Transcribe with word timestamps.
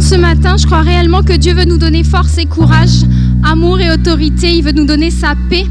ce 0.00 0.14
matin. 0.14 0.56
Je 0.56 0.66
crois 0.66 0.80
réellement 0.80 1.22
que 1.22 1.32
Dieu 1.32 1.54
veut 1.54 1.64
nous 1.64 1.78
donner 1.78 2.04
force 2.04 2.38
et 2.38 2.46
courage, 2.46 3.02
amour 3.42 3.80
et 3.80 3.92
autorité. 3.92 4.56
Il 4.56 4.64
veut 4.64 4.72
nous 4.72 4.86
donner 4.86 5.10
sa 5.10 5.34
paix. 5.50 5.66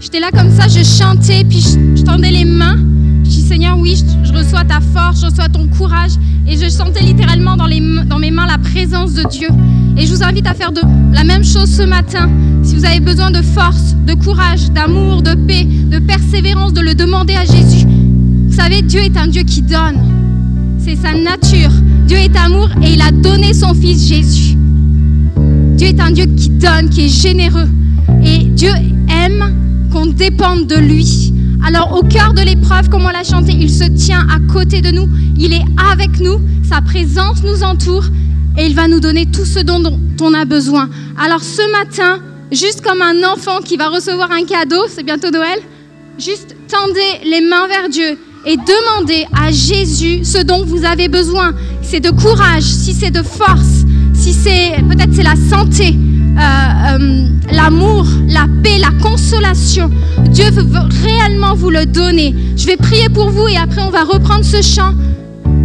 J'étais 0.00 0.20
là 0.20 0.30
comme 0.32 0.50
ça, 0.50 0.66
je 0.66 0.82
chantais, 0.82 1.44
puis 1.44 1.60
je, 1.60 2.02
tendais 2.02 2.30
les 2.30 2.44
mains. 2.44 2.76
Je 3.24 3.30
dis 3.30 3.42
Seigneur, 3.42 3.78
oui, 3.78 4.02
je, 4.24 4.32
reçois 4.32 4.64
ta 4.64 4.80
force, 4.80 5.20
je 5.20 5.26
reçois 5.26 5.48
ton 5.48 5.66
courage. 5.68 6.12
Et 6.48 6.56
je 6.56 6.68
sentais 6.68 7.02
littéralement 7.02 7.56
dans, 7.56 7.68
mes 7.68 8.30
mains 8.30 8.46
la 8.46 8.58
présence 8.58 9.14
de 9.14 9.24
Dieu. 9.28 9.48
Et 9.96 10.06
je 10.06 10.14
vous 10.14 10.22
invite 10.22 10.46
à 10.46 10.54
faire 10.54 10.70
la 11.12 11.24
même 11.24 11.44
chose 11.44 11.70
ce 11.70 11.82
matin. 11.82 12.30
Si 12.62 12.74
vous 12.74 12.84
avez 12.84 13.00
besoin 13.00 13.30
de 13.30 13.42
force, 13.42 13.94
de 14.06 14.14
courage, 14.14 14.70
d'amour, 14.70 15.22
de 15.22 15.34
paix, 15.34 15.64
de 15.64 15.98
persévérance, 15.98 16.72
de 16.72 16.80
le 16.80 16.94
demander 16.94 17.34
à 17.34 17.44
Jésus. 17.44 17.86
Vous 18.48 18.54
savez, 18.54 18.82
Dieu 18.82 19.00
est 19.00 19.16
un 19.16 19.26
Dieu 19.26 19.42
qui 19.42 19.62
donne. 19.62 19.98
C'est 20.78 20.96
sa 20.96 21.12
nature. 21.12 21.70
Dieu 22.10 22.18
est 22.18 22.36
amour 22.36 22.68
et 22.82 22.94
il 22.94 23.02
a 23.02 23.12
donné 23.12 23.54
son 23.54 23.72
Fils 23.72 24.08
Jésus. 24.08 24.56
Dieu 25.76 25.86
est 25.86 26.00
un 26.00 26.10
Dieu 26.10 26.26
qui 26.26 26.48
donne, 26.48 26.90
qui 26.90 27.04
est 27.04 27.08
généreux. 27.08 27.68
Et 28.24 28.38
Dieu 28.38 28.72
aime 29.08 29.88
qu'on 29.92 30.06
dépende 30.06 30.66
de 30.66 30.74
lui. 30.74 31.32
Alors 31.64 31.96
au 31.96 32.02
cœur 32.02 32.34
de 32.34 32.42
l'épreuve, 32.42 32.88
comme 32.88 33.04
on 33.04 33.10
l'a 33.10 33.22
chanté, 33.22 33.52
il 33.52 33.70
se 33.70 33.84
tient 33.84 34.26
à 34.28 34.40
côté 34.52 34.80
de 34.80 34.90
nous, 34.90 35.08
il 35.38 35.52
est 35.52 35.62
avec 35.92 36.18
nous, 36.18 36.40
sa 36.68 36.80
présence 36.80 37.44
nous 37.44 37.62
entoure 37.62 38.06
et 38.58 38.66
il 38.66 38.74
va 38.74 38.88
nous 38.88 38.98
donner 38.98 39.26
tout 39.26 39.44
ce 39.44 39.60
dont 39.60 39.80
on 40.20 40.34
a 40.34 40.44
besoin. 40.44 40.90
Alors 41.16 41.44
ce 41.44 41.62
matin, 41.70 42.18
juste 42.50 42.80
comme 42.80 43.02
un 43.02 43.22
enfant 43.22 43.60
qui 43.64 43.76
va 43.76 43.88
recevoir 43.88 44.32
un 44.32 44.44
cadeau, 44.44 44.82
c'est 44.88 45.04
bientôt 45.04 45.30
Noël, 45.30 45.60
juste 46.18 46.56
tendez 46.66 47.30
les 47.30 47.40
mains 47.40 47.68
vers 47.68 47.88
Dieu 47.88 48.18
et 48.46 48.56
demandez 48.56 49.26
à 49.38 49.50
Jésus 49.50 50.24
ce 50.24 50.42
dont 50.42 50.64
vous 50.64 50.84
avez 50.84 51.08
besoin. 51.08 51.52
C'est 51.90 51.98
de 51.98 52.10
courage, 52.10 52.62
si 52.62 52.94
c'est 52.94 53.10
de 53.10 53.20
force, 53.20 53.84
si 54.12 54.32
c'est 54.32 54.80
peut-être 54.88 55.12
c'est 55.12 55.24
la 55.24 55.34
santé, 55.34 55.98
euh, 56.38 56.40
euh, 56.40 57.26
l'amour, 57.50 58.06
la 58.28 58.46
paix, 58.62 58.78
la 58.78 58.92
consolation. 59.02 59.90
Dieu 60.30 60.52
veut 60.52 60.68
réellement 61.02 61.56
vous 61.56 61.70
le 61.70 61.86
donner. 61.86 62.32
Je 62.56 62.66
vais 62.66 62.76
prier 62.76 63.08
pour 63.08 63.30
vous 63.30 63.48
et 63.48 63.56
après 63.56 63.82
on 63.82 63.90
va 63.90 64.04
reprendre 64.04 64.44
ce 64.44 64.62
chant. 64.62 64.94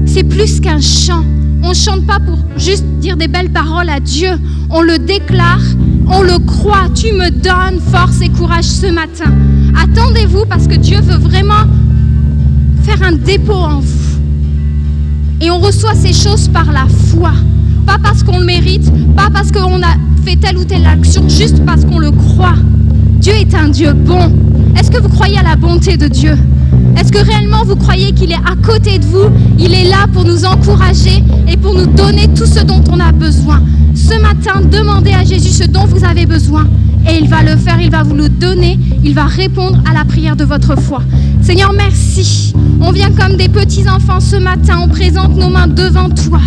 C'est 0.07 0.23
plus 0.23 0.59
qu'un 0.59 0.81
chant. 0.81 1.23
On 1.61 1.69
ne 1.69 1.75
chante 1.75 2.07
pas 2.07 2.19
pour 2.19 2.39
juste 2.57 2.85
dire 2.99 3.17
des 3.17 3.27
belles 3.27 3.51
paroles 3.51 3.89
à 3.89 3.99
Dieu. 3.99 4.31
On 4.71 4.81
le 4.81 4.97
déclare, 4.97 5.61
on 6.07 6.23
le 6.23 6.39
croit. 6.39 6.89
Tu 6.95 7.13
me 7.13 7.29
donnes 7.29 7.79
force 7.91 8.21
et 8.21 8.29
courage 8.29 8.65
ce 8.65 8.87
matin. 8.87 9.31
Attendez-vous 9.79 10.45
parce 10.47 10.67
que 10.67 10.73
Dieu 10.73 10.99
veut 11.01 11.19
vraiment 11.19 11.67
faire 12.81 13.03
un 13.03 13.11
dépôt 13.11 13.53
en 13.53 13.79
vous. 13.81 14.04
Et 15.41 15.51
on 15.51 15.59
reçoit 15.59 15.95
ces 15.95 16.13
choses 16.13 16.47
par 16.47 16.71
la 16.71 16.87
foi. 17.09 17.31
Pas 17.85 17.97
parce 18.01 18.23
qu'on 18.23 18.39
le 18.39 18.45
mérite, 18.45 18.91
pas 19.15 19.29
parce 19.31 19.51
qu'on 19.51 19.81
a 19.81 19.95
fait 20.23 20.37
telle 20.37 20.57
ou 20.57 20.63
telle 20.63 20.85
action, 20.85 21.27
juste 21.29 21.63
parce 21.65 21.85
qu'on 21.85 21.99
le 21.99 22.11
croit. 22.11 22.55
Dieu 23.19 23.33
est 23.33 23.53
un 23.53 23.69
Dieu 23.69 23.93
bon. 23.93 24.31
Est-ce 24.79 24.89
que 24.89 24.99
vous 24.99 25.09
croyez 25.09 25.37
à 25.37 25.43
la 25.43 25.55
bonté 25.55 25.97
de 25.97 26.07
Dieu? 26.07 26.35
Est-ce 26.97 27.11
que 27.11 27.19
réellement 27.19 27.63
vous 27.65 27.75
croyez 27.75 28.11
qu'il 28.13 28.31
est 28.31 28.35
à 28.35 28.55
côté 28.63 28.97
de 28.97 29.05
vous? 29.05 29.29
Il 29.59 29.73
est 29.73 29.89
là 29.89 30.07
pour 30.11 30.23
nous 30.23 30.45
encourager 30.45 31.23
et 31.47 31.57
pour 31.57 31.73
nous 31.73 31.87
donner 31.87 32.27
tout 32.29 32.45
ce 32.45 32.63
dont 32.63 32.83
on 32.91 32.99
a 32.99 33.11
besoin. 33.11 33.61
Ce 33.93 34.19
matin, 34.19 34.61
demandez 34.61 35.11
à 35.11 35.23
Jésus 35.23 35.49
ce 35.49 35.67
dont 35.67 35.85
vous 35.85 36.03
avez 36.03 36.25
besoin 36.25 36.67
et 37.07 37.17
il 37.17 37.27
va 37.27 37.43
le 37.43 37.55
faire, 37.55 37.79
il 37.79 37.91
va 37.91 38.03
vous 38.03 38.15
le 38.15 38.29
donner, 38.29 38.79
il 39.03 39.13
va 39.13 39.25
répondre 39.25 39.81
à 39.89 39.93
la 39.93 40.05
prière 40.05 40.35
de 40.35 40.43
votre 40.43 40.79
foi. 40.79 41.01
Seigneur, 41.41 41.71
merci. 41.73 42.53
On 42.81 42.91
vient 42.91 43.11
comme 43.11 43.37
des 43.37 43.49
petits 43.49 43.87
enfants 43.87 44.19
ce 44.19 44.35
matin, 44.35 44.79
on 44.83 44.87
présente 44.87 45.35
nos 45.35 45.49
mains 45.49 45.67
devant 45.67 46.09
toi 46.09 46.39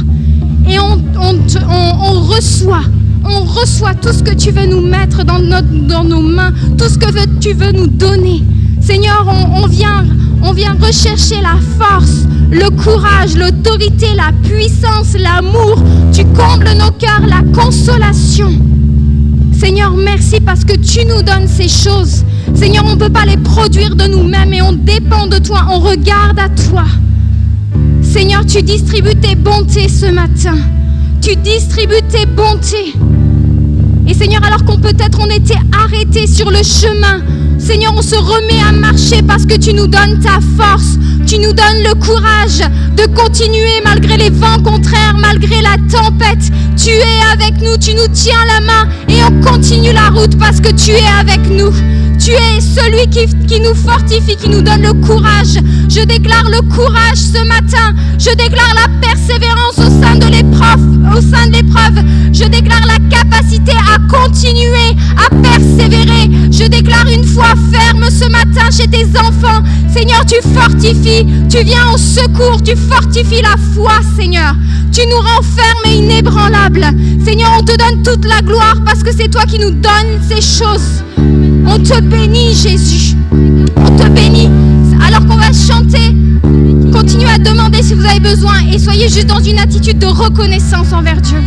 et 0.69 0.79
on, 0.79 0.99
on, 1.19 2.21
reçoit 2.21 2.83
on 3.25 3.45
reçoit 3.45 3.95
tout 3.95 4.13
ce 4.13 4.23
que 4.23 4.35
tu 4.35 4.51
veux 4.51 4.67
nous 4.67 4.81
mettre 4.81 5.25
dans, 5.25 5.39
notre, 5.39 5.69
dans 5.87 6.05
nos 6.05 6.21
mains, 6.21 6.53
tout 6.77 6.89
ce 6.89 6.99
que 6.99 7.09
tu 7.41 7.53
veux 7.53 7.73
nous 7.73 7.87
donner. 7.87 8.43
Seigneur, 8.81 9.27
on, 9.55 9.67
vient, 9.67 10.05
on 10.43 10.53
vient 10.53 10.77
rechercher 10.81 11.41
la 11.43 11.57
force, 11.79 12.27
le 12.51 12.71
courage, 12.71 13.37
l'autorité, 13.37 14.07
la 14.17 14.33
puissance, 14.49 15.15
l'amour. 15.19 15.83
Tu 16.13 16.25
combles 16.25 16.71
nos 16.79 16.91
cœurs, 16.93 17.27
la 17.27 17.43
consolation. 17.53 18.51
Seigneur, 19.53 19.95
merci 19.97 20.41
parce 20.41 20.65
que 20.65 20.77
tu 20.77 21.05
nous 21.07 21.23
donnes 21.23 21.49
ces 21.49 21.69
choses. 21.69 22.25
Seigneur, 22.55 22.85
on 22.87 22.91
ne 22.91 22.97
peut 22.97 23.11
pas 23.11 23.25
les 23.25 23.37
produire 23.37 23.95
de 23.95 24.05
nous-mêmes 24.07 24.53
et 24.53 24.63
on 24.63 24.73
dépend 24.73 25.27
de 25.27 25.39
toi, 25.39 25.67
on 25.71 25.79
regarde 25.79 26.39
à 26.39 26.49
toi. 26.49 26.85
Seigneur, 28.03 28.45
tu 28.47 28.63
distribues 28.63 29.17
tes 29.17 29.35
bontés 29.35 29.89
ce 29.89 30.07
matin. 30.07 30.57
Tu 31.21 31.37
distribues 31.37 32.03
tes 32.09 32.27
bontés. 32.27 32.95
Et 34.07 34.15
Seigneur, 34.15 34.43
alors 34.45 34.65
qu'on 34.65 34.79
peut-être 34.79 35.19
on 35.21 35.31
était 35.31 35.59
arrêté 35.73 36.27
sur 36.27 36.51
le 36.51 36.63
chemin, 36.63 37.21
Seigneur, 37.59 37.93
on 37.97 38.03
se 38.03 38.17
remet 38.17 38.61
à 38.67 38.73
marcher 38.73 39.21
parce 39.23 39.45
que 39.45 39.57
tu 39.57 39.75
nous 39.75 39.87
donnes 39.87 40.19
ta 40.21 40.39
force. 40.57 40.97
Tu 41.27 41.39
nous 41.39 41.53
donnes 41.53 41.83
le 41.85 41.95
courage 41.95 42.61
de 42.97 43.05
continuer 43.15 43.83
malgré 43.85 44.17
les 44.17 44.31
vents 44.31 44.63
contraires, 44.63 45.17
malgré 45.21 45.61
la 45.61 45.77
tempête. 45.91 46.51
Tu 46.83 46.91
es 46.91 47.21
avec 47.33 47.61
nous, 47.61 47.77
tu 47.77 47.95
nous 47.95 48.09
tiens 48.13 48.45
la 48.47 48.61
main 48.61 48.89
et 49.09 49.23
on 49.25 49.41
continue 49.43 49.93
la 49.93 50.09
route 50.09 50.39
parce 50.39 50.61
que 50.61 50.71
tu 50.71 50.93
es 50.93 51.07
avec 51.21 51.51
nous. 51.51 51.71
Tu 52.29 52.35
es 52.35 52.61
celui 52.61 53.09
qui, 53.09 53.59
nous 53.59 53.75
fortifie, 53.75 54.37
qui 54.37 54.51
nous 54.51 54.61
donne 54.61 54.83
le 54.83 54.93
courage. 54.93 55.57
Je 55.89 56.05
déclare 56.05 56.45
le 56.51 56.61
courage 56.61 57.17
ce 57.17 57.43
matin. 57.47 57.95
Je 58.19 58.29
déclare 58.37 58.75
la 58.75 58.87
persévérance 59.01 59.79
au 59.79 60.03
sein 60.03 60.15
de 60.17 60.27
l'épreuve. 60.27 61.17
Au 61.17 61.23
sein 61.23 61.47
de 61.47 61.55
l'épreuve, 61.55 62.05
je 62.35 62.45
déclare 62.45 62.85
la 62.87 62.99
capacité 63.09 63.73
à 63.73 63.99
continuer, 64.15 64.95
à 65.17 65.35
persévérer. 65.37 66.29
Je 66.53 66.65
déclare 66.65 67.07
une 67.09 67.25
foi 67.25 67.55
ferme 67.73 68.05
ce 68.11 68.29
matin 68.29 68.69
chez 68.71 68.89
tes 68.89 69.07
enfants. 69.19 69.65
Seigneur, 69.91 70.23
tu 70.27 70.37
fortifies, 70.53 71.27
tu 71.49 71.65
viens 71.65 71.95
au 71.95 71.97
secours, 71.97 72.63
tu 72.63 72.77
fortifies 72.77 73.41
la 73.41 73.57
foi, 73.73 73.93
Seigneur. 74.19 74.55
Tu 74.93 75.01
nous 75.09 75.17
rends 75.17 75.43
fermes 75.57 75.95
et 75.95 75.97
inébranlables. 75.97 76.89
Seigneur, 77.25 77.53
on 77.59 77.63
te 77.63 77.75
donne 77.75 78.03
toute 78.03 78.27
la 78.27 78.43
gloire 78.43 78.77
parce 78.85 79.03
que 79.03 79.17
c'est 79.17 79.29
toi 79.29 79.45
qui 79.47 79.59
nous 79.59 79.71
donnes 79.71 80.21
ces 80.29 80.43
choses. 80.43 81.03
On 81.71 81.79
te 81.79 82.01
bénit, 82.19 82.55
Jésus. 82.55 83.17
On 83.33 83.97
te 83.97 84.09
bénit. 84.09 84.51
Alors 85.07 85.27
qu'on 85.27 85.37
va 85.37 85.53
chanter, 85.53 86.15
continuez 86.93 87.31
à 87.31 87.39
demander 87.39 87.83
si 87.83 87.95
vous 87.95 88.05
avez 88.05 88.21
besoin 88.21 88.61
et 88.73 88.79
soyez 88.79 89.09
juste 89.09 89.27
dans 89.27 89.41
une 89.41 89.59
attitude 89.59 89.99
de 89.99 90.07
reconnaissance 90.07 90.93
envers 90.93 91.21
Dieu. 91.21 91.39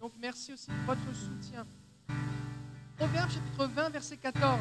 Donc 0.00 0.12
merci 0.20 0.52
aussi 0.52 0.68
de 0.68 0.86
votre 0.86 1.14
soutien. 1.14 1.64
Proverbe 2.96 3.30
chapitre 3.30 3.66
20, 3.66 3.90
verset 3.90 4.16
14. 4.16 4.60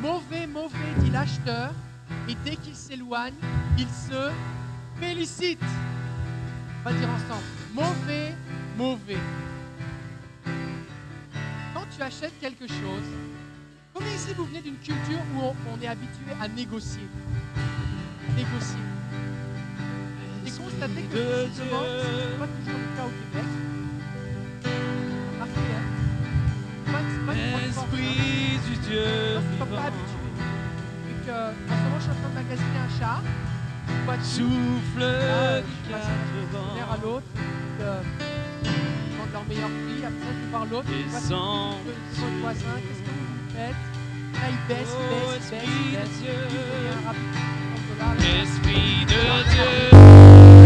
Mauvais, 0.00 0.46
mauvais, 0.46 0.94
dit 0.98 1.10
l'acheteur, 1.10 1.72
et 2.28 2.34
dès 2.44 2.56
qu'il 2.56 2.74
s'éloigne, 2.74 3.34
il 3.78 3.88
se 3.88 4.30
félicite. 4.98 5.62
On 6.80 6.90
va 6.90 6.92
dire 6.96 7.08
ensemble. 7.08 7.44
Mauvais, 7.74 8.34
mauvais. 8.76 9.18
Quand 11.74 11.84
tu 11.94 12.02
achètes 12.02 12.38
quelque 12.40 12.66
chose, 12.66 13.08
combien 13.92 14.12
ici 14.12 14.32
vous 14.34 14.44
venez 14.44 14.62
d'une 14.62 14.78
culture 14.78 15.20
où 15.36 15.52
on 15.70 15.80
est 15.80 15.88
habitué 15.88 16.32
à 16.40 16.48
négocier? 16.48 17.06
Négocier. 18.34 18.91
Que 20.82 20.88
de 20.88 21.48
c'est 21.54 21.62
pas 21.70 21.78
toujours 21.78 22.80
le 22.82 22.90
cas 22.96 23.06
au 23.06 23.14
Québec. 23.14 23.48
Remarquez, 25.32 25.70
hein. 25.78 25.86
C'est 26.84 26.92
pas- 26.92 26.98
c'est 27.06 27.24
pas 27.26 27.32
une 27.34 27.50
grande 27.52 27.72
force, 27.72 27.86
hein. 27.86 27.98
Esprit 28.02 28.58
du 28.66 28.74
Dieu 28.88 29.06
Moi, 29.32 29.42
je 29.52 29.64
pas 29.76 29.86
habitué. 29.86 30.26
Et 31.06 31.16
que, 31.24 31.30
en 31.30 31.54
ce 31.54 31.82
moment, 31.86 31.98
je 31.98 32.02
suis 32.02 32.10
en 32.10 32.18
train 32.18 32.30
de 32.30 32.34
magasiner 32.34 32.80
un 32.82 32.98
char. 32.98 33.20
Une 33.88 34.04
voiture. 34.06 34.24
Souffle 34.26 35.00
Là, 35.06 35.60
du 35.60 35.66
je 35.86 35.92
passe 35.92 36.02
d'un 36.50 36.74
l'air 36.74 36.90
à 36.90 36.96
l'autre. 37.00 37.26
De, 37.78 37.84
leur 39.32 39.44
meilleur 39.46 39.68
prix. 39.70 40.02
Après, 40.02 40.30
je 40.34 40.40
vais 40.42 40.50
voir 40.50 40.64
l'autre. 40.66 40.88
je 40.90 41.04
Descends 41.14 41.78
voisin. 42.42 42.74
Qu'est-ce 42.82 43.02
que 43.06 43.12
vous 43.14 43.54
faites 43.54 43.80
Là, 44.34 44.46
il 44.50 44.58
baisse, 44.66 44.90
il 44.90 44.98
Oh, 44.98 45.30
baisse, 45.30 45.46
il 45.46 45.50
baisse, 45.52 45.62
Esprit 45.62 45.78
il 45.78 45.92
de 45.92 45.96
baisse. 45.96 46.18
Dieu. 46.18 46.38
Il 46.42 46.54
devient 46.58 47.06
rapidement 47.06 47.46
30 47.70 48.18
dollars. 48.18 48.42
Esprit 48.42 49.06
de 49.06 49.22
Dieu. 49.52 50.61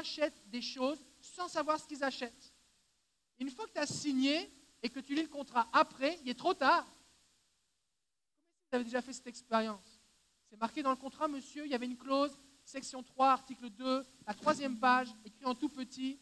Achètent 0.00 0.48
des 0.48 0.62
choses 0.62 1.04
sans 1.20 1.48
savoir 1.48 1.78
ce 1.78 1.86
qu'ils 1.86 2.02
achètent. 2.02 2.54
Une 3.38 3.50
fois 3.50 3.66
que 3.66 3.72
tu 3.72 3.78
as 3.78 3.86
signé 3.86 4.52
et 4.82 4.88
que 4.88 5.00
tu 5.00 5.14
lis 5.14 5.22
le 5.22 5.28
contrat 5.28 5.68
après, 5.72 6.18
il 6.22 6.28
est 6.28 6.38
trop 6.38 6.54
tard. 6.54 6.84
Vous 8.70 8.76
avez 8.76 8.84
déjà 8.84 9.02
fait 9.02 9.12
cette 9.12 9.26
expérience? 9.26 10.00
C'est 10.48 10.58
marqué 10.58 10.82
dans 10.82 10.90
le 10.90 10.96
contrat, 10.96 11.28
monsieur, 11.28 11.64
il 11.64 11.70
y 11.70 11.74
avait 11.74 11.86
une 11.86 11.96
clause, 11.96 12.36
section 12.64 13.02
3, 13.02 13.28
article 13.30 13.70
2, 13.70 14.04
la 14.26 14.34
troisième 14.34 14.78
page, 14.78 15.08
écrit 15.24 15.44
en 15.44 15.54
tout 15.54 15.68
petit. 15.68 16.20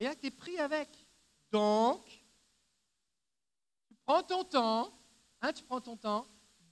Et 0.00 0.04
là, 0.04 0.14
tu 0.14 0.26
es 0.26 0.30
pris 0.30 0.58
avec. 0.58 0.88
Donc, 1.50 2.04
tu 3.86 3.94
prends 4.04 4.22
ton 4.22 4.44
temps, 4.44 4.98
hein, 5.40 5.52
tu 5.52 5.62
prends 5.64 5.80
ton 5.80 5.96
temps. 5.96 6.26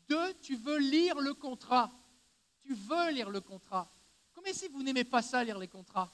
Deux, 0.09 0.35
tu 0.41 0.57
veux 0.57 0.79
lire 0.79 1.21
le 1.21 1.35
contrat. 1.35 1.93
Tu 2.70 2.76
veux 2.76 3.11
lire 3.11 3.30
le 3.30 3.40
contrat. 3.40 3.90
Comme 4.33 4.44
si 4.52 4.68
vous 4.68 4.85
n'aimez 4.85 5.02
pas 5.02 5.22
ça, 5.22 5.42
lire 5.42 5.59
les 5.59 5.66
contrats? 5.66 6.09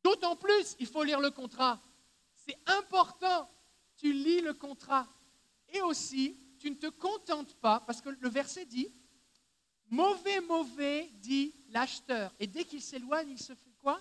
D'autant 0.00 0.36
plus, 0.36 0.76
il 0.78 0.86
faut 0.86 1.02
lire 1.02 1.18
le 1.18 1.32
contrat. 1.32 1.80
C'est 2.36 2.56
important. 2.66 3.50
Tu 3.96 4.12
lis 4.12 4.40
le 4.40 4.54
contrat. 4.54 5.08
Et 5.70 5.80
aussi, 5.82 6.38
tu 6.60 6.70
ne 6.70 6.76
te 6.76 6.86
contentes 6.86 7.56
pas, 7.56 7.80
parce 7.80 8.00
que 8.00 8.10
le 8.10 8.28
verset 8.28 8.64
dit, 8.64 8.94
mauvais, 9.88 10.40
mauvais, 10.40 11.10
dit 11.14 11.52
l'acheteur. 11.70 12.32
Et 12.38 12.46
dès 12.46 12.64
qu'il 12.64 12.80
s'éloigne, 12.80 13.30
il 13.30 13.42
se 13.42 13.56
fait 13.56 13.74
quoi? 13.82 14.00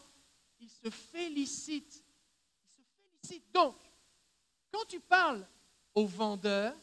Il 0.60 0.70
se 0.70 0.92
félicite. 0.92 2.04
Il 2.62 2.76
se 2.76 2.82
félicite. 2.96 3.52
Donc, 3.52 3.76
quand 4.72 4.86
tu 4.88 5.00
parles 5.00 5.48
au 5.96 6.06
vendeur, 6.06 6.76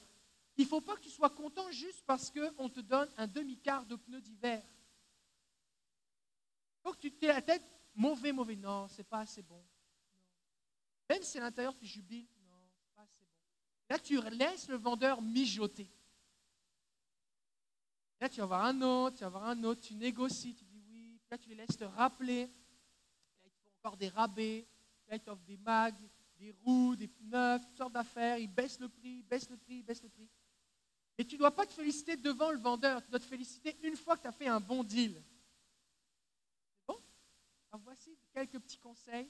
il 0.57 0.65
ne 0.65 0.69
faut 0.69 0.81
pas 0.81 0.95
que 0.97 1.03
tu 1.03 1.11
sois 1.11 1.31
content 1.31 1.71
juste 1.71 2.03
parce 2.07 2.31
qu'on 2.31 2.69
te 2.69 2.81
donne 2.81 3.11
un 3.17 3.27
demi-quart 3.27 3.85
de 3.87 3.97
pneus 3.97 4.21
d'hiver. 4.21 4.63
Il 6.79 6.83
faut 6.83 6.93
que 6.93 7.09
tu 7.09 7.25
aies 7.25 7.29
la 7.29 7.43
tête 7.43 7.65
mauvais, 7.95 8.33
mauvais. 8.33 8.57
Non, 8.57 8.87
c'est 8.89 9.05
pas 9.05 9.21
assez 9.21 9.43
bon. 9.43 9.65
Même 11.09 11.23
si 11.23 11.39
à 11.39 11.43
l'intérieur 11.43 11.75
tu 11.77 11.87
jubiles, 11.87 12.29
non, 12.47 12.71
c'est 12.77 12.95
pas 12.95 13.03
assez 13.03 13.25
bon. 13.25 13.41
Là, 13.91 13.99
tu 13.99 14.21
laisses 14.37 14.69
le 14.69 14.77
vendeur 14.77 15.21
mijoter. 15.21 15.91
Là, 18.21 18.29
tu 18.29 18.41
vas 18.41 18.47
voir 18.47 18.65
un 18.65 18.81
autre, 18.81 19.17
tu 19.17 19.25
vas 19.25 19.31
voir 19.31 19.49
un 19.49 19.65
autre, 19.65 19.81
tu 19.83 19.95
négocies, 19.95 20.55
tu 20.55 20.65
dis 20.65 20.83
oui. 20.89 21.21
là, 21.31 21.37
tu 21.37 21.49
les 21.49 21.57
laisses 21.57 21.77
te 21.77 21.85
rappeler. 21.85 22.47
Là, 22.47 23.47
ils 23.47 23.51
te 23.51 23.59
font 23.59 23.71
encore 23.81 23.97
des 23.97 24.09
rabais. 24.09 24.67
Là, 25.09 25.17
ils 25.17 25.21
t'offrent 25.21 25.45
des 25.45 25.59
mags, 25.59 25.97
des 26.39 26.53
roues, 26.65 26.97
des 26.97 27.11
neufs, 27.23 27.67
toutes 27.67 27.77
sortes 27.77 27.93
d'affaires. 27.93 28.39
Ils 28.39 28.49
baissent 28.49 28.81
le 28.81 28.89
prix, 28.89 29.23
baissent 29.23 29.51
le 29.51 29.57
prix, 29.57 29.83
baissent 29.83 30.03
le 30.03 30.09
prix. 30.09 30.31
Et 31.17 31.25
tu 31.25 31.37
ne 31.37 31.41
dois 31.41 31.55
pas 31.55 31.67
te 31.67 31.73
féliciter 31.73 32.17
devant 32.17 32.51
le 32.51 32.59
vendeur. 32.59 33.03
Tu 33.03 33.11
dois 33.11 33.21
te 33.21 33.25
féliciter 33.25 33.77
une 33.83 33.97
fois 33.97 34.17
que 34.17 34.23
tu 34.23 34.29
as 34.29 34.33
fait 34.33 34.49
un 34.49 34.61
bon 34.61 34.83
deal. 34.83 35.23
Alors 37.75 37.83
voici 37.87 38.17
quelques 38.33 38.61
petits 38.61 38.79
conseils 38.79 39.29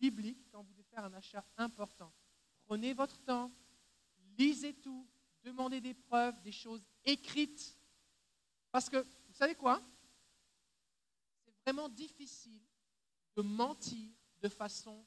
bibliques 0.00 0.50
quand 0.50 0.64
vous 0.64 0.72
devez 0.72 0.82
faire 0.82 1.04
un 1.04 1.12
achat 1.12 1.44
important. 1.56 2.12
Prenez 2.66 2.92
votre 2.92 3.22
temps, 3.22 3.52
lisez 4.36 4.74
tout, 4.74 5.06
demandez 5.44 5.80
des 5.80 5.94
preuves, 5.94 6.40
des 6.42 6.50
choses 6.50 6.82
écrites. 7.04 7.78
Parce 8.72 8.90
que, 8.90 8.96
vous 8.96 9.34
savez 9.34 9.54
quoi? 9.54 9.80
C'est 11.44 11.54
vraiment 11.64 11.88
difficile 11.88 12.60
de 13.36 13.42
mentir 13.42 14.10
de 14.42 14.48
façon 14.48 15.06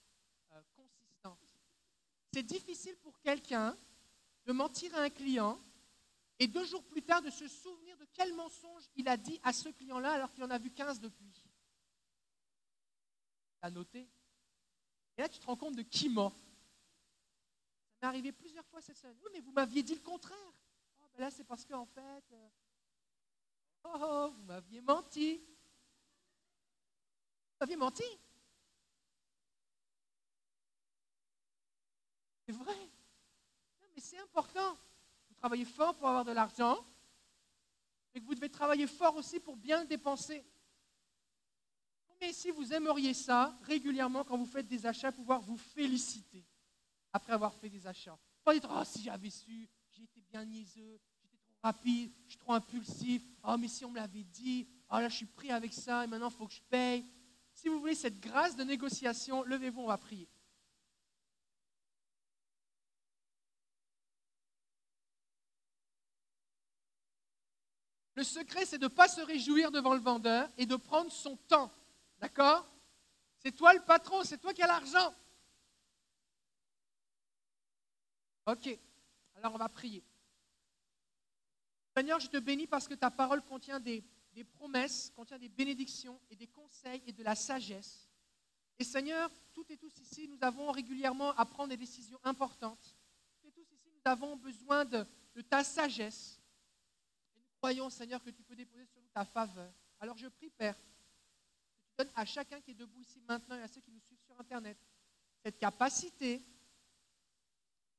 euh, 0.54 0.62
consistante. 0.74 1.46
C'est 2.32 2.44
difficile 2.44 2.96
pour 3.04 3.20
quelqu'un 3.20 3.78
de 4.46 4.54
mentir 4.54 4.96
à 4.96 5.02
un 5.02 5.10
client 5.10 5.60
et 6.40 6.48
deux 6.48 6.66
jours 6.66 6.84
plus 6.84 7.02
tard 7.02 7.22
de 7.22 7.30
se 7.30 7.48
souvenir 7.48 7.98
de 7.98 8.06
quel 8.14 8.34
mensonge 8.34 8.84
il 8.96 9.08
a 9.08 9.18
dit 9.18 9.40
à 9.44 9.54
ce 9.54 9.70
client-là 9.70 10.14
alors 10.14 10.32
qu'il 10.32 10.44
en 10.44 10.50
a 10.50 10.58
vu 10.58 10.72
15 10.72 11.00
depuis 11.00 11.44
à 13.62 13.72
noter. 13.72 14.08
Et 15.18 15.22
là, 15.22 15.30
tu 15.30 15.40
te 15.40 15.46
rends 15.46 15.56
compte 15.56 15.76
de 15.76 15.82
qui 15.82 16.10
ment. 16.10 16.30
Ça 17.90 17.98
m'est 18.02 18.08
arrivé 18.08 18.32
plusieurs 18.32 18.66
fois 18.66 18.82
cette 18.82 18.98
semaine. 18.98 19.18
Oui, 19.24 19.30
mais 19.34 19.40
vous 19.40 19.52
m'aviez 19.52 19.82
dit 19.82 19.96
le 19.96 20.02
contraire. 20.02 20.54
Oh, 21.00 21.06
ben 21.14 21.22
là, 21.22 21.32
c'est 21.32 21.44
parce 21.44 21.66
qu'en 21.66 21.86
fait, 21.86 22.24
euh, 22.32 22.50
oh, 23.86 23.98
oh, 24.00 24.34
vous 24.36 24.44
m'aviez 24.44 24.82
menti. 24.82 25.38
Vous 27.50 27.58
m'aviez 27.62 27.76
menti. 27.76 28.04
C'est 32.46 32.54
vrai. 32.54 32.78
Non, 33.82 33.88
mais 33.96 34.02
c'est 34.02 34.20
important. 34.20 34.78
Vous 35.38 35.42
travaillez 35.42 35.66
fort 35.66 35.94
pour 35.96 36.08
avoir 36.08 36.26
de 36.26 36.32
l'argent, 36.32 36.84
mais 38.12 38.20
que 38.20 38.26
vous 38.26 38.34
devez 38.34 38.50
travailler 38.50 38.88
fort 38.88 39.16
aussi 39.18 39.40
pour 39.40 39.56
bien 39.56 39.82
le 39.82 39.88
dépenser. 39.88 40.44
Mais 42.20 42.34
si 42.34 42.50
vous 42.50 42.74
aimeriez 42.74 43.14
ça 43.14 43.56
régulièrement 43.62 44.24
quand 44.24 44.36
vous 44.36 44.48
faites 44.48 44.68
des 44.68 44.88
achats, 44.88 45.12
pouvoir 45.12 45.40
vous 45.42 45.58
féliciter 45.58 46.44
après 47.14 47.34
avoir 47.34 47.54
fait 47.54 47.70
des 47.70 47.86
achats. 47.86 48.18
Pas 48.44 48.58
dire, 48.58 48.68
oh, 48.68 48.84
si 48.84 49.04
j'avais 49.04 49.30
su, 49.30 49.70
j'ai 49.92 50.02
été 50.06 50.22
bien 50.22 50.44
niaiseux, 50.44 51.00
j'étais 51.22 51.38
trop 51.38 51.60
rapide, 51.62 52.12
je 52.26 52.32
suis 52.32 52.40
trop 52.40 52.54
impulsif, 52.54 53.22
oh, 53.44 53.58
mais 53.60 53.68
si 53.68 53.86
on 53.86 53.92
me 53.92 53.98
l'avait 53.98 54.24
dit, 54.24 54.68
oh 54.90 54.96
là, 54.96 55.08
je 55.08 55.18
suis 55.18 55.28
pris 55.28 55.52
avec 55.52 55.72
ça 55.72 56.04
et 56.04 56.08
maintenant 56.08 56.30
il 56.30 56.36
faut 56.36 56.48
que 56.48 56.56
je 56.56 56.62
paye. 56.68 57.06
Si 57.54 57.70
vous 57.70 57.80
voulez 57.80 57.94
cette 57.94 58.20
grâce 58.20 58.56
de 58.56 58.64
négociation, 58.64 59.44
levez-vous, 59.44 59.82
on 59.82 59.88
va 59.88 60.00
prier. 60.00 60.28
Le 68.18 68.24
secret, 68.24 68.66
c'est 68.66 68.80
de 68.80 68.86
ne 68.86 68.88
pas 68.90 69.08
se 69.08 69.22
réjouir 69.22 69.70
devant 69.70 69.94
le 69.94 70.00
vendeur 70.00 70.50
et 70.58 70.66
de 70.66 70.76
prendre 70.76 71.12
son 71.12 71.38
temps. 71.38 71.72
D'accord? 72.18 72.68
C'est 73.38 73.52
toi 73.52 73.76
le 73.76 73.80
patron, 73.82 74.24
c'est 74.24 74.40
toi 74.40 74.56
qui 74.56 74.64
as 74.64 74.66
l'argent. 74.66 75.14
Ok, 78.48 78.76
alors 79.36 79.54
on 79.54 79.60
va 79.60 79.70
prier. 79.70 80.04
Seigneur, 81.96 82.20
je 82.20 82.28
te 82.28 82.38
bénis 82.38 82.66
parce 82.66 82.88
que 82.88 82.96
ta 82.96 83.12
parole 83.12 83.44
contient 83.44 83.80
des, 83.80 84.04
promesses, 84.56 85.14
contient 85.16 85.38
des 85.38 85.50
bénédictions 85.50 86.20
et 86.32 86.36
des 86.36 86.48
conseils 86.48 87.04
et 87.06 87.12
de 87.12 87.24
la 87.24 87.36
sagesse. 87.36 88.10
Et 88.80 88.84
Seigneur, 88.84 89.30
toutes 89.54 89.70
et 89.70 89.78
tous 89.78 89.96
ici, 90.00 90.28
nous 90.28 90.40
avons 90.42 90.72
régulièrement 90.72 91.36
à 91.36 91.46
prendre 91.46 91.70
des 91.70 91.78
décisions 91.78 92.20
importantes. 92.24 92.96
Toutes 93.44 93.56
et 93.60 93.64
tous 93.64 93.76
ici, 93.76 93.92
nous 93.94 94.12
avons 94.12 94.38
besoin 94.38 94.86
de, 94.86 95.06
de 95.36 95.42
ta 95.42 95.64
sagesse. 95.64 96.37
Croyons, 97.58 97.90
Seigneur, 97.90 98.24
que 98.24 98.30
tu 98.30 98.44
peux 98.44 98.56
déposer 98.56 98.86
sur 98.86 99.02
ta 99.14 99.26
faveur. 99.26 99.74
Alors 100.00 100.18
je 100.18 100.28
prie, 100.28 100.50
Père, 100.52 100.76
donne 101.98 102.12
à 102.16 102.26
chacun 102.26 102.62
qui 102.62 102.72
est 102.72 102.76
debout 102.76 103.02
ici 103.02 103.20
maintenant 103.28 103.58
et 103.58 103.64
à 103.64 103.68
ceux 103.68 103.82
qui 103.82 103.92
nous 103.92 104.00
suivent 104.00 104.22
sur 104.22 104.40
Internet 104.40 104.78
cette 105.44 105.58
capacité 105.58 106.44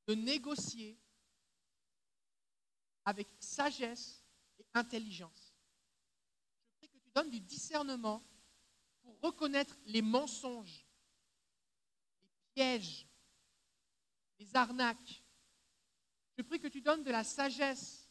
de 0.06 0.14
négocier 0.14 0.98
avec 3.04 3.28
sagesse 3.40 4.24
et 4.58 4.66
intelligence. 4.74 5.54
Je 6.70 6.76
prie 6.76 6.88
que 6.88 6.98
tu 6.98 7.10
donnes 7.10 7.30
du 7.30 7.40
discernement 7.40 8.22
pour 9.02 9.18
reconnaître 9.20 9.76
les 9.86 10.02
mensonges, 10.02 10.86
les 12.22 12.30
pièges, 12.54 13.06
les 14.38 14.54
arnaques. 14.54 15.22
Je 16.36 16.42
prie 16.42 16.60
que 16.60 16.68
tu 16.68 16.80
donnes 16.80 17.02
de 17.02 17.10
la 17.10 17.24
sagesse 17.24 18.07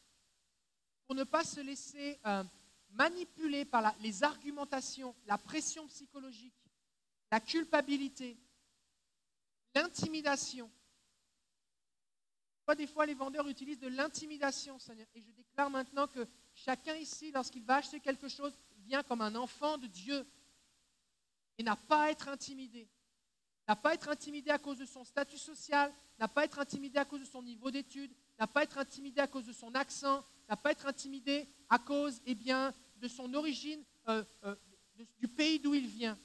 pour 1.08 1.16
ne 1.16 1.24
pas 1.24 1.42
se 1.42 1.60
laisser 1.60 2.20
euh, 2.26 2.44
manipulé 2.90 3.64
par 3.64 3.94
les 4.00 4.22
argumentations, 4.22 5.14
la 5.26 5.38
pression 5.38 5.88
psychologique, 5.88 6.52
la 7.32 7.40
culpabilité, 7.40 8.36
l'intimidation. 9.74 10.70
Des 12.76 12.86
fois, 12.86 13.06
les 13.06 13.14
vendeurs 13.14 13.48
utilisent 13.48 13.80
de 13.80 13.88
l'intimidation. 13.88 14.76
Et 15.14 15.22
je 15.22 15.30
déclare 15.30 15.70
maintenant 15.70 16.06
que 16.06 16.28
chacun 16.54 16.94
ici, 16.96 17.32
lorsqu'il 17.32 17.64
va 17.64 17.76
acheter 17.76 18.00
quelque 18.00 18.28
chose, 18.28 18.52
vient 18.84 19.02
comme 19.02 19.22
un 19.22 19.34
enfant 19.36 19.78
de 19.78 19.86
Dieu 19.86 20.26
et 21.56 21.62
n'a 21.62 21.76
pas 21.76 22.02
à 22.02 22.10
être 22.10 22.28
intimidé. 22.28 22.86
N'a 23.66 23.76
pas 23.76 23.90
à 23.90 23.94
être 23.94 24.10
intimidé 24.10 24.50
à 24.50 24.58
cause 24.58 24.76
de 24.76 24.84
son 24.84 25.04
statut 25.04 25.38
social, 25.38 25.90
n'a 26.18 26.28
pas 26.28 26.42
à 26.42 26.44
être 26.44 26.58
intimidé 26.58 26.98
à 26.98 27.06
cause 27.06 27.20
de 27.20 27.24
son 27.24 27.42
niveau 27.42 27.70
d'études, 27.70 28.12
n'a 28.38 28.46
pas 28.46 28.60
à 28.60 28.62
être 28.64 28.76
intimidé 28.76 29.22
à 29.22 29.26
cause 29.26 29.46
de 29.46 29.54
son 29.54 29.74
accent, 29.74 30.22
n'a 30.48 30.56
pas 30.56 30.72
être 30.72 30.86
intimidé 30.86 31.48
à 31.68 31.78
cause 31.78 32.20
eh 32.24 32.34
bien, 32.34 32.72
de 32.96 33.08
son 33.08 33.32
origine, 33.34 33.84
euh, 34.08 34.24
euh, 34.44 34.56
du 35.18 35.28
pays 35.28 35.58
d'où 35.58 35.74
il 35.74 35.86
vient. 35.86 36.18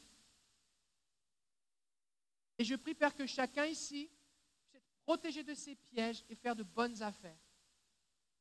Et 2.57 2.63
je 2.63 2.75
prie, 2.75 2.93
Père, 2.93 3.15
que 3.15 3.25
chacun 3.25 3.65
ici 3.65 4.09
puisse 4.57 4.75
être 4.75 4.89
protégé 5.03 5.43
de 5.43 5.53
ses 5.53 5.75
pièges 5.75 6.23
et 6.29 6.35
faire 6.35 6.55
de 6.55 6.63
bonnes 6.63 7.01
affaires. 7.01 7.39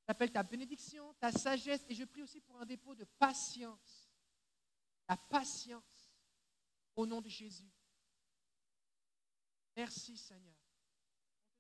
J'appelle 0.07 0.33
ta 0.33 0.43
bénédiction, 0.43 1.15
ta 1.15 1.33
sagesse, 1.33 1.85
et 1.89 1.95
je 1.95 2.05
prie 2.05 2.23
aussi 2.23 2.41
pour 2.41 2.61
un 2.61 2.67
dépôt 2.67 2.95
de 2.95 3.05
patience. 3.05 4.11
La 5.09 5.17
patience 5.17 6.13
au 6.95 7.07
nom 7.07 7.21
de 7.21 7.29
Jésus. 7.29 7.71
Merci, 9.77 10.17
Seigneur. 10.17 10.55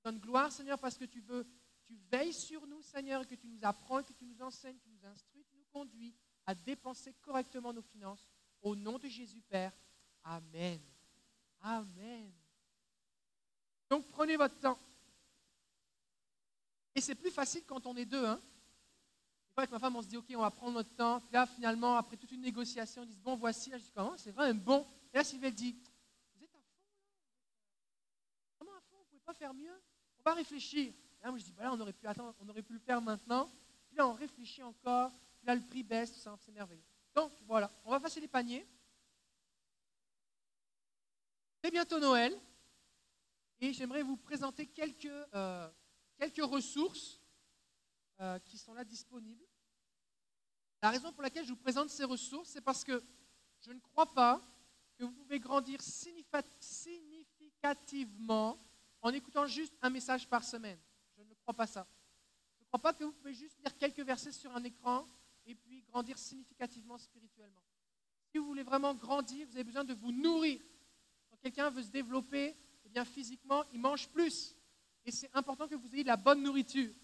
Donne 0.04 0.18
gloire, 0.18 0.52
Seigneur, 0.52 0.78
parce 0.78 0.98
que 0.98 1.04
tu 1.04 1.20
veux 1.20 1.46
tu 1.92 1.98
veilles 2.10 2.32
sur 2.32 2.66
nous, 2.66 2.82
Seigneur, 2.82 3.22
et 3.22 3.26
que 3.26 3.34
tu 3.34 3.46
nous 3.46 3.58
apprends, 3.62 4.02
que 4.02 4.12
tu 4.12 4.24
nous 4.24 4.40
enseignes, 4.42 4.76
que 4.76 4.84
tu 4.84 4.90
nous 4.90 5.06
instruis, 5.06 5.44
tu 5.44 5.56
nous 5.56 5.64
conduis 5.72 6.14
à 6.46 6.54
dépenser 6.54 7.14
correctement 7.14 7.72
nos 7.72 7.82
finances. 7.82 8.26
Au 8.60 8.74
nom 8.74 8.98
de 8.98 9.08
Jésus, 9.08 9.42
Père. 9.42 9.72
Amen. 10.24 10.80
Amen. 11.60 12.32
Donc 13.88 14.08
prenez 14.08 14.36
votre 14.36 14.58
temps. 14.58 14.78
Et 16.94 17.00
c'est 17.00 17.14
plus 17.14 17.30
facile 17.30 17.64
quand 17.66 17.86
on 17.86 17.96
est 17.96 18.04
deux. 18.04 18.24
Hein. 18.24 18.40
Des 19.56 19.58
avec 19.58 19.70
ma 19.70 19.78
femme, 19.78 19.96
on 19.96 20.02
se 20.02 20.08
dit, 20.08 20.16
OK, 20.16 20.32
on 20.34 20.40
va 20.40 20.50
prendre 20.50 20.72
notre 20.72 20.94
temps. 20.94 21.20
Puis 21.20 21.32
là, 21.32 21.46
finalement, 21.46 21.96
après 21.96 22.16
toute 22.16 22.32
une 22.32 22.40
négociation, 22.40 23.02
on 23.02 23.06
dit, 23.06 23.16
bon, 23.16 23.36
voici. 23.36 23.70
Là, 23.70 23.78
je 23.78 23.84
dis, 23.84 23.92
comment? 23.92 24.16
C'est 24.16 24.30
vraiment 24.30 24.60
bon. 24.62 24.86
Et 25.12 25.18
là, 25.18 25.24
Sylvie 25.24 25.52
dit, 25.52 25.76
vous 26.34 26.44
êtes 26.44 26.54
à 26.54 26.58
fond, 26.58 26.78
là 26.84 26.94
Vraiment 28.58 28.78
à 28.78 28.80
fond, 28.80 28.96
vous 28.96 29.04
ne 29.04 29.08
pouvez 29.08 29.20
pas 29.20 29.34
faire 29.34 29.52
mieux 29.52 29.82
On 30.18 30.22
va 30.22 30.34
réfléchir. 30.34 30.94
Là, 31.22 31.30
moi, 31.30 31.38
je 31.38 31.44
dis, 31.44 31.52
bah 31.52 31.62
là, 31.62 31.72
on 31.72 31.80
aurait 31.80 31.92
pu 31.92 32.06
attendre, 32.06 32.34
on 32.40 32.48
aurait 32.48 32.62
pu 32.62 32.72
le 32.72 32.80
faire 32.80 33.00
maintenant. 33.00 33.48
Puis 33.86 33.96
là, 33.96 34.08
on 34.08 34.12
réfléchit 34.12 34.62
encore. 34.62 35.12
Puis 35.38 35.46
là, 35.46 35.54
le 35.54 35.60
prix 35.60 35.84
baisse, 35.84 36.12
tout 36.12 36.18
ça, 36.18 36.36
c'est 36.40 36.50
merveilleux. 36.50 36.82
Donc, 37.14 37.32
voilà, 37.46 37.70
on 37.84 37.90
va 37.90 38.00
passer 38.00 38.20
les 38.20 38.28
paniers. 38.28 38.66
C'est 41.62 41.70
bientôt 41.70 42.00
Noël. 42.00 42.36
Et 43.60 43.72
j'aimerais 43.72 44.02
vous 44.02 44.16
présenter 44.16 44.66
quelques, 44.66 45.06
euh, 45.06 45.70
quelques 46.18 46.44
ressources 46.44 47.20
euh, 48.20 48.40
qui 48.40 48.58
sont 48.58 48.74
là 48.74 48.82
disponibles. 48.82 49.46
La 50.82 50.90
raison 50.90 51.12
pour 51.12 51.22
laquelle 51.22 51.44
je 51.44 51.50
vous 51.50 51.56
présente 51.56 51.90
ces 51.90 52.02
ressources, 52.02 52.48
c'est 52.48 52.60
parce 52.60 52.82
que 52.82 53.00
je 53.60 53.70
ne 53.70 53.78
crois 53.78 54.12
pas 54.12 54.42
que 54.96 55.04
vous 55.04 55.12
pouvez 55.12 55.38
grandir 55.38 55.80
significativement 55.80 58.58
en 59.00 59.10
écoutant 59.10 59.46
juste 59.46 59.74
un 59.80 59.90
message 59.90 60.28
par 60.28 60.42
semaine. 60.42 60.80
Crois 61.42 61.54
pas 61.54 61.66
ça. 61.66 61.86
Je 62.58 62.64
ne 62.64 62.66
crois 62.68 62.80
pas 62.80 62.92
que 62.92 63.04
vous 63.04 63.12
pouvez 63.12 63.34
juste 63.34 63.58
lire 63.58 63.76
quelques 63.76 64.00
versets 64.00 64.32
sur 64.32 64.54
un 64.54 64.64
écran 64.64 65.06
et 65.44 65.54
puis 65.54 65.82
grandir 65.82 66.16
significativement 66.18 66.98
spirituellement. 66.98 67.62
Si 68.30 68.38
vous 68.38 68.46
voulez 68.46 68.62
vraiment 68.62 68.94
grandir, 68.94 69.46
vous 69.46 69.54
avez 69.54 69.64
besoin 69.64 69.84
de 69.84 69.92
vous 69.92 70.12
nourrir. 70.12 70.60
Quand 71.28 71.36
quelqu'un 71.36 71.68
veut 71.70 71.82
se 71.82 71.90
développer, 71.90 72.56
eh 72.84 72.88
bien 72.88 73.04
physiquement, 73.04 73.64
il 73.72 73.80
mange 73.80 74.08
plus. 74.08 74.56
Et 75.04 75.10
c'est 75.10 75.28
important 75.34 75.68
que 75.68 75.74
vous 75.74 75.92
ayez 75.94 76.02
de 76.02 76.08
la 76.08 76.16
bonne 76.16 76.42
nourriture. 76.42 76.94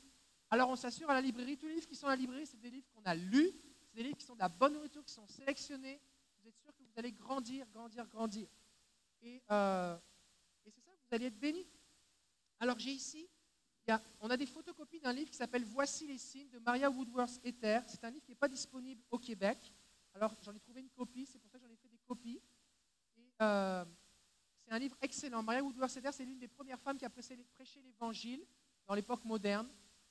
Alors 0.50 0.70
on 0.70 0.76
s'assure 0.76 1.10
à 1.10 1.14
la 1.14 1.20
librairie, 1.20 1.58
tous 1.58 1.66
les 1.66 1.74
livres 1.74 1.88
qui 1.88 1.96
sont 1.96 2.06
à 2.06 2.10
la 2.10 2.16
librairie, 2.16 2.46
c'est 2.46 2.60
des 2.60 2.70
livres 2.70 2.86
qu'on 2.94 3.02
a 3.02 3.14
lus, 3.14 3.52
c'est 3.82 3.96
des 3.96 4.02
livres 4.04 4.16
qui 4.16 4.24
sont 4.24 4.34
de 4.34 4.38
la 4.38 4.48
bonne 4.48 4.72
nourriture, 4.72 5.04
qui 5.04 5.12
sont 5.12 5.26
sélectionnés. 5.26 6.00
Vous 6.40 6.48
êtes 6.48 6.56
sûr 6.56 6.74
que 6.74 6.82
vous 6.82 6.92
allez 6.96 7.12
grandir, 7.12 7.66
grandir, 7.74 8.06
grandir. 8.06 8.48
Et, 9.20 9.42
euh, 9.50 9.98
et 10.64 10.70
c'est 10.70 10.80
ça, 10.80 10.90
vous 10.90 11.14
allez 11.14 11.26
être 11.26 11.38
bénis. 11.38 11.66
Alors 12.60 12.78
j'ai 12.78 12.92
ici, 12.92 13.28
on 14.20 14.30
a 14.30 14.36
des 14.36 14.46
photocopies 14.46 15.00
d'un 15.00 15.12
livre 15.12 15.30
qui 15.30 15.36
s'appelle 15.36 15.64
Voici 15.64 16.06
les 16.06 16.18
signes 16.18 16.50
de 16.50 16.58
Maria 16.58 16.90
Woodworth 16.90 17.40
Ether. 17.44 17.80
C'est 17.86 18.04
un 18.04 18.10
livre 18.10 18.24
qui 18.24 18.32
n'est 18.32 18.36
pas 18.36 18.48
disponible 18.48 19.02
au 19.10 19.18
Québec. 19.18 19.58
Alors 20.14 20.34
j'en 20.42 20.54
ai 20.54 20.60
trouvé 20.60 20.80
une 20.80 20.90
copie, 20.90 21.26
c'est 21.26 21.38
pour 21.38 21.50
ça 21.50 21.58
que 21.58 21.64
j'en 21.64 21.72
ai 21.72 21.76
fait 21.76 21.88
des 21.88 22.00
copies. 22.06 22.40
Euh, 23.40 23.84
c'est 24.64 24.72
un 24.72 24.78
livre 24.78 24.96
excellent. 25.00 25.42
Maria 25.42 25.62
Woodworth 25.62 25.96
Ether, 25.96 26.10
c'est 26.12 26.24
l'une 26.24 26.38
des 26.38 26.48
premières 26.48 26.80
femmes 26.80 26.98
qui 26.98 27.04
a 27.04 27.10
prêché 27.10 27.36
l'évangile 27.82 28.44
dans 28.86 28.94
l'époque 28.94 29.24
moderne. 29.24 29.68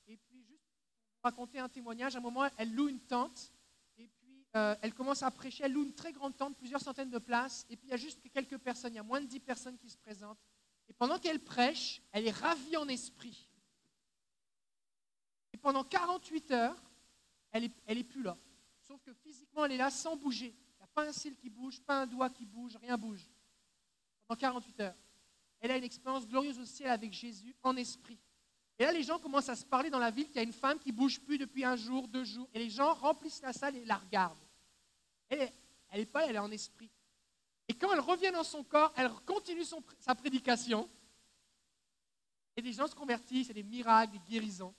Et 0.08 0.18
puis, 0.18 0.44
juste 0.44 0.64
pour 1.12 1.24
raconter 1.24 1.60
un 1.60 1.70
témoignage, 1.70 2.16
à 2.16 2.20
un 2.20 2.22
moment, 2.22 2.48
elle 2.58 2.74
loue 2.74 2.88
une 2.88 3.02
tente. 3.02 3.52
Et 3.98 4.08
puis, 4.08 4.46
euh, 4.56 4.76
elle 4.82 4.94
commence 4.94 5.24
à 5.24 5.30
prêcher. 5.30 5.66
Elle 5.66 5.74
loue 5.74 5.84
une 5.84 5.94
très 5.94 6.14
grande 6.14 6.36
tente, 6.38 6.58
plusieurs 6.58 6.82
centaines 6.82 7.10
de 7.10 7.20
places. 7.20 7.66
Et 7.70 7.76
puis, 7.76 7.88
il 7.90 7.92
y 7.92 7.94
a 7.94 7.98
juste 7.98 8.20
quelques 8.32 8.58
personnes. 8.58 8.94
Il 8.94 8.98
y 8.98 9.00
a 9.00 9.04
moins 9.04 9.22
de 9.22 9.28
dix 9.28 9.40
personnes 9.40 9.78
qui 9.78 9.90
se 9.90 9.98
présentent. 9.98 10.40
Et 10.90 10.94
pendant 10.94 11.20
qu'elle 11.20 11.40
prêche, 11.40 12.02
elle 12.12 12.26
est 12.26 12.32
ravie 12.32 12.78
en 12.78 12.88
esprit. 12.88 13.47
Pendant 15.68 15.84
48 15.84 16.52
heures, 16.52 16.82
elle 17.52 17.64
n'est 17.64 17.72
elle 17.88 17.98
est 17.98 18.06
plus 18.06 18.24
là. 18.24 18.38
Sauf 18.84 19.02
que 19.02 19.12
physiquement, 19.12 19.66
elle 19.66 19.74
est 19.74 19.78
là 19.78 19.90
sans 19.90 20.16
bouger. 20.16 20.56
Il 20.56 20.78
n'y 20.78 20.84
a 20.84 20.88
pas 20.88 21.06
un 21.06 21.12
cil 21.12 21.36
qui 21.36 21.50
bouge, 21.50 21.82
pas 21.82 22.04
un 22.04 22.08
doigt 22.08 22.30
qui 22.30 22.46
bouge, 22.46 22.78
rien 22.78 22.98
bouge 22.98 23.30
en 24.30 24.38
48 24.38 24.80
heures. 24.80 24.96
Elle 25.60 25.72
a 25.72 25.76
une 25.76 25.84
expérience 25.84 26.26
glorieuse 26.26 26.58
au 26.58 26.64
ciel 26.64 26.90
avec 26.90 27.12
Jésus 27.12 27.54
en 27.64 27.76
esprit. 27.76 28.18
Et 28.80 28.86
là, 28.86 28.94
les 28.94 29.04
gens 29.04 29.20
commencent 29.20 29.50
à 29.50 29.58
se 29.58 29.66
parler 29.66 29.90
dans 29.90 30.00
la 30.00 30.10
ville 30.10 30.28
qu'il 30.28 30.38
y 30.38 30.40
a 30.40 30.44
une 30.44 30.54
femme 30.54 30.80
qui 30.80 30.94
bouge 30.94 31.20
plus 31.20 31.38
depuis 31.38 31.66
un 31.66 31.76
jour, 31.76 32.08
deux 32.08 32.24
jours. 32.24 32.48
Et 32.54 32.60
les 32.60 32.70
gens 32.70 32.94
remplissent 32.94 33.42
la 33.42 33.52
salle 33.52 33.76
et 33.76 33.84
la 33.84 33.98
regardent. 33.98 34.40
Elle 35.28 35.52
n'est 35.94 36.06
pas 36.06 36.26
elle 36.28 36.38
est 36.38 36.40
en 36.40 36.52
esprit. 36.52 36.90
Et 37.68 37.74
quand 37.74 37.92
elle 37.92 38.00
revient 38.00 38.32
dans 38.32 38.46
son 38.46 38.64
corps, 38.64 38.94
elle 38.96 39.12
continue 39.26 39.66
sa 40.00 40.16
prédication. 40.16 40.90
Et 42.56 42.62
les 42.62 42.72
gens 42.72 42.88
se 42.88 42.96
convertissent, 42.96 43.48
c'est 43.48 43.54
des 43.54 43.64
miracles, 43.64 44.14
des 44.14 44.32
guérisons. 44.32 44.74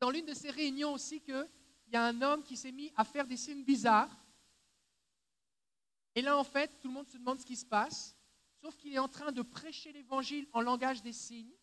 Dans 0.00 0.10
l'une 0.10 0.26
de 0.26 0.34
ces 0.34 0.50
réunions 0.50 0.94
aussi 0.94 1.20
qu'il 1.20 1.48
y 1.92 1.96
a 1.96 2.04
un 2.04 2.22
homme 2.22 2.42
qui 2.42 2.56
s'est 2.56 2.72
mis 2.72 2.90
à 2.96 3.04
faire 3.04 3.26
des 3.26 3.36
signes 3.36 3.64
bizarres. 3.64 4.10
Et 6.14 6.22
là, 6.22 6.36
en 6.36 6.44
fait, 6.44 6.80
tout 6.80 6.88
le 6.88 6.94
monde 6.94 7.08
se 7.08 7.18
demande 7.18 7.38
ce 7.38 7.46
qui 7.46 7.56
se 7.56 7.66
passe, 7.66 8.16
sauf 8.60 8.76
qu'il 8.76 8.94
est 8.94 8.98
en 8.98 9.08
train 9.08 9.30
de 9.30 9.42
prêcher 9.42 9.92
l'évangile 9.92 10.48
en 10.52 10.62
langage 10.62 11.02
des 11.02 11.12
signes. 11.12 11.54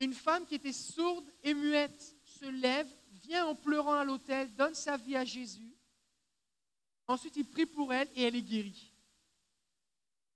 Une 0.00 0.14
femme 0.14 0.46
qui 0.46 0.54
était 0.54 0.72
sourde 0.72 1.28
et 1.42 1.54
muette 1.54 2.16
se 2.24 2.44
lève, 2.46 2.88
vient 3.24 3.46
en 3.46 3.54
pleurant 3.54 3.94
à 3.94 4.04
l'autel, 4.04 4.52
donne 4.54 4.74
sa 4.74 4.96
vie 4.96 5.16
à 5.16 5.24
Jésus. 5.24 5.76
Ensuite, 7.06 7.36
il 7.36 7.44
prie 7.44 7.66
pour 7.66 7.92
elle 7.92 8.08
et 8.14 8.22
elle 8.22 8.36
est 8.36 8.42
guérie. 8.42 8.92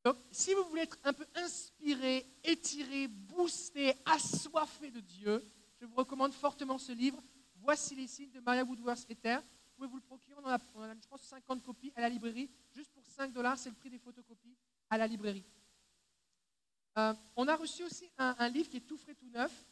Donc, 0.04 0.18
si 0.30 0.54
vous 0.54 0.64
voulez 0.64 0.82
être 0.82 0.98
un 1.02 1.12
peu 1.12 1.26
inspiré, 1.34 2.26
étiré, 2.44 3.08
boosté, 3.08 3.92
assoiffé 4.04 4.90
de 4.90 5.00
Dieu, 5.00 5.44
je 5.80 5.86
vous 5.86 5.94
recommande 5.94 6.32
fortement 6.32 6.78
ce 6.78 6.92
livre. 6.92 7.22
Voici 7.56 7.94
les 7.94 8.06
signes 8.06 8.30
de 8.30 8.40
Maria 8.40 8.64
Woodworth 8.64 9.06
Ether. 9.10 9.36
Vous 9.36 9.74
pouvez 9.76 9.88
vous 9.88 9.96
le 9.96 10.02
procurer. 10.02 10.34
On 10.42 10.46
en 10.46 10.50
a, 10.50 10.58
je 10.58 11.08
pense, 11.08 11.22
50 11.22 11.62
copies 11.62 11.92
à 11.96 12.00
la 12.00 12.08
librairie. 12.08 12.50
Juste 12.72 12.90
pour 12.92 13.04
5 13.04 13.32
dollars, 13.32 13.58
c'est 13.58 13.68
le 13.68 13.74
prix 13.74 13.90
des 13.90 13.98
photocopies 13.98 14.56
à 14.88 14.96
la 14.96 15.06
librairie. 15.06 15.44
Euh, 16.98 17.12
on 17.34 17.46
a 17.46 17.56
reçu 17.56 17.84
aussi 17.84 18.10
un, 18.16 18.48
livre 18.48 18.70
qui 18.70 18.78
est 18.78 18.86
tout 18.86 18.96
frais, 18.96 19.14
tout 19.14 19.28
neuf. 19.28 19.66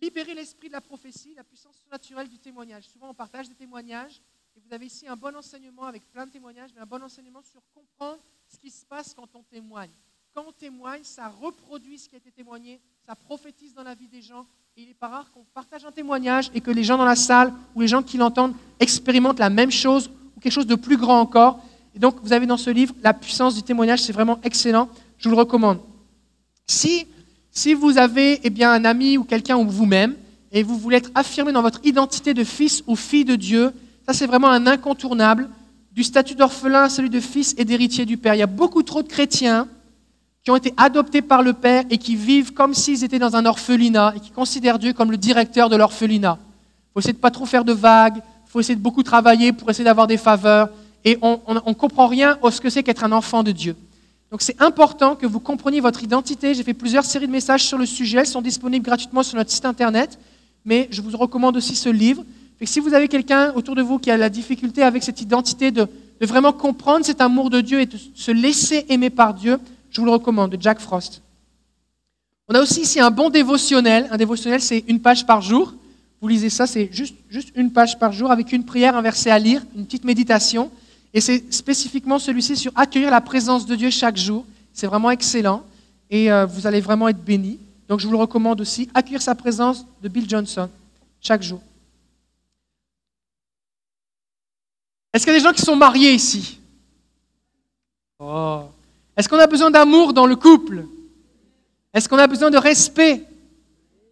Libérer 0.00 0.34
l'esprit 0.34 0.68
de 0.68 0.72
la 0.72 0.80
prophétie, 0.80 1.34
la 1.34 1.44
puissance 1.44 1.84
naturelle 1.90 2.28
du 2.28 2.38
témoignage. 2.38 2.88
Souvent, 2.88 3.10
on 3.10 3.14
partage 3.14 3.48
des 3.48 3.54
témoignages. 3.54 4.22
Et 4.56 4.60
vous 4.60 4.72
avez 4.72 4.86
ici 4.86 5.06
un 5.06 5.16
bon 5.16 5.34
enseignement 5.36 5.84
avec 5.84 6.08
plein 6.10 6.26
de 6.26 6.32
témoignages, 6.32 6.72
mais 6.74 6.80
un 6.80 6.86
bon 6.86 7.02
enseignement 7.02 7.42
sur 7.42 7.62
comprendre 7.72 8.22
ce 8.46 8.58
qui 8.58 8.70
se 8.70 8.84
passe 8.86 9.14
quand 9.14 9.34
on 9.34 9.42
témoigne. 9.42 9.92
Quand 10.32 10.44
on 10.46 10.52
témoigne, 10.52 11.02
ça 11.04 11.28
reproduit 11.28 11.98
ce 11.98 12.08
qui 12.08 12.14
a 12.14 12.18
été 12.18 12.30
témoigné, 12.30 12.80
ça 13.04 13.16
prophétise 13.16 13.74
dans 13.74 13.82
la 13.82 13.94
vie 13.94 14.08
des 14.08 14.22
gens, 14.22 14.46
il 14.80 14.88
n'est 14.88 14.94
pas 14.94 15.08
rare 15.08 15.30
qu'on 15.34 15.44
partage 15.52 15.84
un 15.84 15.90
témoignage 15.90 16.50
et 16.54 16.62
que 16.62 16.70
les 16.70 16.84
gens 16.84 16.96
dans 16.96 17.04
la 17.04 17.14
salle 17.14 17.52
ou 17.74 17.82
les 17.82 17.88
gens 17.88 18.02
qui 18.02 18.16
l'entendent 18.16 18.54
expérimentent 18.78 19.38
la 19.38 19.50
même 19.50 19.70
chose 19.70 20.08
ou 20.34 20.40
quelque 20.40 20.54
chose 20.54 20.66
de 20.66 20.74
plus 20.74 20.96
grand 20.96 21.20
encore. 21.20 21.62
Et 21.94 21.98
donc, 21.98 22.16
vous 22.22 22.32
avez 22.32 22.46
dans 22.46 22.56
ce 22.56 22.70
livre 22.70 22.94
la 23.02 23.12
puissance 23.12 23.54
du 23.54 23.62
témoignage, 23.62 24.00
c'est 24.00 24.14
vraiment 24.14 24.40
excellent. 24.42 24.88
Je 25.18 25.28
vous 25.28 25.34
le 25.34 25.38
recommande. 25.38 25.80
Si, 26.66 27.06
si 27.50 27.74
vous 27.74 27.98
avez 27.98 28.40
eh 28.42 28.48
bien, 28.48 28.72
un 28.72 28.86
ami 28.86 29.18
ou 29.18 29.24
quelqu'un 29.24 29.58
ou 29.58 29.68
vous-même 29.68 30.14
et 30.50 30.62
vous 30.62 30.78
voulez 30.78 30.96
être 30.96 31.10
affirmé 31.14 31.52
dans 31.52 31.60
votre 31.60 31.80
identité 31.84 32.32
de 32.32 32.42
fils 32.42 32.82
ou 32.86 32.96
fille 32.96 33.26
de 33.26 33.36
Dieu, 33.36 33.74
ça 34.06 34.14
c'est 34.14 34.26
vraiment 34.26 34.48
un 34.48 34.66
incontournable. 34.66 35.50
Du 35.92 36.04
statut 36.04 36.36
d'orphelin 36.36 36.84
à 36.84 36.88
celui 36.88 37.10
de 37.10 37.20
fils 37.20 37.54
et 37.58 37.66
d'héritier 37.66 38.06
du 38.06 38.16
Père. 38.16 38.34
Il 38.34 38.38
y 38.38 38.42
a 38.42 38.46
beaucoup 38.46 38.82
trop 38.82 39.02
de 39.02 39.08
chrétiens 39.08 39.68
qui 40.44 40.50
ont 40.50 40.56
été 40.56 40.72
adoptés 40.76 41.22
par 41.22 41.42
le 41.42 41.52
Père 41.52 41.84
et 41.90 41.98
qui 41.98 42.16
vivent 42.16 42.52
comme 42.52 42.74
s'ils 42.74 43.04
étaient 43.04 43.18
dans 43.18 43.36
un 43.36 43.44
orphelinat 43.44 44.14
et 44.16 44.20
qui 44.20 44.30
considèrent 44.30 44.78
Dieu 44.78 44.92
comme 44.92 45.10
le 45.10 45.18
directeur 45.18 45.68
de 45.68 45.76
l'orphelinat. 45.76 46.38
Il 46.40 46.92
faut 46.94 47.00
essayer 47.00 47.12
de 47.12 47.18
ne 47.18 47.22
pas 47.22 47.30
trop 47.30 47.46
faire 47.46 47.64
de 47.64 47.72
vagues, 47.72 48.16
il 48.16 48.50
faut 48.50 48.60
essayer 48.60 48.76
de 48.76 48.80
beaucoup 48.80 49.02
travailler 49.02 49.52
pour 49.52 49.68
essayer 49.70 49.84
d'avoir 49.84 50.06
des 50.06 50.16
faveurs 50.16 50.70
et 51.04 51.18
on 51.22 51.40
ne 51.54 51.74
comprend 51.74 52.06
rien 52.06 52.38
à 52.42 52.50
ce 52.50 52.60
que 52.60 52.70
c'est 52.70 52.82
qu'être 52.82 53.04
un 53.04 53.12
enfant 53.12 53.42
de 53.42 53.52
Dieu. 53.52 53.76
Donc 54.30 54.42
c'est 54.42 54.60
important 54.62 55.16
que 55.16 55.26
vous 55.26 55.40
compreniez 55.40 55.80
votre 55.80 56.04
identité. 56.04 56.54
J'ai 56.54 56.62
fait 56.62 56.74
plusieurs 56.74 57.04
séries 57.04 57.26
de 57.26 57.32
messages 57.32 57.64
sur 57.64 57.78
le 57.78 57.86
sujet, 57.86 58.18
elles 58.18 58.26
sont 58.26 58.42
disponibles 58.42 58.84
gratuitement 58.84 59.22
sur 59.22 59.36
notre 59.36 59.50
site 59.50 59.64
internet, 59.64 60.18
mais 60.64 60.88
je 60.90 61.02
vous 61.02 61.16
recommande 61.16 61.56
aussi 61.56 61.74
ce 61.74 61.88
livre. 61.88 62.24
si 62.62 62.80
vous 62.80 62.94
avez 62.94 63.08
quelqu'un 63.08 63.52
autour 63.54 63.74
de 63.74 63.82
vous 63.82 63.98
qui 63.98 64.10
a 64.10 64.16
la 64.16 64.28
difficulté 64.28 64.82
avec 64.82 65.02
cette 65.02 65.20
identité 65.20 65.70
de, 65.70 65.86
de 66.20 66.26
vraiment 66.26 66.52
comprendre 66.52 67.04
cet 67.04 67.20
amour 67.20 67.50
de 67.50 67.60
Dieu 67.60 67.80
et 67.80 67.86
de 67.86 67.96
se 68.14 68.30
laisser 68.30 68.86
aimer 68.88 69.10
par 69.10 69.34
Dieu, 69.34 69.58
je 69.90 70.00
vous 70.00 70.06
le 70.06 70.12
recommande, 70.12 70.52
de 70.52 70.60
Jack 70.60 70.78
Frost. 70.78 71.22
On 72.48 72.54
a 72.54 72.60
aussi 72.60 72.80
ici 72.82 73.00
un 73.00 73.10
bon 73.10 73.30
dévotionnel. 73.30 74.08
Un 74.10 74.16
dévotionnel, 74.16 74.60
c'est 74.60 74.84
une 74.88 75.00
page 75.00 75.26
par 75.26 75.40
jour. 75.40 75.72
Vous 76.20 76.28
lisez 76.28 76.50
ça, 76.50 76.66
c'est 76.66 76.88
juste, 76.92 77.14
juste 77.28 77.52
une 77.54 77.72
page 77.72 77.98
par 77.98 78.12
jour 78.12 78.30
avec 78.30 78.52
une 78.52 78.64
prière, 78.64 78.96
un 78.96 79.02
verset 79.02 79.30
à 79.30 79.38
lire, 79.38 79.62
une 79.76 79.86
petite 79.86 80.04
méditation. 80.04 80.70
Et 81.14 81.20
c'est 81.20 81.52
spécifiquement 81.52 82.18
celui-ci 82.18 82.56
sur 82.56 82.72
accueillir 82.74 83.10
la 83.10 83.20
présence 83.20 83.66
de 83.66 83.74
Dieu 83.74 83.90
chaque 83.90 84.16
jour. 84.16 84.44
C'est 84.72 84.86
vraiment 84.86 85.10
excellent 85.10 85.64
et 86.10 86.30
euh, 86.30 86.46
vous 86.46 86.66
allez 86.66 86.80
vraiment 86.80 87.08
être 87.08 87.22
bénis. 87.22 87.58
Donc 87.88 88.00
je 88.00 88.06
vous 88.06 88.12
le 88.12 88.18
recommande 88.18 88.60
aussi. 88.60 88.88
Accueillir 88.94 89.22
sa 89.22 89.34
présence 89.34 89.86
de 90.02 90.08
Bill 90.08 90.28
Johnson 90.28 90.68
chaque 91.20 91.42
jour. 91.42 91.60
Est-ce 95.12 95.24
qu'il 95.24 95.32
y 95.32 95.36
a 95.36 95.38
des 95.38 95.44
gens 95.44 95.52
qui 95.52 95.62
sont 95.62 95.76
mariés 95.76 96.12
ici? 96.12 96.58
Oh. 98.18 98.64
Est-ce 99.20 99.28
qu'on 99.28 99.38
a 99.38 99.46
besoin 99.46 99.70
d'amour 99.70 100.14
dans 100.14 100.24
le 100.24 100.34
couple? 100.34 100.86
Est-ce 101.92 102.08
qu'on 102.08 102.16
a 102.16 102.26
besoin 102.26 102.48
de 102.48 102.56
respect? 102.56 103.22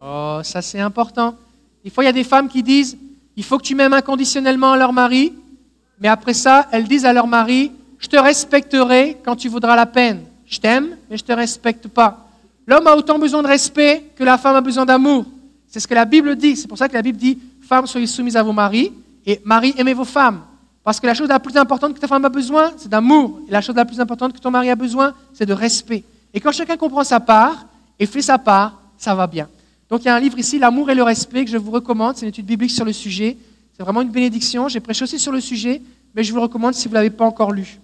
Oh, 0.02 0.40
ça 0.42 0.60
c'est 0.60 0.80
important. 0.80 1.34
Des 1.82 1.88
fois, 1.88 2.04
il 2.04 2.08
y 2.08 2.10
a 2.10 2.12
des 2.12 2.24
femmes 2.24 2.46
qui 2.46 2.62
disent, 2.62 2.98
il 3.34 3.42
faut 3.42 3.56
que 3.56 3.62
tu 3.62 3.74
m'aimes 3.74 3.94
inconditionnellement 3.94 4.76
leur 4.76 4.92
mari, 4.92 5.32
mais 5.98 6.08
après 6.08 6.34
ça, 6.34 6.68
elles 6.72 6.86
disent 6.86 7.06
à 7.06 7.14
leur 7.14 7.26
mari, 7.26 7.72
je 7.98 8.06
te 8.06 8.18
respecterai 8.18 9.16
quand 9.24 9.34
tu 9.34 9.48
vaudras 9.48 9.76
la 9.76 9.86
peine. 9.86 10.24
Je 10.44 10.58
t'aime, 10.58 10.98
mais 11.08 11.16
je 11.16 11.22
ne 11.22 11.28
te 11.28 11.32
respecte 11.32 11.88
pas. 11.88 12.28
L'homme 12.66 12.86
a 12.86 12.94
autant 12.94 13.18
besoin 13.18 13.42
de 13.42 13.48
respect 13.48 14.10
que 14.14 14.24
la 14.24 14.36
femme 14.36 14.56
a 14.56 14.60
besoin 14.60 14.84
d'amour. 14.84 15.24
C'est 15.68 15.80
ce 15.80 15.88
que 15.88 15.94
la 15.94 16.04
Bible 16.04 16.36
dit. 16.36 16.54
C'est 16.54 16.68
pour 16.68 16.76
ça 16.76 16.86
que 16.86 16.92
la 16.92 17.00
Bible 17.00 17.16
dit, 17.16 17.38
femmes, 17.62 17.86
soyez 17.86 18.06
soumises 18.06 18.36
à 18.36 18.42
vos 18.42 18.52
maris, 18.52 18.92
et 19.24 19.40
maris, 19.42 19.72
aimez 19.78 19.94
vos 19.94 20.04
femmes. 20.04 20.42
Parce 20.88 21.00
que 21.00 21.06
la 21.06 21.12
chose 21.12 21.28
la 21.28 21.38
plus 21.38 21.54
importante 21.58 21.92
que 21.92 22.00
ta 22.00 22.08
femme 22.08 22.24
a 22.24 22.30
besoin, 22.30 22.72
c'est 22.78 22.88
d'amour. 22.88 23.40
Et 23.46 23.50
la 23.50 23.60
chose 23.60 23.76
la 23.76 23.84
plus 23.84 24.00
importante 24.00 24.32
que 24.32 24.38
ton 24.38 24.50
mari 24.50 24.70
a 24.70 24.74
besoin, 24.74 25.12
c'est 25.34 25.44
de 25.44 25.52
respect. 25.52 26.02
Et 26.32 26.40
quand 26.40 26.50
chacun 26.50 26.78
comprend 26.78 27.04
sa 27.04 27.20
part 27.20 27.66
et 27.98 28.06
fait 28.06 28.22
sa 28.22 28.38
part, 28.38 28.80
ça 28.96 29.14
va 29.14 29.26
bien. 29.26 29.50
Donc 29.90 30.00
il 30.02 30.06
y 30.06 30.08
a 30.08 30.14
un 30.14 30.18
livre 30.18 30.38
ici, 30.38 30.58
L'amour 30.58 30.88
et 30.88 30.94
le 30.94 31.02
respect, 31.02 31.44
que 31.44 31.50
je 31.50 31.58
vous 31.58 31.72
recommande. 31.72 32.16
C'est 32.16 32.22
une 32.22 32.30
étude 32.30 32.46
biblique 32.46 32.70
sur 32.70 32.86
le 32.86 32.94
sujet. 32.94 33.36
C'est 33.76 33.82
vraiment 33.82 34.00
une 34.00 34.08
bénédiction. 34.08 34.66
J'ai 34.68 34.80
prêché 34.80 35.04
aussi 35.04 35.18
sur 35.18 35.30
le 35.30 35.42
sujet, 35.42 35.82
mais 36.14 36.24
je 36.24 36.30
vous 36.30 36.36
le 36.36 36.44
recommande 36.44 36.72
si 36.72 36.88
vous 36.88 36.92
ne 36.92 37.00
l'avez 37.00 37.10
pas 37.10 37.26
encore 37.26 37.52
lu. 37.52 37.78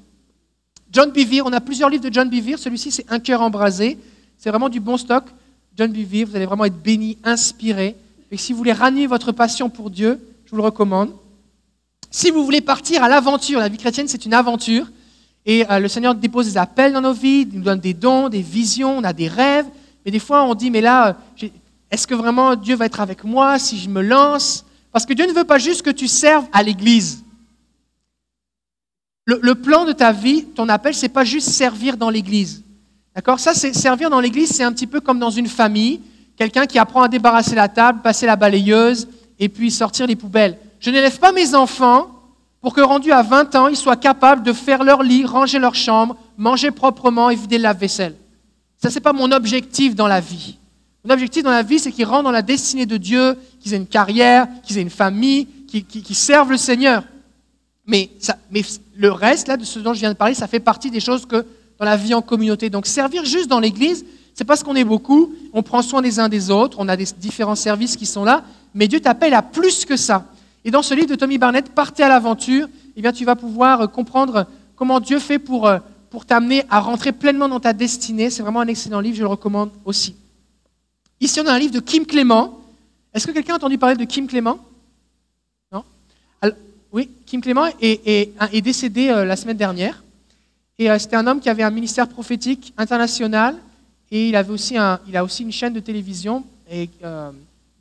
John 0.90 1.10
Bevere, 1.10 1.44
on 1.44 1.52
a 1.52 1.60
plusieurs 1.60 1.90
livres 1.90 2.04
de 2.08 2.10
John 2.10 2.30
Bevere. 2.30 2.58
Celui-ci, 2.58 2.90
c'est 2.90 3.12
Un 3.12 3.18
cœur 3.18 3.42
embrasé. 3.42 3.98
C'est 4.38 4.48
vraiment 4.48 4.70
du 4.70 4.80
bon 4.80 4.96
stock. 4.96 5.24
John 5.76 5.92
Bevere, 5.92 6.26
vous 6.26 6.36
allez 6.36 6.46
vraiment 6.46 6.64
être 6.64 6.82
béni, 6.82 7.18
inspiré. 7.22 7.96
Et 8.30 8.38
si 8.38 8.52
vous 8.52 8.56
voulez 8.56 8.72
ranier 8.72 9.06
votre 9.06 9.30
passion 9.30 9.68
pour 9.68 9.90
Dieu, 9.90 10.18
je 10.46 10.52
vous 10.52 10.56
le 10.56 10.62
recommande. 10.62 11.10
Si 12.16 12.30
vous 12.30 12.44
voulez 12.44 12.60
partir 12.60 13.02
à 13.02 13.08
l'aventure, 13.08 13.58
la 13.58 13.68
vie 13.68 13.76
chrétienne, 13.76 14.06
c'est 14.06 14.24
une 14.24 14.34
aventure. 14.34 14.86
Et 15.44 15.68
euh, 15.68 15.80
le 15.80 15.88
Seigneur 15.88 16.14
dépose 16.14 16.46
des 16.46 16.56
appels 16.56 16.92
dans 16.92 17.00
nos 17.00 17.12
vies, 17.12 17.40
il 17.40 17.58
nous 17.58 17.64
donne 17.64 17.80
des 17.80 17.92
dons, 17.92 18.28
des 18.28 18.40
visions, 18.40 18.98
on 18.98 19.02
a 19.02 19.12
des 19.12 19.26
rêves. 19.26 19.66
Mais 20.04 20.12
des 20.12 20.20
fois, 20.20 20.44
on 20.44 20.54
dit, 20.54 20.70
mais 20.70 20.80
là, 20.80 21.16
euh, 21.42 21.48
est-ce 21.90 22.06
que 22.06 22.14
vraiment 22.14 22.54
Dieu 22.54 22.76
va 22.76 22.86
être 22.86 23.00
avec 23.00 23.24
moi 23.24 23.58
si 23.58 23.80
je 23.80 23.88
me 23.88 24.00
lance? 24.00 24.64
Parce 24.92 25.04
que 25.04 25.12
Dieu 25.12 25.26
ne 25.26 25.32
veut 25.32 25.42
pas 25.42 25.58
juste 25.58 25.82
que 25.82 25.90
tu 25.90 26.06
serves 26.06 26.46
à 26.52 26.62
l'Église. 26.62 27.24
Le, 29.26 29.54
plan 29.56 29.84
de 29.84 29.90
ta 29.90 30.12
vie, 30.12 30.44
ton 30.44 30.68
appel, 30.68 30.94
c'est 30.94 31.08
pas 31.08 31.24
juste 31.24 31.48
servir 31.48 31.96
dans 31.96 32.10
l'Église. 32.10 32.62
D'accord? 33.16 33.40
Ça, 33.40 33.54
c'est 33.54 33.72
servir 33.72 34.08
dans 34.08 34.20
l'Église, 34.20 34.50
c'est 34.50 34.62
un 34.62 34.72
petit 34.72 34.86
peu 34.86 35.00
comme 35.00 35.18
dans 35.18 35.30
une 35.30 35.48
famille. 35.48 36.00
Quelqu'un 36.36 36.66
qui 36.66 36.78
apprend 36.78 37.02
à 37.02 37.08
débarrasser 37.08 37.56
la 37.56 37.66
table, 37.66 38.02
passer 38.02 38.24
la 38.24 38.36
balayeuse 38.36 39.08
et 39.40 39.48
puis 39.48 39.72
sortir 39.72 40.06
les 40.06 40.14
poubelles. 40.14 40.56
Je 40.84 40.90
n'élève 40.90 41.18
pas 41.18 41.32
mes 41.32 41.54
enfants 41.54 42.10
pour 42.60 42.74
que, 42.74 42.82
rendus 42.82 43.10
à 43.10 43.22
20 43.22 43.54
ans, 43.54 43.68
ils 43.68 43.76
soient 43.76 43.96
capables 43.96 44.42
de 44.42 44.52
faire 44.52 44.84
leur 44.84 45.02
lit, 45.02 45.24
ranger 45.24 45.58
leur 45.58 45.74
chambre, 45.74 46.14
manger 46.36 46.72
proprement 46.72 47.30
et 47.30 47.36
vider 47.36 47.56
le 47.56 47.62
lave-vaisselle. 47.62 48.14
Ça, 48.82 48.90
n'est 48.90 49.00
pas 49.00 49.14
mon 49.14 49.32
objectif 49.32 49.94
dans 49.94 50.06
la 50.06 50.20
vie. 50.20 50.58
Mon 51.02 51.14
objectif 51.14 51.42
dans 51.42 51.50
la 51.50 51.62
vie, 51.62 51.78
c'est 51.78 51.90
qu'ils 51.90 52.04
rentrent 52.04 52.24
dans 52.24 52.30
la 52.30 52.42
destinée 52.42 52.84
de 52.84 52.98
Dieu, 52.98 53.34
qu'ils 53.60 53.72
aient 53.72 53.78
une 53.78 53.86
carrière, 53.86 54.46
qu'ils 54.62 54.76
aient 54.76 54.82
une 54.82 54.90
famille, 54.90 55.46
qu'ils 55.68 56.16
servent 56.16 56.50
le 56.50 56.58
Seigneur. 56.58 57.02
Mais, 57.86 58.10
le 58.94 59.10
reste, 59.10 59.48
là, 59.48 59.56
de 59.56 59.64
ce 59.64 59.78
dont 59.78 59.94
je 59.94 60.00
viens 60.00 60.12
de 60.12 60.18
parler, 60.18 60.34
ça 60.34 60.48
fait 60.48 60.60
partie 60.60 60.90
des 60.90 61.00
choses 61.00 61.24
que 61.24 61.46
dans 61.78 61.86
la 61.86 61.96
vie 61.96 62.12
en 62.12 62.20
communauté. 62.20 62.68
Donc 62.68 62.84
servir 62.84 63.24
juste 63.24 63.48
dans 63.48 63.58
l'Église, 63.58 64.04
c'est 64.34 64.44
parce 64.44 64.62
qu'on 64.62 64.76
est 64.76 64.84
beaucoup, 64.84 65.34
on 65.54 65.62
prend 65.62 65.80
soin 65.80 66.02
des 66.02 66.20
uns 66.20 66.28
des 66.28 66.50
autres, 66.50 66.76
on 66.78 66.88
a 66.88 66.96
des 66.96 67.06
différents 67.16 67.54
services 67.54 67.96
qui 67.96 68.04
sont 68.04 68.24
là, 68.24 68.44
mais 68.74 68.86
Dieu 68.86 69.00
t'appelle 69.00 69.32
à 69.32 69.40
plus 69.40 69.86
que 69.86 69.96
ça. 69.96 70.26
Et 70.64 70.70
dans 70.70 70.82
ce 70.82 70.94
livre 70.94 71.08
de 71.08 71.14
Tommy 71.14 71.38
Barnett, 71.38 71.70
Partez 71.70 72.02
à 72.02 72.08
l'aventure, 72.08 72.68
eh 72.96 73.02
bien, 73.02 73.12
tu 73.12 73.24
vas 73.24 73.36
pouvoir 73.36 73.82
euh, 73.82 73.86
comprendre 73.86 74.46
comment 74.76 74.98
Dieu 74.98 75.18
fait 75.18 75.38
pour, 75.38 75.66
euh, 75.66 75.78
pour 76.10 76.24
t'amener 76.24 76.64
à 76.70 76.80
rentrer 76.80 77.12
pleinement 77.12 77.48
dans 77.48 77.60
ta 77.60 77.72
destinée. 77.72 78.30
C'est 78.30 78.42
vraiment 78.42 78.60
un 78.60 78.68
excellent 78.68 79.00
livre, 79.00 79.16
je 79.16 79.22
le 79.22 79.28
recommande 79.28 79.70
aussi. 79.84 80.16
Ici, 81.20 81.40
on 81.40 81.46
a 81.46 81.52
un 81.52 81.58
livre 81.58 81.74
de 81.74 81.80
Kim 81.80 82.06
Clément. 82.06 82.60
Est-ce 83.12 83.26
que 83.26 83.32
quelqu'un 83.32 83.54
a 83.54 83.56
entendu 83.56 83.78
parler 83.78 83.96
de 83.96 84.04
Kim 84.04 84.26
Clément? 84.26 84.58
Oui, 86.92 87.10
Kim 87.26 87.40
Clément 87.40 87.66
est, 87.80 88.62
décédé 88.62 89.08
euh, 89.08 89.24
la 89.24 89.34
semaine 89.34 89.56
dernière. 89.56 90.04
Et 90.78 90.96
c'était 91.00 91.16
un 91.16 91.26
homme 91.26 91.40
qui 91.40 91.48
avait 91.48 91.64
un 91.64 91.70
ministère 91.70 92.08
prophétique 92.08 92.72
international 92.76 93.56
et 94.12 94.28
il, 94.28 94.36
avait 94.36 94.52
aussi 94.52 94.76
il 95.08 95.16
a 95.16 95.24
aussi 95.24 95.42
une 95.42 95.50
chaîne 95.50 95.72
de 95.72 95.80
télévision, 95.80 96.44
et, 96.70 96.88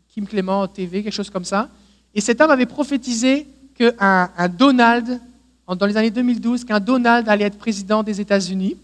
Kim 0.09 0.27
Clément 0.27 0.67
TV, 0.67 1.03
quelque 1.03 1.13
chose 1.13 1.29
comme 1.29 1.45
ça. 1.45 1.69
Et 2.13 2.21
cet 2.21 2.41
homme 2.41 2.51
avait 2.51 2.65
prophétisé 2.65 3.47
qu'un 3.75 4.29
un 4.37 4.47
Donald, 4.47 5.19
dans 5.67 5.85
les 5.85 5.97
années 5.97 6.11
2012, 6.11 6.63
qu'un 6.63 6.79
Donald 6.79 7.27
allait 7.27 7.45
être 7.45 7.57
président 7.57 8.03
des 8.03 8.21
États-Unis. 8.21 8.77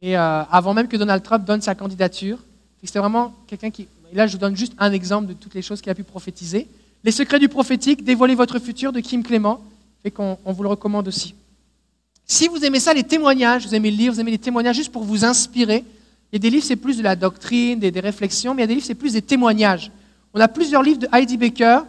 Et 0.00 0.16
avant 0.16 0.74
même 0.74 0.88
que 0.88 0.96
Donald 0.96 1.22
Trump 1.22 1.44
donne 1.44 1.60
sa 1.60 1.74
candidature. 1.74 2.38
C'était 2.82 3.00
vraiment 3.00 3.34
quelqu'un 3.46 3.70
qui. 3.70 3.88
Et 4.12 4.14
là, 4.14 4.26
je 4.26 4.32
vous 4.32 4.38
donne 4.38 4.56
juste 4.56 4.72
un 4.78 4.92
exemple 4.92 5.26
de 5.26 5.32
toutes 5.34 5.54
les 5.54 5.62
choses 5.62 5.80
qu'il 5.80 5.90
a 5.90 5.94
pu 5.94 6.04
prophétiser. 6.04 6.66
Les 7.04 7.10
secrets 7.10 7.38
du 7.38 7.48
prophétique, 7.48 8.04
dévoiler 8.04 8.34
votre 8.34 8.58
futur 8.58 8.92
de 8.92 9.00
Kim 9.00 9.22
Clément, 9.22 9.60
et 10.04 10.10
qu'on 10.10 10.38
on 10.44 10.52
vous 10.52 10.62
le 10.62 10.68
recommande 10.68 11.08
aussi. 11.08 11.34
Si 12.24 12.48
vous 12.48 12.64
aimez 12.64 12.80
ça, 12.80 12.94
les 12.94 13.04
témoignages, 13.04 13.66
vous 13.66 13.74
aimez 13.74 13.90
lire, 13.90 14.12
vous 14.12 14.20
aimez 14.20 14.30
les 14.30 14.38
témoignages 14.38 14.76
juste 14.76 14.92
pour 14.92 15.04
vous 15.04 15.24
inspirer, 15.24 15.84
il 16.30 16.36
y 16.36 16.36
a 16.36 16.38
des 16.40 16.50
livres, 16.50 16.64
c'est 16.64 16.76
plus 16.76 16.98
de 16.98 17.02
la 17.02 17.16
doctrine, 17.16 17.78
des, 17.78 18.00
réflexions, 18.00 18.54
mais 18.54 18.60
il 18.60 18.64
y 18.64 18.64
a 18.64 18.66
des 18.66 18.74
livres, 18.74 18.86
c'est 18.86 18.94
plus 18.94 19.14
des 19.14 19.22
témoignages. 19.22 19.90
On 20.34 20.40
a 20.40 20.48
plusieurs 20.48 20.82
livres 20.82 20.98
de 20.98 21.08
Heidi 21.10 21.38
Baker. 21.38 21.80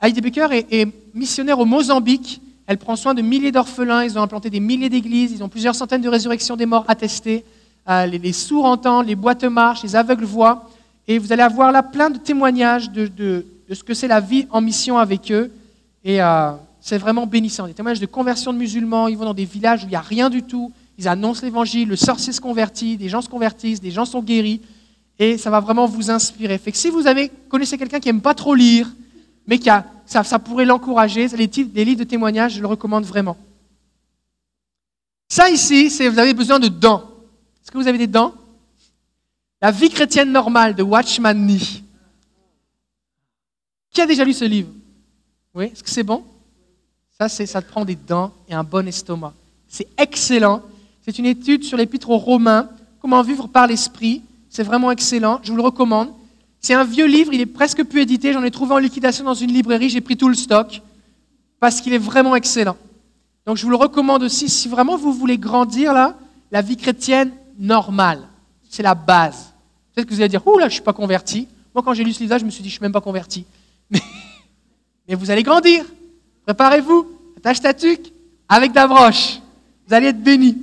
Heidi 0.00 0.20
Baker 0.20 0.48
est, 0.52 0.88
missionnaire 1.14 1.58
au 1.58 1.64
Mozambique. 1.64 2.40
Elle 2.66 2.78
prend 2.78 2.96
soin 2.96 3.14
de 3.14 3.22
milliers 3.22 3.52
d'orphelins. 3.52 4.04
Ils 4.04 4.18
ont 4.18 4.22
implanté 4.22 4.50
des 4.50 4.60
milliers 4.60 4.88
d'églises. 4.88 5.32
Ils 5.32 5.42
ont 5.42 5.48
plusieurs 5.48 5.74
centaines 5.74 6.02
de 6.02 6.08
résurrections 6.08 6.56
des 6.56 6.66
morts 6.66 6.84
attestées. 6.88 7.44
Euh, 7.88 8.06
les, 8.06 8.32
sourds 8.32 8.66
entendent, 8.66 9.06
les 9.06 9.14
boîtes 9.14 9.44
marchent, 9.44 9.82
les 9.82 9.96
aveugles 9.96 10.24
voient. 10.24 10.68
Et 11.06 11.18
vous 11.18 11.32
allez 11.32 11.42
avoir 11.42 11.72
là 11.72 11.82
plein 11.82 12.10
de 12.10 12.18
témoignages 12.18 12.90
de, 12.90 13.06
de 13.06 13.44
ce 13.74 13.82
que 13.82 13.94
c'est 13.94 14.08
la 14.08 14.20
vie 14.20 14.46
en 14.50 14.60
mission 14.60 14.98
avec 14.98 15.32
eux. 15.32 15.50
Et 16.04 16.22
euh, 16.22 16.52
c'est 16.80 16.98
vraiment 16.98 17.26
bénissant. 17.26 17.66
Des 17.66 17.74
témoignages 17.74 18.00
de 18.00 18.06
conversion 18.06 18.52
de 18.52 18.58
musulmans, 18.58 19.08
ils 19.08 19.16
vont 19.16 19.24
dans 19.24 19.34
des 19.34 19.44
villages 19.44 19.84
où 19.84 19.86
il 19.86 19.90
n'y 19.90 19.96
a 19.96 20.00
rien 20.00 20.30
du 20.30 20.42
tout, 20.42 20.72
ils 20.96 21.08
annoncent 21.08 21.44
l'évangile, 21.44 21.88
le 21.88 21.96
sorcier 21.96 22.32
se 22.32 22.40
convertit, 22.40 22.96
des 22.96 23.08
gens 23.08 23.20
se 23.20 23.28
convertissent, 23.28 23.80
des 23.80 23.90
gens 23.90 24.04
sont 24.04 24.22
guéris, 24.22 24.60
et 25.18 25.36
ça 25.36 25.50
va 25.50 25.60
vraiment 25.60 25.86
vous 25.86 26.10
inspirer. 26.10 26.56
Fait 26.58 26.72
que 26.72 26.78
si 26.78 26.88
vous 26.88 27.06
avez, 27.06 27.30
connaissez 27.48 27.76
quelqu'un 27.76 28.00
qui 28.00 28.08
n'aime 28.08 28.20
pas 28.20 28.34
trop 28.34 28.54
lire, 28.54 28.88
mais 29.48 29.58
qui 29.58 29.70
a, 29.70 29.84
ça, 30.06 30.22
ça 30.22 30.38
pourrait 30.38 30.66
l'encourager, 30.66 31.26
les, 31.28 31.50
les 31.74 31.84
livres 31.84 32.00
de 32.00 32.04
témoignages, 32.04 32.52
je 32.52 32.60
le 32.60 32.66
recommande 32.66 33.04
vraiment. 33.04 33.36
Ça 35.26 35.48
ici, 35.50 35.90
c'est 35.90 36.08
vous 36.08 36.18
avez 36.18 36.34
besoin 36.34 36.60
de 36.60 36.68
dents. 36.68 37.10
Est-ce 37.62 37.70
que 37.70 37.78
vous 37.78 37.88
avez 37.88 37.98
des 37.98 38.06
dents? 38.06 38.34
La 39.60 39.70
vie 39.70 39.90
chrétienne 39.90 40.30
normale 40.30 40.74
de 40.74 40.82
Watchman 40.82 41.34
Nee. 41.34 41.82
Qui 43.90 44.02
a 44.02 44.06
déjà 44.06 44.22
lu 44.22 44.34
ce 44.34 44.44
livre? 44.44 44.68
Oui, 45.54 45.64
est-ce 45.64 45.82
que 45.82 45.90
c'est 45.90 46.02
bon? 46.02 46.22
Ça, 47.18 47.28
ça 47.28 47.62
te 47.62 47.68
prend 47.68 47.84
des 47.84 47.96
dents 47.96 48.32
et 48.48 48.54
un 48.54 48.62
bon 48.62 48.86
estomac. 48.86 49.32
C'est 49.66 49.88
excellent. 49.96 50.62
C'est 51.04 51.18
une 51.18 51.26
étude 51.26 51.64
sur 51.64 51.78
l'épître 51.78 52.10
aux 52.10 52.18
Romains, 52.18 52.68
comment 53.00 53.22
vivre 53.22 53.48
par 53.48 53.66
l'esprit. 53.66 54.22
C'est 54.50 54.62
vraiment 54.62 54.90
excellent, 54.90 55.40
je 55.42 55.50
vous 55.50 55.56
le 55.56 55.62
recommande. 55.62 56.12
C'est 56.60 56.74
un 56.74 56.84
vieux 56.84 57.06
livre, 57.06 57.32
il 57.32 57.40
est 57.40 57.46
presque 57.46 57.84
plus 57.84 58.02
édité. 58.02 58.32
J'en 58.32 58.42
ai 58.42 58.50
trouvé 58.50 58.74
en 58.74 58.78
liquidation 58.78 59.24
dans 59.24 59.34
une 59.34 59.52
librairie, 59.52 59.88
j'ai 59.88 60.00
pris 60.00 60.16
tout 60.16 60.28
le 60.28 60.34
stock 60.34 60.82
parce 61.60 61.80
qu'il 61.80 61.92
est 61.92 61.98
vraiment 61.98 62.36
excellent. 62.36 62.76
Donc 63.46 63.56
je 63.56 63.64
vous 63.64 63.70
le 63.70 63.76
recommande 63.76 64.22
aussi 64.22 64.48
si 64.48 64.68
vraiment 64.68 64.96
vous 64.96 65.12
voulez 65.12 65.38
grandir 65.38 65.92
là, 65.92 66.16
la 66.50 66.62
vie 66.62 66.76
chrétienne 66.76 67.32
normale. 67.58 68.28
C'est 68.68 68.82
la 68.82 68.94
base. 68.94 69.52
Peut-être 69.94 70.08
que 70.08 70.14
vous 70.14 70.20
allez 70.20 70.28
dire, 70.28 70.46
ouh 70.46 70.58
là, 70.58 70.64
je 70.64 70.70
ne 70.70 70.74
suis 70.74 70.82
pas 70.82 70.92
converti. 70.92 71.48
Moi, 71.74 71.82
quand 71.82 71.94
j'ai 71.94 72.04
lu 72.04 72.12
ce 72.12 72.20
livre 72.20 72.38
je 72.38 72.44
me 72.44 72.50
suis 72.50 72.62
dit, 72.62 72.68
je 72.68 72.74
ne 72.74 72.78
suis 72.78 72.82
même 72.82 72.92
pas 72.92 73.00
converti. 73.00 73.44
Mais, 73.90 75.14
vous 75.14 75.30
allez 75.30 75.42
grandir. 75.42 75.84
Préparez-vous. 76.44 77.06
Attache 77.38 77.60
ta 77.60 77.72
tuque 77.72 78.12
avec 78.48 78.72
ta 78.72 78.86
broche. 78.86 79.40
Vous 79.86 79.94
allez 79.94 80.08
être 80.08 80.22
bénis. 80.22 80.56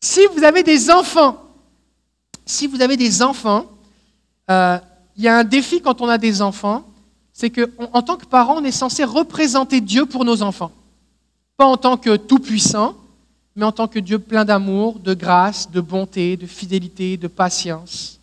Si 0.00 0.20
vous 0.34 0.44
avez 0.44 0.62
des 0.62 0.90
enfants, 0.90 1.42
si 2.46 2.66
vous 2.66 2.80
avez 2.80 2.96
des 2.96 3.22
enfants, 3.22 3.66
euh, 4.50 4.78
il 5.16 5.24
y 5.24 5.28
a 5.28 5.38
un 5.38 5.44
défi 5.44 5.80
quand 5.80 6.00
on 6.00 6.08
a 6.08 6.18
des 6.18 6.42
enfants, 6.42 6.84
c'est 7.32 7.50
qu'en 7.50 8.02
tant 8.02 8.16
que 8.16 8.26
parents, 8.26 8.58
on 8.58 8.64
est 8.64 8.72
censé 8.72 9.04
représenter 9.04 9.80
Dieu 9.80 10.06
pour 10.06 10.24
nos 10.24 10.42
enfants. 10.42 10.72
Pas 11.56 11.66
en 11.66 11.76
tant 11.76 11.96
que 11.96 12.16
tout-puissant, 12.16 12.96
mais 13.56 13.64
en 13.64 13.72
tant 13.72 13.88
que 13.88 13.98
Dieu 13.98 14.18
plein 14.18 14.44
d'amour, 14.44 14.98
de 14.98 15.14
grâce, 15.14 15.70
de 15.70 15.80
bonté, 15.80 16.36
de 16.36 16.46
fidélité, 16.46 17.16
de 17.16 17.28
patience. 17.28 18.18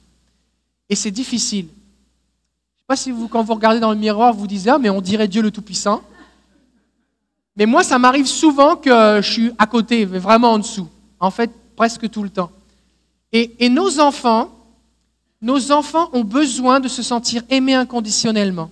Et 0.90 0.96
c'est 0.96 1.12
difficile 1.12 1.68
sais 2.88 2.94
pas 2.94 2.96
si 2.96 3.12
vous, 3.12 3.28
quand 3.28 3.44
vous 3.44 3.54
regardez 3.54 3.82
dans 3.82 3.92
le 3.92 3.98
miroir, 3.98 4.34
vous 4.34 4.48
disiez 4.48 4.72
Ah, 4.72 4.78
mais 4.78 4.90
on 4.90 5.02
dirait 5.02 5.28
Dieu 5.28 5.42
le 5.42 5.52
Tout-Puissant. 5.52 6.02
Mais 7.58 7.66
moi, 7.66 7.84
ça 7.84 8.00
m'arrive 8.00 8.28
souvent 8.28 8.78
que 8.78 9.20
je 9.22 9.30
suis 9.30 9.52
à 9.58 9.68
côté, 9.68 10.06
vraiment 10.06 10.54
en 10.54 10.60
dessous. 10.60 10.88
En 11.20 11.30
fait, 11.30 11.52
presque 11.76 12.10
tout 12.10 12.24
le 12.24 12.30
temps. 12.30 12.50
Et 13.34 13.68
nos 13.68 14.00
enfants, 14.00 14.50
nos 15.42 15.72
enfants 15.72 16.10
ont 16.14 16.24
besoin 16.24 16.80
de 16.80 16.88
se 16.88 17.04
sentir 17.04 17.44
aimés 17.50 17.76
inconditionnellement. 17.76 18.72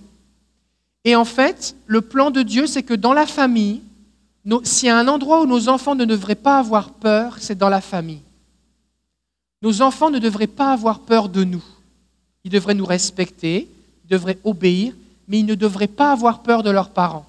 Et 1.04 1.14
en 1.14 1.24
fait, 1.24 1.76
le 1.86 2.00
plan 2.00 2.30
de 2.30 2.42
Dieu, 2.42 2.66
c'est 2.66 2.82
que 2.82 2.94
dans 2.94 3.12
la 3.12 3.26
famille, 3.26 3.82
s'il 4.64 4.88
y 4.88 4.90
a 4.90 4.98
un 4.98 5.08
endroit 5.08 5.42
où 5.42 5.46
nos 5.46 5.68
enfants 5.68 5.94
ne 5.94 6.04
devraient 6.04 6.34
pas 6.34 6.58
avoir 6.58 6.90
peur, 6.90 7.36
c'est 7.38 7.58
dans 7.58 7.68
la 7.68 7.80
famille. 7.80 8.22
Nos 9.62 9.82
enfants 9.82 10.10
ne 10.10 10.18
devraient 10.18 10.46
pas 10.46 10.72
avoir 10.72 11.00
peur 11.00 11.28
de 11.28 11.44
nous. 11.44 11.64
ils 12.44 12.50
devraient 12.50 12.74
nous 12.74 12.84
respecter, 12.84 13.68
ils 14.04 14.10
devraient 14.10 14.38
obéir, 14.44 14.94
mais 15.26 15.40
ils 15.40 15.46
ne 15.46 15.56
devraient 15.56 15.88
pas 15.88 16.12
avoir 16.12 16.42
peur 16.42 16.62
de 16.62 16.70
leurs 16.70 16.90
parents. 16.90 17.26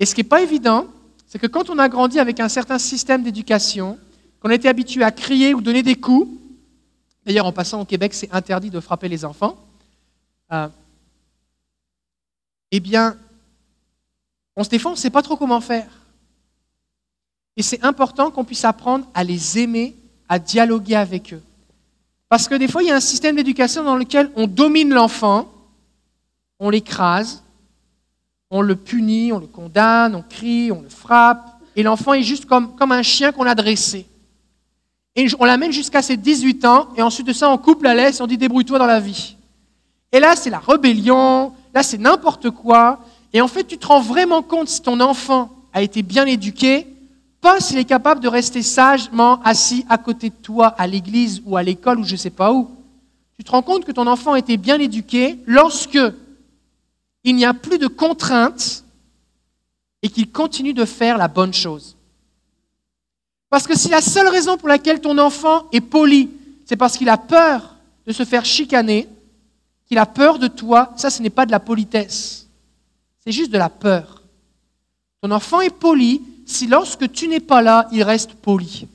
Et 0.00 0.06
ce 0.06 0.14
qui 0.14 0.20
n'est 0.20 0.28
pas 0.28 0.42
évident, 0.42 0.86
c'est 1.26 1.38
que 1.38 1.46
quand 1.46 1.68
on 1.68 1.78
a 1.78 1.88
grandi 1.88 2.18
avec 2.18 2.40
un 2.40 2.48
certain 2.48 2.78
système 2.78 3.22
d'éducation, 3.22 3.98
qu'on 4.40 4.50
était 4.50 4.68
habitué 4.68 5.02
à 5.02 5.10
crier 5.10 5.54
ou 5.54 5.60
donner 5.60 5.82
des 5.82 5.96
coups, 5.96 6.28
d'ailleurs 7.26 7.46
en 7.46 7.52
passant 7.52 7.80
au 7.80 7.84
Québec, 7.84 8.14
c'est 8.14 8.32
interdit 8.32 8.70
de 8.70 8.80
frapper 8.80 9.08
les 9.08 9.24
enfants, 9.24 9.58
euh, 10.52 10.68
eh 12.70 12.80
bien, 12.80 13.16
on 14.54 14.62
se 14.62 14.68
défend, 14.68 14.90
on 14.90 14.92
ne 14.92 14.98
sait 14.98 15.10
pas 15.10 15.22
trop 15.22 15.36
comment 15.36 15.60
faire. 15.60 15.90
Et 17.56 17.62
c'est 17.62 17.84
important 17.84 18.30
qu'on 18.30 18.44
puisse 18.44 18.64
apprendre 18.64 19.06
à 19.12 19.24
les 19.24 19.58
aimer, 19.58 19.96
à 20.28 20.38
dialoguer 20.38 20.94
avec 20.94 21.34
eux. 21.34 21.42
Parce 22.28 22.48
que 22.48 22.54
des 22.54 22.68
fois, 22.68 22.82
il 22.82 22.88
y 22.88 22.92
a 22.92 22.96
un 22.96 23.00
système 23.00 23.36
d'éducation 23.36 23.82
dans 23.82 23.96
lequel 23.96 24.30
on 24.36 24.46
domine 24.46 24.92
l'enfant, 24.94 25.50
on 26.60 26.70
l'écrase, 26.70 27.42
on 28.50 28.62
le 28.62 28.76
punit, 28.76 29.32
on 29.32 29.40
le 29.40 29.46
condamne, 29.46 30.14
on 30.14 30.22
crie, 30.22 30.70
on 30.70 30.82
le 30.82 30.88
frappe, 30.88 31.60
et 31.74 31.82
l'enfant 31.82 32.14
est 32.14 32.22
juste 32.22 32.46
comme, 32.46 32.74
comme 32.76 32.92
un 32.92 33.02
chien 33.02 33.32
qu'on 33.32 33.46
a 33.46 33.54
dressé. 33.54 34.06
Et 35.16 35.26
on 35.38 35.46
l'amène 35.46 35.72
jusqu'à 35.72 36.02
ses 36.02 36.18
18 36.18 36.64
ans, 36.66 36.88
et 36.96 37.02
ensuite 37.02 37.26
de 37.26 37.32
ça, 37.32 37.50
on 37.50 37.56
coupe 37.56 37.82
la 37.82 37.94
laisse 37.94 38.20
on 38.20 38.26
dit 38.26 38.36
débrouille-toi 38.36 38.78
dans 38.78 38.86
la 38.86 39.00
vie. 39.00 39.36
Et 40.12 40.20
là, 40.20 40.36
c'est 40.36 40.50
la 40.50 40.58
rébellion, 40.58 41.52
là, 41.74 41.82
c'est 41.82 41.98
n'importe 41.98 42.50
quoi. 42.50 43.00
Et 43.32 43.40
en 43.40 43.48
fait, 43.48 43.64
tu 43.64 43.78
te 43.78 43.86
rends 43.86 44.00
vraiment 44.00 44.42
compte 44.42 44.68
si 44.68 44.82
ton 44.82 45.00
enfant 45.00 45.50
a 45.72 45.82
été 45.82 46.02
bien 46.02 46.26
éduqué, 46.26 46.86
pas 47.40 47.60
s'il 47.60 47.78
est 47.78 47.84
capable 47.84 48.20
de 48.20 48.28
rester 48.28 48.62
sagement 48.62 49.40
assis 49.42 49.84
à 49.88 49.98
côté 49.98 50.30
de 50.30 50.34
toi 50.34 50.68
à 50.78 50.86
l'église 50.86 51.42
ou 51.46 51.56
à 51.56 51.62
l'école 51.62 52.00
ou 52.00 52.04
je 52.04 52.12
ne 52.12 52.18
sais 52.18 52.30
pas 52.30 52.52
où. 52.52 52.70
Tu 53.38 53.44
te 53.44 53.50
rends 53.50 53.62
compte 53.62 53.84
que 53.84 53.92
ton 53.92 54.06
enfant 54.06 54.32
a 54.32 54.38
été 54.38 54.56
bien 54.56 54.78
éduqué 54.78 55.38
lorsque 55.46 55.98
il 57.24 57.36
n'y 57.36 57.44
a 57.44 57.54
plus 57.54 57.78
de 57.78 57.86
contraintes 57.86 58.84
et 60.02 60.08
qu'il 60.08 60.30
continue 60.30 60.72
de 60.72 60.84
faire 60.84 61.18
la 61.18 61.28
bonne 61.28 61.52
chose. 61.52 61.95
Parce 63.56 63.66
que 63.66 63.74
si 63.74 63.88
la 63.88 64.02
seule 64.02 64.28
raison 64.28 64.58
pour 64.58 64.68
laquelle 64.68 65.00
ton 65.00 65.16
enfant 65.16 65.66
est 65.72 65.80
poli, 65.80 66.28
c'est 66.66 66.76
parce 66.76 66.98
qu'il 66.98 67.08
a 67.08 67.16
peur 67.16 67.74
de 68.06 68.12
se 68.12 68.26
faire 68.26 68.44
chicaner, 68.44 69.08
qu'il 69.86 69.96
a 69.96 70.04
peur 70.04 70.38
de 70.38 70.46
toi, 70.46 70.92
ça 70.98 71.08
ce 71.08 71.22
n'est 71.22 71.30
pas 71.30 71.46
de 71.46 71.52
la 71.52 71.58
politesse. 71.58 72.48
C'est 73.24 73.32
juste 73.32 73.50
de 73.50 73.56
la 73.56 73.70
peur. 73.70 74.22
Ton 75.22 75.30
enfant 75.30 75.62
est 75.62 75.70
poli 75.70 76.20
si 76.44 76.66
lorsque 76.66 77.10
tu 77.10 77.28
n'es 77.28 77.40
pas 77.40 77.62
là, 77.62 77.88
il 77.92 78.02
reste 78.02 78.34
poli. 78.34 78.86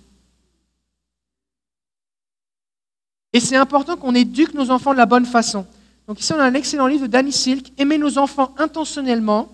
Et 3.33 3.39
c'est 3.39 3.55
important 3.55 3.97
qu'on 3.97 4.13
éduque 4.13 4.53
nos 4.53 4.69
enfants 4.69 4.93
de 4.93 4.99
la 4.99 5.07
bonne 5.07 5.25
façon. 5.25 5.65
Donc 6.07 6.19
ici, 6.19 6.33
on 6.33 6.39
a 6.39 6.43
un 6.43 6.53
excellent 6.53 6.85
livre 6.85 7.07
de 7.07 7.11
Danny 7.11 7.31
Silk, 7.31 7.73
Aimer 7.79 7.97
nos 7.97 8.19
enfants 8.19 8.53
intentionnellement, 8.59 9.49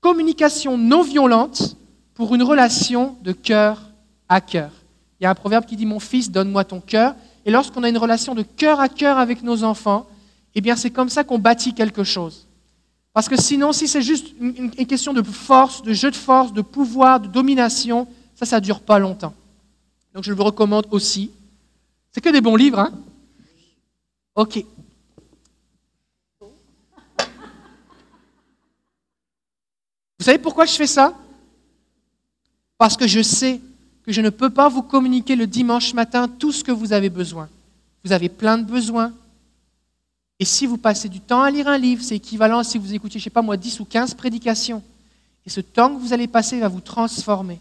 communication 0.00 0.78
non 0.78 1.02
violente 1.02 1.76
pour 2.14 2.36
une 2.36 2.44
relation 2.44 3.16
de 3.24 3.32
cœur 3.32 3.87
à 4.28 4.40
cœur. 4.40 4.70
Il 5.20 5.24
y 5.24 5.26
a 5.26 5.30
un 5.30 5.34
proverbe 5.34 5.64
qui 5.64 5.76
dit 5.76 5.86
Mon 5.86 6.00
fils, 6.00 6.30
donne-moi 6.30 6.64
ton 6.64 6.80
cœur. 6.80 7.14
Et 7.44 7.50
lorsqu'on 7.50 7.82
a 7.82 7.88
une 7.88 7.98
relation 7.98 8.34
de 8.34 8.42
cœur 8.42 8.80
à 8.80 8.88
cœur 8.88 9.18
avec 9.18 9.42
nos 9.42 9.64
enfants, 9.64 10.06
eh 10.54 10.60
bien, 10.60 10.76
c'est 10.76 10.90
comme 10.90 11.08
ça 11.08 11.24
qu'on 11.24 11.38
bâtit 11.38 11.74
quelque 11.74 12.04
chose. 12.04 12.46
Parce 13.12 13.28
que 13.28 13.40
sinon, 13.40 13.72
si 13.72 13.88
c'est 13.88 14.02
juste 14.02 14.28
une, 14.40 14.70
question 14.70 15.12
de 15.12 15.22
force, 15.22 15.82
de 15.82 15.92
jeu 15.92 16.10
de 16.10 16.16
force, 16.16 16.52
de 16.52 16.62
pouvoir, 16.62 17.20
de 17.20 17.28
domination, 17.28 18.06
ça, 18.34 18.46
ça 18.46 18.60
ne 18.60 18.64
dure 18.64 18.80
pas 18.80 18.98
longtemps. 18.98 19.34
Donc, 20.14 20.24
je 20.24 20.32
vous 20.32 20.44
recommande 20.44 20.86
aussi. 20.90 21.30
C'est 22.12 22.20
que 22.20 22.28
des 22.28 22.40
bons 22.40 22.56
livres, 22.56 22.78
hein? 22.78 22.92
Ok. 24.34 24.64
Vous 30.18 30.24
savez 30.24 30.38
pourquoi 30.38 30.66
je 30.66 30.74
fais 30.74 30.86
ça? 30.86 31.14
Parce 32.76 32.96
que 32.96 33.06
je 33.06 33.22
sais 33.22 33.60
je 34.12 34.20
ne 34.20 34.30
peux 34.30 34.50
pas 34.50 34.68
vous 34.68 34.82
communiquer 34.82 35.36
le 35.36 35.46
dimanche 35.46 35.92
matin 35.92 36.28
tout 36.28 36.52
ce 36.52 36.64
que 36.64 36.72
vous 36.72 36.92
avez 36.92 37.10
besoin. 37.10 37.48
Vous 38.04 38.12
avez 38.12 38.28
plein 38.28 38.56
de 38.56 38.64
besoins. 38.64 39.12
Et 40.38 40.44
si 40.44 40.66
vous 40.66 40.78
passez 40.78 41.08
du 41.08 41.20
temps 41.20 41.42
à 41.42 41.50
lire 41.50 41.68
un 41.68 41.78
livre, 41.78 42.02
c'est 42.02 42.16
équivalent 42.16 42.62
si 42.62 42.78
vous 42.78 42.94
écoutez, 42.94 43.18
je 43.18 43.18
ne 43.18 43.24
sais 43.24 43.30
pas 43.30 43.42
moi, 43.42 43.56
10 43.56 43.80
ou 43.80 43.84
15 43.84 44.14
prédications. 44.14 44.82
Et 45.44 45.50
ce 45.50 45.60
temps 45.60 45.94
que 45.94 46.00
vous 46.00 46.12
allez 46.12 46.26
passer 46.26 46.58
va 46.60 46.68
vous 46.68 46.80
transformer. 46.80 47.60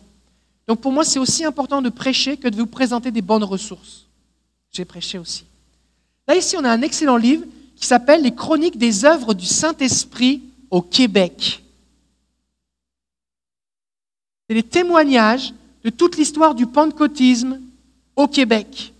Donc 0.67 0.79
pour 0.79 0.91
moi, 0.91 1.03
c'est 1.03 1.19
aussi 1.19 1.43
important 1.43 1.81
de 1.81 1.89
prêcher 1.89 2.37
que 2.37 2.47
de 2.47 2.55
vous 2.55 2.67
présenter 2.67 3.11
des 3.11 3.21
bonnes 3.21 3.43
ressources. 3.43 4.05
J'ai 4.71 4.85
prêché 4.85 5.17
aussi. 5.17 5.45
Là, 6.27 6.35
ici, 6.35 6.55
on 6.57 6.63
a 6.63 6.71
un 6.71 6.81
excellent 6.81 7.17
livre 7.17 7.45
qui 7.75 7.85
s'appelle 7.85 8.21
Les 8.21 8.35
chroniques 8.35 8.77
des 8.77 9.05
œuvres 9.05 9.33
du 9.33 9.45
Saint-Esprit 9.45 10.43
au 10.69 10.81
Québec. 10.81 11.63
C'est 14.47 14.55
les 14.55 14.63
témoignages 14.63 15.53
de 15.87 15.89
toute 15.89 16.17
l'histoire 16.17 16.53
du 16.53 16.65
pentecôtisme 16.65 17.61
au 18.17 18.27
Québec. 18.27 18.93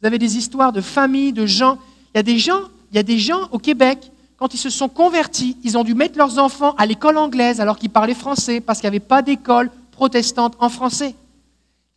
Vous 0.00 0.06
avez 0.06 0.16
des 0.16 0.38
histoires 0.38 0.72
de 0.72 0.80
familles, 0.80 1.34
de 1.34 1.44
gens. 1.44 1.76
Il 2.14 2.16
y 2.16 2.98
a 2.98 3.02
des 3.02 3.18
gens, 3.18 3.42
au 3.52 3.58
Québec, 3.58 4.10
quand 4.38 4.54
ils 4.54 4.58
se 4.58 4.70
sont 4.70 4.88
convertis, 4.88 5.58
ils 5.64 5.76
ont 5.76 5.84
dû 5.84 5.92
mettre 5.92 6.16
leurs 6.16 6.38
enfants 6.38 6.74
à 6.78 6.86
l'école 6.86 7.18
anglaise 7.18 7.60
alors 7.60 7.76
qu'ils 7.76 7.90
parlaient 7.90 8.14
français 8.14 8.62
parce 8.62 8.80
qu'il 8.80 8.88
n'y 8.88 8.96
avait 8.96 9.04
pas 9.04 9.20
d'école 9.20 9.70
protestante 9.92 10.56
en 10.60 10.70
français. 10.70 11.14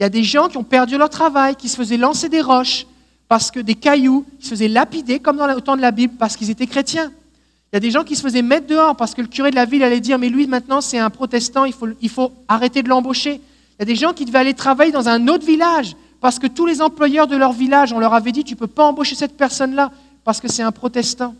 Il 0.02 0.04
y 0.04 0.06
a 0.06 0.10
des 0.10 0.26
gens 0.26 0.50
qui 0.50 0.58
ont 0.58 0.66
perdu 0.66 0.98
leur 0.98 1.10
travail, 1.10 1.56
qui 1.56 1.70
se 1.70 1.78
faisaient 1.78 1.96
lancer 1.96 2.28
des 2.28 2.42
roches 2.42 2.86
parce 3.30 3.50
que 3.50 3.62
des 3.62 3.76
cailloux, 3.76 4.26
qui 4.42 4.48
se 4.48 4.50
faisaient 4.50 4.68
lapider 4.68 5.20
comme 5.20 5.38
dans 5.38 5.48
le 5.48 5.62
temps 5.62 5.78
de 5.78 5.82
la 5.82 5.92
Bible 5.92 6.16
parce 6.20 6.36
qu'ils 6.36 6.50
étaient 6.50 6.68
chrétiens. 6.68 7.14
Il 7.72 7.76
y 7.76 7.78
a 7.78 7.80
des 7.80 7.92
gens 7.92 8.04
qui 8.04 8.18
se 8.18 8.22
faisaient 8.22 8.42
mettre 8.42 8.68
dehors 8.68 8.98
parce 8.98 9.16
que 9.16 9.22
le 9.22 9.28
curé 9.28 9.52
de 9.52 9.56
la 9.56 9.64
ville 9.64 9.84
allait 9.84 10.02
dire 10.02 10.20
Mais 10.20 10.28
lui, 10.28 10.48
maintenant, 10.48 10.82
c'est 10.82 11.00
un 11.00 11.10
protestant, 11.10 11.64
il 11.64 12.10
faut 12.10 12.32
arrêter 12.50 12.84
de 12.84 12.90
l'embaucher. 12.90 13.40
Il 13.74 13.80
y 13.80 13.84
a 13.84 13.86
des 13.86 13.96
gens 13.96 14.14
qui 14.14 14.26
devaient 14.26 14.40
aller 14.40 14.54
travailler 14.54 14.92
dans 14.92 15.10
un 15.10 15.28
autre 15.28 15.46
village 15.46 15.96
parce 16.22 16.40
que 16.40 16.48
tous 16.48 16.66
les 16.66 16.82
employeurs 16.82 17.28
de 17.28 17.36
leur 17.36 17.52
village, 17.52 17.92
on 17.94 18.00
leur 18.00 18.14
avait 18.14 18.32
dit 18.32 18.44
Tu 18.44 18.54
ne 18.54 18.60
peux 18.60 18.68
pas 18.68 18.86
embaucher 18.86 19.16
cette 19.16 19.36
personne-là 19.36 19.92
parce 20.24 20.40
que 20.40 20.48
c'est 20.48 20.64
un 20.64 20.72
protestant. 20.72 21.36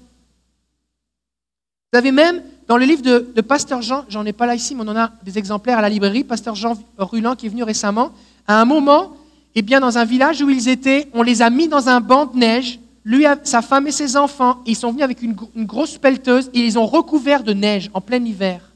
Vous 1.92 2.00
avez 2.00 2.12
même, 2.12 2.42
dans 2.68 2.78
le 2.78 2.86
livre 2.86 3.02
de, 3.02 3.42
Pasteur 3.42 3.82
Jean, 3.82 4.04
j'en 4.10 4.26
ai 4.26 4.34
pas 4.34 4.48
là 4.48 4.56
ici, 4.56 4.74
mais 4.74 4.82
on 4.84 4.88
en 4.88 4.98
a 4.98 5.12
des 5.24 5.38
exemplaires 5.38 5.78
à 5.78 5.82
la 5.82 5.90
librairie, 5.90 6.24
Pasteur 6.24 6.56
Jean 6.56 6.76
Ruland 6.98 7.36
qui 7.36 7.46
est 7.46 7.50
venu 7.50 7.64
récemment, 7.64 8.12
à 8.48 8.60
un 8.60 8.66
moment, 8.66 9.16
eh 9.56 9.62
bien, 9.62 9.80
dans 9.80 9.98
un 10.00 10.06
village 10.06 10.42
où 10.42 10.50
ils 10.50 10.68
étaient, 10.68 11.08
on 11.14 11.22
les 11.22 11.44
a 11.44 11.50
mis 11.52 11.68
dans 11.68 11.90
un 11.90 12.02
banc 12.02 12.26
de 12.26 12.38
neige 12.38 12.80
lui, 13.06 13.26
sa 13.44 13.62
femme 13.62 13.88
et 13.88 13.92
ses 13.92 14.16
enfants, 14.16 14.62
ils 14.66 14.76
sont 14.76 14.92
venus 14.92 15.04
avec 15.04 15.22
une, 15.22 15.36
grosse 15.58 15.98
pelleteuse 15.98 16.50
et 16.54 16.60
ils 16.60 16.80
ont 16.80 16.86
recouvert 16.86 17.44
de 17.44 17.54
neige 17.54 17.90
en 17.94 18.02
plein 18.02 18.24
hiver, 18.24 18.72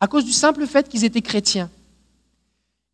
à 0.00 0.06
cause 0.06 0.24
du 0.24 0.32
simple 0.32 0.66
fait 0.66 0.88
qu'ils 0.88 1.04
étaient 1.04 1.20
chrétiens. 1.20 1.68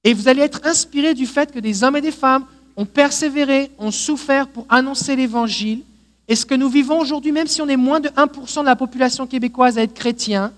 Et 0.05 0.13
vous 0.13 0.29
allez 0.29 0.43
être 0.43 0.61
inspiré 0.65 1.15
du 1.15 1.27
fait 1.27 1.51
que 1.51 1.59
des 1.59 1.83
hommes 1.83 1.97
et 1.97 2.01
des 2.03 2.11
femmes 2.13 2.45
ont 2.77 2.85
persévéré, 2.85 3.71
ont 3.79 3.91
souffert 3.91 4.49
pour 4.49 4.67
annoncer 4.69 5.17
l'Évangile. 5.17 5.81
Et 6.29 6.37
ce 6.37 6.45
que 6.45 6.55
nous 6.55 6.69
vivons 6.69 7.01
aujourd'hui, 7.01 7.33
même 7.33 7.47
si 7.47 7.63
on 7.63 7.69
est 7.69 7.77
moins 7.77 8.01
de 8.01 8.09
1% 8.11 8.61
de 8.61 8.67
la 8.67 8.77
population 8.77 9.27
québécoise 9.27 9.79
à 9.79 9.83
être 9.83 9.95
chrétien, 9.95 10.53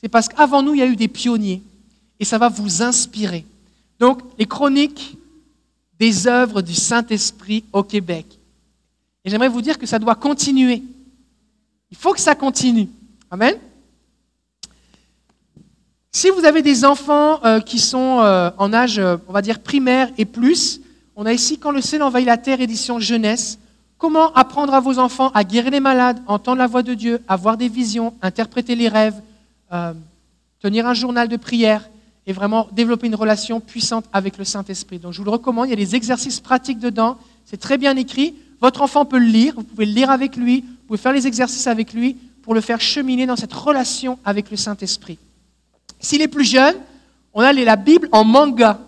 c'est 0.00 0.08
parce 0.08 0.28
qu'avant 0.28 0.62
nous, 0.62 0.74
il 0.74 0.80
y 0.80 0.82
a 0.82 0.86
eu 0.86 0.96
des 0.96 1.08
pionniers. 1.08 1.62
Et 2.20 2.24
ça 2.24 2.38
va 2.38 2.48
vous 2.48 2.82
inspirer. 2.82 3.44
Donc, 4.00 4.20
les 4.38 4.46
chroniques 4.46 5.16
des 5.98 6.26
œuvres 6.26 6.62
du 6.62 6.74
Saint-Esprit 6.74 7.64
au 7.72 7.82
Québec. 7.82 8.26
Et 9.24 9.30
j'aimerais 9.30 9.48
vous 9.48 9.62
dire 9.62 9.78
que 9.78 9.86
ça 9.86 9.98
doit 9.98 10.14
continuer. 10.14 10.82
Il 11.90 11.96
faut 11.96 12.12
que 12.12 12.20
ça 12.20 12.34
continue. 12.34 12.88
Amen. 13.30 13.54
Si 16.10 16.30
vous 16.30 16.44
avez 16.46 16.62
des 16.62 16.84
enfants 16.84 17.40
euh, 17.44 17.60
qui 17.60 17.78
sont 17.78 18.20
euh, 18.20 18.50
en 18.56 18.72
âge, 18.72 18.98
euh, 18.98 19.18
on 19.28 19.32
va 19.32 19.42
dire, 19.42 19.60
primaire 19.60 20.08
et 20.16 20.24
plus, 20.24 20.80
on 21.16 21.26
a 21.26 21.32
ici 21.32 21.58
Quand 21.58 21.70
le 21.70 21.82
ciel 21.82 22.02
envahit 22.02 22.26
la 22.26 22.38
terre, 22.38 22.60
édition 22.60 22.98
jeunesse. 22.98 23.58
Comment 23.98 24.32
apprendre 24.32 24.72
à 24.72 24.80
vos 24.80 24.98
enfants 24.98 25.30
à 25.34 25.44
guérir 25.44 25.72
les 25.72 25.80
malades, 25.80 26.20
entendre 26.26 26.58
la 26.58 26.66
voix 26.66 26.82
de 26.82 26.94
Dieu, 26.94 27.20
avoir 27.26 27.56
des 27.56 27.68
visions, 27.68 28.14
interpréter 28.22 28.76
les 28.76 28.86
rêves, 28.86 29.20
tenir 30.60 30.86
un 30.86 30.94
journal 30.94 31.26
de 31.26 31.36
prière 31.36 31.90
et 32.24 32.32
vraiment 32.32 32.68
développer 32.70 33.08
une 33.08 33.16
relation 33.16 33.58
puissante 33.58 34.04
avec 34.12 34.38
le 34.38 34.44
Saint-Esprit. 34.44 35.00
Donc 35.00 35.14
je 35.14 35.18
vous 35.18 35.24
le 35.24 35.32
recommande, 35.32 35.66
il 35.66 35.70
y 35.70 35.72
a 35.72 35.76
des 35.76 35.96
exercices 35.96 36.38
pratiques 36.38 36.78
dedans, 36.78 37.16
c'est 37.44 37.56
très 37.56 37.76
bien 37.76 37.96
écrit. 37.96 38.36
Votre 38.60 38.82
enfant 38.82 39.04
peut 39.04 39.18
le 39.18 39.26
lire, 39.26 39.54
vous 39.56 39.64
pouvez 39.64 39.86
le 39.86 39.92
lire 39.92 40.10
avec 40.12 40.36
lui, 40.36 40.60
vous 40.60 40.86
pouvez 40.86 40.98
faire 40.98 41.12
les 41.12 41.26
exercices 41.26 41.66
avec 41.66 41.92
lui 41.92 42.16
pour 42.42 42.54
le 42.54 42.60
faire 42.60 42.80
cheminer 42.80 43.26
dans 43.26 43.36
cette 43.36 43.52
relation 43.52 44.20
avec 44.24 44.52
le 44.52 44.56
Saint-Esprit. 44.56 45.18
S'il 46.00 46.22
est 46.22 46.28
plus 46.28 46.44
jeune, 46.44 46.76
on 47.34 47.40
a 47.40 47.52
la 47.52 47.76
Bible 47.76 48.08
en 48.12 48.24
manga. 48.24 48.78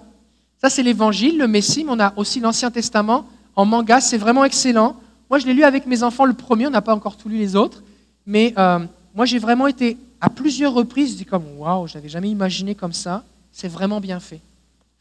Ça, 0.61 0.70
c'est 0.70 0.82
l'Évangile, 0.82 1.38
le 1.38 1.48
Messie, 1.48 1.84
mais 1.84 1.92
on 1.92 2.00
a 2.00 2.12
aussi 2.16 2.40
l'Ancien 2.40 2.70
Testament 2.70 3.26
en 3.56 3.64
manga. 3.64 4.00
C'est 4.00 4.18
vraiment 4.18 4.44
excellent. 4.44 4.96
Moi, 5.28 5.38
je 5.38 5.46
l'ai 5.46 5.54
lu 5.54 5.64
avec 5.64 5.86
mes 5.86 6.02
enfants 6.02 6.24
le 6.24 6.34
premier, 6.34 6.66
on 6.66 6.70
n'a 6.70 6.82
pas 6.82 6.94
encore 6.94 7.16
tout 7.16 7.28
lu 7.28 7.38
les 7.38 7.56
autres. 7.56 7.82
Mais 8.26 8.52
euh, 8.58 8.80
moi, 9.14 9.26
j'ai 9.26 9.38
vraiment 9.38 9.66
été 9.66 9.96
à 10.20 10.28
plusieurs 10.28 10.74
reprises, 10.74 11.12
je 11.12 11.16
dis 11.16 11.24
comme 11.24 11.44
waouh, 11.58 11.86
je 11.86 11.94
n'avais 11.94 12.08
jamais 12.08 12.28
imaginé 12.28 12.74
comme 12.74 12.92
ça. 12.92 13.24
C'est 13.52 13.68
vraiment 13.68 14.00
bien 14.00 14.20
fait. 14.20 14.40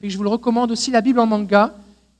Et 0.01 0.09
je 0.09 0.17
vous 0.17 0.23
le 0.23 0.29
recommande 0.29 0.71
aussi, 0.71 0.91
la 0.91 1.01
Bible 1.01 1.19
en 1.19 1.25
manga. 1.25 1.73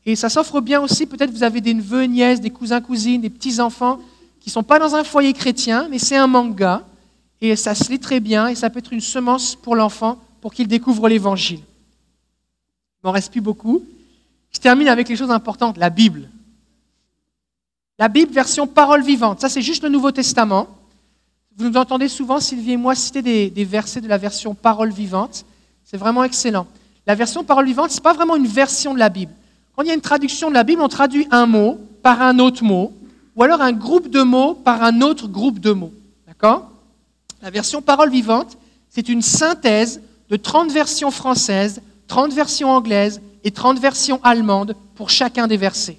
Et 0.06 0.16
ça 0.16 0.30
s'offre 0.30 0.60
bien 0.60 0.82
aussi, 0.82 1.06
peut-être 1.06 1.32
vous 1.32 1.44
avez 1.44 1.62
des 1.62 1.74
neveux, 1.74 2.04
nièces, 2.04 2.42
des 2.42 2.50
cousins, 2.50 2.82
cousines, 2.82 3.22
des 3.22 3.30
petits-enfants. 3.30 4.00
qui 4.40 4.50
ne 4.50 4.54
sont 4.54 4.64
pas 4.64 4.80
dans 4.80 4.96
un 4.96 5.04
foyer 5.04 5.34
chrétien, 5.34 5.88
mais 5.90 6.00
c'est 6.00 6.16
un 6.16 6.28
manga, 6.28 6.84
et 7.42 7.56
ça 7.56 7.76
se 7.76 7.90
lit 7.92 8.00
très 8.00 8.20
bien, 8.20 8.48
et 8.48 8.56
ça 8.56 8.70
peut 8.70 8.80
être 8.80 8.94
une 8.94 9.02
semence 9.02 9.56
pour 9.56 9.76
l'enfant 9.76 10.20
pour 10.42 10.54
qu'il 10.54 10.68
découvre 10.68 11.08
l'Évangile. 11.10 11.60
Il 11.60 13.06
m'en 13.06 13.12
reste 13.12 13.32
plus 13.32 13.42
beaucoup. 13.42 13.84
Je 14.52 14.60
termine 14.60 14.88
avec 14.88 15.08
les 15.10 15.16
choses 15.16 15.32
importantes, 15.32 15.78
la 15.78 15.90
Bible. 15.90 16.30
La 17.98 18.08
Bible 18.08 18.32
version 18.32 18.68
parole 18.68 19.04
vivante, 19.04 19.42
ça 19.42 19.50
c'est 19.50 19.62
juste 19.62 19.84
le 19.84 19.90
Nouveau 19.90 20.12
Testament. 20.12 20.68
Vous 21.58 21.70
nous 21.70 21.78
entendez 21.78 22.08
souvent, 22.08 22.40
Sylvie 22.40 22.74
et 22.74 22.78
moi, 22.78 22.96
citer 22.96 23.22
des, 23.22 23.50
des 23.50 23.66
versets 23.66 24.00
de 24.00 24.08
la 24.08 24.18
version 24.18 24.56
parole 24.56 24.92
vivante. 24.92 25.46
C'est 25.84 25.98
vraiment 25.98 26.24
excellent. 26.24 26.68
La 27.06 27.16
version 27.16 27.44
parole 27.44 27.66
vivante, 27.66 27.92
ce 27.92 27.98
n'est 27.98 28.02
pas 28.02 28.14
vraiment 28.14 28.36
une 28.36 28.48
version 28.48 28.94
de 28.94 29.00
la 29.00 29.10
Bible. 29.10 29.34
Quand 29.76 29.82
il 29.82 29.88
y 29.88 29.92
a 29.92 29.96
une 29.96 30.02
traduction 30.02 30.50
de 30.50 30.54
la 30.54 30.64
Bible, 30.64 30.82
on 30.82 30.88
traduit 30.88 31.28
un 31.32 31.46
mot 31.46 31.80
par 32.02 32.22
un 32.22 32.40
autre 32.40 32.64
mot, 32.64 32.94
ou 33.36 33.44
alors 33.44 33.62
un 33.62 33.72
groupe 33.72 34.10
de 34.10 34.22
mots 34.22 34.54
par 34.54 34.84
un 34.84 35.02
autre 35.02 35.28
groupe 35.28 35.60
de 35.60 35.72
mots. 35.72 35.94
D'accord? 36.28 36.69
La 37.42 37.50
version 37.50 37.82
parole 37.82 38.10
vivante, 38.10 38.58
c'est 38.90 39.10
une 39.10 39.22
synthèse 39.22 40.02
de 40.30 40.36
30 40.36 40.72
versions 40.72 41.12
françaises, 41.12 41.82
30 42.08 42.34
versions 42.34 42.70
anglaises 42.70 43.22
et 43.44 43.52
30 43.52 43.80
versions 43.80 44.20
allemandes 44.24 44.76
pour 44.96 45.10
chacun 45.10 45.48
des 45.48 45.58
versets. 45.58 45.98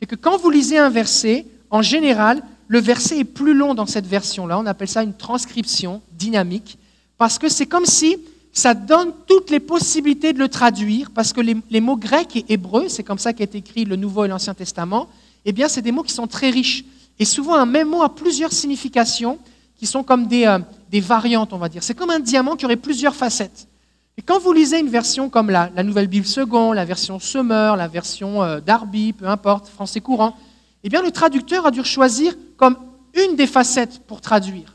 C'est 0.00 0.06
que 0.06 0.16
quand 0.16 0.36
vous 0.36 0.50
lisez 0.50 0.78
un 0.78 0.90
verset, 0.90 1.46
en 1.70 1.82
général, 1.82 2.42
le 2.66 2.80
verset 2.80 3.18
est 3.20 3.24
plus 3.24 3.54
long 3.54 3.74
dans 3.74 3.86
cette 3.86 4.06
version-là. 4.06 4.58
On 4.58 4.66
appelle 4.66 4.88
ça 4.88 5.02
une 5.02 5.16
transcription 5.16 6.02
dynamique, 6.12 6.78
parce 7.18 7.38
que 7.38 7.48
c'est 7.48 7.66
comme 7.66 7.86
si 7.86 8.16
ça 8.52 8.74
donne 8.74 9.12
toutes 9.26 9.50
les 9.50 9.60
possibilités 9.60 10.32
de 10.32 10.38
le 10.38 10.48
traduire, 10.48 11.10
parce 11.10 11.32
que 11.32 11.40
les, 11.40 11.80
mots 11.80 11.96
grecs 11.96 12.36
et 12.36 12.44
hébreux, 12.48 12.88
c'est 12.88 13.02
comme 13.02 13.18
ça 13.18 13.32
qu'est 13.32 13.54
écrit 13.54 13.84
le 13.84 13.96
Nouveau 13.96 14.24
et 14.24 14.28
l'Ancien 14.28 14.54
Testament, 14.54 15.08
eh 15.44 15.52
bien, 15.52 15.68
c'est 15.68 15.82
des 15.82 15.92
mots 15.92 16.02
qui 16.02 16.12
sont 16.12 16.26
très 16.26 16.50
riches. 16.50 16.84
Et 17.18 17.24
souvent, 17.24 17.54
un 17.54 17.66
même 17.66 17.90
mot 17.90 18.02
a 18.02 18.14
plusieurs 18.14 18.52
significations 18.52 19.38
qui 19.84 19.90
sont 19.90 20.02
comme 20.02 20.26
des, 20.26 20.46
euh, 20.46 20.60
des 20.90 21.00
variantes, 21.00 21.52
on 21.52 21.58
va 21.58 21.68
dire. 21.68 21.82
C'est 21.82 21.92
comme 21.92 22.08
un 22.08 22.18
diamant 22.18 22.56
qui 22.56 22.64
aurait 22.64 22.76
plusieurs 22.76 23.14
facettes. 23.14 23.68
Et 24.16 24.22
quand 24.22 24.38
vous 24.38 24.50
lisez 24.54 24.78
une 24.78 24.88
version 24.88 25.28
comme 25.28 25.50
la, 25.50 25.68
Nouvelle 25.82 26.06
Bible 26.06 26.24
Second, 26.24 26.72
la 26.72 26.86
version 26.86 27.18
Summer, 27.18 27.76
la 27.76 27.86
version 27.86 28.42
euh, 28.42 28.60
Darby, 28.60 29.12
peu 29.12 29.28
importe, 29.28 29.68
français 29.68 30.00
courant, 30.00 30.38
eh 30.84 30.88
bien, 30.88 31.02
le 31.02 31.10
traducteur 31.10 31.66
a 31.66 31.70
dû 31.70 31.84
choisir 31.84 32.32
comme 32.56 32.78
une 33.12 33.36
des 33.36 33.46
facettes 33.46 34.00
pour 34.06 34.22
traduire. 34.22 34.74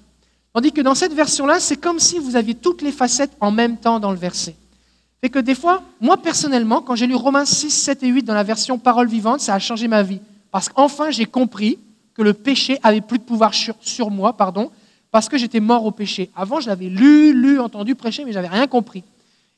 Tandis 0.53 0.71
que 0.71 0.81
dans 0.81 0.93
cette 0.93 1.13
version-là, 1.13 1.59
c'est 1.59 1.77
comme 1.77 1.97
si 1.97 2.19
vous 2.19 2.35
aviez 2.35 2.53
toutes 2.53 2.83
les 2.83 2.91
facettes 2.91 3.35
en 3.39 3.49
même 3.49 3.77
temps 3.77 3.99
dans 3.99 4.11
le 4.11 4.17
verset. 4.17 4.55
Fait 5.21 5.29
que 5.29 5.39
des 5.39 5.55
fois, 5.55 5.81
moi 5.99 6.17
personnellement, 6.17 6.83
quand 6.83 6.93
j'ai 6.93 7.07
lu 7.07 7.15
Romains 7.15 7.45
6, 7.45 7.71
7 7.71 8.03
et 8.03 8.09
8 8.09 8.23
dans 8.23 8.35
la 8.35 8.43
version 8.43 8.77
parole 8.77 9.07
vivante, 9.07 9.39
ça 9.39 9.55
a 9.55 9.59
changé 9.59 9.87
ma 9.87 10.03
vie. 10.03 10.21
Parce 10.51 10.69
qu'enfin, 10.69 11.09
j'ai 11.09 11.25
compris 11.25 11.79
que 12.13 12.21
le 12.21 12.33
péché 12.33 12.77
avait 12.83 13.01
plus 13.01 13.17
de 13.17 13.23
pouvoir 13.23 13.55
sur, 13.55 13.73
sur 13.81 14.11
moi, 14.11 14.33
pardon, 14.33 14.69
parce 15.11 15.29
que 15.29 15.37
j'étais 15.37 15.59
mort 15.59 15.85
au 15.85 15.91
péché. 15.91 16.29
Avant, 16.35 16.59
je 16.59 16.67
l'avais 16.67 16.89
lu, 16.89 17.33
lu, 17.33 17.59
entendu 17.59 17.95
prêcher, 17.95 18.25
mais 18.25 18.31
je 18.31 18.37
n'avais 18.37 18.47
rien 18.47 18.67
compris. 18.67 19.03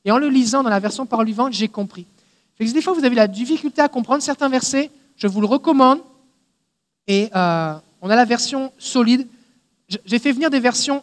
Et 0.04 0.10
en 0.10 0.18
le 0.18 0.28
lisant 0.28 0.62
dans 0.62 0.70
la 0.70 0.80
version 0.80 1.06
parole 1.06 1.26
vivante, 1.26 1.52
j'ai 1.52 1.68
compris. 1.68 2.06
Fait 2.56 2.64
que 2.64 2.72
des 2.72 2.82
fois, 2.82 2.92
vous 2.92 3.04
avez 3.04 3.14
la 3.14 3.28
difficulté 3.28 3.80
à 3.80 3.88
comprendre 3.88 4.22
certains 4.22 4.48
versets, 4.48 4.90
je 5.16 5.26
vous 5.26 5.40
le 5.40 5.46
recommande. 5.46 6.00
Et 7.06 7.30
euh, 7.34 7.74
on 8.00 8.10
a 8.10 8.16
la 8.16 8.24
version 8.24 8.72
solide. 8.78 9.26
J'ai 10.04 10.18
fait 10.18 10.32
venir 10.32 10.50
des 10.50 10.60
versions 10.60 11.02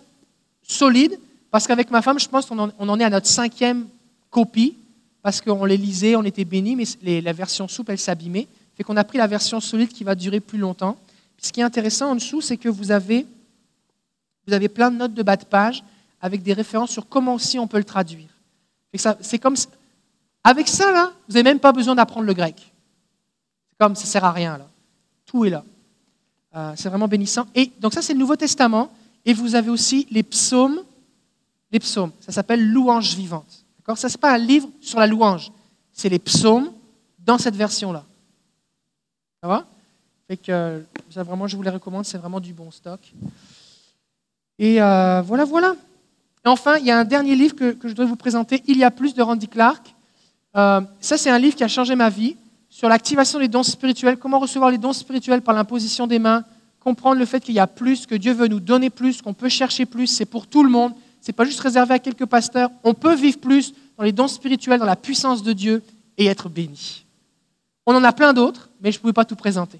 solides 0.63 1.17
parce 1.51 1.67
qu'avec 1.67 1.91
ma 1.91 2.01
femme, 2.01 2.19
je 2.19 2.27
pense 2.27 2.45
qu'on 2.45 2.59
en, 2.59 2.99
est 2.99 3.03
à 3.03 3.09
notre 3.09 3.27
cinquième 3.27 3.87
copie 4.29 4.75
parce 5.21 5.41
qu'on 5.41 5.65
les 5.65 5.77
lisait, 5.77 6.15
on 6.15 6.23
était 6.23 6.45
bénis, 6.45 6.75
mais 6.75 7.21
la 7.21 7.33
version 7.33 7.67
souple, 7.67 7.91
elle 7.91 7.99
s'abîmait. 7.99 8.47
Fait 8.77 8.83
qu'on 8.83 8.95
a 8.97 9.03
pris 9.03 9.17
la 9.17 9.27
version 9.27 9.59
solide 9.59 9.89
qui 9.89 10.03
va 10.03 10.15
durer 10.15 10.39
plus 10.39 10.57
longtemps. 10.57 10.97
ce 11.41 11.51
qui 11.51 11.59
est 11.59 11.63
intéressant 11.63 12.11
en 12.11 12.15
dessous, 12.15 12.41
c'est 12.41 12.57
que 12.57 12.69
vous 12.69 12.91
avez, 12.91 13.25
vous 14.49 14.53
avez 14.53 14.67
plein 14.67 14.89
de 14.89 14.97
notes 14.97 15.13
de 15.13 15.23
bas 15.23 15.37
de 15.37 15.45
page 15.45 15.83
avec 16.19 16.41
des 16.41 16.53
références 16.53 16.89
sur 16.89 17.07
comment 17.07 17.35
aussi 17.35 17.59
on 17.59 17.67
peut 17.67 17.77
le 17.77 17.83
traduire. 17.83 18.29
C'est 19.21 19.37
comme 19.37 19.55
avec 20.43 20.67
ça 20.67 20.91
là, 20.91 21.11
vous 21.27 21.33
n'avez 21.35 21.43
même 21.43 21.59
pas 21.59 21.71
besoin 21.71 21.93
d'apprendre 21.95 22.25
le 22.25 22.33
grec. 22.33 22.55
C'est 23.69 23.77
comme 23.77 23.95
ça 23.95 24.05
sert 24.05 24.25
à 24.25 24.31
rien 24.31 24.57
là. 24.57 24.67
Tout 25.25 25.45
est 25.45 25.51
là. 25.51 25.63
Euh, 26.55 26.73
c'est 26.75 26.89
vraiment 26.89 27.07
bénissant. 27.07 27.45
Et 27.53 27.71
donc 27.79 27.93
ça, 27.93 28.01
c'est 28.01 28.13
le 28.13 28.19
Nouveau 28.19 28.35
Testament. 28.35 28.91
Et 29.23 29.33
vous 29.33 29.53
avez 29.53 29.69
aussi 29.69 30.07
les 30.09 30.23
psaumes. 30.23 30.79
Les 31.71 31.79
psaumes, 31.79 32.11
ça 32.19 32.31
s'appelle 32.31 32.67
louange 32.67 33.15
vivante. 33.15 33.63
D'accord? 33.77 33.99
Ça, 33.99 34.09
ce 34.09 34.17
n'est 34.17 34.21
pas 34.21 34.33
un 34.33 34.39
livre 34.39 34.67
sur 34.81 34.97
la 34.97 35.05
louange. 35.05 35.51
C'est 35.93 36.09
les 36.09 36.17
psaumes 36.17 36.71
dans 37.19 37.37
cette 37.37 37.55
version-là. 37.55 38.03
Ça 39.43 39.47
va? 39.47 39.67
Ça, 41.11 41.23
vraiment, 41.23 41.45
je 41.47 41.55
vous 41.55 41.61
les 41.61 41.69
recommande. 41.69 42.05
C'est 42.05 42.17
vraiment 42.17 42.39
du 42.39 42.53
bon 42.53 42.71
stock. 42.71 42.99
Et 44.59 44.81
euh, 44.81 45.21
voilà, 45.25 45.45
voilà. 45.45 45.75
Et 46.45 46.49
enfin, 46.49 46.77
il 46.77 46.85
y 46.85 46.91
a 46.91 46.99
un 46.99 47.05
dernier 47.05 47.35
livre 47.35 47.55
que, 47.55 47.75
je 47.83 47.93
dois 47.93 48.05
vous 48.05 48.17
présenter. 48.17 48.61
Il 48.67 48.77
y 48.77 48.83
a 48.83 48.91
plus 48.91 49.13
de 49.13 49.21
Randy 49.21 49.47
Clark. 49.47 49.95
Euh, 50.55 50.81
ça, 50.99 51.17
c'est 51.17 51.29
un 51.29 51.39
livre 51.39 51.55
qui 51.55 51.63
a 51.63 51.67
changé 51.67 51.95
ma 51.95 52.09
vie 52.09 52.35
sur 52.69 52.89
l'activation 52.89 53.39
des 53.39 53.47
dons 53.47 53.63
spirituels, 53.63 54.17
comment 54.17 54.37
recevoir 54.37 54.69
les 54.69 54.77
dons 54.77 54.93
spirituels 54.93 55.41
par 55.41 55.55
l'imposition 55.55 56.07
des 56.07 56.19
mains, 56.19 56.43
comprendre 56.79 57.17
le 57.17 57.25
fait 57.25 57.39
qu'il 57.39 57.55
y 57.55 57.59
a 57.59 57.67
plus, 57.67 58.05
que 58.05 58.15
Dieu 58.15 58.33
veut 58.33 58.47
nous 58.47 58.59
donner 58.59 58.89
plus, 58.89 59.21
qu'on 59.21 59.33
peut 59.33 59.49
chercher 59.49 59.85
plus, 59.85 60.07
c'est 60.07 60.25
pour 60.25 60.45
tout 60.45 60.63
le 60.63 60.69
monde, 60.69 60.93
ce 61.21 61.29
n'est 61.31 61.33
pas 61.35 61.45
juste 61.45 61.59
réservé 61.59 61.95
à 61.95 61.99
quelques 61.99 62.25
pasteurs, 62.25 62.69
on 62.83 62.93
peut 62.93 63.15
vivre 63.15 63.39
plus 63.39 63.73
dans 63.97 64.03
les 64.03 64.11
dons 64.11 64.27
spirituels, 64.27 64.79
dans 64.79 64.85
la 64.85 64.95
puissance 64.95 65.41
de 65.41 65.51
Dieu 65.51 65.81
et 66.17 66.27
être 66.27 66.47
béni. 66.47 67.05
On 67.85 67.95
en 67.95 68.03
a 68.03 68.13
plein 68.13 68.33
d'autres, 68.33 68.69
mais 68.81 68.91
je 68.91 68.97
ne 68.97 69.01
pouvais 69.01 69.13
pas 69.13 69.25
tout 69.25 69.35
présenter. 69.35 69.79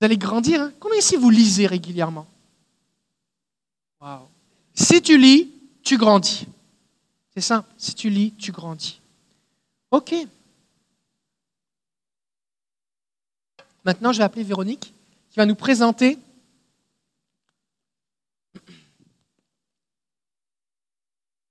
Vous 0.00 0.04
allez 0.04 0.18
grandir. 0.18 0.60
Hein 0.60 0.72
Combien 0.80 0.98
ici 0.98 1.16
vous 1.16 1.30
lisez 1.30 1.66
régulièrement 1.66 2.26
Si 4.74 5.00
tu 5.00 5.16
lis, 5.16 5.50
tu 5.82 5.96
grandis. 5.96 6.46
C'est 7.34 7.40
simple. 7.40 7.68
Si 7.78 7.94
tu 7.94 8.10
lis, 8.10 8.32
tu 8.38 8.52
grandis. 8.52 9.00
OK. 9.90 10.14
Maintenant, 13.84 14.12
je 14.12 14.18
vais 14.18 14.24
appeler 14.24 14.44
Véronique 14.44 14.92
qui 15.30 15.36
va 15.36 15.46
nous 15.46 15.54
présenter 15.54 16.18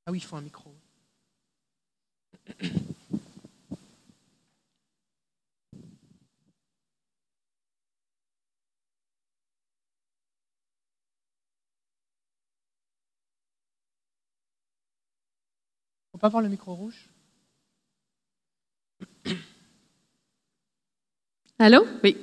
Ah 0.06 0.12
oui, 0.12 0.18
il 0.18 0.22
faut 0.22 0.36
un 0.36 0.42
micro. 0.42 0.70
On 16.13 16.13
peut 16.13 16.13
pas 16.24 16.30
voir 16.30 16.42
le 16.42 16.48
micro 16.48 16.74
rouge 16.74 17.10
Allô? 21.60 21.86
Oui. 22.02 22.16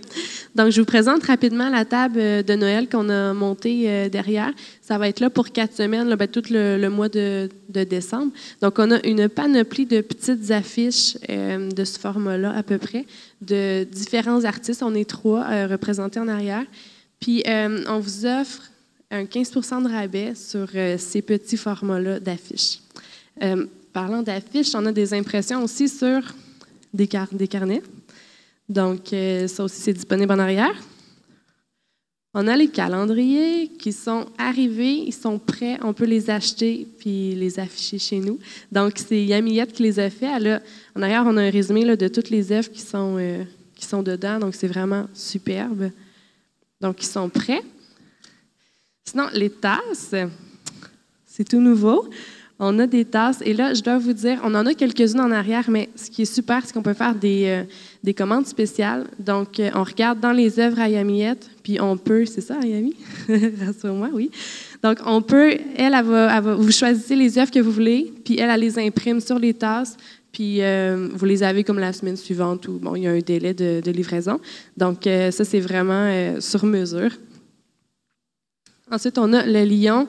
Donc, 0.54 0.70
je 0.70 0.80
vous 0.80 0.86
présente 0.86 1.22
rapidement 1.24 1.68
la 1.68 1.84
table 1.84 2.18
euh, 2.18 2.42
de 2.42 2.54
Noël 2.54 2.88
qu'on 2.88 3.10
a 3.10 3.34
montée 3.34 3.90
euh, 3.90 4.08
derrière. 4.08 4.54
Ça 4.80 4.96
va 4.96 5.06
être 5.06 5.20
là 5.20 5.28
pour 5.28 5.50
quatre 5.50 5.76
semaines, 5.76 6.14
ben, 6.14 6.26
tout 6.26 6.44
le, 6.48 6.88
mois 6.88 7.10
de, 7.10 7.50
décembre. 7.68 8.32
Donc, 8.62 8.78
on 8.78 8.90
a 8.90 9.06
une 9.06 9.28
panoplie 9.28 9.84
de 9.84 10.00
petites 10.00 10.50
affiches 10.50 11.18
euh, 11.28 11.70
de 11.70 11.84
ce 11.84 11.98
format-là, 11.98 12.56
à 12.56 12.62
peu 12.62 12.78
près, 12.78 13.04
de 13.42 13.84
différents 13.84 14.46
artistes. 14.46 14.82
On 14.82 14.94
est 14.94 15.08
trois 15.08 15.66
représentés 15.66 16.20
en 16.20 16.28
arrière. 16.28 16.64
Puis, 17.20 17.44
on 17.46 17.98
vous 17.98 18.24
offre 18.24 18.70
un 19.10 19.24
15% 19.24 19.82
de 19.82 19.92
rabais 19.92 20.34
sur 20.34 20.68
ces 20.96 21.20
petits 21.20 21.58
formats-là 21.58 22.18
d'affiches. 22.18 22.80
Parlant 23.92 24.22
d'affiches, 24.22 24.74
on 24.74 24.86
a 24.86 24.92
des 24.92 25.14
impressions 25.14 25.62
aussi 25.62 25.88
sur 25.88 26.20
des, 26.92 27.06
carnets. 27.06 27.82
Donc, 28.68 29.12
euh, 29.12 29.48
ça 29.48 29.64
aussi, 29.64 29.80
c'est 29.80 29.92
disponible 29.92 30.32
en 30.32 30.38
arrière. 30.38 30.74
On 32.32 32.46
a 32.46 32.56
les 32.56 32.68
calendriers 32.68 33.68
qui 33.78 33.92
sont 33.92 34.26
arrivés, 34.38 34.94
ils 34.94 35.12
sont 35.12 35.40
prêts, 35.40 35.78
on 35.82 35.92
peut 35.92 36.04
les 36.04 36.30
acheter 36.30 36.86
puis 36.98 37.34
les 37.34 37.58
afficher 37.58 37.98
chez 37.98 38.20
nous. 38.20 38.38
Donc, 38.70 38.98
c'est 38.98 39.24
Yamiyette 39.24 39.72
qui 39.72 39.82
les 39.82 39.98
a 39.98 40.08
fait. 40.10 40.60
en 40.94 41.02
arrière, 41.02 41.24
on 41.26 41.36
a 41.36 41.42
un 41.42 41.50
résumé 41.50 41.84
de 41.96 42.08
toutes 42.08 42.30
les 42.30 42.52
œuvres 42.52 42.68
euh, 42.94 43.44
qui 43.74 43.84
sont 43.84 44.02
dedans, 44.02 44.38
donc 44.38 44.54
c'est 44.54 44.68
vraiment 44.68 45.08
superbe. 45.12 45.90
Donc, 46.80 47.02
ils 47.02 47.08
sont 47.08 47.28
prêts. 47.28 47.62
Sinon, 49.04 49.26
les 49.32 49.50
tasses, 49.50 50.14
c'est 51.26 51.48
tout 51.48 51.60
nouveau. 51.60 52.08
On 52.62 52.78
a 52.78 52.86
des 52.86 53.06
tasses. 53.06 53.40
Et 53.42 53.54
là, 53.54 53.72
je 53.72 53.82
dois 53.82 53.96
vous 53.96 54.12
dire, 54.12 54.38
on 54.44 54.54
en 54.54 54.66
a 54.66 54.74
quelques-unes 54.74 55.20
en 55.20 55.30
arrière, 55.30 55.64
mais 55.70 55.88
ce 55.96 56.10
qui 56.10 56.22
est 56.22 56.32
super, 56.32 56.62
c'est 56.62 56.74
qu'on 56.74 56.82
peut 56.82 56.92
faire 56.92 57.14
des, 57.14 57.44
euh, 57.46 57.62
des 58.04 58.12
commandes 58.12 58.46
spéciales. 58.46 59.06
Donc, 59.18 59.58
euh, 59.58 59.70
on 59.74 59.82
regarde 59.82 60.20
dans 60.20 60.32
les 60.32 60.60
œuvres 60.60 60.78
à 60.78 60.86
Yamiette, 60.86 61.48
puis 61.62 61.80
on 61.80 61.96
peut, 61.96 62.26
c'est 62.26 62.42
ça, 62.42 62.60
Yami? 62.62 62.94
Rassure-moi, 63.64 64.10
oui. 64.12 64.30
Donc, 64.82 64.98
on 65.06 65.22
peut, 65.22 65.56
elle, 65.74 65.92
va, 66.04 66.40
vous 66.42 66.70
choisissez 66.70 67.16
les 67.16 67.38
œuvres 67.38 67.50
que 67.50 67.60
vous 67.60 67.72
voulez, 67.72 68.12
puis 68.26 68.38
elle, 68.38 68.60
les 68.60 68.78
imprime 68.78 69.20
sur 69.20 69.38
les 69.38 69.54
tasses, 69.54 69.96
Puis 70.30 70.60
euh, 70.60 71.08
vous 71.14 71.24
les 71.24 71.42
avez 71.42 71.64
comme 71.64 71.78
la 71.78 71.94
semaine 71.94 72.18
suivante 72.18 72.68
où 72.68 72.72
bon, 72.72 72.94
il 72.94 73.04
y 73.04 73.06
a 73.06 73.12
un 73.12 73.20
délai 73.20 73.54
de, 73.54 73.90
livraison. 73.90 74.38
Donc 74.76 75.04
ça, 75.04 75.44
c'est 75.44 75.60
vraiment 75.60 76.38
sur 76.40 76.66
mesure. 76.66 77.10
Ensuite, 78.90 79.16
on 79.18 79.32
a 79.32 79.46
le 79.46 79.64
lion 79.64 80.06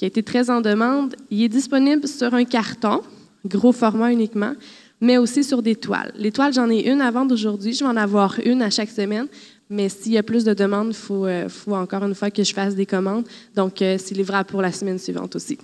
qui 0.00 0.06
a 0.06 0.08
été 0.08 0.22
très 0.22 0.48
en 0.48 0.62
demande. 0.62 1.14
Il 1.30 1.42
est 1.42 1.50
disponible 1.50 2.08
sur 2.08 2.32
un 2.32 2.46
carton, 2.46 3.02
gros 3.44 3.70
format 3.70 4.10
uniquement, 4.10 4.54
mais 4.98 5.18
aussi 5.18 5.44
sur 5.44 5.60
des 5.60 5.76
toiles. 5.76 6.10
Les 6.16 6.32
toiles, 6.32 6.54
j'en 6.54 6.70
ai 6.70 6.90
une 6.90 7.02
à 7.02 7.10
vendre 7.10 7.34
aujourd'hui. 7.34 7.74
Je 7.74 7.80
vais 7.80 7.90
en 7.90 7.98
avoir 7.98 8.40
une 8.46 8.62
à 8.62 8.70
chaque 8.70 8.88
semaine. 8.88 9.26
Mais 9.68 9.90
s'il 9.90 10.12
y 10.12 10.16
a 10.16 10.22
plus 10.22 10.42
de 10.42 10.54
demandes, 10.54 10.88
il 10.88 10.94
faut, 10.94 11.26
euh, 11.26 11.50
faut 11.50 11.74
encore 11.74 12.02
une 12.02 12.14
fois 12.14 12.30
que 12.30 12.42
je 12.42 12.54
fasse 12.54 12.74
des 12.74 12.86
commandes. 12.86 13.28
Donc, 13.54 13.82
euh, 13.82 13.98
c'est 13.98 14.14
livrable 14.14 14.48
pour 14.48 14.62
la 14.62 14.72
semaine 14.72 14.98
suivante 14.98 15.36
aussi. 15.36 15.58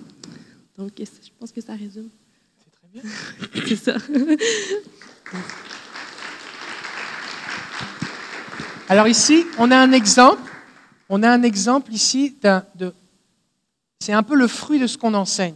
Donc, 0.77 0.91
je 0.99 1.31
pense 1.41 1.51
que 1.51 1.63
ça 1.63 1.73
résume? 1.73 2.11
C'est 2.63 2.73
très 2.73 2.89
bien. 2.93 3.03
C'est 3.67 3.77
ça. 3.77 3.97
Alors 8.91 9.09
ici, 9.09 9.47
on 9.59 9.71
a 9.71 9.79
un 9.79 9.93
exemple. 9.93 10.43
On 11.09 11.23
a 11.23 11.31
un 11.31 11.43
exemple 11.43 11.91
ici 11.91 12.37
de. 12.75 12.93
C'est 14.01 14.13
un 14.13 14.23
peu 14.23 14.35
le 14.35 14.47
fruit 14.47 14.79
de 14.79 14.87
ce 14.87 14.99
qu'on 14.99 15.15
enseigne. 15.15 15.55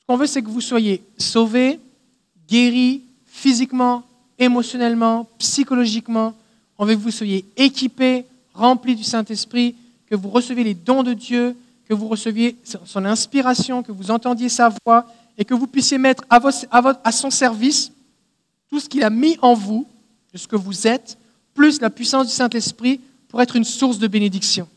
Ce 0.00 0.06
qu'on 0.06 0.16
veut, 0.16 0.26
c'est 0.26 0.42
que 0.42 0.48
vous 0.48 0.60
soyez 0.60 1.02
sauvés, 1.18 1.80
guéris 2.48 3.02
physiquement, 3.26 4.04
émotionnellement, 4.38 5.28
psychologiquement. 5.38 6.34
On 6.78 6.84
veut 6.84 6.94
que 6.94 7.00
vous 7.00 7.10
soyez 7.10 7.44
équipés, 7.56 8.24
remplis 8.54 8.96
du 8.96 9.04
Saint-Esprit, 9.04 9.74
que 10.06 10.16
vous 10.16 10.30
receviez 10.30 10.64
les 10.64 10.74
dons 10.74 11.02
de 11.02 11.12
Dieu, 11.12 11.56
que 11.88 11.94
vous 11.94 12.08
receviez 12.08 12.56
son 12.84 13.04
inspiration, 13.04 13.82
que 13.82 13.92
vous 13.92 14.10
entendiez 14.10 14.48
sa 14.48 14.72
voix 14.84 15.06
et 15.36 15.44
que 15.44 15.54
vous 15.54 15.66
puissiez 15.66 15.98
mettre 15.98 16.24
à, 16.28 17.12
son 17.12 17.30
service 17.30 17.92
tout 18.68 18.80
ce 18.80 18.88
qu'il 18.88 19.04
a 19.04 19.10
mis 19.10 19.38
en 19.40 19.54
vous, 19.54 19.86
de 20.32 20.38
ce 20.38 20.46
que 20.46 20.56
vous 20.56 20.86
êtes, 20.86 21.16
plus 21.54 21.80
la 21.80 21.90
puissance 21.90 22.26
du 22.26 22.32
Saint-Esprit 22.32 23.00
pour 23.28 23.40
être 23.40 23.56
une 23.56 23.64
source 23.64 23.98
de 23.98 24.06
bénédiction. 24.06 24.68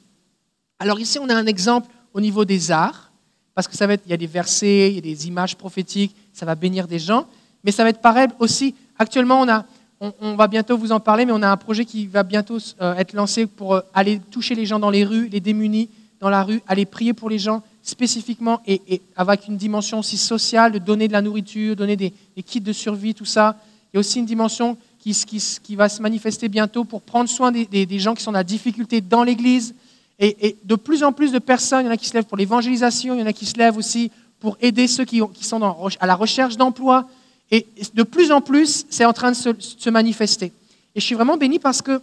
Alors 0.79 0.99
ici, 0.99 1.19
on 1.19 1.29
a 1.29 1.35
un 1.35 1.45
exemple 1.45 1.89
au 2.13 2.21
niveau 2.21 2.45
des 2.45 2.71
arts, 2.71 3.11
parce 3.55 3.67
que 3.67 3.75
ça 3.75 3.87
va 3.87 3.93
être, 3.93 4.03
il 4.05 4.11
y 4.11 4.13
a 4.13 4.17
des 4.17 4.27
versets, 4.27 4.89
il 4.89 4.95
y 4.95 4.97
a 4.97 5.01
des 5.01 5.27
images 5.27 5.55
prophétiques, 5.55 6.15
ça 6.33 6.45
va 6.45 6.55
bénir 6.55 6.87
des 6.87 6.99
gens, 6.99 7.25
mais 7.63 7.71
ça 7.71 7.83
va 7.83 7.89
être 7.89 8.01
pareil 8.01 8.27
aussi. 8.39 8.75
Actuellement, 8.97 9.41
on, 9.41 9.49
a, 9.49 9.65
on, 9.99 10.35
va 10.35 10.47
bientôt 10.47 10.77
vous 10.77 10.91
en 10.91 10.99
parler, 10.99 11.25
mais 11.25 11.31
on 11.33 11.41
a 11.43 11.49
un 11.49 11.57
projet 11.57 11.85
qui 11.85 12.07
va 12.07 12.23
bientôt 12.23 12.57
euh, 12.81 12.95
être 12.95 13.13
lancé 13.13 13.45
pour 13.45 13.75
euh, 13.75 13.81
aller 13.93 14.19
toucher 14.31 14.55
les 14.55 14.65
gens 14.65 14.79
dans 14.79 14.89
les 14.89 15.03
rues, 15.05 15.27
les 15.29 15.39
démunis 15.39 15.89
dans 16.19 16.29
la 16.29 16.43
rue, 16.43 16.61
aller 16.67 16.85
prier 16.85 17.13
pour 17.13 17.29
les 17.29 17.39
gens 17.39 17.61
spécifiquement 17.83 18.61
et, 18.67 19.01
avec 19.15 19.47
une 19.47 19.57
dimension 19.57 19.99
aussi 19.99 20.17
sociale, 20.17 20.71
de 20.71 20.77
donner 20.79 21.07
de 21.07 21.13
la 21.13 21.21
nourriture, 21.21 21.75
donner 21.75 21.95
des, 21.95 22.13
kits 22.45 22.61
de 22.61 22.73
survie, 22.73 23.13
tout 23.13 23.25
ça. 23.25 23.57
Il 23.91 23.95
y 23.95 23.97
a 23.97 23.99
aussi 23.99 24.19
une 24.19 24.25
dimension 24.25 24.77
qui, 24.99 25.13
qui 25.13 25.41
qui 25.63 25.75
va 25.75 25.89
se 25.89 26.01
manifester 26.01 26.47
bientôt 26.47 26.83
pour 26.83 27.01
prendre 27.01 27.27
soin 27.29 27.51
des, 27.51 27.65
des- 27.65 27.85
des 27.87 27.99
gens 27.99 28.13
qui 28.13 28.23
sont 28.23 28.31
la 28.31 28.43
difficulté 28.43 29.01
dans 29.01 29.23
l'Église. 29.23 29.73
Et, 30.23 30.55
de 30.63 30.75
plus 30.75 31.03
en 31.03 31.11
plus 31.11 31.31
de 31.31 31.39
personnes, 31.39 31.81
il 31.81 31.85
y 31.87 31.89
en 31.89 31.93
a 31.93 31.97
qui 31.97 32.07
se 32.07 32.13
lèvent 32.13 32.25
pour 32.25 32.37
l'évangélisation, 32.37 33.15
il 33.15 33.21
y 33.21 33.23
en 33.23 33.25
a 33.25 33.33
qui 33.33 33.47
se 33.47 33.57
lèvent 33.57 33.77
aussi 33.77 34.11
pour 34.39 34.55
aider 34.61 34.87
ceux 34.87 35.03
qui, 35.03 35.19
ont- 35.19 35.27
qui 35.27 35.43
sont 35.43 35.61
à 35.99 36.05
la 36.05 36.15
recherche 36.15 36.57
d'emploi. 36.57 37.07
Et 37.49 37.65
de 37.95 38.03
plus 38.03 38.31
en 38.31 38.39
plus, 38.39 38.85
c'est 38.89 39.03
en 39.03 39.13
train 39.13 39.31
de 39.31 39.35
se, 39.35 39.89
manifester. 39.89 40.53
Et 40.95 40.99
je 40.99 41.05
suis 41.05 41.15
vraiment 41.15 41.37
béni 41.37 41.57
parce 41.57 41.81
que 41.81 42.01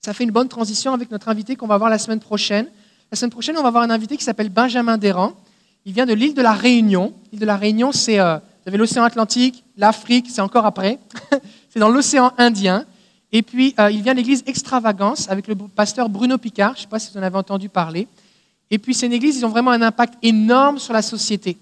ça 0.00 0.14
fait 0.14 0.22
une 0.22 0.30
bonne 0.30 0.48
transition 0.48 0.94
avec 0.94 1.10
notre 1.10 1.28
invité 1.28 1.56
qu'on 1.56 1.66
va 1.66 1.78
voir 1.78 1.90
la 1.90 1.98
semaine 1.98 2.20
prochaine. 2.20 2.68
La 3.10 3.16
semaine 3.16 3.32
prochaine, 3.32 3.58
on 3.58 3.62
va 3.62 3.70
voir 3.70 3.82
un 3.82 3.90
invité 3.90 4.16
qui 4.16 4.24
s'appelle 4.24 4.48
Benjamin 4.48 4.96
Desrands. 4.96 5.34
Il 5.84 5.92
vient 5.92 6.06
de 6.06 6.14
l'île 6.14 6.34
de 6.34 6.42
la 6.42 6.52
Réunion. 6.52 7.12
L'île 7.32 7.40
de 7.40 7.46
la 7.46 7.56
Réunion, 7.56 7.90
c'est 7.90 8.20
euh, 8.20 8.38
l'océan 8.66 9.02
Atlantique, 9.02 9.64
l'Afrique, 9.76 10.26
c'est 10.30 10.40
encore 10.40 10.64
après. 10.64 11.00
c'est 11.70 11.80
dans 11.80 11.88
l'océan 11.88 12.32
Indien. 12.38 12.86
Et 13.32 13.42
puis, 13.42 13.74
euh, 13.78 13.90
il 13.90 14.02
vient 14.02 14.14
l'église 14.14 14.42
Extravagance 14.46 15.28
avec 15.28 15.46
le 15.48 15.54
pasteur 15.54 16.08
Bruno 16.08 16.38
Picard. 16.38 16.74
Je 16.74 16.80
ne 16.80 16.82
sais 16.82 16.88
pas 16.88 16.98
si 16.98 17.10
vous 17.12 17.18
en 17.18 17.22
avez 17.22 17.36
entendu 17.36 17.68
parler. 17.68 18.06
Et 18.70 18.78
puis, 18.78 18.94
c'est 18.94 19.06
une 19.06 19.12
église, 19.12 19.36
ils 19.36 19.44
ont 19.44 19.50
vraiment 19.50 19.70
un 19.70 19.82
impact 19.82 20.14
énorme 20.22 20.78
sur 20.78 20.92
la 20.92 21.02
société. 21.02 21.56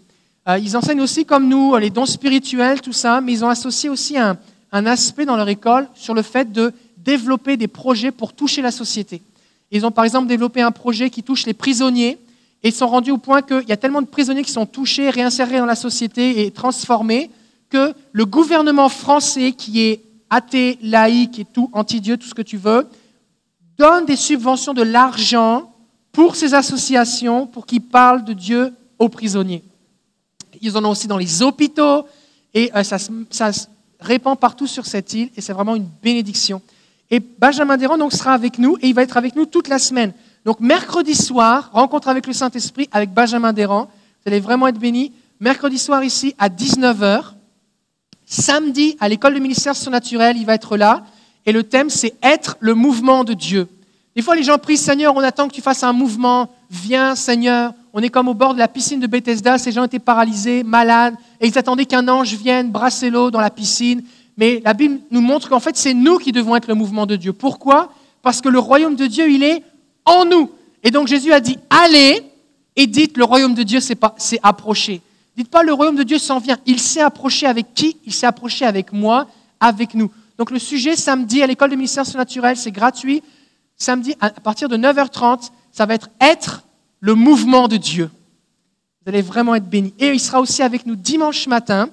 Euh, 0.49 0.59
ils 0.59 0.77
enseignent 0.77 1.01
aussi, 1.01 1.25
comme 1.25 1.49
nous, 1.49 1.77
les 1.77 1.91
dons 1.91 2.07
spirituels, 2.07 2.81
tout 2.81 2.93
ça, 2.93 3.21
mais 3.21 3.33
ils 3.33 3.45
ont 3.45 3.49
associé 3.49 3.89
aussi 3.89 4.19
un, 4.19 4.37
un 4.73 4.87
aspect 4.87 5.25
dans 5.25 5.37
leur 5.37 5.49
école 5.49 5.89
sur 5.95 6.15
le 6.15 6.23
fait 6.23 6.53
de 6.53 6.73
développer 6.99 7.57
des 7.57 7.69
projets 7.69 8.11
pour 8.11 8.33
toucher 8.33 8.61
la 8.61 8.71
société. 8.71 9.23
Ils 9.71 9.87
ont 9.87 9.91
par 9.91 10.05
exemple 10.05 10.27
développé 10.27 10.63
un 10.63 10.73
projet 10.73 11.11
qui 11.11 11.23
touche 11.23 11.47
les 11.47 11.55
prisonniers 11.55 12.19
et 12.63 12.69
ils 12.69 12.75
sont 12.75 12.89
rendus 12.89 13.11
au 13.11 13.19
point 13.19 13.43
qu'il 13.43 13.69
y 13.69 13.73
a 13.73 13.77
tellement 13.77 14.03
de 14.03 14.07
prisonniers 14.07 14.43
qui 14.43 14.51
sont 14.51 14.67
touchés, 14.67 15.11
réinsérés 15.11 15.59
dans 15.59 15.67
la 15.67 15.75
société 15.75 16.45
et 16.45 16.51
transformés 16.51 17.31
que 17.71 17.93
le 18.13 18.25
gouvernement 18.25 18.89
français, 18.89 19.53
qui 19.53 19.83
est 19.83 20.01
athée, 20.35 20.79
laïque 20.83 21.39
et 21.39 21.45
tout, 21.45 21.71
anti-Dieu, 21.73 22.17
tout 22.17 22.27
ce 22.27 22.35
que 22.35 22.43
tu 22.43 22.57
veux, 22.57 22.89
donne 23.79 24.05
des 24.05 24.17
subventions 24.17 24.75
de 24.75 24.83
l'argent 24.83 25.73
pour 26.13 26.37
ces 26.37 26.55
associations 26.55 27.47
pour 27.47 27.67
qu'ils 27.67 27.83
parlent 27.83 28.25
de 28.25 28.33
Dieu 28.33 28.73
aux 28.99 29.09
prisonniers. 29.09 29.63
Ils 30.61 30.77
en 30.77 30.85
ont 30.85 30.91
aussi 30.91 31.07
dans 31.07 31.19
les 31.19 31.43
hôpitaux 31.43 32.07
et 32.53 32.71
euh, 32.75 32.83
ça, 32.83 32.99
ça 33.31 33.53
se 33.53 33.67
répand 34.01 34.39
partout 34.39 34.67
sur 34.67 34.87
cette 34.87 35.13
île 35.13 35.31
et 35.37 35.41
c'est 35.41 35.53
vraiment 35.53 35.77
une 35.77 35.89
bénédiction. 36.03 36.63
Et 37.11 37.21
Benjamin 37.21 37.77
Desrands 37.77 37.99
donc, 37.99 38.13
sera 38.13 38.33
avec 38.33 38.59
nous 38.59 38.77
et 38.81 38.89
il 38.89 38.95
va 38.95 39.03
être 39.03 39.17
avec 39.17 39.37
nous 39.37 39.47
toute 39.47 39.69
la 39.69 39.79
semaine. 39.79 40.13
Donc 40.45 40.61
mercredi 40.61 41.15
soir, 41.15 41.71
rencontre 41.73 42.09
avec 42.09 42.27
le 42.27 42.33
Saint-Esprit 42.33 42.89
avec 42.93 43.13
Benjamin 43.13 43.53
Desrands. 43.53 43.85
Vous 43.85 44.33
allez 44.33 44.41
vraiment 44.41 44.69
être 44.69 44.79
bénis. 44.79 45.13
Mercredi 45.41 45.79
soir 45.79 46.03
ici 46.03 46.35
à 46.39 46.49
19h. 46.49 47.35
Samedi 48.35 48.97
à 48.99 49.09
l'école 49.09 49.35
de 49.35 49.39
ministère 49.39 49.77
surnaturel, 49.77 50.37
il 50.37 50.45
va 50.45 50.55
être 50.55 50.77
là. 50.77 51.05
Et 51.47 51.53
le 51.53 51.63
thème 51.63 51.89
c'est 51.89 52.15
être 52.21 52.57
le 52.59 52.75
mouvement 52.75 53.23
de 53.23 53.33
Dieu. 53.33 53.69
Des 54.17 54.23
fois 54.23 54.35
les 54.35 54.43
gens 54.43 54.59
prient 54.59 54.77
Seigneur, 54.77 55.15
on 55.15 55.21
attend 55.21 55.47
que 55.47 55.55
tu 55.55 55.61
fasses 55.61 55.85
un 55.85 55.93
mouvement. 55.93 56.51
Viens 56.69 57.15
Seigneur. 57.15 57.73
On 57.93 58.01
est 58.03 58.09
comme 58.09 58.27
au 58.27 58.35
bord 58.35 58.55
de 58.55 58.59
la 58.59 58.67
piscine 58.67 58.99
de 58.99 59.07
Bethesda. 59.07 59.57
Ces 59.57 59.71
gens 59.71 59.85
étaient 59.85 60.01
paralysés, 60.01 60.65
malades. 60.65 61.15
Et 61.41 61.47
ils 61.47 61.57
attendaient 61.57 61.85
qu'un 61.85 62.09
ange 62.09 62.35
vienne 62.35 62.71
brasser 62.71 63.09
l'eau 63.09 63.31
dans 63.31 63.41
la 63.41 63.51
piscine. 63.51 64.03
Mais 64.37 64.61
la 64.65 64.75
Bible 64.75 64.99
nous 65.13 65.21
montre 65.21 65.49
qu'en 65.49 65.61
fait, 65.61 65.77
c'est 65.77 65.95
nous 65.95 66.19
qui 66.19 66.33
devons 66.33 66.57
être 66.57 66.67
le 66.67 66.75
mouvement 66.75 67.07
de 67.07 67.15
Dieu. 67.15 67.33
Pourquoi? 67.33 67.93
Parce 68.21 68.41
que 68.41 68.49
le 68.49 68.59
royaume 68.59 68.97
de 68.97 69.07
Dieu, 69.07 69.31
il 69.31 69.45
est 69.45 69.63
en 70.05 70.25
nous. 70.25 70.51
Et 70.83 70.91
donc 70.91 71.07
Jésus 71.07 71.33
a 71.33 71.39
dit, 71.39 71.57
allez 71.71 72.21
et 72.75 72.89
dites, 72.89 73.17
le 73.17 73.23
royaume 73.23 73.55
de 73.55 73.63
Dieu 73.63 73.79
s'est 73.79 74.41
approché. 74.43 75.03
Dites 75.37 75.51
pas, 75.51 75.63
le 75.63 75.73
royaume 75.73 75.97
de 75.97 76.03
Dieu 76.03 76.19
s'en 76.19 76.39
vient. 76.39 76.59
Il 76.67 76.81
s'est 76.81 77.01
approché 77.01 77.47
avec 77.47 77.75
qui? 77.75 77.97
Il 78.05 78.13
s'est 78.13 78.27
approché 78.27 78.65
avec 78.65 78.93
moi, 78.93 79.27
avec 79.61 79.95
nous. 79.95 80.11
Donc 80.39 80.51
le 80.51 80.59
sujet, 80.59 80.97
samedi, 80.97 81.43
à 81.43 81.47
l'école 81.47 81.71
de 81.71 81.77
ministère 81.77 82.07
surnaturel, 82.07 82.57
c'est 82.57 82.71
gratuit. 82.71 83.23
Samedi, 83.77 84.15
à 84.21 84.31
partir 84.31 84.69
de 84.69 84.77
9h30, 84.77 85.51
ça 85.73 85.87
va 85.87 85.95
être 85.95 86.09
être 86.21 86.63
le 87.01 87.15
mouvement 87.15 87.69
de 87.69 87.77
Dieu. 87.77 88.11
Vous 89.03 89.11
allez 89.11 89.23
vraiment 89.23 89.55
être 89.55 89.69
bénis. 89.69 89.93
Et 89.99 90.09
il 90.09 90.21
sera 90.21 90.41
aussi 90.41 90.63
avec 90.63 90.87
nous 90.87 90.97
dimanche 90.97 91.47
matin 91.47 91.89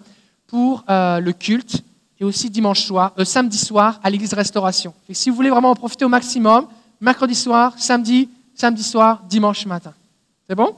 pour 0.47 0.83
euh, 0.89 1.19
le 1.19 1.33
culte 1.33 1.83
et 2.19 2.23
aussi 2.23 2.49
dimanche 2.49 2.81
soir, 2.81 3.13
euh, 3.17 3.25
samedi 3.25 3.57
soir 3.57 3.99
à 4.03 4.09
l'église 4.09 4.33
Restauration. 4.33 4.93
Et 5.09 5.13
si 5.13 5.29
vous 5.29 5.35
voulez 5.35 5.49
vraiment 5.49 5.71
en 5.71 5.75
profiter 5.75 6.05
au 6.05 6.09
maximum, 6.09 6.67
mercredi 6.99 7.35
soir, 7.35 7.73
samedi, 7.77 8.29
samedi 8.53 8.83
soir, 8.83 9.23
dimanche 9.27 9.65
matin. 9.65 9.93
C'est 10.47 10.55
bon? 10.55 10.75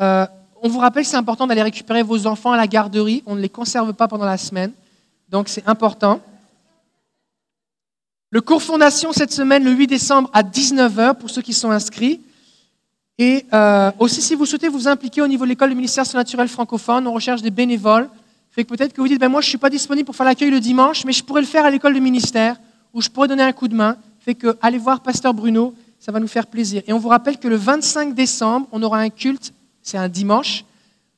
Euh, 0.00 0.26
On 0.62 0.68
vous 0.68 0.78
rappelle 0.78 1.04
c'est 1.04 1.16
important 1.16 1.46
d'aller 1.46 1.62
récupérer 1.62 2.02
vos 2.02 2.26
enfants 2.26 2.52
à 2.52 2.56
la 2.56 2.66
garderie. 2.66 3.22
On 3.26 3.34
ne 3.34 3.40
les 3.40 3.48
conserve 3.48 3.92
pas 3.92 4.08
pendant 4.08 4.24
la 4.24 4.38
semaine. 4.38 4.72
Donc 5.28 5.48
c'est 5.48 5.66
important. 5.66 6.20
Le 8.30 8.40
cours 8.40 8.62
fondation 8.62 9.12
cette 9.12 9.32
semaine, 9.32 9.64
le 9.64 9.70
8 9.70 9.86
décembre 9.86 10.30
à 10.32 10.42
19h 10.42 11.14
pour 11.14 11.30
ceux 11.30 11.42
qui 11.42 11.52
sont 11.52 11.70
inscrits. 11.70 12.20
Et 13.18 13.46
euh, 13.52 13.90
aussi, 13.98 14.22
si 14.22 14.34
vous 14.34 14.46
souhaitez 14.46 14.68
vous 14.68 14.86
impliquer 14.86 15.22
au 15.22 15.26
niveau 15.26 15.44
de 15.44 15.48
l'école 15.48 15.70
du 15.70 15.74
ministère 15.74 16.06
surnaturel 16.06 16.46
francophone, 16.46 17.06
on 17.06 17.12
recherche 17.12 17.42
des 17.42 17.50
bénévoles. 17.50 18.08
Fait 18.50 18.64
que 18.64 18.68
peut-être 18.68 18.92
que 18.92 19.00
vous 19.00 19.08
dites, 19.08 19.20
ben 19.20 19.28
moi 19.28 19.40
je 19.40 19.46
ne 19.46 19.50
suis 19.50 19.58
pas 19.58 19.70
disponible 19.70 20.06
pour 20.06 20.14
faire 20.14 20.26
l'accueil 20.26 20.50
le 20.50 20.60
dimanche, 20.60 21.04
mais 21.04 21.12
je 21.12 21.24
pourrais 21.24 21.40
le 21.40 21.46
faire 21.46 21.64
à 21.64 21.70
l'école 21.70 21.94
du 21.94 22.00
ministère, 22.00 22.56
ou 22.92 23.00
je 23.00 23.08
pourrais 23.08 23.28
donner 23.28 23.42
un 23.42 23.52
coup 23.52 23.68
de 23.68 23.74
main. 23.74 23.96
Fait 24.20 24.34
que 24.34 24.56
allez 24.60 24.78
voir 24.78 25.00
Pasteur 25.00 25.32
Bruno, 25.34 25.74
ça 25.98 26.12
va 26.12 26.20
nous 26.20 26.28
faire 26.28 26.46
plaisir. 26.46 26.82
Et 26.86 26.92
on 26.92 26.98
vous 26.98 27.08
rappelle 27.08 27.38
que 27.38 27.48
le 27.48 27.56
25 27.56 28.14
décembre, 28.14 28.68
on 28.72 28.82
aura 28.82 28.98
un 28.98 29.10
culte, 29.10 29.52
c'est 29.88 29.98
un 29.98 30.08
dimanche. 30.08 30.64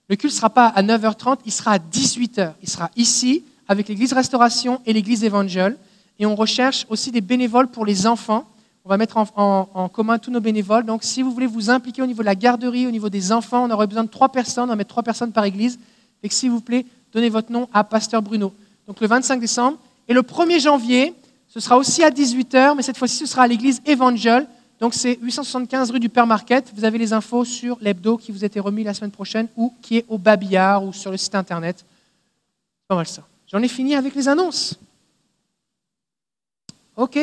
Le 0.09 0.16
culte 0.16 0.33
ne 0.33 0.37
sera 0.37 0.51
pas 0.51 0.66
à 0.66 0.83
9h30, 0.83 1.39
il 1.45 1.53
sera 1.53 1.73
à 1.73 1.79
18h. 1.79 2.53
Il 2.62 2.68
sera 2.68 2.91
ici, 2.97 3.45
avec 3.66 3.89
l'église 3.89 4.12
Restauration 4.12 4.81
et 4.87 4.93
l'église 4.93 5.25
Évangile. 5.25 5.77
Et 6.21 6.27
on 6.27 6.37
recherche 6.37 6.87
aussi 6.89 7.11
des 7.11 7.21
bénévoles 7.21 7.68
pour 7.68 7.85
les 7.85 8.07
enfants. 8.07 8.45
On 8.85 8.89
va 8.89 8.97
mettre 8.97 9.16
en, 9.16 9.89
commun 9.89 10.18
tous 10.18 10.31
nos 10.31 10.41
bénévoles. 10.41 10.85
Donc, 10.85 11.03
si 11.03 11.23
vous 11.23 11.33
voulez 11.33 11.47
vous 11.47 11.68
impliquer 11.68 12.01
au 12.01 12.07
niveau 12.07 12.23
de 12.23 12.27
la 12.27 12.35
garderie, 12.35 12.87
au 12.87 12.91
niveau 12.91 13.09
des 13.09 13.33
enfants, 13.33 13.64
on 13.64 13.71
aurait 13.71 13.87
besoin 13.89 14.05
de 14.05 14.09
trois 14.09 14.29
personnes. 14.29 14.64
On 14.64 14.68
va 14.68 14.77
mettre 14.77 14.91
trois 14.91 15.03
personnes 15.03 15.33
par 15.33 15.45
église. 15.45 15.79
Et 16.23 16.29
s'il 16.31 16.51
vous 16.51 16.61
plaît, 16.61 16.87
donnez 17.12 17.29
votre 17.29 17.51
nom 17.51 17.68
à 17.73 17.83
Pasteur 17.83 18.23
Bruno. 18.23 18.53
Donc, 18.87 19.01
le 19.01 19.07
25 19.09 19.41
décembre. 19.41 19.79
Et 20.07 20.14
le 20.14 20.23
1er 20.23 20.61
janvier, 20.61 21.12
ce 21.49 21.59
sera 21.59 21.77
aussi 21.77 22.05
à 22.05 22.11
18h, 22.11 22.77
mais 22.77 22.83
cette 22.83 22.99
fois-ci, 22.99 23.16
ce 23.16 23.27
sera 23.27 23.43
à 23.43 23.49
l'église 23.49 23.81
Évangile. 23.85 24.47
Donc, 24.81 24.95
c'est 24.95 25.18
875 25.20 25.91
rue 25.91 26.01
du 26.01 26.09
Père 26.09 26.26
Marquette. 26.26 26.72
Vous 26.74 26.85
avez 26.85 26.97
les 26.97 27.12
infos 27.12 27.45
sur 27.45 27.78
l'hebdo 27.81 28.16
qui 28.16 28.33
vous 28.33 28.45
été 28.45 28.59
remis 28.59 28.83
la 28.83 28.95
semaine 28.95 29.11
prochaine 29.11 29.47
ou 29.57 29.74
qui 29.83 29.99
est 29.99 30.07
au 30.09 30.16
Babillard 30.16 30.83
ou 30.85 30.93
sur 30.93 31.11
le 31.11 31.18
site 31.18 31.35
internet. 31.35 31.85
Pas 32.89 32.97
mal 32.97 33.07
ça. 33.07 33.26
J'en 33.47 33.62
ai 33.62 33.68
fini 33.68 33.95
avec 33.95 34.14
les 34.14 34.26
annonces. 34.26 34.78
OK. 36.97 37.18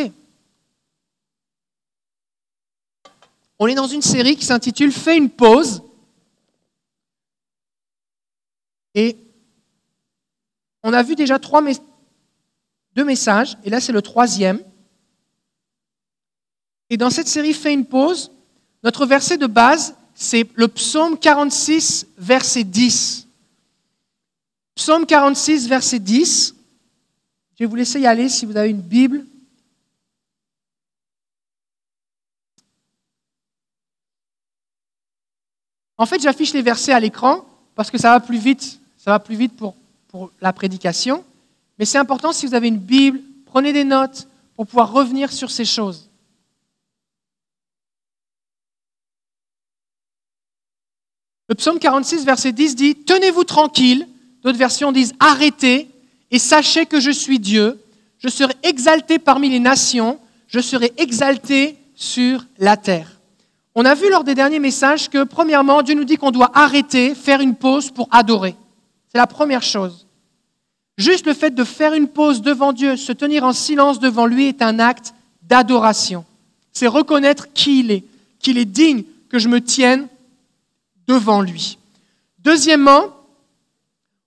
On 3.60 3.68
est 3.68 3.76
dans 3.76 3.88
une 3.88 4.04
série 4.04 4.36
qui 4.36 4.46
s'intitule 4.46 4.92
Fais 4.92 5.18
une 5.18 5.30
pause. 5.30 5.82
Et 8.94 9.18
on 10.84 10.94
a 10.94 11.04
vu 11.04 11.16
déjà 11.16 11.38
trois 11.38 11.62
deux 12.96 13.04
messages, 13.04 13.58
et 13.64 13.70
là 13.70 13.80
c'est 13.80 13.92
le 13.92 14.02
troisième. 14.02 14.60
Et 16.90 16.98
dans 16.98 17.10
cette 17.10 17.28
série 17.28 17.54
Fais 17.54 17.74
une 17.74 17.86
pause, 17.86 18.32
notre 18.84 19.06
verset 19.06 19.38
de 19.38 19.48
base, 19.48 19.96
c'est 20.14 20.48
le 20.56 20.68
psaume 20.68 21.18
46, 21.18 22.08
verset 22.18 22.64
10. 22.64 23.28
Psaume 24.76 25.06
46, 25.06 25.68
verset 25.68 26.00
10. 26.00 26.56
Je 27.56 27.64
vais 27.64 27.68
vous 27.68 27.76
laisser 27.76 28.00
y 28.00 28.08
aller 28.08 28.30
si 28.30 28.46
vous 28.46 28.56
avez 28.56 28.70
une 28.70 28.82
Bible. 28.82 29.26
En 35.98 36.06
fait, 36.06 36.22
j'affiche 36.22 36.54
les 36.54 36.62
versets 36.62 36.94
à 36.94 37.00
l'écran 37.00 37.46
parce 37.76 37.90
que 37.90 37.98
ça 37.98 38.12
va 38.12 38.20
plus 38.20 38.38
vite. 38.38 38.80
Ça 38.98 39.12
va 39.12 39.20
plus 39.20 39.36
vite 39.36 39.56
pour 39.56 39.76
la 40.42 40.54
prédication. 40.54 41.24
Mais 41.80 41.86
c'est 41.86 41.98
important 41.98 42.32
si 42.32 42.46
vous 42.46 42.54
avez 42.54 42.68
une 42.68 42.78
Bible, 42.78 43.20
prenez 43.46 43.74
des 43.74 43.84
notes 43.84 44.28
pour 44.56 44.68
pouvoir 44.68 44.92
revenir 44.92 45.32
sur 45.32 45.52
ces 45.52 45.66
choses. 45.66 46.07
Le 51.50 51.56
psaume 51.56 51.80
46, 51.80 52.26
verset 52.26 52.52
10 52.52 52.76
dit 52.76 52.96
Tenez-vous 52.96 53.46
tranquille. 53.46 54.08
D'autres 54.44 54.58
versions 54.58 54.92
disent 54.92 55.14
Arrêtez 55.20 55.90
et 56.30 56.40
sachez 56.40 56.86
que 56.86 57.00
je 57.00 57.12
suis 57.12 57.40
Dieu. 57.40 57.80
Je 58.20 58.28
serai 58.28 58.54
exalté 58.64 59.18
parmi 59.18 59.50
les 59.50 59.60
nations. 59.60 60.20
Je 60.48 60.60
serai 60.60 60.92
exalté 60.98 61.78
sur 61.96 62.46
la 62.60 62.76
terre. 62.76 63.20
On 63.76 63.86
a 63.86 63.96
vu 63.96 64.10
lors 64.10 64.24
des 64.24 64.36
derniers 64.36 64.60
messages 64.60 65.10
que, 65.10 65.24
premièrement, 65.24 65.84
Dieu 65.84 65.94
nous 65.94 66.04
dit 66.04 66.18
qu'on 66.18 66.32
doit 66.32 66.52
arrêter, 66.54 67.14
faire 67.14 67.42
une 67.42 67.56
pause 67.56 67.92
pour 67.92 68.08
adorer. 68.12 68.56
C'est 69.12 69.20
la 69.20 69.28
première 69.28 69.64
chose. 69.64 70.08
Juste 70.98 71.28
le 71.28 71.34
fait 71.34 71.52
de 71.52 71.64
faire 71.64 71.94
une 71.94 72.08
pause 72.08 72.42
devant 72.42 72.74
Dieu, 72.74 72.98
se 72.98 73.12
tenir 73.12 73.44
en 73.44 73.54
silence 73.54 74.00
devant 74.00 74.26
lui 74.26 74.48
est 74.48 74.64
un 74.64 74.80
acte 74.80 75.14
d'adoration. 75.44 76.26
C'est 76.74 76.88
reconnaître 76.88 77.54
qui 77.54 77.82
il 77.82 77.92
est, 77.92 78.04
qu'il 78.40 78.58
est 78.58 78.66
digne 78.66 79.04
que 79.30 79.38
je 79.38 79.48
me 79.48 79.62
tienne 79.62 80.08
devant 81.08 81.42
lui. 81.42 81.78
Deuxièmement, 82.40 83.06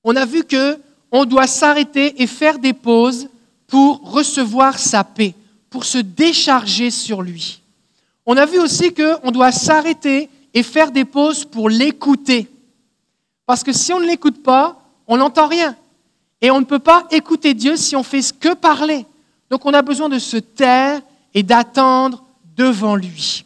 on 0.03 0.17
a 0.17 0.25
vu 0.25 0.45
que 0.45 0.79
on 1.13 1.25
doit 1.25 1.47
s'arrêter 1.47 2.23
et 2.23 2.27
faire 2.27 2.59
des 2.59 2.73
pauses 2.73 3.29
pour 3.67 4.01
recevoir 4.11 4.79
sa 4.79 5.05
paix, 5.05 5.35
pour 5.69 5.85
se 5.85 5.99
décharger 5.99 6.91
sur 6.91 7.23
lui. 7.23 7.63
On 8.27 8.37
a 8.37 8.47
vu 8.47 8.59
aussi 8.59 8.93
qu'on 8.95 9.31
doit 9.31 9.53
s'arrêter 9.53 10.29
et 10.55 10.63
faire 10.63 10.91
des 10.91 11.05
pauses 11.05 11.45
pour 11.45 11.69
l'écouter. 11.69 12.49
Parce 13.47 13.63
que 13.65 13.73
si 13.73 13.93
on 13.93 14.01
ne 14.01 14.07
l'écoute 14.07 14.43
pas, 14.43 14.81
on 15.07 15.17
n'entend 15.17 15.49
rien. 15.49 15.77
Et 16.41 16.51
on 16.51 16.61
ne 16.61 16.65
peut 16.65 16.79
pas 16.79 17.07
écouter 17.11 17.55
Dieu 17.55 17.77
si 17.77 17.97
on 17.97 18.03
fait 18.03 18.23
que 18.39 18.55
parler. 18.55 19.05
Donc 19.51 19.67
on 19.67 19.75
a 19.75 19.83
besoin 19.83 20.09
de 20.09 20.19
se 20.19 20.37
taire 20.37 21.01
et 21.35 21.43
d'attendre 21.43 22.25
devant 22.57 22.95
lui. 22.95 23.45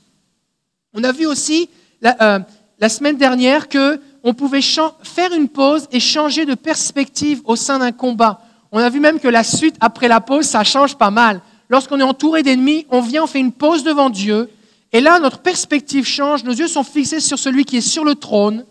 On 0.93 1.03
a 1.03 1.13
vu 1.13 1.27
aussi 1.27 1.69
euh, 2.05 2.39
la 2.79 2.89
semaine 2.89 3.17
dernière 3.17 3.69
que 3.69 4.01
on 4.23 4.33
pouvait 4.33 4.63
faire 4.63 5.33
une 5.35 5.49
pause 5.49 5.87
et 5.93 6.01
changer 6.01 6.47
de 6.47 6.55
perspective 6.55 7.43
au 7.45 7.57
sein 7.57 7.79
d'un 7.79 7.93
combat. 7.93 8.41
On 8.73 8.79
a 8.79 8.89
vu 8.89 8.99
même 8.99 9.21
que 9.21 9.29
la 9.29 9.45
suite 9.45 9.77
après 9.81 10.09
la 10.09 10.21
pause, 10.21 10.47
ça 10.47 10.65
change 10.65 10.97
pas 10.97 11.11
mal. 11.11 11.43
Lorsqu'on 11.69 12.01
est 12.01 12.05
entouré 12.05 12.43
d'ennemis, 12.43 12.87
on 12.91 13.01
vient, 13.01 13.25
on 13.25 13.27
fait 13.27 13.39
une 13.39 13.53
pause 13.53 13.85
devant 13.85 14.11
Dieu, 14.11 14.51
et 14.93 15.01
là 15.01 15.19
notre 15.19 15.39
perspective 15.39 16.07
change, 16.07 16.43
nos 16.45 16.53
yeux 16.53 16.69
sont 16.69 16.85
fixés 16.85 17.21
sur 17.21 17.39
celui 17.39 17.65
qui 17.65 17.77
est 17.77 17.83
sur 17.83 18.05
le 18.05 18.15
trône. 18.15 18.65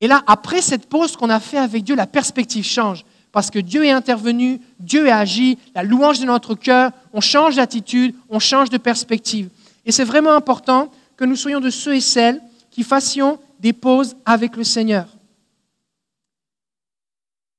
Et 0.00 0.08
là, 0.08 0.22
après 0.26 0.62
cette 0.62 0.86
pause 0.86 1.16
qu'on 1.16 1.30
a 1.30 1.40
fait 1.40 1.58
avec 1.58 1.84
Dieu, 1.84 1.94
la 1.94 2.06
perspective 2.06 2.64
change. 2.64 3.04
Parce 3.32 3.50
que 3.50 3.58
Dieu 3.58 3.84
est 3.84 3.90
intervenu, 3.90 4.60
Dieu 4.80 5.06
est 5.06 5.12
agi, 5.12 5.58
la 5.74 5.82
louange 5.82 6.18
de 6.18 6.24
notre 6.24 6.54
cœur, 6.54 6.90
on 7.12 7.20
change 7.20 7.56
d'attitude, 7.56 8.14
on 8.28 8.38
change 8.38 8.70
de 8.70 8.78
perspective. 8.78 9.50
Et 9.86 9.92
c'est 9.92 10.04
vraiment 10.04 10.32
important 10.32 10.90
que 11.16 11.24
nous 11.24 11.36
soyons 11.36 11.60
de 11.60 11.70
ceux 11.70 11.94
et 11.94 12.00
celles 12.00 12.40
qui 12.70 12.82
fassions 12.82 13.38
des 13.58 13.72
pauses 13.72 14.16
avec 14.24 14.56
le 14.56 14.64
Seigneur. 14.64 15.06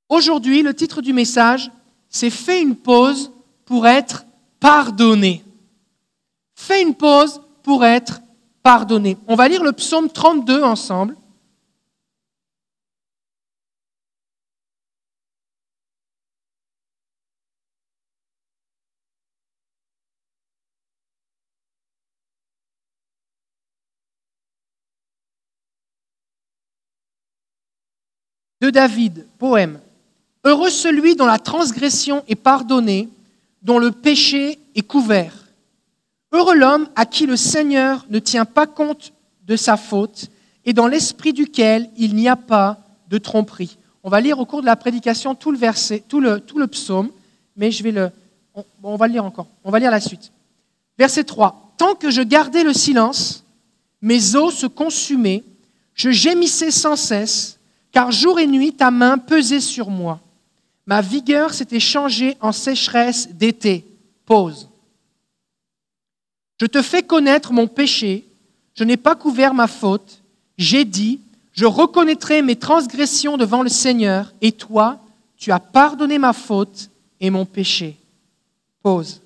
Aujourd'hui, 0.08 0.62
le 0.62 0.74
titre 0.74 1.00
du 1.00 1.12
message, 1.12 1.70
c'est 2.08 2.30
Fais 2.30 2.60
une 2.60 2.76
pause 2.76 3.32
pour 3.64 3.86
être 3.86 4.26
pardonné. 4.60 5.42
Fais 6.54 6.82
une 6.82 6.94
pause 6.94 7.40
pour 7.62 7.84
être 7.84 8.20
pardonné. 8.62 9.16
On 9.26 9.34
va 9.34 9.48
lire 9.48 9.62
le 9.62 9.72
psaume 9.72 10.10
32 10.10 10.62
ensemble. 10.62 11.16
De 28.62 28.70
David, 28.70 29.26
poème. 29.38 29.80
Heureux 30.44 30.70
celui 30.70 31.16
dont 31.16 31.26
la 31.26 31.40
transgression 31.40 32.22
est 32.28 32.36
pardonnée, 32.36 33.08
dont 33.60 33.80
le 33.80 33.90
péché 33.90 34.60
est 34.76 34.86
couvert. 34.86 35.34
Heureux 36.30 36.54
l'homme 36.54 36.88
à 36.94 37.04
qui 37.04 37.26
le 37.26 37.36
Seigneur 37.36 38.06
ne 38.08 38.20
tient 38.20 38.44
pas 38.44 38.68
compte 38.68 39.12
de 39.48 39.56
sa 39.56 39.76
faute 39.76 40.28
et 40.64 40.72
dans 40.72 40.86
l'esprit 40.86 41.32
duquel 41.32 41.90
il 41.96 42.14
n'y 42.14 42.28
a 42.28 42.36
pas 42.36 42.78
de 43.08 43.18
tromperie. 43.18 43.78
On 44.04 44.10
va 44.10 44.20
lire 44.20 44.38
au 44.38 44.46
cours 44.46 44.60
de 44.60 44.66
la 44.66 44.76
prédication 44.76 45.34
tout 45.34 45.50
le 45.50 45.58
verset, 45.58 46.00
tout 46.08 46.20
le, 46.20 46.38
tout 46.38 46.60
le 46.60 46.68
psaume, 46.68 47.10
mais 47.56 47.72
je 47.72 47.82
vais 47.82 47.90
le, 47.90 48.10
on, 48.84 48.94
va 48.94 49.08
le 49.08 49.14
lire 49.14 49.24
encore. 49.24 49.48
On 49.64 49.72
va 49.72 49.80
lire 49.80 49.90
la 49.90 50.00
suite. 50.00 50.30
Verset 50.96 51.24
3. 51.24 51.74
Tant 51.78 51.96
que 51.96 52.12
je 52.12 52.22
gardais 52.22 52.62
le 52.62 52.72
silence, 52.72 53.42
mes 54.00 54.36
os 54.36 54.54
se 54.54 54.66
consumaient, 54.66 55.42
je 55.94 56.10
gémissais 56.10 56.70
sans 56.70 56.94
cesse 56.94 57.58
car 57.92 58.10
jour 58.10 58.40
et 58.40 58.46
nuit 58.46 58.72
ta 58.72 58.90
main 58.90 59.18
pesait 59.18 59.60
sur 59.60 59.90
moi. 59.90 60.20
Ma 60.86 61.00
vigueur 61.00 61.54
s'était 61.54 61.80
changée 61.80 62.36
en 62.40 62.50
sécheresse 62.50 63.28
d'été. 63.28 63.84
Pause. 64.26 64.68
Je 66.60 66.66
te 66.66 66.82
fais 66.82 67.02
connaître 67.02 67.52
mon 67.52 67.66
péché, 67.66 68.24
je 68.74 68.84
n'ai 68.84 68.96
pas 68.96 69.14
couvert 69.14 69.54
ma 69.54 69.66
faute. 69.66 70.22
J'ai 70.58 70.84
dit, 70.84 71.20
je 71.52 71.66
reconnaîtrai 71.66 72.40
mes 72.40 72.56
transgressions 72.56 73.36
devant 73.36 73.62
le 73.62 73.68
Seigneur, 73.68 74.32
et 74.40 74.52
toi, 74.52 74.98
tu 75.36 75.52
as 75.52 75.60
pardonné 75.60 76.18
ma 76.18 76.32
faute 76.32 76.88
et 77.20 77.30
mon 77.30 77.44
péché. 77.44 77.96
Pause. 78.82 79.20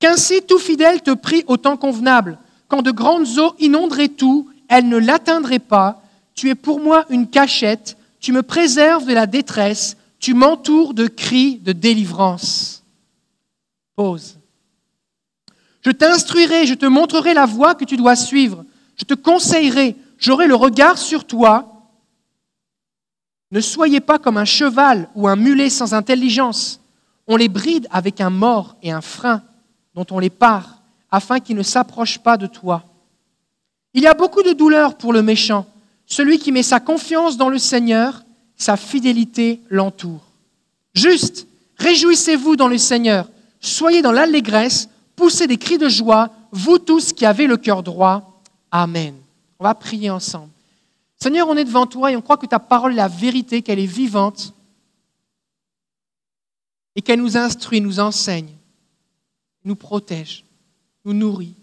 Qu'ainsi 0.00 0.42
tout 0.42 0.58
fidèle 0.58 1.02
te 1.02 1.12
prie 1.12 1.44
au 1.46 1.56
temps 1.56 1.76
convenable, 1.76 2.38
quand 2.68 2.82
de 2.82 2.90
grandes 2.90 3.38
eaux 3.38 3.54
inonderaient 3.58 4.08
tout, 4.08 4.48
elles 4.68 4.88
ne 4.88 4.98
l'atteindraient 4.98 5.58
pas, 5.58 6.02
tu 6.38 6.48
es 6.50 6.54
pour 6.54 6.78
moi 6.78 7.04
une 7.10 7.28
cachette, 7.28 7.96
tu 8.20 8.30
me 8.30 8.44
préserves 8.44 9.06
de 9.06 9.12
la 9.12 9.26
détresse, 9.26 9.96
tu 10.20 10.34
m'entoures 10.34 10.94
de 10.94 11.08
cris 11.08 11.56
de 11.56 11.72
délivrance. 11.72 12.84
Pause. 13.96 14.38
Je 15.80 15.90
t'instruirai, 15.90 16.64
je 16.64 16.74
te 16.74 16.86
montrerai 16.86 17.34
la 17.34 17.44
voie 17.44 17.74
que 17.74 17.84
tu 17.84 17.96
dois 17.96 18.14
suivre, 18.14 18.64
je 18.96 19.04
te 19.04 19.14
conseillerai, 19.14 19.96
j'aurai 20.16 20.46
le 20.46 20.54
regard 20.54 20.96
sur 20.96 21.26
toi. 21.26 21.88
Ne 23.50 23.60
soyez 23.60 23.98
pas 23.98 24.20
comme 24.20 24.36
un 24.36 24.44
cheval 24.44 25.08
ou 25.16 25.26
un 25.26 25.34
mulet 25.34 25.70
sans 25.70 25.92
intelligence. 25.92 26.80
On 27.26 27.34
les 27.34 27.48
bride 27.48 27.88
avec 27.90 28.20
un 28.20 28.30
mort 28.30 28.76
et 28.84 28.92
un 28.92 29.00
frein 29.00 29.42
dont 29.96 30.06
on 30.12 30.20
les 30.20 30.30
part, 30.30 30.82
afin 31.10 31.40
qu'ils 31.40 31.56
ne 31.56 31.64
s'approchent 31.64 32.20
pas 32.20 32.36
de 32.36 32.46
toi. 32.46 32.84
Il 33.92 34.04
y 34.04 34.06
a 34.06 34.14
beaucoup 34.14 34.44
de 34.44 34.52
douleur 34.52 34.96
pour 34.96 35.12
le 35.12 35.22
méchant 35.22 35.66
celui 36.08 36.38
qui 36.38 36.50
met 36.50 36.62
sa 36.62 36.80
confiance 36.80 37.36
dans 37.36 37.50
le 37.50 37.58
Seigneur, 37.58 38.24
sa 38.56 38.76
fidélité 38.76 39.60
l'entoure. 39.68 40.24
Juste, 40.94 41.46
réjouissez-vous 41.76 42.56
dans 42.56 42.66
le 42.66 42.78
Seigneur, 42.78 43.28
soyez 43.60 44.02
dans 44.02 44.10
l'allégresse, 44.10 44.88
poussez 45.14 45.46
des 45.46 45.58
cris 45.58 45.78
de 45.78 45.88
joie, 45.88 46.30
vous 46.50 46.78
tous 46.78 47.12
qui 47.12 47.26
avez 47.26 47.46
le 47.46 47.58
cœur 47.58 47.82
droit. 47.82 48.40
Amen. 48.70 49.14
On 49.60 49.64
va 49.64 49.74
prier 49.74 50.08
ensemble. 50.08 50.50
Seigneur, 51.20 51.46
on 51.46 51.56
est 51.56 51.64
devant 51.64 51.86
toi 51.86 52.10
et 52.10 52.16
on 52.16 52.22
croit 52.22 52.38
que 52.38 52.46
ta 52.46 52.58
parole 52.58 52.92
est 52.92 52.96
la 52.96 53.08
vérité, 53.08 53.60
qu'elle 53.60 53.78
est 53.78 53.86
vivante 53.86 54.54
et 56.96 57.02
qu'elle 57.02 57.20
nous 57.20 57.36
instruit, 57.36 57.80
nous 57.80 58.00
enseigne, 58.00 58.54
nous 59.64 59.76
protège, 59.76 60.44
nous 61.04 61.12
nourrit. 61.12 61.54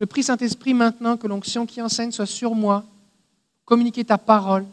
Je 0.00 0.06
prie 0.06 0.22
Saint-Esprit 0.22 0.72
maintenant 0.72 1.16
que 1.16 1.26
l'onction 1.26 1.66
qui 1.66 1.82
enseigne 1.82 2.12
soit 2.12 2.26
sur 2.26 2.54
moi 2.54 2.84
communiquer 3.64 4.04
ta 4.04 4.18
parole. 4.18 4.66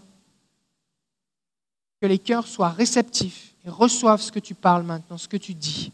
que 1.99 2.05
les 2.05 2.19
cœurs 2.19 2.47
soient 2.47 2.69
réceptifs 2.69 3.53
et 3.65 3.69
reçoivent 3.69 4.21
ce 4.21 4.31
que 4.31 4.39
tu 4.39 4.53
parles 4.53 4.83
maintenant, 4.83 5.17
ce 5.17 5.27
que 5.27 5.37
tu 5.37 5.53
dis. 5.53 5.91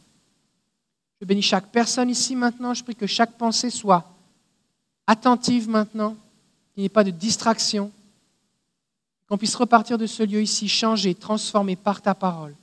Je 1.21 1.25
bénis 1.25 1.41
chaque 1.41 1.67
personne 1.67 2.09
ici 2.09 2.35
maintenant. 2.35 2.73
Je 2.73 2.83
prie 2.83 2.95
que 2.95 3.07
chaque 3.07 3.37
pensée 3.37 3.69
soit 3.69 4.05
attentive 5.07 5.69
maintenant, 5.69 6.15
qu'il 6.73 6.81
n'y 6.81 6.85
ait 6.85 6.89
pas 6.89 7.03
de 7.03 7.11
distraction, 7.11 7.91
qu'on 9.27 9.37
puisse 9.37 9.55
repartir 9.55 9.97
de 9.97 10.05
ce 10.05 10.23
lieu 10.23 10.41
ici 10.41 10.67
changé, 10.67 11.15
transformé 11.15 11.75
par 11.75 12.01
ta 12.01 12.13
parole 12.13 12.55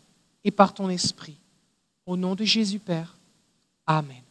et 0.44 0.50
par 0.50 0.74
ton 0.74 0.90
esprit. 0.90 1.36
Au 2.06 2.16
nom 2.16 2.34
de 2.34 2.44
Jésus 2.44 2.78
Père. 2.78 3.16
Amen. 3.86 4.22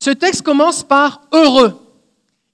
Ce 0.00 0.10
texte 0.10 0.42
commence 0.42 0.84
par 0.84 1.22
heureux. 1.32 1.76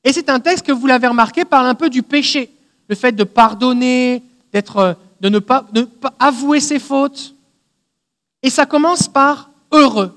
Et 0.04 0.12
c'est 0.12 0.28
un 0.28 0.38
texte 0.38 0.66
que 0.66 0.72
vous 0.72 0.86
l'avez 0.86 1.06
remarqué 1.06 1.44
parle 1.44 1.66
un 1.66 1.74
peu 1.74 1.88
du 1.88 2.02
péché, 2.02 2.50
le 2.88 2.94
fait 2.94 3.12
de 3.12 3.24
pardonner, 3.24 4.22
d'être, 4.52 4.96
de 5.20 5.28
ne 5.30 5.38
pas, 5.38 5.66
de 5.72 5.80
ne 5.80 5.86
pas 5.86 6.12
avouer 6.18 6.60
ses 6.60 6.78
fautes. 6.78 7.34
Et 8.42 8.50
ça 8.50 8.66
commence 8.66 9.08
par 9.08 9.50
heureux. 9.72 10.14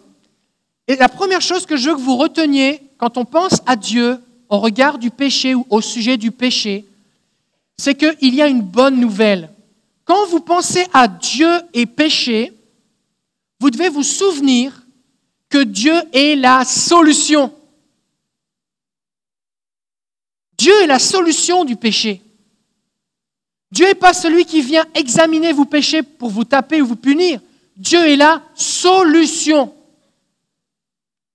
Et 0.88 0.98
la 0.98 1.10
première 1.10 1.42
chose 1.42 1.66
que 1.66 1.78
je 1.78 1.90
veux 1.90 1.96
que 1.96 2.02
vous 2.02 2.18
reteniez 2.18 2.82
quand 2.98 3.18
on 3.18 3.26
pense 3.26 3.62
à 3.66 3.76
Dieu 3.76 4.20
au 4.50 4.60
regard 4.60 4.98
du 4.98 5.12
péché 5.12 5.56
ou 5.56 5.66
au 5.70 5.82
sujet 5.82 6.18
du 6.18 6.32
péché, 6.32 6.86
c'est 7.78 7.96
qu'il 7.96 8.36
y 8.36 8.42
a 8.42 8.48
une 8.48 8.62
bonne 8.62 9.00
nouvelle. 9.00 9.50
Quand 10.04 10.26
vous 10.28 10.40
pensez 10.40 10.86
à 10.94 11.08
Dieu 11.08 11.50
et 11.74 11.86
péché, 11.86 12.54
vous 13.60 13.70
devez 13.70 13.90
vous 13.90 14.04
souvenir 14.04 14.86
que 15.50 15.64
Dieu 15.64 15.94
est 16.14 16.36
la 16.36 16.66
solution. 16.66 17.54
Dieu 20.58 20.74
est 20.82 20.88
la 20.88 21.00
solution 21.00 21.66
du 21.66 21.76
péché. 21.76 22.22
Dieu 23.72 23.86
n'est 23.86 23.96
pas 23.96 24.14
celui 24.14 24.46
qui 24.46 24.62
vient 24.62 24.86
examiner 24.96 25.54
vos 25.54 25.66
péchés 25.66 26.02
pour 26.02 26.30
vous 26.30 26.46
taper 26.46 26.82
ou 26.82 26.88
vous 26.88 26.96
punir. 26.96 27.40
Dieu 27.76 28.00
est 28.00 28.16
la 28.16 28.42
solution. 28.56 29.74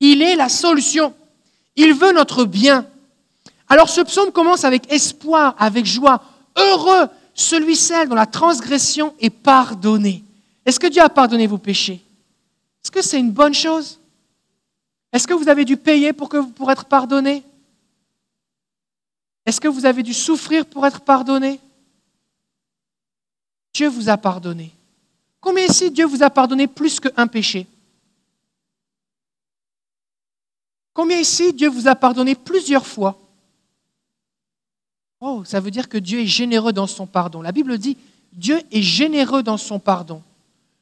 Il 0.01 0.23
est 0.23 0.35
la 0.35 0.49
solution. 0.49 1.15
Il 1.77 1.95
veut 1.95 2.13
notre 2.13 2.45
bien. 2.45 2.87
Alors 3.69 3.89
ce 3.89 4.01
psaume 4.01 4.33
commence 4.33 4.65
avec 4.65 4.93
espoir, 4.93 5.55
avec 5.59 5.87
joie. 5.87 6.23
Heureux 6.57 7.09
celui 7.35 7.77
celle 7.77 8.09
dont 8.09 8.15
la 8.15 8.27
transgression 8.27 9.15
est 9.21 9.31
pardonnée. 9.31 10.23
Est-ce 10.67 10.79
que 10.79 10.87
Dieu 10.87 11.03
a 11.03 11.09
pardonné 11.09 11.47
vos 11.47 11.59
péchés? 11.59 12.01
Est-ce 12.83 12.91
que 12.91 13.03
c'est 13.03 13.19
une 13.19 13.31
bonne 13.31 13.55
chose? 13.55 13.99
Est-ce 15.13 15.27
que 15.27 15.35
vous 15.35 15.49
avez 15.49 15.65
dû 15.65 15.77
payer 15.77 16.13
pour, 16.13 16.29
que, 16.29 16.43
pour 16.43 16.71
être 16.71 16.85
pardonné? 16.85 17.43
Est-ce 19.45 19.61
que 19.61 19.69
vous 19.69 19.87
avez 19.87 20.03
dû 20.03 20.15
souffrir 20.15 20.67
pour 20.67 20.87
être 20.87 21.01
pardonné? 21.01 21.61
Dieu 23.75 23.89
vous 23.89 24.09
a 24.09 24.17
pardonné. 24.17 24.71
Combien 25.41 25.65
ici 25.65 25.91
Dieu 25.91 26.07
vous 26.07 26.23
a 26.23 26.31
pardonné 26.31 26.67
plus 26.67 27.01
qu'un 27.01 27.27
péché? 27.27 27.67
Combien 30.95 31.19
ici 31.19 31.53
Dieu 31.53 31.69
vous 31.69 31.89
a 31.89 31.95
pardonné 31.95 32.35
plusieurs 32.35 32.87
fois? 32.87 33.19
Oh, 35.21 35.43
ça 35.45 35.61
veut 35.61 35.71
dire 35.71 35.89
que 35.89 35.99
Dieu 35.99 36.21
est 36.21 36.27
généreux 36.27 36.73
dans 36.73 36.87
son 36.87 37.07
pardon. 37.07 37.43
La 37.43 37.53
Bible 37.53 37.79
dit, 37.79 37.97
Dieu 38.33 38.61
est 38.71 38.83
généreux 38.83 39.43
dans 39.43 39.57
son 39.57 39.79
pardon. 39.79 40.23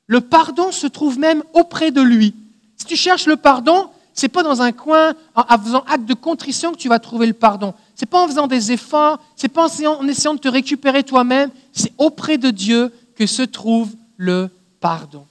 Le 0.07 0.21
pardon 0.21 0.73
se 0.73 0.87
trouve 0.87 1.19
même 1.19 1.45
auprès 1.53 1.91
de 1.93 2.01
lui. 2.01 2.35
Si 2.77 2.85
tu 2.85 2.97
cherches 2.97 3.27
le 3.27 3.37
pardon, 3.37 3.91
c'est 4.13 4.29
pas 4.29 4.43
dans 4.43 4.63
un 4.63 4.73
coin 4.73 5.15
en 5.35 5.59
faisant 5.59 5.85
acte 5.87 6.07
de 6.07 6.15
contrition 6.15 6.73
que 6.73 6.79
tu 6.79 6.89
vas 6.89 6.99
trouver 6.99 7.27
le 7.27 7.33
pardon. 7.33 7.75
C'est 8.01 8.07
pas 8.07 8.25
en 8.25 8.29
faisant 8.29 8.47
des 8.47 8.73
efforts, 8.73 9.21
c'est 9.37 9.49
pas 9.49 9.69
en 9.69 10.09
essayant 10.09 10.33
de 10.33 10.39
te 10.39 10.49
récupérer 10.49 11.03
toi-même, 11.03 11.51
c'est 11.71 11.93
auprès 11.99 12.39
de 12.39 12.51
Dieu 12.51 12.91
que 13.15 13.27
se 13.27 13.43
trouve 13.43 13.91
le 14.17 14.49
pardon. 14.81 15.27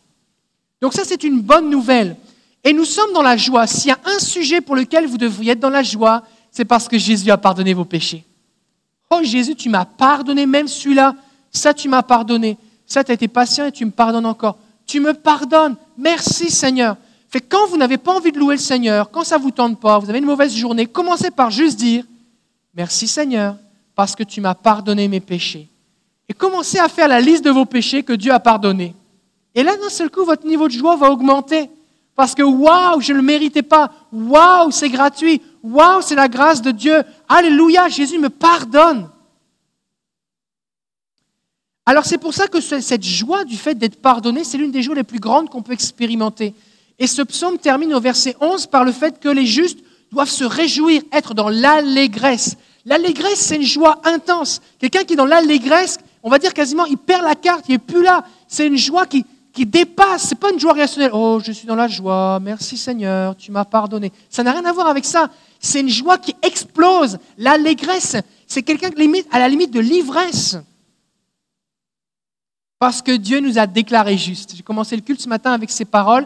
Donc 0.79 0.93
ça 0.93 1.01
c'est 1.03 1.23
une 1.23 1.41
bonne 1.41 1.71
nouvelle. 1.71 2.15
Et 2.63 2.71
nous 2.71 2.85
sommes 2.85 3.11
dans 3.11 3.23
la 3.23 3.37
joie. 3.37 3.65
S'il 3.65 3.87
y 3.87 3.91
a 3.91 3.97
un 4.05 4.19
sujet 4.19 4.61
pour 4.61 4.75
lequel 4.75 5.07
vous 5.07 5.17
devriez 5.17 5.53
être 5.53 5.59
dans 5.59 5.71
la 5.71 5.81
joie, 5.81 6.21
c'est 6.51 6.63
parce 6.63 6.87
que 6.87 6.99
Jésus 6.99 7.31
a 7.31 7.39
pardonné 7.39 7.73
vos 7.73 7.85
péchés. 7.85 8.23
Oh 9.09 9.21
Jésus, 9.23 9.55
tu 9.55 9.67
m'as 9.67 9.85
pardonné 9.85 10.45
même 10.45 10.67
celui-là. 10.67 11.15
Ça, 11.49 11.73
tu 11.73 11.89
m'as 11.89 12.03
pardonné. 12.03 12.55
Ça, 12.85 13.03
tu 13.03 13.09
as 13.09 13.15
été 13.15 13.27
patient 13.27 13.65
et 13.65 13.71
tu 13.71 13.83
me 13.83 13.89
pardonnes 13.89 14.27
encore. 14.27 14.59
Tu 14.85 14.99
me 14.99 15.15
pardonnes. 15.15 15.75
Merci 15.97 16.51
Seigneur. 16.51 16.97
Fait 17.29 17.41
quand 17.41 17.65
vous 17.65 17.77
n'avez 17.77 17.97
pas 17.97 18.13
envie 18.13 18.31
de 18.31 18.37
louer 18.37 18.57
le 18.57 18.61
Seigneur, 18.61 19.09
quand 19.09 19.23
ça 19.23 19.39
ne 19.39 19.41
vous 19.41 19.49
tente 19.49 19.79
pas, 19.79 19.97
vous 19.97 20.11
avez 20.11 20.19
une 20.19 20.25
mauvaise 20.25 20.55
journée, 20.55 20.85
commencez 20.85 21.31
par 21.31 21.49
juste 21.49 21.79
dire 21.79 22.03
Merci 22.73 23.07
Seigneur, 23.07 23.55
parce 23.95 24.15
que 24.15 24.23
tu 24.23 24.41
m'as 24.41 24.55
pardonné 24.55 25.07
mes 25.07 25.19
péchés. 25.19 25.67
Et 26.27 26.33
commencez 26.33 26.77
à 26.77 26.87
faire 26.87 27.07
la 27.07 27.19
liste 27.19 27.43
de 27.43 27.49
vos 27.49 27.65
péchés 27.65 28.03
que 28.03 28.13
Dieu 28.13 28.31
a 28.31 28.39
pardonnés. 28.39 28.95
Et 29.55 29.63
là, 29.63 29.75
d'un 29.77 29.89
seul 29.89 30.11
coup, 30.11 30.23
votre 30.23 30.45
niveau 30.45 30.67
de 30.67 30.73
joie 30.73 30.95
va 30.95 31.11
augmenter. 31.11 31.69
Parce 32.15 32.35
que 32.35 32.43
waouh, 32.43 33.01
je 33.01 33.13
ne 33.13 33.17
le 33.17 33.23
méritais 33.23 33.63
pas. 33.63 33.91
Waouh, 34.11 34.71
c'est 34.71 34.89
gratuit. 34.89 35.41
Waouh, 35.63 36.01
c'est 36.01 36.15
la 36.15 36.27
grâce 36.27 36.61
de 36.61 36.71
Dieu. 36.71 37.01
Alléluia, 37.27 37.87
Jésus 37.87 38.19
me 38.19 38.29
pardonne. 38.29 39.09
Alors 41.85 42.05
c'est 42.05 42.19
pour 42.19 42.35
ça 42.35 42.47
que 42.47 42.61
cette 42.61 43.03
joie 43.03 43.45
du 43.45 43.57
fait 43.57 43.73
d'être 43.73 43.99
pardonné, 43.99 44.43
c'est 44.43 44.59
l'une 44.59 44.69
des 44.69 44.83
joies 44.83 44.93
les 44.93 45.03
plus 45.03 45.19
grandes 45.19 45.49
qu'on 45.49 45.63
peut 45.63 45.73
expérimenter. 45.73 46.53
Et 46.99 47.07
ce 47.07 47.23
psaume 47.23 47.57
termine 47.57 47.95
au 47.95 47.99
verset 47.99 48.35
11 48.39 48.67
par 48.67 48.83
le 48.83 48.91
fait 48.91 49.19
que 49.19 49.29
les 49.29 49.47
justes 49.47 49.79
doivent 50.11 50.29
se 50.29 50.43
réjouir, 50.43 51.01
être 51.11 51.33
dans 51.33 51.49
l'allégresse. 51.49 52.57
L'allégresse, 52.85 53.39
c'est 53.39 53.57
une 53.57 53.63
joie 53.63 54.01
intense. 54.03 54.61
Quelqu'un 54.79 55.03
qui 55.03 55.13
est 55.13 55.17
dans 55.17 55.25
l'allégresse, 55.25 55.97
on 56.23 56.29
va 56.29 56.39
dire 56.39 56.53
quasiment, 56.53 56.85
il 56.85 56.97
perd 56.97 57.23
la 57.23 57.35
carte, 57.35 57.65
il 57.67 57.73
n'est 57.73 57.77
plus 57.77 58.03
là. 58.03 58.23
C'est 58.47 58.67
une 58.67 58.77
joie 58.77 59.05
qui, 59.05 59.25
qui 59.53 59.65
dépasse. 59.65 60.23
Ce 60.23 60.29
n'est 60.29 60.39
pas 60.39 60.51
une 60.51 60.59
joie 60.59 60.73
rationnelle. 60.73 61.11
Oh, 61.13 61.39
je 61.43 61.51
suis 61.51 61.67
dans 61.67 61.75
la 61.75 61.87
joie. 61.87 62.39
Merci 62.41 62.77
Seigneur, 62.77 63.35
tu 63.35 63.51
m'as 63.51 63.65
pardonné. 63.65 64.11
Ça 64.29 64.43
n'a 64.43 64.51
rien 64.51 64.65
à 64.65 64.71
voir 64.71 64.87
avec 64.87 65.05
ça. 65.05 65.29
C'est 65.59 65.81
une 65.81 65.89
joie 65.89 66.17
qui 66.17 66.35
explose. 66.41 67.17
L'allégresse, 67.37 68.15
c'est 68.47 68.63
quelqu'un 68.63 68.89
à 69.31 69.39
la 69.39 69.49
limite 69.49 69.71
de 69.71 69.79
l'ivresse. 69.79 70.57
Parce 72.79 73.01
que 73.01 73.11
Dieu 73.11 73.41
nous 73.41 73.59
a 73.59 73.67
déclarés 73.67 74.17
justes. 74.17 74.55
J'ai 74.55 74.63
commencé 74.63 74.95
le 74.95 75.01
culte 75.01 75.19
ce 75.19 75.27
matin 75.27 75.51
avec 75.51 75.69
ces 75.69 75.83
paroles. 75.83 76.25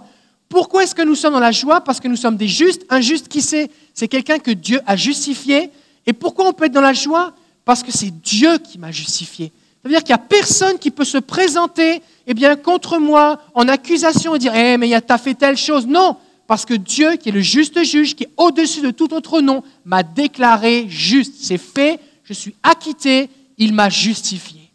Pourquoi 0.53 0.83
est-ce 0.83 0.93
que 0.93 1.01
nous 1.01 1.15
sommes 1.15 1.33
dans 1.33 1.39
la 1.39 1.51
joie 1.51 1.81
Parce 1.81 1.99
que 1.99 2.07
nous 2.07 2.15
sommes 2.15 2.37
des 2.37 2.47
justes. 2.47 2.85
Un 2.87 3.01
juste, 3.01 3.27
qui 3.27 3.41
c'est 3.41 3.71
C'est 3.91 4.07
quelqu'un 4.07 4.37
que 4.37 4.51
Dieu 4.51 4.79
a 4.85 4.95
justifié. 4.95 5.71
Et 6.05 6.13
pourquoi 6.13 6.47
on 6.47 6.53
peut 6.53 6.65
être 6.65 6.71
dans 6.73 6.79
la 6.79 6.93
joie 6.93 7.33
Parce 7.65 7.81
que 7.81 7.91
c'est 7.91 8.11
Dieu 8.11 8.59
qui 8.59 8.77
m'a 8.77 8.91
justifié. 8.91 9.47
Ça 9.47 9.89
veut 9.89 9.89
dire 9.89 10.03
qu'il 10.03 10.13
n'y 10.13 10.21
a 10.21 10.23
personne 10.23 10.77
qui 10.77 10.91
peut 10.91 11.05
se 11.05 11.17
présenter 11.17 12.03
eh 12.27 12.35
bien, 12.35 12.55
contre 12.55 12.99
moi 12.99 13.41
en 13.55 13.67
accusation 13.67 14.35
et 14.35 14.37
dire 14.37 14.53
Eh, 14.53 14.77
mais 14.77 14.89
tu 14.89 15.11
as 15.11 15.17
fait 15.17 15.33
telle 15.33 15.57
chose. 15.57 15.87
Non, 15.87 16.17
parce 16.45 16.65
que 16.65 16.75
Dieu, 16.75 17.15
qui 17.15 17.29
est 17.29 17.31
le 17.31 17.41
juste 17.41 17.83
juge, 17.83 18.15
qui 18.15 18.25
est 18.25 18.31
au-dessus 18.37 18.81
de 18.81 18.91
tout 18.91 19.11
autre 19.15 19.41
nom, 19.41 19.63
m'a 19.85 20.03
déclaré 20.03 20.85
juste. 20.87 21.33
C'est 21.39 21.57
fait, 21.57 21.99
je 22.25 22.33
suis 22.33 22.53
acquitté, 22.61 23.27
il 23.57 23.73
m'a 23.73 23.89
justifié. 23.89 24.69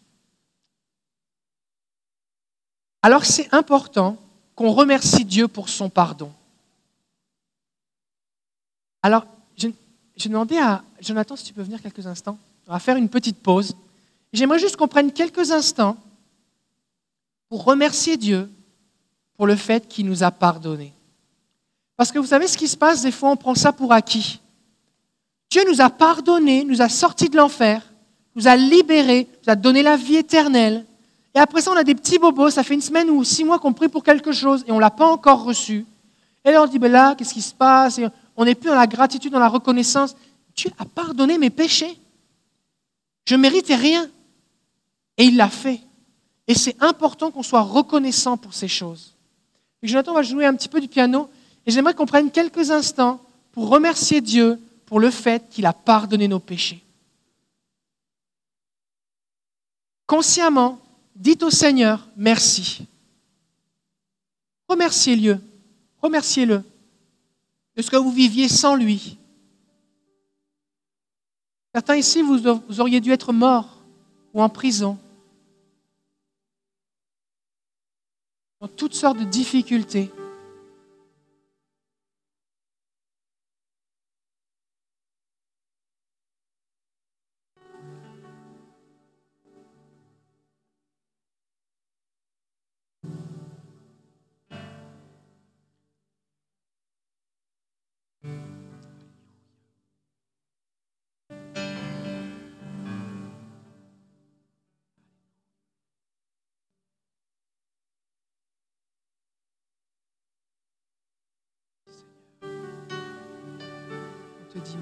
Alors 3.00 3.24
c'est 3.24 3.48
important 3.54 4.18
qu'on 4.58 4.72
remercie 4.72 5.24
Dieu 5.24 5.46
pour 5.46 5.68
son 5.68 5.88
pardon. 5.88 6.32
Alors, 9.04 9.24
je, 9.56 9.68
je 10.16 10.28
demandais 10.28 10.58
à 10.58 10.82
Jonathan 11.00 11.36
si 11.36 11.44
tu 11.44 11.52
peux 11.52 11.62
venir 11.62 11.80
quelques 11.80 12.08
instants. 12.08 12.36
On 12.66 12.72
va 12.72 12.80
faire 12.80 12.96
une 12.96 13.08
petite 13.08 13.40
pause. 13.40 13.76
J'aimerais 14.32 14.58
juste 14.58 14.74
qu'on 14.74 14.88
prenne 14.88 15.12
quelques 15.12 15.52
instants 15.52 15.96
pour 17.48 17.62
remercier 17.62 18.16
Dieu 18.16 18.50
pour 19.36 19.46
le 19.46 19.54
fait 19.54 19.86
qu'il 19.86 20.06
nous 20.06 20.24
a 20.24 20.32
pardonné. 20.32 20.92
Parce 21.96 22.10
que 22.10 22.18
vous 22.18 22.26
savez 22.26 22.48
ce 22.48 22.58
qui 22.58 22.66
se 22.66 22.76
passe, 22.76 23.02
des 23.02 23.12
fois 23.12 23.30
on 23.30 23.36
prend 23.36 23.54
ça 23.54 23.72
pour 23.72 23.92
acquis. 23.92 24.40
Dieu 25.50 25.62
nous 25.68 25.80
a 25.80 25.88
pardonné, 25.88 26.64
nous 26.64 26.82
a 26.82 26.88
sortis 26.88 27.28
de 27.28 27.36
l'enfer, 27.36 27.80
nous 28.34 28.48
a 28.48 28.56
libérés, 28.56 29.28
nous 29.46 29.52
a 29.52 29.54
donné 29.54 29.84
la 29.84 29.96
vie 29.96 30.16
éternelle. 30.16 30.84
Et 31.34 31.38
après 31.38 31.60
ça, 31.60 31.70
on 31.72 31.76
a 31.76 31.84
des 31.84 31.94
petits 31.94 32.18
bobos, 32.18 32.50
ça 32.50 32.62
fait 32.62 32.74
une 32.74 32.80
semaine 32.80 33.10
ou 33.10 33.22
six 33.24 33.44
mois 33.44 33.58
qu'on 33.58 33.72
prie 33.72 33.88
pour 33.88 34.02
quelque 34.02 34.32
chose 34.32 34.64
et 34.66 34.72
on 34.72 34.76
ne 34.76 34.80
l'a 34.80 34.90
pas 34.90 35.06
encore 35.06 35.44
reçu. 35.44 35.86
Et 36.44 36.50
là, 36.52 36.62
on 36.62 36.66
dit, 36.66 36.78
ben 36.78 36.90
là, 36.90 37.14
qu'est-ce 37.14 37.34
qui 37.34 37.42
se 37.42 37.54
passe? 37.54 38.00
On 38.36 38.44
n'est 38.44 38.54
plus 38.54 38.68
dans 38.68 38.76
la 38.76 38.86
gratitude, 38.86 39.32
dans 39.32 39.38
la 39.38 39.48
reconnaissance. 39.48 40.16
Dieu 40.56 40.70
a 40.78 40.84
pardonné 40.84 41.38
mes 41.38 41.50
péchés. 41.50 41.98
Je 43.26 43.34
ne 43.34 43.40
méritais 43.40 43.74
rien. 43.74 44.08
Et 45.18 45.24
il 45.24 45.36
l'a 45.36 45.48
fait. 45.48 45.80
Et 46.46 46.54
c'est 46.54 46.80
important 46.82 47.30
qu'on 47.30 47.42
soit 47.42 47.60
reconnaissant 47.60 48.36
pour 48.36 48.54
ces 48.54 48.68
choses. 48.68 49.14
Et 49.82 49.88
Jonathan 49.88 50.14
va 50.14 50.22
jouer 50.22 50.46
un 50.46 50.54
petit 50.54 50.68
peu 50.68 50.80
du 50.80 50.88
piano. 50.88 51.28
Et 51.66 51.70
j'aimerais 51.70 51.94
qu'on 51.94 52.06
prenne 52.06 52.30
quelques 52.30 52.70
instants 52.70 53.20
pour 53.52 53.68
remercier 53.68 54.20
Dieu 54.20 54.58
pour 54.86 55.00
le 55.00 55.10
fait 55.10 55.48
qu'il 55.50 55.66
a 55.66 55.72
pardonné 55.74 56.28
nos 56.28 56.38
péchés. 56.38 56.82
Consciemment, 60.06 60.78
Dites 61.18 61.42
au 61.42 61.50
Seigneur 61.50 62.08
merci. 62.16 62.86
Remerciez-le. 64.68 65.40
Remerciez-le 66.00 66.62
de 67.76 67.82
ce 67.82 67.90
que 67.90 67.96
vous 67.96 68.12
viviez 68.12 68.48
sans 68.48 68.76
lui. 68.76 69.18
Certains 71.74 71.96
ici, 71.96 72.22
vous, 72.22 72.38
vous 72.68 72.80
auriez 72.80 73.00
dû 73.00 73.10
être 73.10 73.32
morts 73.32 73.82
ou 74.32 74.40
en 74.40 74.48
prison. 74.48 74.96
Dans 78.60 78.68
toutes 78.68 78.94
sortes 78.94 79.18
de 79.18 79.24
difficultés. 79.24 80.12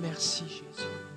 Merci 0.01 0.45
Jésus. 0.49 1.16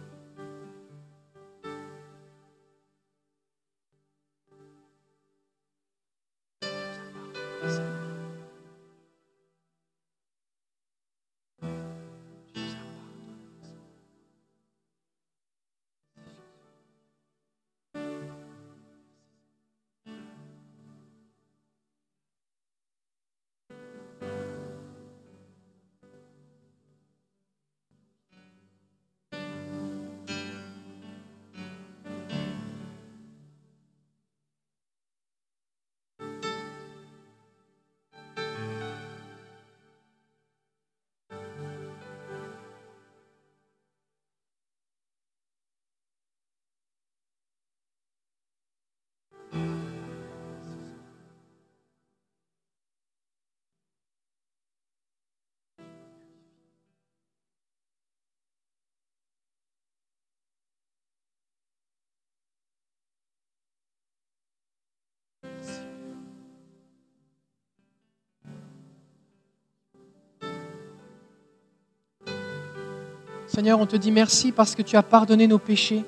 Seigneur, 73.50 73.80
on 73.80 73.88
te 73.88 73.96
dit 73.96 74.12
merci 74.12 74.52
parce 74.52 74.76
que 74.76 74.84
tu 74.84 74.96
as 74.96 75.02
pardonné 75.02 75.48
nos 75.48 75.58
péchés. 75.58 76.06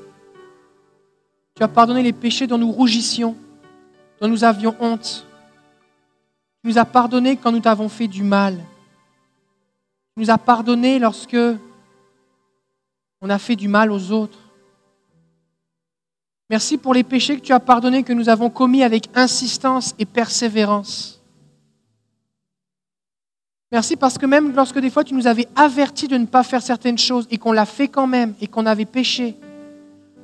Tu 1.56 1.64
as 1.64 1.68
pardonné 1.68 2.04
les 2.04 2.14
péchés 2.14 2.46
dont 2.46 2.60
nous 2.60 2.72
rougissions, 2.72 3.36
dont 4.22 4.28
nous 4.28 4.44
avions 4.44 4.76
honte. 4.80 5.26
Tu 6.62 6.70
nous 6.70 6.78
as 6.78 6.86
pardonné 6.86 7.38
quand 7.38 7.52
nous 7.52 7.60
t'avons 7.60 7.90
fait 7.90 8.08
du 8.08 8.22
mal. 8.22 8.58
Tu 10.14 10.22
nous 10.22 10.30
as 10.30 10.38
pardonné 10.38 11.00
lorsque 11.00 11.36
on 13.22 13.30
a 13.30 13.40
fait 13.40 13.56
du 13.56 13.68
mal 13.68 13.92
aux 13.92 14.12
autres. 14.12 14.38
Merci 16.48 16.78
pour 16.78 16.94
les 16.94 17.04
péchés 17.04 17.38
que 17.38 17.44
tu 17.44 17.54
as 17.54 17.60
pardonnés, 17.60 18.04
que 18.04 18.14
nous 18.14 18.30
avons 18.30 18.52
commis 18.52 18.84
avec 18.84 19.10
insistance 19.16 19.96
et 19.98 20.06
persévérance. 20.06 21.21
Merci 23.72 23.96
parce 23.96 24.18
que 24.18 24.26
même 24.26 24.54
lorsque 24.54 24.80
des 24.80 24.90
fois 24.90 25.04
tu 25.04 25.14
nous 25.14 25.28
avais 25.28 25.48
avertis 25.56 26.08
de 26.08 26.18
ne 26.18 26.26
pas 26.26 26.44
faire 26.44 26.62
certaines 26.62 26.98
choses 26.98 27.26
et 27.32 27.38
qu'on 27.38 27.54
l'a 27.54 27.66
fait 27.66 27.88
quand 27.88 28.08
même 28.08 28.34
et 28.42 28.48
qu'on 28.48 28.66
avait 28.66 28.86
péché, 28.86 29.38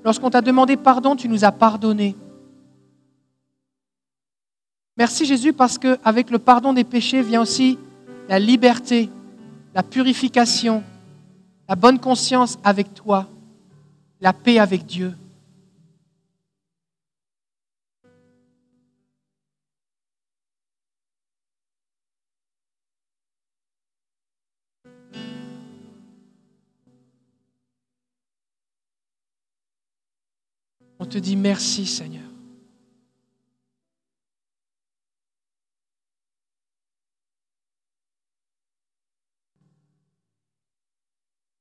lorsqu'on 0.03 0.29
t'a 0.29 0.41
demandé 0.41 0.75
pardon, 0.75 1.15
tu 1.15 1.29
nous 1.29 1.45
as 1.45 1.51
pardonné. 1.51 2.15
Merci 4.97 5.25
Jésus 5.25 5.53
parce 5.53 5.77
qu'avec 5.77 6.29
le 6.29 6.39
pardon 6.39 6.73
des 6.73 6.83
péchés 6.83 7.21
vient 7.21 7.41
aussi 7.41 7.79
la 8.27 8.39
liberté, 8.39 9.09
la 9.73 9.83
purification, 9.83 10.83
la 11.69 11.75
bonne 11.75 11.99
conscience 11.99 12.57
avec 12.63 12.93
toi, 12.93 13.27
la 14.19 14.33
paix 14.33 14.59
avec 14.59 14.85
Dieu. 14.85 15.13
On 30.99 31.05
te 31.05 31.17
dit 31.17 31.35
merci 31.35 31.85
Seigneur. 31.85 32.23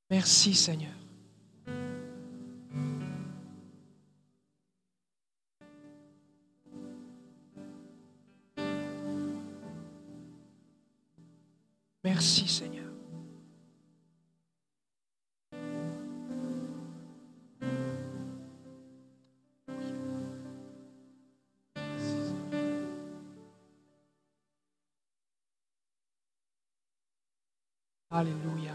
Merci 0.09 0.55
Seigneur. 0.55 0.93
Merci 12.03 12.47
Seigneur. 12.47 12.86
Alléluia. 28.17 28.71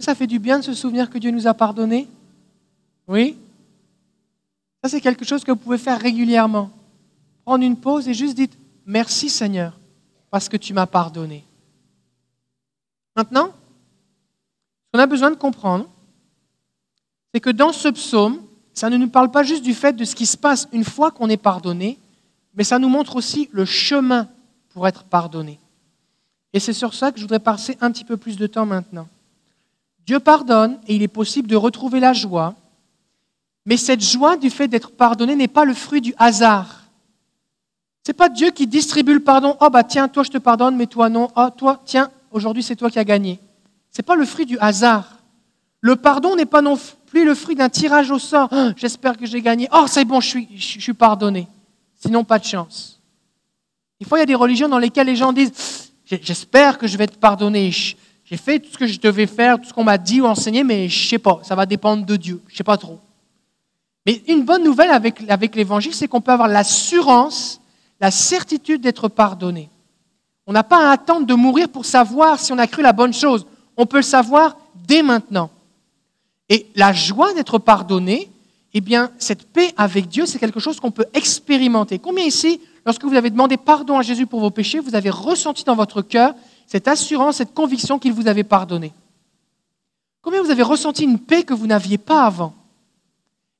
Ça 0.00 0.14
fait 0.14 0.26
du 0.26 0.38
bien 0.38 0.58
de 0.58 0.64
se 0.64 0.72
souvenir 0.72 1.10
que 1.10 1.18
Dieu 1.18 1.30
nous 1.30 1.46
a 1.46 1.52
pardonné 1.52 2.08
Oui 3.06 3.36
Ça, 4.82 4.88
c'est 4.88 5.02
quelque 5.02 5.26
chose 5.26 5.44
que 5.44 5.50
vous 5.50 5.58
pouvez 5.58 5.76
faire 5.76 6.00
régulièrement. 6.00 6.70
Prendre 7.44 7.62
une 7.62 7.76
pause 7.76 8.08
et 8.08 8.14
juste 8.14 8.34
dites 8.34 8.56
Merci 8.86 9.28
Seigneur, 9.28 9.78
parce 10.30 10.48
que 10.48 10.56
tu 10.56 10.72
m'as 10.72 10.86
pardonné. 10.86 11.44
Maintenant, 13.16 13.48
ce 13.48 14.92
qu'on 14.92 14.98
a 14.98 15.06
besoin 15.06 15.30
de 15.30 15.36
comprendre, 15.36 15.90
c'est 17.34 17.40
que 17.40 17.50
dans 17.50 17.74
ce 17.74 17.88
psaume, 17.88 18.40
ça 18.74 18.90
ne 18.90 18.96
nous 18.96 19.08
parle 19.08 19.30
pas 19.30 19.42
juste 19.42 19.62
du 19.62 19.74
fait 19.74 19.94
de 19.94 20.04
ce 20.04 20.14
qui 20.14 20.26
se 20.26 20.36
passe 20.36 20.68
une 20.72 20.84
fois 20.84 21.10
qu'on 21.10 21.28
est 21.28 21.36
pardonné, 21.36 21.98
mais 22.54 22.64
ça 22.64 22.78
nous 22.78 22.88
montre 22.88 23.16
aussi 23.16 23.48
le 23.52 23.64
chemin 23.64 24.28
pour 24.70 24.86
être 24.88 25.04
pardonné. 25.04 25.58
Et 26.52 26.60
c'est 26.60 26.72
sur 26.72 26.94
ça 26.94 27.12
que 27.12 27.18
je 27.18 27.22
voudrais 27.22 27.38
passer 27.38 27.76
un 27.80 27.90
petit 27.90 28.04
peu 28.04 28.16
plus 28.16 28.36
de 28.36 28.46
temps 28.46 28.66
maintenant. 28.66 29.08
Dieu 30.06 30.20
pardonne 30.20 30.78
et 30.86 30.96
il 30.96 31.02
est 31.02 31.08
possible 31.08 31.48
de 31.48 31.56
retrouver 31.56 32.00
la 32.00 32.12
joie, 32.12 32.54
mais 33.64 33.76
cette 33.76 34.02
joie 34.02 34.36
du 34.36 34.50
fait 34.50 34.68
d'être 34.68 34.90
pardonné 34.90 35.36
n'est 35.36 35.48
pas 35.48 35.64
le 35.64 35.74
fruit 35.74 36.00
du 36.00 36.14
hasard. 36.18 36.82
Ce 38.04 38.10
n'est 38.10 38.16
pas 38.16 38.28
Dieu 38.28 38.50
qui 38.50 38.66
distribue 38.66 39.14
le 39.14 39.20
pardon. 39.20 39.56
Oh 39.60 39.70
bah 39.70 39.84
tiens, 39.84 40.08
toi 40.08 40.24
je 40.24 40.30
te 40.30 40.38
pardonne, 40.38 40.76
mais 40.76 40.88
toi 40.88 41.08
non. 41.08 41.28
Oh 41.36 41.48
toi, 41.56 41.80
tiens, 41.84 42.10
aujourd'hui 42.32 42.62
c'est 42.62 42.74
toi 42.74 42.90
qui 42.90 42.98
as 42.98 43.04
gagné. 43.04 43.38
Ce 43.90 44.00
n'est 44.00 44.04
pas 44.04 44.16
le 44.16 44.24
fruit 44.24 44.46
du 44.46 44.58
hasard. 44.58 45.18
Le 45.80 45.94
pardon 45.94 46.34
n'est 46.34 46.46
pas 46.46 46.62
non 46.62 46.76
plus 47.12 47.26
le 47.26 47.34
fruit 47.34 47.54
d'un 47.54 47.68
tirage 47.68 48.10
au 48.10 48.18
sort. 48.18 48.48
Oh, 48.50 48.70
J'espère 48.74 49.18
que 49.18 49.26
j'ai 49.26 49.42
gagné. 49.42 49.68
Oh, 49.70 49.84
c'est 49.86 50.06
bon, 50.06 50.18
je 50.18 50.28
suis, 50.28 50.48
je 50.56 50.80
suis 50.80 50.94
pardonné. 50.94 51.46
Sinon, 52.00 52.24
pas 52.24 52.38
de 52.38 52.44
chance. 52.46 52.98
Des 54.00 54.06
fois, 54.06 54.16
il 54.16 54.22
y 54.22 54.22
a 54.22 54.26
des 54.26 54.34
religions 54.34 54.66
dans 54.66 54.78
lesquelles 54.78 55.08
les 55.08 55.16
gens 55.16 55.30
disent 55.30 55.90
J'espère 56.06 56.78
que 56.78 56.86
je 56.86 56.96
vais 56.96 57.04
être 57.04 57.18
pardonné. 57.18 57.70
J'ai 57.70 58.36
fait 58.38 58.58
tout 58.60 58.70
ce 58.72 58.78
que 58.78 58.86
je 58.86 58.98
devais 58.98 59.26
faire, 59.26 59.60
tout 59.60 59.68
ce 59.68 59.74
qu'on 59.74 59.84
m'a 59.84 59.98
dit 59.98 60.22
ou 60.22 60.26
enseigné, 60.26 60.64
mais 60.64 60.88
je 60.88 61.04
ne 61.04 61.08
sais 61.10 61.18
pas. 61.18 61.40
Ça 61.42 61.54
va 61.54 61.66
dépendre 61.66 62.06
de 62.06 62.16
Dieu. 62.16 62.40
Je 62.48 62.54
ne 62.54 62.56
sais 62.56 62.64
pas 62.64 62.78
trop. 62.78 62.98
Mais 64.06 64.22
une 64.26 64.42
bonne 64.42 64.64
nouvelle 64.64 64.90
avec, 64.90 65.22
avec 65.28 65.54
l'évangile, 65.54 65.94
c'est 65.94 66.08
qu'on 66.08 66.22
peut 66.22 66.32
avoir 66.32 66.48
l'assurance, 66.48 67.60
la 68.00 68.10
certitude 68.10 68.80
d'être 68.80 69.08
pardonné. 69.08 69.68
On 70.46 70.52
n'a 70.54 70.64
pas 70.64 70.88
à 70.88 70.92
attendre 70.92 71.26
de 71.26 71.34
mourir 71.34 71.68
pour 71.68 71.84
savoir 71.84 72.40
si 72.40 72.52
on 72.52 72.58
a 72.58 72.66
cru 72.66 72.80
la 72.80 72.94
bonne 72.94 73.12
chose. 73.12 73.44
On 73.76 73.84
peut 73.84 73.98
le 73.98 74.02
savoir 74.02 74.56
dès 74.86 75.02
maintenant. 75.02 75.50
Et 76.52 76.66
la 76.74 76.92
joie 76.92 77.32
d'être 77.32 77.58
pardonné, 77.58 78.30
eh 78.74 78.82
bien, 78.82 79.10
cette 79.16 79.44
paix 79.44 79.72
avec 79.78 80.08
Dieu, 80.08 80.26
c'est 80.26 80.38
quelque 80.38 80.60
chose 80.60 80.80
qu'on 80.80 80.90
peut 80.90 81.06
expérimenter. 81.14 81.98
Combien 81.98 82.26
ici, 82.26 82.60
lorsque 82.84 83.04
vous 83.04 83.14
avez 83.14 83.30
demandé 83.30 83.56
pardon 83.56 83.96
à 83.96 84.02
Jésus 84.02 84.26
pour 84.26 84.40
vos 84.40 84.50
péchés, 84.50 84.78
vous 84.78 84.94
avez 84.94 85.08
ressenti 85.08 85.64
dans 85.64 85.74
votre 85.74 86.02
cœur 86.02 86.34
cette 86.66 86.88
assurance, 86.88 87.36
cette 87.36 87.54
conviction 87.54 87.98
qu'il 87.98 88.12
vous 88.12 88.28
avait 88.28 88.44
pardonné? 88.44 88.92
Combien 90.20 90.42
vous 90.42 90.50
avez 90.50 90.62
ressenti 90.62 91.04
une 91.04 91.18
paix 91.18 91.42
que 91.42 91.54
vous 91.54 91.66
n'aviez 91.66 91.96
pas 91.96 92.26
avant? 92.26 92.52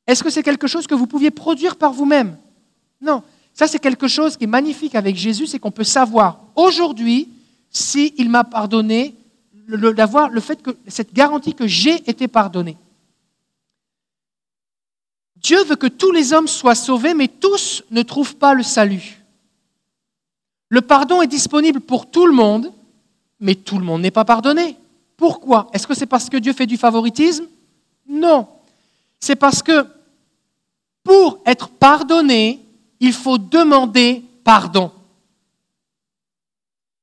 Est-ce 0.07 0.23
que 0.23 0.29
c'est 0.29 0.43
quelque 0.43 0.67
chose 0.67 0.87
que 0.87 0.95
vous 0.95 1.07
pouviez 1.07 1.31
produire 1.31 1.77
par 1.77 1.95
vous-même? 1.95 2.37
Non. 3.01 3.23
Ça, 3.55 3.69
c'est 3.69 3.79
quelque 3.79 4.07
chose 4.07 4.37
qui 4.37 4.45
est 4.45 4.47
magnifique 4.47 4.97
avec 4.97 5.17
Jésus, 5.17 5.47
c'est 5.47 5.59
qu'on 5.59 5.71
peut 5.71 5.83
savoir 5.83 6.41
aujourd'hui 6.57 7.31
s'il 7.71 8.29
m'a 8.29 8.45
pardonné, 8.45 9.15
d'avoir 9.97 10.29
cette 10.89 11.15
garantie 11.15 11.55
que 11.55 11.67
j'ai 11.67 11.95
été 12.11 12.29
pardonné. 12.29 12.77
Dieu 15.43 15.63
veut 15.65 15.77
que 15.77 15.89
tous 15.89 16.13
les 16.13 16.33
hommes 16.33 16.49
soient 16.49 16.75
sauvés, 16.75 17.15
mais 17.15 17.29
tous 17.29 17.83
ne 17.91 18.03
trouvent 18.03 18.37
pas 18.37 18.55
le 18.55 18.63
salut. 18.63 19.23
Le 20.69 20.81
pardon 20.81 21.21
est 21.21 21.27
disponible 21.27 21.81
pour 21.81 22.11
tout 22.11 22.27
le 22.27 22.33
monde, 22.33 22.73
mais 23.41 23.55
tout 23.55 23.79
le 23.79 23.85
monde 23.85 24.03
n'est 24.03 24.11
pas 24.11 24.25
pardonné. 24.25 24.77
Pourquoi? 25.17 25.69
Est-ce 25.73 25.87
que 25.87 25.95
c'est 25.95 26.07
parce 26.07 26.31
que 26.31 26.37
Dieu 26.37 26.53
fait 26.53 26.67
du 26.67 26.77
favoritisme? 26.77 27.47
Non. 28.09 28.49
C'est 29.21 29.37
parce 29.37 29.63
que 29.63 29.87
pour 31.03 31.41
être 31.45 31.69
pardonné, 31.69 32.61
il 33.01 33.13
faut 33.13 33.39
demander 33.39 34.23
pardon. 34.45 34.93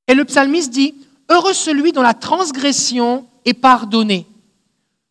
Et 0.08 0.14
le 0.14 0.24
psalmiste 0.24 0.72
dit, 0.72 0.94
Heureux 1.28 1.52
celui 1.52 1.92
dont 1.92 2.02
la 2.02 2.14
transgression 2.14 3.26
est 3.44 3.54
pardonnée. 3.54 4.26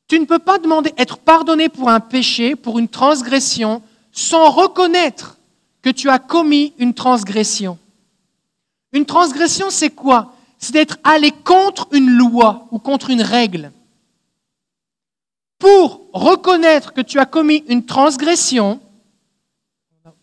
Tu 0.09 0.19
ne 0.19 0.25
peux 0.25 0.39
pas 0.39 0.57
demander 0.57 0.91
être 0.97 1.19
pardonné 1.19 1.69
pour 1.69 1.87
un 1.87 1.99
péché, 1.99 2.55
pour 2.55 2.79
une 2.79 2.89
transgression, 2.89 3.83
sans 4.11 4.49
reconnaître 4.49 5.37
que 5.83 5.91
tu 5.91 6.09
as 6.09 6.17
commis 6.17 6.73
une 6.79 6.95
transgression. 6.95 7.77
Une 8.91 9.05
transgression, 9.05 9.69
c'est 9.69 9.91
quoi? 9.91 10.33
C'est 10.57 10.73
d'être 10.73 10.97
allé 11.03 11.31
contre 11.31 11.87
une 11.91 12.09
loi 12.09 12.67
ou 12.71 12.79
contre 12.79 13.11
une 13.11 13.21
règle. 13.21 13.71
Pour 15.59 16.01
reconnaître 16.11 16.91
que 16.91 17.01
tu 17.01 17.19
as 17.19 17.27
commis 17.27 17.63
une 17.67 17.85
transgression, 17.85 18.81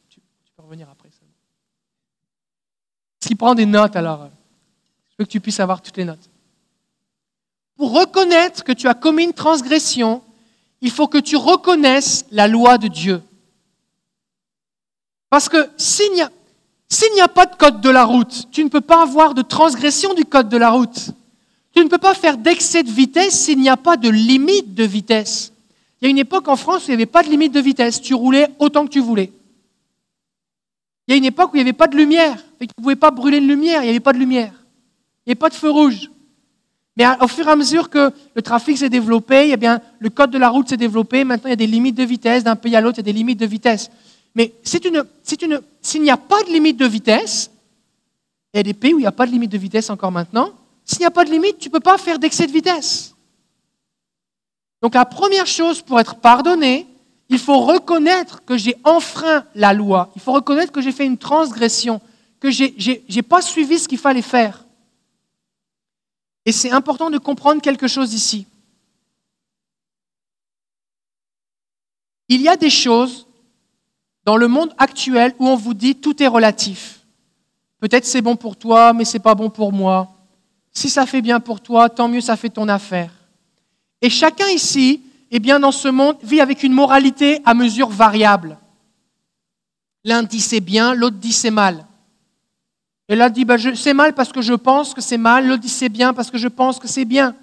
tu 0.08 0.20
peux 0.56 0.62
revenir 0.62 0.90
après 0.90 1.10
ça. 1.10 1.24
S'il 3.20 3.36
prend 3.36 3.54
des 3.54 3.66
notes, 3.66 3.94
alors, 3.94 4.28
je 5.10 5.14
veux 5.18 5.24
que 5.26 5.30
tu 5.30 5.40
puisses 5.40 5.60
avoir 5.60 5.80
toutes 5.80 5.96
les 5.96 6.04
notes. 6.04 6.28
Pour 7.76 7.92
reconnaître 7.92 8.64
que 8.64 8.72
tu 8.72 8.88
as 8.88 8.94
commis 8.94 9.24
une 9.24 9.32
transgression, 9.32 10.22
il 10.80 10.90
faut 10.90 11.08
que 11.08 11.18
tu 11.18 11.36
reconnaisses 11.36 12.24
la 12.30 12.48
loi 12.48 12.78
de 12.78 12.88
Dieu. 12.88 13.22
Parce 15.30 15.48
que 15.48 15.68
s'il 15.76 16.12
n'y 16.12 16.22
a, 17.20 17.28
pas 17.28 17.46
de 17.46 17.56
code 17.56 17.80
de 17.80 17.90
la 17.90 18.04
route, 18.04 18.48
tu 18.50 18.64
ne 18.64 18.68
peux 18.68 18.80
pas 18.80 19.02
avoir 19.02 19.34
de 19.34 19.42
transgression 19.42 20.14
du 20.14 20.24
code 20.24 20.48
de 20.48 20.56
la 20.56 20.70
route. 20.70 21.10
Tu 21.74 21.82
ne 21.84 21.88
peux 21.88 21.98
pas 21.98 22.14
faire 22.14 22.38
d'excès 22.38 22.82
de 22.82 22.90
vitesse 22.90 23.38
s'il 23.38 23.58
n'y 23.58 23.68
a 23.68 23.76
pas 23.76 23.96
de 23.96 24.08
limite 24.08 24.74
de 24.74 24.84
vitesse. 24.84 25.52
Il 26.00 26.04
y 26.04 26.08
a 26.08 26.10
une 26.10 26.18
époque 26.18 26.48
en 26.48 26.56
France 26.56 26.84
où 26.84 26.86
il 26.86 26.90
n'y 26.90 27.02
avait 27.02 27.06
pas 27.06 27.22
de 27.22 27.28
limite 27.28 27.52
de 27.52 27.60
vitesse. 27.60 28.00
Tu 28.00 28.14
roulais 28.14 28.48
autant 28.58 28.86
que 28.86 28.90
tu 28.90 29.00
voulais. 29.00 29.32
Il 31.06 31.12
y 31.12 31.14
a 31.14 31.16
une 31.18 31.24
époque 31.24 31.52
où 31.52 31.56
il 31.56 31.58
n'y 31.58 31.68
avait 31.68 31.72
pas 31.72 31.88
de 31.88 31.96
lumière. 31.96 32.36
Tu 32.58 32.66
ne 32.66 32.82
pouvais 32.82 32.96
pas 32.96 33.10
brûler 33.10 33.38
une 33.38 33.48
lumière, 33.48 33.82
il 33.82 33.86
n'y 33.86 33.90
avait 33.90 34.00
pas 34.00 34.12
de 34.12 34.18
lumière. 34.18 34.52
Il 35.26 35.28
n'y 35.28 35.32
avait 35.32 35.34
pas 35.34 35.50
de 35.50 35.54
feu 35.54 35.70
rouge. 35.70 36.10
Mais 36.96 37.04
au 37.20 37.28
fur 37.28 37.46
et 37.46 37.50
à 37.50 37.56
mesure 37.56 37.90
que 37.90 38.10
le 38.34 38.42
trafic 38.42 38.78
s'est 38.78 38.88
développé, 38.88 39.50
eh 39.50 39.56
bien, 39.56 39.80
le 39.98 40.08
code 40.08 40.30
de 40.30 40.38
la 40.38 40.48
route 40.48 40.68
s'est 40.68 40.78
développé. 40.78 41.24
Maintenant, 41.24 41.48
il 41.48 41.50
y 41.50 41.52
a 41.52 41.56
des 41.56 41.66
limites 41.66 41.96
de 41.96 42.04
vitesse. 42.04 42.42
D'un 42.42 42.56
pays 42.56 42.74
à 42.74 42.80
l'autre, 42.80 42.96
il 42.96 43.00
y 43.00 43.04
a 43.08 43.12
des 43.12 43.12
limites 43.12 43.38
de 43.38 43.46
vitesse. 43.46 43.90
Mais 44.34 44.54
s'il 44.62 46.02
n'y 46.02 46.10
a 46.10 46.16
pas 46.16 46.42
de 46.42 46.48
limite 46.50 46.76
de 46.78 46.86
vitesse, 46.86 47.50
il 48.52 48.58
y 48.58 48.60
a 48.60 48.62
des 48.62 48.74
pays 48.74 48.94
où 48.94 48.98
il 48.98 49.02
n'y 49.02 49.06
a 49.06 49.12
pas 49.12 49.26
de 49.26 49.30
limite 49.30 49.52
de 49.52 49.58
vitesse 49.58 49.90
encore 49.90 50.12
maintenant. 50.12 50.50
S'il 50.84 51.00
n'y 51.00 51.06
a 51.06 51.10
pas 51.10 51.24
de 51.24 51.30
limite, 51.30 51.58
tu 51.58 51.68
ne 51.68 51.72
peux 51.72 51.80
pas 51.80 51.98
faire 51.98 52.18
d'excès 52.18 52.46
de 52.46 52.52
vitesse. 52.52 53.14
Donc 54.82 54.94
la 54.94 55.04
première 55.04 55.46
chose 55.46 55.82
pour 55.82 55.98
être 55.98 56.16
pardonné, 56.16 56.86
il 57.28 57.38
faut 57.38 57.60
reconnaître 57.60 58.44
que 58.44 58.56
j'ai 58.56 58.76
enfreint 58.84 59.44
la 59.54 59.72
loi. 59.72 60.10
Il 60.16 60.22
faut 60.22 60.32
reconnaître 60.32 60.70
que 60.70 60.80
j'ai 60.80 60.92
fait 60.92 61.06
une 61.06 61.18
transgression, 61.18 62.00
que 62.40 62.50
je 62.50 62.64
n'ai 63.14 63.22
pas 63.22 63.42
suivi 63.42 63.78
ce 63.78 63.88
qu'il 63.88 63.98
fallait 63.98 64.22
faire. 64.22 64.65
Et 66.46 66.52
c'est 66.52 66.70
important 66.70 67.10
de 67.10 67.18
comprendre 67.18 67.60
quelque 67.60 67.88
chose 67.88 68.14
ici. 68.14 68.46
Il 72.28 72.40
y 72.40 72.48
a 72.48 72.56
des 72.56 72.70
choses 72.70 73.26
dans 74.24 74.36
le 74.36 74.48
monde 74.48 74.72
actuel 74.78 75.34
où 75.38 75.46
on 75.48 75.56
vous 75.56 75.74
dit 75.74 75.96
tout 75.96 76.22
est 76.22 76.26
relatif. 76.26 77.00
Peut-être 77.80 78.04
c'est 78.04 78.22
bon 78.22 78.36
pour 78.36 78.56
toi, 78.56 78.92
mais 78.92 79.04
c'est 79.04 79.18
pas 79.18 79.34
bon 79.34 79.50
pour 79.50 79.72
moi. 79.72 80.12
Si 80.72 80.88
ça 80.88 81.06
fait 81.06 81.22
bien 81.22 81.40
pour 81.40 81.60
toi, 81.60 81.88
tant 81.88 82.08
mieux, 82.08 82.20
ça 82.20 82.36
fait 82.36 82.50
ton 82.50 82.68
affaire. 82.68 83.10
Et 84.02 84.10
chacun 84.10 84.48
ici, 84.48 85.02
eh 85.30 85.38
bien, 85.38 85.58
dans 85.58 85.72
ce 85.72 85.88
monde, 85.88 86.16
vit 86.22 86.40
avec 86.40 86.62
une 86.62 86.72
moralité 86.72 87.40
à 87.44 87.54
mesure 87.54 87.88
variable. 87.88 88.58
L'un 90.04 90.22
dit 90.22 90.40
c'est 90.40 90.60
bien, 90.60 90.94
l'autre 90.94 91.16
dit 91.16 91.32
c'est 91.32 91.50
mal. 91.50 91.85
Et 93.08 93.16
l'un 93.16 93.30
dit, 93.30 93.44
bah, 93.44 93.56
c'est 93.74 93.94
mal 93.94 94.14
parce 94.14 94.32
que 94.32 94.42
je 94.42 94.54
pense 94.54 94.94
que 94.94 95.00
c'est 95.00 95.18
mal. 95.18 95.46
L'autre 95.46 95.62
dit, 95.62 95.68
c'est 95.68 95.88
bien 95.88 96.12
parce 96.12 96.30
que 96.30 96.38
je 96.38 96.48
pense 96.48 96.78
que 96.78 96.88
c'est 96.88 97.04
bien. 97.04 97.34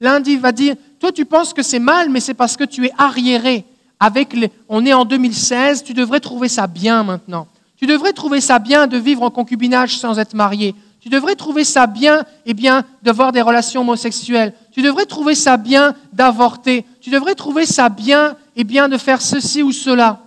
L'un 0.00 0.20
va 0.38 0.52
dire, 0.52 0.76
toi 1.00 1.12
tu 1.12 1.24
penses 1.24 1.54
que 1.54 1.62
c'est 1.62 1.78
mal, 1.78 2.10
mais 2.10 2.20
c'est 2.20 2.34
parce 2.34 2.56
que 2.56 2.64
tu 2.64 2.86
es 2.86 2.92
arriéré. 2.98 3.64
Avec 4.00 4.36
on 4.68 4.84
est 4.84 4.92
en 4.92 5.04
2016, 5.04 5.84
tu 5.84 5.94
devrais 5.94 6.20
trouver 6.20 6.48
ça 6.48 6.66
bien 6.66 7.04
maintenant. 7.04 7.46
Tu 7.76 7.86
devrais 7.86 8.12
trouver 8.12 8.40
ça 8.40 8.58
bien 8.58 8.86
de 8.86 8.98
vivre 8.98 9.22
en 9.22 9.30
concubinage 9.30 9.98
sans 9.98 10.18
être 10.18 10.34
marié. 10.34 10.74
Tu 11.00 11.08
devrais 11.08 11.36
trouver 11.36 11.64
ça 11.64 11.86
bien, 11.86 12.24
eh 12.46 12.54
bien, 12.54 12.84
d'avoir 13.02 13.30
des 13.30 13.42
relations 13.42 13.82
homosexuelles. 13.82 14.54
Tu 14.72 14.82
devrais 14.82 15.06
trouver 15.06 15.34
ça 15.34 15.56
bien 15.56 15.94
d'avorter. 16.12 16.84
Tu 17.00 17.10
devrais 17.10 17.34
trouver 17.34 17.66
ça 17.66 17.88
bien, 17.88 18.36
eh 18.56 18.64
bien, 18.64 18.88
de 18.88 18.96
faire 18.96 19.20
ceci 19.20 19.62
ou 19.62 19.70
cela. 19.70 20.20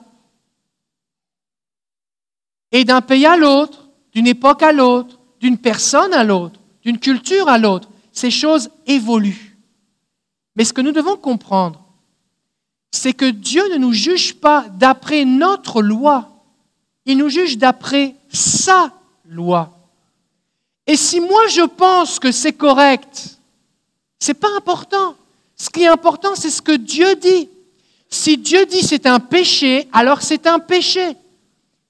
Et 2.71 2.83
d'un 2.83 3.01
pays 3.01 3.25
à 3.25 3.37
l'autre, 3.37 3.86
d'une 4.13 4.27
époque 4.27 4.63
à 4.63 4.71
l'autre, 4.71 5.19
d'une 5.39 5.57
personne 5.57 6.13
à 6.13 6.23
l'autre, 6.23 6.59
d'une 6.83 6.99
culture 6.99 7.47
à 7.47 7.57
l'autre. 7.57 7.89
Ces 8.11 8.31
choses 8.31 8.69
évoluent. 8.85 9.57
Mais 10.55 10.63
ce 10.63 10.73
que 10.73 10.81
nous 10.81 10.91
devons 10.91 11.17
comprendre, 11.17 11.83
c'est 12.91 13.13
que 13.13 13.29
Dieu 13.29 13.63
ne 13.71 13.77
nous 13.77 13.93
juge 13.93 14.35
pas 14.35 14.65
d'après 14.69 15.25
notre 15.25 15.81
loi, 15.81 16.29
il 17.05 17.17
nous 17.17 17.29
juge 17.29 17.57
d'après 17.57 18.15
sa 18.31 18.91
loi. 19.25 19.77
Et 20.85 20.95
si 20.95 21.19
moi 21.19 21.47
je 21.49 21.61
pense 21.61 22.17
que 22.17 22.31
c'est 22.31 22.53
correct, 22.53 23.37
ce 24.19 24.31
n'est 24.31 24.35
pas 24.35 24.55
important. 24.57 25.15
Ce 25.55 25.69
qui 25.69 25.83
est 25.83 25.87
important, 25.87 26.35
c'est 26.35 26.49
ce 26.49 26.61
que 26.61 26.75
Dieu 26.75 27.15
dit. 27.15 27.49
Si 28.09 28.37
Dieu 28.37 28.65
dit 28.65 28.81
c'est 28.81 29.05
un 29.05 29.19
péché, 29.19 29.87
alors 29.91 30.21
c'est 30.21 30.47
un 30.47 30.59
péché. 30.59 31.15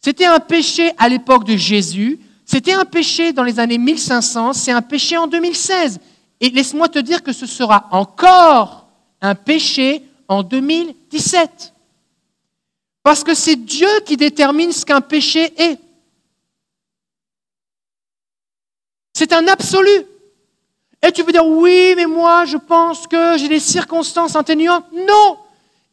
C'était 0.08 0.26
un 0.26 0.40
péché 0.40 0.94
à 0.98 1.10
l'époque 1.10 1.44
de 1.44 1.58
Jésus, 1.58 2.18
c'était 2.46 2.72
un 2.72 2.86
péché 2.86 3.34
dans 3.34 3.44
les 3.44 3.60
années 3.60 3.78
1500, 3.78 4.54
c'est 4.54 4.72
un 4.72 4.82
péché 4.82 5.18
en 5.18 5.28
2016. 5.28 6.00
Et 6.40 6.50
laisse-moi 6.50 6.88
te 6.88 7.00
dire 7.00 7.22
que 7.22 7.34
ce 7.34 7.46
sera 7.46 7.90
encore 7.92 8.88
un 9.20 9.36
péché 9.36 10.02
en 10.30 10.44
2017. 10.44 11.74
Parce 13.04 13.22
que 13.22 13.34
c'est 13.34 13.58
Dieu 13.58 13.90
qui 14.06 14.16
détermine 14.16 14.72
ce 14.72 14.86
qu'un 14.86 15.02
péché 15.02 15.52
est. 15.62 15.78
C'est 19.14 19.34
un 19.34 19.46
absolu. 19.50 20.06
Et 21.06 21.12
tu 21.12 21.24
veux 21.24 21.34
dire, 21.34 21.46
oui, 21.46 21.96
mais 21.98 22.06
moi, 22.06 22.46
je 22.46 22.56
pense 22.56 23.08
que 23.08 23.38
j'ai 23.38 23.50
des 23.50 23.60
circonstances 23.60 24.38
atténuantes. 24.38 24.86
Non, 24.94 25.38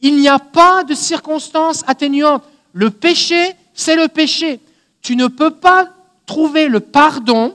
il 0.01 0.15
n'y 0.15 0.29
a 0.29 0.39
pas 0.39 0.85
de 0.85 0.95
circonstances 0.95 1.83
atténuantes. 1.89 2.45
Le 2.75 2.91
péché, 2.91 3.57
c'est 3.75 3.97
le 3.97 4.09
péché. 4.09 4.61
Tu 5.03 5.17
ne 5.17 5.27
peux 5.27 5.51
pas 5.51 5.91
trouver 6.27 6.69
le 6.69 6.81
pardon 6.81 7.55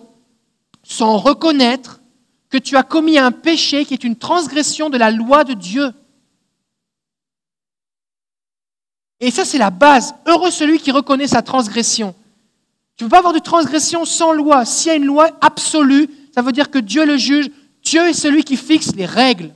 sans 0.84 1.18
reconnaître 1.18 2.00
que 2.50 2.58
tu 2.58 2.76
as 2.76 2.84
commis 2.84 3.18
un 3.18 3.32
péché 3.32 3.86
qui 3.86 3.94
est 3.94 4.04
une 4.04 4.16
transgression 4.16 4.90
de 4.90 4.98
la 4.98 5.12
loi 5.12 5.44
de 5.44 5.54
Dieu. 5.54 5.92
Et 9.20 9.32
ça, 9.32 9.46
c'est 9.46 9.58
la 9.58 9.70
base. 9.70 10.16
Heureux 10.26 10.52
celui 10.52 10.80
qui 10.80 10.92
reconnaît 10.92 11.28
sa 11.28 11.42
transgression. 11.42 12.16
Tu 12.96 13.04
ne 13.04 13.10
peux 13.10 13.12
pas 13.12 13.20
avoir 13.20 13.34
de 13.34 13.40
transgression 13.40 14.06
sans 14.06 14.34
loi. 14.34 14.66
S'il 14.66 14.90
y 14.90 14.94
a 14.94 14.98
une 14.98 15.06
loi 15.06 15.30
absolue, 15.42 16.10
ça 16.34 16.42
veut 16.42 16.52
dire 16.52 16.70
que 16.70 16.80
Dieu 16.80 17.06
le 17.06 17.18
juge. 17.18 17.50
Dieu 17.84 18.08
est 18.08 18.14
celui 18.14 18.44
qui 18.44 18.58
fixe 18.58 18.96
les 18.96 19.06
règles. 19.06 19.54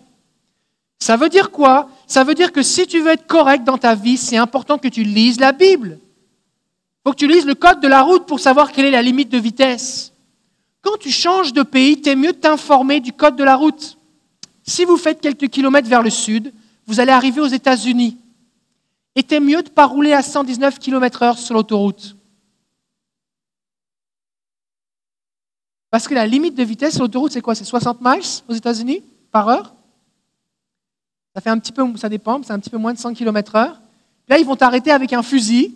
Ça 0.99 1.17
veut 1.17 1.29
dire 1.29 1.51
quoi? 1.51 1.89
Ça 2.07 2.23
veut 2.23 2.35
dire 2.35 2.51
que 2.51 2.61
si 2.61 2.87
tu 2.87 2.99
veux 3.01 3.11
être 3.11 3.27
correct 3.27 3.63
dans 3.63 3.77
ta 3.77 3.95
vie, 3.95 4.17
c'est 4.17 4.37
important 4.37 4.77
que 4.77 4.87
tu 4.87 5.03
lises 5.03 5.39
la 5.39 5.51
Bible. 5.51 5.99
Faut 7.03 7.11
que 7.11 7.17
tu 7.17 7.27
lises 7.27 7.45
le 7.45 7.55
code 7.55 7.81
de 7.81 7.87
la 7.87 8.01
route 8.01 8.25
pour 8.25 8.39
savoir 8.39 8.71
quelle 8.71 8.85
est 8.85 8.91
la 8.91 9.01
limite 9.01 9.29
de 9.29 9.37
vitesse. 9.37 10.13
Quand 10.81 10.97
tu 10.97 11.11
changes 11.11 11.53
de 11.53 11.63
pays, 11.63 12.01
tu 12.01 12.09
es 12.09 12.15
mieux 12.15 12.33
t'informer 12.33 12.99
du 12.99 13.11
code 13.11 13.35
de 13.35 13.43
la 13.43 13.55
route. 13.55 13.97
Si 14.63 14.85
vous 14.85 14.97
faites 14.97 15.19
quelques 15.19 15.49
kilomètres 15.49 15.89
vers 15.89 16.01
le 16.01 16.09
sud, 16.09 16.53
vous 16.85 16.99
allez 16.99 17.11
arriver 17.11 17.41
aux 17.41 17.47
États-Unis. 17.47 18.17
Était 19.15 19.39
mieux 19.39 19.61
de 19.61 19.69
ne 19.69 19.73
pas 19.73 19.85
rouler 19.85 20.13
à 20.13 20.23
119 20.23 20.79
km/h 20.79 21.37
sur 21.37 21.53
l'autoroute. 21.53 22.15
Parce 25.91 26.07
que 26.07 26.13
la 26.13 26.25
limite 26.25 26.55
de 26.55 26.63
vitesse 26.63 26.95
sur 26.95 27.03
l'autoroute, 27.03 27.33
c'est 27.33 27.41
quoi? 27.41 27.53
C'est 27.53 27.65
60 27.65 27.99
miles 28.01 28.23
aux 28.47 28.53
États-Unis 28.53 29.03
par 29.31 29.47
heure? 29.49 29.75
Ça 31.35 31.41
fait 31.41 31.49
un 31.49 31.59
petit 31.59 31.71
peu, 31.71 31.83
ça 31.97 32.09
dépend, 32.09 32.41
c'est 32.43 32.53
un 32.53 32.59
petit 32.59 32.69
peu 32.69 32.77
moins 32.77 32.93
de 32.93 32.99
100 32.99 33.13
km/h. 33.13 33.75
Là, 34.27 34.39
ils 34.39 34.45
vont 34.45 34.55
t'arrêter 34.55 34.91
avec 34.91 35.13
un 35.13 35.21
fusil 35.21 35.75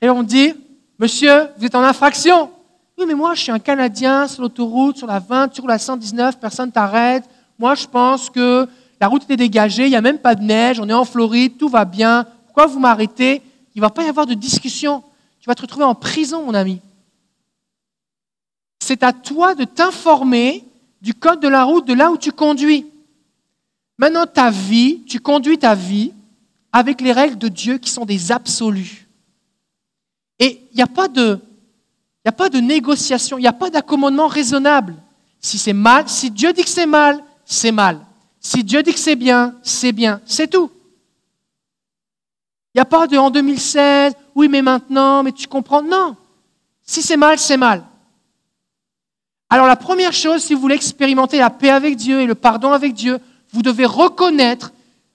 et 0.00 0.06
te 0.06 0.22
dire 0.22 0.54
Monsieur, 0.98 1.48
vous 1.56 1.64
êtes 1.64 1.74
en 1.74 1.82
infraction. 1.82 2.50
Oui, 2.96 3.04
mais 3.06 3.14
moi, 3.14 3.34
je 3.34 3.42
suis 3.42 3.52
un 3.52 3.60
Canadien 3.60 4.26
sur 4.26 4.42
l'autoroute, 4.42 4.96
sur 4.96 5.06
la 5.06 5.20
20, 5.20 5.54
sur 5.54 5.66
la 5.66 5.78
119, 5.78 6.40
personne 6.40 6.72
t'arrête. 6.72 7.22
Moi, 7.56 7.76
je 7.76 7.86
pense 7.86 8.28
que 8.28 8.68
la 9.00 9.06
route 9.06 9.22
est 9.30 9.36
dégagée, 9.36 9.84
il 9.84 9.90
n'y 9.90 9.96
a 9.96 10.00
même 10.00 10.18
pas 10.18 10.34
de 10.34 10.42
neige, 10.42 10.80
on 10.80 10.88
est 10.88 10.92
en 10.92 11.04
Floride, 11.04 11.56
tout 11.56 11.68
va 11.68 11.84
bien. 11.84 12.26
Pourquoi 12.46 12.66
vous 12.66 12.80
m'arrêtez? 12.80 13.42
Il 13.76 13.78
ne 13.78 13.82
va 13.82 13.90
pas 13.90 14.02
y 14.02 14.08
avoir 14.08 14.26
de 14.26 14.34
discussion. 14.34 15.04
Tu 15.38 15.46
vas 15.46 15.54
te 15.54 15.62
retrouver 15.62 15.84
en 15.84 15.94
prison, 15.94 16.44
mon 16.44 16.54
ami. 16.54 16.80
C'est 18.80 19.04
à 19.04 19.12
toi 19.12 19.54
de 19.54 19.62
t'informer 19.62 20.64
du 21.00 21.14
code 21.14 21.40
de 21.40 21.48
la 21.48 21.62
route 21.62 21.86
de 21.86 21.94
là 21.94 22.10
où 22.10 22.16
tu 22.16 22.32
conduis. 22.32 22.86
Maintenant, 23.98 24.26
ta 24.26 24.50
vie, 24.50 25.02
tu 25.06 25.20
conduis 25.20 25.58
ta 25.58 25.76
vie 25.76 26.12
avec 26.72 27.00
les 27.00 27.12
règles 27.12 27.38
de 27.38 27.48
Dieu 27.48 27.78
qui 27.78 27.90
sont 27.90 28.04
des 28.04 28.32
absolus. 28.32 29.07
Et 30.38 30.62
il 30.72 30.76
n'y 30.76 30.82
a 30.82 30.86
pas 30.86 31.08
de, 31.08 31.38
a 32.24 32.32
pas 32.32 32.48
de 32.48 32.58
négociation, 32.58 33.38
il 33.38 33.42
n'y 33.42 33.48
a 33.48 33.52
pas 33.52 33.70
d'accommodement 33.70 34.26
raisonnable. 34.26 34.94
Si 35.40 35.58
c'est 35.58 35.72
mal, 35.72 36.08
si 36.08 36.30
Dieu 36.30 36.52
dit 36.52 36.62
que 36.62 36.68
c'est 36.68 36.86
mal, 36.86 37.22
c'est 37.44 37.72
mal. 37.72 38.00
Si 38.40 38.62
Dieu 38.62 38.82
dit 38.82 38.92
que 38.92 38.98
c'est 38.98 39.16
bien, 39.16 39.54
c'est 39.62 39.92
bien. 39.92 40.20
C'est 40.24 40.48
tout. 40.48 40.70
Il 42.74 42.78
n'y 42.78 42.82
a 42.82 42.84
pas 42.84 43.06
de 43.06 43.16
en 43.16 43.30
2016, 43.30 44.14
oui, 44.34 44.48
mais 44.48 44.62
maintenant, 44.62 45.22
mais 45.22 45.32
tu 45.32 45.46
comprends. 45.48 45.82
Non. 45.82 46.16
Si 46.82 47.02
c'est 47.02 47.16
mal, 47.16 47.38
c'est 47.38 47.56
mal. 47.56 47.84
Alors 49.50 49.66
la 49.66 49.76
première 49.76 50.12
chose, 50.12 50.42
si 50.42 50.54
vous 50.54 50.60
voulez 50.60 50.74
expérimenter 50.74 51.38
la 51.38 51.50
paix 51.50 51.70
avec 51.70 51.96
Dieu 51.96 52.20
et 52.20 52.26
le 52.26 52.34
pardon 52.34 52.72
avec 52.72 52.92
Dieu, 52.92 53.18
vous 53.52 53.62
devez 53.62 53.86
reconnaître, 53.86 54.72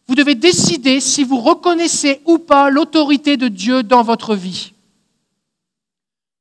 vous 0.07 0.15
devez 0.15 0.35
décider 0.35 0.99
si 0.99 1.23
vous 1.23 1.39
reconnaissez 1.39 2.21
ou 2.25 2.39
pas 2.39 2.69
l'autorité 2.69 3.37
de 3.37 3.47
Dieu 3.47 3.83
dans 3.83 4.01
votre 4.01 4.35
vie. 4.35 4.72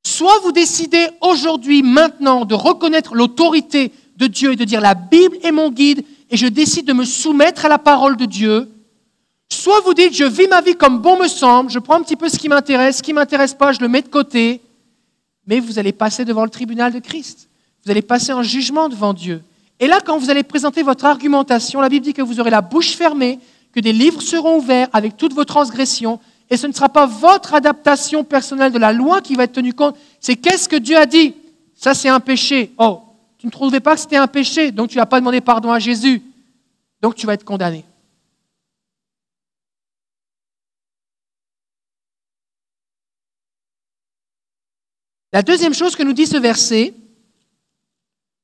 Soit 0.04 0.40
vous 0.42 0.52
décidez 0.52 1.08
aujourd'hui, 1.20 1.82
maintenant, 1.82 2.44
de 2.44 2.54
reconnaître 2.54 3.14
l'autorité 3.14 3.92
de 4.16 4.26
Dieu 4.26 4.52
et 4.52 4.56
de 4.56 4.64
dire 4.64 4.80
la 4.80 4.94
Bible 4.94 5.36
est 5.42 5.52
mon 5.52 5.70
guide 5.70 6.04
et 6.30 6.36
je 6.36 6.46
décide 6.46 6.86
de 6.86 6.92
me 6.92 7.04
soumettre 7.04 7.64
à 7.64 7.68
la 7.68 7.78
parole 7.78 8.16
de 8.16 8.24
Dieu. 8.24 8.70
Soit 9.48 9.80
vous 9.80 9.94
dites 9.94 10.14
je 10.14 10.24
vis 10.24 10.48
ma 10.48 10.60
vie 10.60 10.74
comme 10.74 10.98
bon 10.98 11.18
me 11.18 11.28
semble, 11.28 11.70
je 11.70 11.78
prends 11.78 11.96
un 11.96 12.02
petit 12.02 12.16
peu 12.16 12.28
ce 12.28 12.38
qui 12.38 12.48
m'intéresse, 12.48 12.98
ce 12.98 13.02
qui 13.02 13.12
ne 13.12 13.16
m'intéresse 13.16 13.54
pas, 13.54 13.72
je 13.72 13.80
le 13.80 13.88
mets 13.88 14.02
de 14.02 14.08
côté, 14.08 14.60
mais 15.46 15.60
vous 15.60 15.78
allez 15.78 15.92
passer 15.92 16.24
devant 16.24 16.44
le 16.44 16.50
tribunal 16.50 16.92
de 16.92 16.98
Christ. 16.98 17.48
Vous 17.84 17.90
allez 17.90 18.02
passer 18.02 18.32
en 18.32 18.42
jugement 18.42 18.88
devant 18.88 19.12
Dieu. 19.12 19.42
Et 19.78 19.88
là, 19.88 20.00
quand 20.04 20.16
vous 20.16 20.30
allez 20.30 20.42
présenter 20.42 20.82
votre 20.82 21.04
argumentation, 21.04 21.80
la 21.80 21.88
Bible 21.88 22.04
dit 22.04 22.14
que 22.14 22.22
vous 22.22 22.40
aurez 22.40 22.50
la 22.50 22.60
bouche 22.60 22.96
fermée, 22.96 23.38
que 23.72 23.80
des 23.80 23.92
livres 23.92 24.22
seront 24.22 24.58
ouverts 24.58 24.88
avec 24.92 25.16
toutes 25.16 25.34
vos 25.34 25.44
transgressions, 25.44 26.20
et 26.52 26.58
ce 26.58 26.66
ne 26.66 26.72
sera 26.74 26.90
pas 26.90 27.06
votre 27.06 27.54
adaptation 27.54 28.24
personnelle 28.24 28.72
de 28.72 28.78
la 28.78 28.92
loi 28.92 29.22
qui 29.22 29.36
va 29.36 29.44
être 29.44 29.54
tenue 29.54 29.72
compte, 29.72 29.96
c'est 30.20 30.36
qu'est-ce 30.36 30.68
que 30.68 30.76
Dieu 30.76 30.98
a 30.98 31.06
dit. 31.06 31.34
Ça, 31.74 31.94
c'est 31.94 32.10
un 32.10 32.20
péché. 32.20 32.74
Oh, 32.76 33.00
tu 33.38 33.46
ne 33.46 33.50
trouvais 33.50 33.80
pas 33.80 33.94
que 33.94 34.02
c'était 34.02 34.18
un 34.18 34.26
péché, 34.26 34.70
donc 34.70 34.90
tu 34.90 34.98
n'as 34.98 35.06
pas 35.06 35.18
demandé 35.18 35.40
pardon 35.40 35.72
à 35.72 35.78
Jésus. 35.78 36.22
Donc 37.00 37.14
tu 37.14 37.26
vas 37.26 37.32
être 37.32 37.44
condamné. 37.46 37.86
La 45.32 45.40
deuxième 45.40 45.72
chose 45.72 45.96
que 45.96 46.02
nous 46.02 46.12
dit 46.12 46.26
ce 46.26 46.36
verset, 46.36 46.92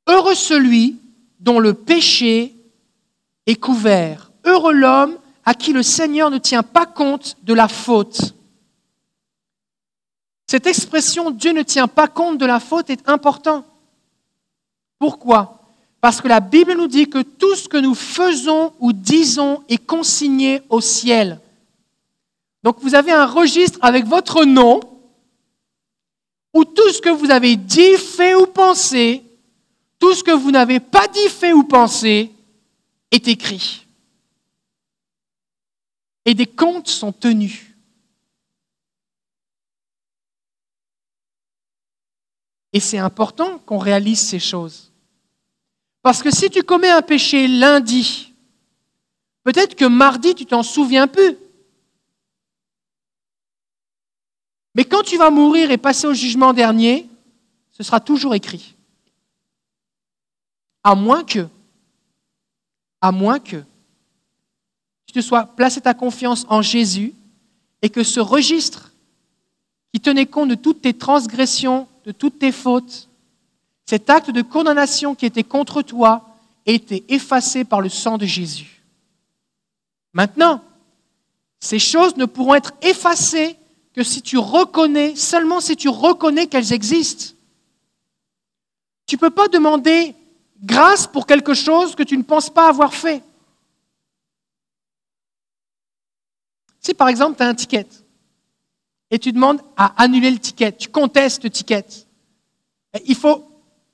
Heureux 0.07 0.35
celui 0.35 0.97
dont 1.41 1.59
le 1.59 1.75
péché 1.75 2.57
est 3.45 3.57
couvert. 3.57 4.33
Heureux 4.47 4.73
l'homme 4.73 5.19
à 5.49 5.55
qui 5.55 5.73
le 5.73 5.83
Seigneur 5.83 6.29
ne 6.31 6.37
tient 6.37 6.63
pas 6.63 6.85
compte 6.85 7.39
de 7.43 7.55
la 7.55 7.69
faute. 7.69 8.35
Cette 10.47 10.67
expression 10.67 11.31
Dieu 11.31 11.53
ne 11.53 11.63
tient 11.63 11.89
pas 11.89 12.07
compte 12.07 12.37
de 12.37 12.45
la 12.45 12.61
faute 12.61 12.91
est 12.91 13.09
importante. 13.09 13.65
Pourquoi? 14.99 15.63
Parce 16.03 16.21
que 16.21 16.29
la 16.29 16.41
Bible 16.41 16.75
nous 16.75 16.87
dit 16.87 17.09
que 17.09 17.23
tout 17.23 17.55
ce 17.55 17.67
que 17.67 17.79
nous 17.79 17.95
faisons 17.95 18.75
ou 18.79 18.93
disons 18.93 19.63
est 19.71 19.79
consigné 19.79 20.61
au 20.69 20.83
ciel. 20.83 21.41
Donc 22.63 22.81
vous 22.81 22.95
avez 22.95 23.13
un 23.13 23.25
registre 23.25 23.79
avec 23.81 24.05
votre 24.05 24.45
nom 24.45 24.81
où 26.53 26.67
tout 26.67 26.91
ce 26.93 27.01
que 27.01 27.09
vous 27.09 27.31
avez 27.31 27.57
dit, 27.57 27.97
fait 27.97 28.35
ou 28.35 28.45
pensé, 28.45 29.23
tout 29.99 30.13
ce 30.13 30.23
que 30.23 30.31
vous 30.31 30.51
n'avez 30.51 30.79
pas 30.79 31.09
dit, 31.09 31.31
fait 31.31 31.55
ou 31.55 31.63
pensé 31.63 32.33
est 33.11 33.29
écrit. 33.29 33.88
Et 36.29 36.35
des 36.35 36.47
comptes 36.47 36.89
sont 36.89 37.11
tenus. 37.11 37.65
Et 42.75 42.81
c'est 42.81 42.99
important 42.99 43.59
qu'on 43.61 43.79
réalise 43.79 44.21
ces 44.21 44.39
choses. 44.39 44.93
Parce 46.03 46.23
que 46.23 46.31
si 46.31 46.51
tu 46.51 46.63
commets 46.63 46.91
un 46.91 47.01
péché 47.01 47.49
lundi, 47.49 48.35
peut-être 49.43 49.75
que 49.75 49.87
mardi, 49.87 50.35
tu 50.35 50.45
t'en 50.45 50.63
souviens 50.63 51.07
plus. 51.07 51.35
Mais 54.75 54.85
quand 54.85 55.05
tu 55.05 55.17
vas 55.17 55.31
mourir 55.31 55.71
et 55.71 55.79
passer 55.79 56.07
au 56.07 56.13
jugement 56.13 56.53
dernier, 56.53 57.09
ce 57.71 57.83
sera 57.83 58.01
toujours 58.01 58.35
écrit. 58.35 58.75
À 60.85 60.95
moins 60.95 61.25
que, 61.25 61.49
à 63.01 63.13
moins 63.13 63.39
que 63.41 63.65
tu 65.09 65.15
te 65.15 65.21
sois 65.21 65.45
placé 65.45 65.81
ta 65.81 65.95
confiance 65.95 66.45
en 66.51 66.61
Jésus 66.61 67.15
et 67.81 67.89
que 67.89 68.05
ce 68.05 68.21
registre 68.21 68.93
qui 69.93 70.01
tenait 70.01 70.27
compte 70.27 70.51
de 70.51 70.55
toutes 70.55 70.83
tes 70.83 70.93
transgressions, 70.93 71.89
de 72.05 72.13
toutes 72.13 72.39
tes 72.39 72.53
fautes, 72.53 73.09
cet 73.87 74.11
acte 74.11 74.31
de 74.31 74.43
condamnation 74.43 75.15
qui 75.15 75.25
était 75.25 75.45
contre 75.45 75.81
toi 75.81 76.29
était 76.67 77.05
effacé 77.09 77.65
par 77.65 77.81
le 77.81 77.89
sang 77.89 78.19
de 78.19 78.27
Jésus. 78.27 78.83
Maintenant, 80.13 80.63
ces 81.59 81.79
choses 81.79 82.17
ne 82.19 82.27
pourront 82.27 82.55
être 82.55 82.75
effacées 82.83 83.57
que 83.95 84.03
si 84.03 84.21
tu 84.21 84.37
reconnais, 84.37 85.17
seulement 85.17 85.61
si 85.61 85.75
tu 85.75 85.89
reconnais 85.89 86.49
qu'elles 86.49 86.75
existent. 86.75 87.35
Tu 89.07 89.17
ne 89.17 89.21
peux 89.21 89.31
pas 89.31 89.49
demander 89.49 90.15
grâce 90.63 91.07
pour 91.07 91.27
quelque 91.27 91.55
chose 91.55 91.95
que 91.95 92.03
tu 92.03 92.19
ne 92.19 92.23
penses 92.23 92.51
pas 92.51 92.69
avoir 92.69 92.93
fait. 92.93 93.23
Si 96.81 96.95
par 96.95 97.09
exemple 97.09 97.37
tu 97.37 97.43
as 97.43 97.49
un 97.49 97.55
ticket 97.55 97.87
et 99.11 99.19
tu 99.19 99.33
demandes 99.33 99.61
à 99.77 100.03
annuler 100.03 100.31
le 100.31 100.39
ticket, 100.39 100.73
tu 100.73 100.89
contestes 100.89 101.45
le 101.45 101.51
ticket, 101.51 101.85
il 103.05 103.15
faut 103.15 103.45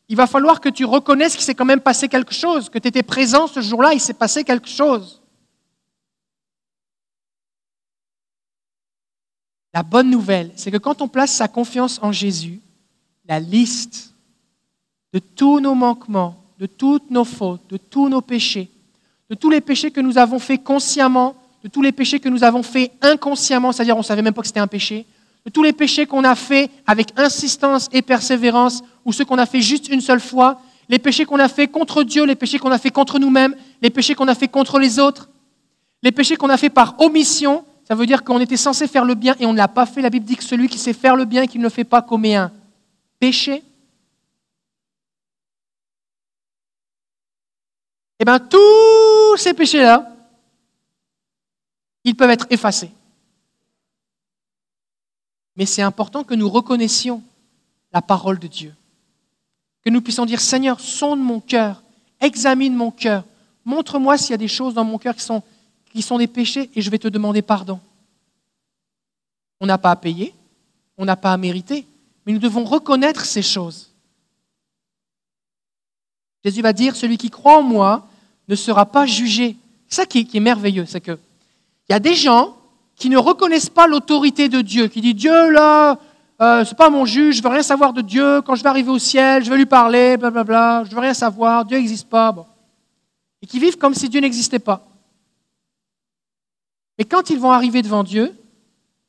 il 0.08 0.16
va 0.16 0.26
falloir 0.26 0.60
que 0.60 0.68
tu 0.68 0.84
reconnaisses 0.84 1.34
qu'il 1.34 1.44
s'est 1.44 1.54
quand 1.54 1.64
même 1.64 1.80
passé 1.80 2.08
quelque 2.08 2.34
chose, 2.34 2.68
que 2.68 2.78
tu 2.78 2.88
étais 2.88 3.02
présent 3.02 3.46
ce 3.46 3.60
jour-là, 3.60 3.94
il 3.94 4.00
s'est 4.00 4.12
passé 4.12 4.44
quelque 4.44 4.68
chose. 4.68 5.22
La 9.72 9.82
bonne 9.82 10.10
nouvelle, 10.10 10.52
c'est 10.56 10.70
que 10.70 10.76
quand 10.76 11.00
on 11.02 11.08
place 11.08 11.32
sa 11.32 11.48
confiance 11.48 11.98
en 12.02 12.12
Jésus, 12.12 12.60
la 13.26 13.40
liste 13.40 14.14
de 15.12 15.18
tous 15.18 15.58
nos 15.58 15.74
manquements, 15.74 16.36
de 16.58 16.66
toutes 16.66 17.10
nos 17.10 17.24
fautes, 17.24 17.66
de 17.68 17.76
tous 17.76 18.08
nos 18.08 18.20
péchés, 18.20 18.70
de 19.30 19.34
tous 19.34 19.50
les 19.50 19.60
péchés 19.60 19.90
que 19.90 20.00
nous 20.00 20.18
avons 20.18 20.38
faits 20.38 20.62
consciemment, 20.62 21.34
de 21.64 21.68
tous 21.70 21.80
les 21.80 21.92
péchés 21.92 22.20
que 22.20 22.28
nous 22.28 22.44
avons 22.44 22.62
faits 22.62 22.92
inconsciemment, 23.00 23.72
c'est-à-dire 23.72 23.96
on 23.96 24.00
ne 24.00 24.04
savait 24.04 24.20
même 24.20 24.34
pas 24.34 24.42
que 24.42 24.46
c'était 24.46 24.60
un 24.60 24.66
péché, 24.66 25.06
de 25.46 25.50
tous 25.50 25.62
les 25.62 25.72
péchés 25.72 26.04
qu'on 26.04 26.22
a 26.22 26.34
faits 26.34 26.70
avec 26.86 27.18
insistance 27.18 27.88
et 27.90 28.02
persévérance, 28.02 28.82
ou 29.06 29.12
ceux 29.12 29.24
qu'on 29.24 29.38
a 29.38 29.46
fait 29.46 29.62
juste 29.62 29.88
une 29.88 30.02
seule 30.02 30.20
fois, 30.20 30.60
les 30.90 30.98
péchés 30.98 31.24
qu'on 31.24 31.38
a 31.38 31.48
fait 31.48 31.66
contre 31.66 32.02
Dieu, 32.02 32.26
les 32.26 32.34
péchés 32.34 32.58
qu'on 32.58 32.70
a 32.70 32.78
fait 32.78 32.90
contre 32.90 33.18
nous-mêmes, 33.18 33.56
les 33.80 33.88
péchés 33.88 34.14
qu'on 34.14 34.28
a 34.28 34.34
fait 34.34 34.48
contre 34.48 34.78
les 34.78 34.98
autres, 34.98 35.30
les 36.02 36.12
péchés 36.12 36.36
qu'on 36.36 36.50
a 36.50 36.58
fait 36.58 36.68
par 36.68 37.00
omission, 37.00 37.64
ça 37.88 37.94
veut 37.94 38.04
dire 38.04 38.24
qu'on 38.24 38.40
était 38.40 38.58
censé 38.58 38.86
faire 38.86 39.06
le 39.06 39.14
bien 39.14 39.34
et 39.40 39.46
on 39.46 39.52
ne 39.52 39.58
l'a 39.58 39.68
pas 39.68 39.86
fait. 39.86 40.02
La 40.02 40.10
Bible 40.10 40.26
dit 40.26 40.36
que 40.36 40.44
celui 40.44 40.68
qui 40.68 40.78
sait 40.78 40.92
faire 40.92 41.16
le 41.16 41.24
bien 41.24 41.42
et 41.42 41.48
qui 41.48 41.58
ne 41.58 41.62
le 41.62 41.70
fait 41.70 41.84
pas 41.84 42.02
commet 42.02 42.34
un 42.34 42.52
péché. 43.18 43.62
Eh 48.20 48.24
bien, 48.24 48.38
tous 48.38 49.36
ces 49.38 49.54
péchés-là, 49.54 50.13
ils 52.04 52.14
peuvent 52.14 52.30
être 52.30 52.46
effacés. 52.50 52.90
Mais 55.56 55.66
c'est 55.66 55.82
important 55.82 56.24
que 56.24 56.34
nous 56.34 56.48
reconnaissions 56.48 57.22
la 57.92 58.02
parole 58.02 58.38
de 58.38 58.46
Dieu. 58.46 58.74
Que 59.84 59.90
nous 59.90 60.02
puissions 60.02 60.26
dire, 60.26 60.40
Seigneur, 60.40 60.80
sonde 60.80 61.20
mon 61.20 61.40
cœur, 61.40 61.82
examine 62.20 62.74
mon 62.74 62.90
cœur, 62.90 63.24
montre-moi 63.64 64.18
s'il 64.18 64.30
y 64.30 64.34
a 64.34 64.38
des 64.38 64.48
choses 64.48 64.74
dans 64.74 64.84
mon 64.84 64.98
cœur 64.98 65.14
qui 65.14 65.22
sont, 65.22 65.42
qui 65.92 66.02
sont 66.02 66.18
des 66.18 66.26
péchés 66.26 66.70
et 66.74 66.82
je 66.82 66.90
vais 66.90 66.98
te 66.98 67.08
demander 67.08 67.42
pardon. 67.42 67.80
On 69.60 69.66
n'a 69.66 69.78
pas 69.78 69.92
à 69.92 69.96
payer, 69.96 70.34
on 70.98 71.04
n'a 71.04 71.16
pas 71.16 71.32
à 71.32 71.36
mériter, 71.36 71.86
mais 72.26 72.32
nous 72.32 72.38
devons 72.38 72.64
reconnaître 72.64 73.24
ces 73.24 73.42
choses. 73.42 73.90
Jésus 76.44 76.60
va 76.60 76.72
dire, 76.72 76.96
celui 76.96 77.16
qui 77.16 77.30
croit 77.30 77.58
en 77.58 77.62
moi 77.62 78.06
ne 78.48 78.54
sera 78.54 78.84
pas 78.84 79.06
jugé. 79.06 79.56
C'est 79.88 80.02
ça 80.02 80.06
qui 80.06 80.20
est, 80.20 80.24
qui 80.24 80.36
est 80.36 80.40
merveilleux, 80.40 80.84
c'est 80.84 81.00
que 81.00 81.18
il 81.88 81.92
y 81.92 81.94
a 81.94 82.00
des 82.00 82.14
gens 82.14 82.56
qui 82.96 83.08
ne 83.10 83.18
reconnaissent 83.18 83.70
pas 83.70 83.86
l'autorité 83.86 84.48
de 84.48 84.60
Dieu, 84.60 84.88
qui 84.88 85.00
disent 85.00 85.14
Dieu 85.14 85.50
là, 85.50 85.98
euh, 86.40 86.64
c'est 86.64 86.76
pas 86.76 86.90
mon 86.90 87.04
juge, 87.04 87.36
je 87.36 87.42
veux 87.42 87.48
rien 87.48 87.62
savoir 87.62 87.92
de 87.92 88.00
Dieu. 88.00 88.42
Quand 88.42 88.54
je 88.54 88.62
vais 88.62 88.68
arriver 88.68 88.90
au 88.90 88.98
ciel, 88.98 89.44
je 89.44 89.50
vais 89.50 89.56
lui 89.56 89.66
parler, 89.66 90.16
blablabla. 90.16 90.84
Je 90.84 90.94
veux 90.94 91.00
rien 91.00 91.14
savoir, 91.14 91.64
Dieu 91.64 91.76
n'existe 91.76 92.08
pas. 92.08 92.32
Bon. 92.32 92.46
Et 93.42 93.46
qui 93.46 93.58
vivent 93.58 93.78
comme 93.78 93.94
si 93.94 94.08
Dieu 94.08 94.20
n'existait 94.20 94.58
pas. 94.58 94.86
Mais 96.98 97.04
quand 97.04 97.30
ils 97.30 97.38
vont 97.38 97.50
arriver 97.50 97.82
devant 97.82 98.04
Dieu, 98.04 98.36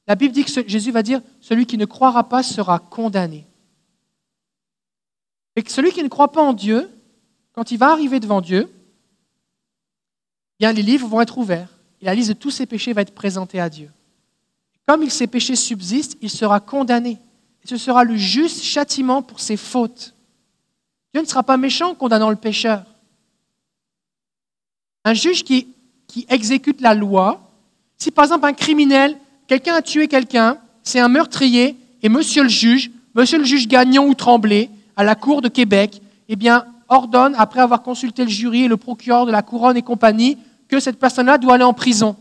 la 0.08 0.16
Bible 0.16 0.34
dit 0.34 0.44
que 0.44 0.68
Jésus 0.68 0.92
va 0.92 1.02
dire 1.02 1.22
celui 1.42 1.66
qui 1.66 1.78
ne 1.78 1.86
croira 1.86 2.28
pas 2.30 2.44
sera 2.44 2.80
condamné. 2.80 3.46
Et 5.56 5.64
que 5.64 5.72
celui 5.72 5.92
qui 5.92 6.04
ne 6.04 6.10
croit 6.10 6.32
pas 6.32 6.42
en 6.42 6.54
Dieu, 6.54 6.90
quand 7.54 7.72
il 7.72 7.78
va 7.78 7.92
arriver 7.92 8.20
devant 8.20 8.42
Dieu, 8.42 8.72
bien 10.60 10.74
les 10.74 10.82
livres 10.82 11.08
vont 11.08 11.22
être 11.22 11.38
ouverts 11.38 11.75
la 12.06 12.14
liste 12.14 12.30
de 12.30 12.34
tous 12.34 12.52
ses 12.52 12.68
péchés 12.68 12.94
va 12.94 13.02
être 13.02 13.16
présentée 13.16 13.60
à 13.60 13.68
Dieu. 13.68 13.90
Comme 14.88 15.02
il, 15.02 15.10
ses 15.10 15.26
péchés 15.26 15.56
subsistent, 15.56 16.18
il 16.22 16.30
sera 16.30 16.60
condamné. 16.60 17.18
Ce 17.64 17.78
sera 17.78 18.04
le 18.04 18.16
juste 18.16 18.62
châtiment 18.62 19.24
pour 19.24 19.40
ses 19.40 19.58
fautes. 19.58 20.14
Dieu 21.14 21.24
ne 21.24 21.28
sera 21.28 21.42
pas 21.42 21.58
méchant 21.58 21.90
en 21.90 21.96
condamnant 21.96 22.30
le 22.30 22.36
pécheur. 22.36 22.84
Un 25.04 25.16
juge 25.16 25.44
qui, 25.44 25.68
qui 26.06 26.28
exécute 26.30 26.80
la 26.80 26.94
loi, 26.94 27.52
si 27.98 28.12
par 28.12 28.26
exemple 28.26 28.46
un 28.46 28.54
criminel, 28.54 29.18
quelqu'un 29.48 29.74
a 29.74 29.82
tué 29.82 30.08
quelqu'un, 30.08 30.60
c'est 30.84 31.00
un 31.00 31.08
meurtrier, 31.08 31.76
et 32.04 32.10
monsieur 32.10 32.44
le 32.44 32.50
juge, 32.50 32.92
monsieur 33.16 33.40
le 33.40 33.46
juge 33.46 33.68
Gagnon 33.68 34.08
ou 34.08 34.14
Tremblay, 34.14 34.70
à 34.96 35.04
la 35.04 35.16
Cour 35.16 35.42
de 35.42 35.48
Québec, 35.48 36.02
eh 36.30 36.36
bien, 36.36 36.66
ordonne, 36.88 37.34
après 37.36 37.62
avoir 37.62 37.82
consulté 37.82 38.24
le 38.24 38.30
jury 38.30 38.66
et 38.66 38.68
le 38.68 38.78
procureur 38.78 39.26
de 39.26 39.32
la 39.32 39.42
couronne 39.42 39.78
et 39.78 39.82
compagnie, 39.82 40.38
que 40.68 40.80
cette 40.80 41.00
personne-là 41.00 41.38
doit 41.38 41.56
aller 41.56 41.64
en 41.64 41.74
prison. 41.74 42.16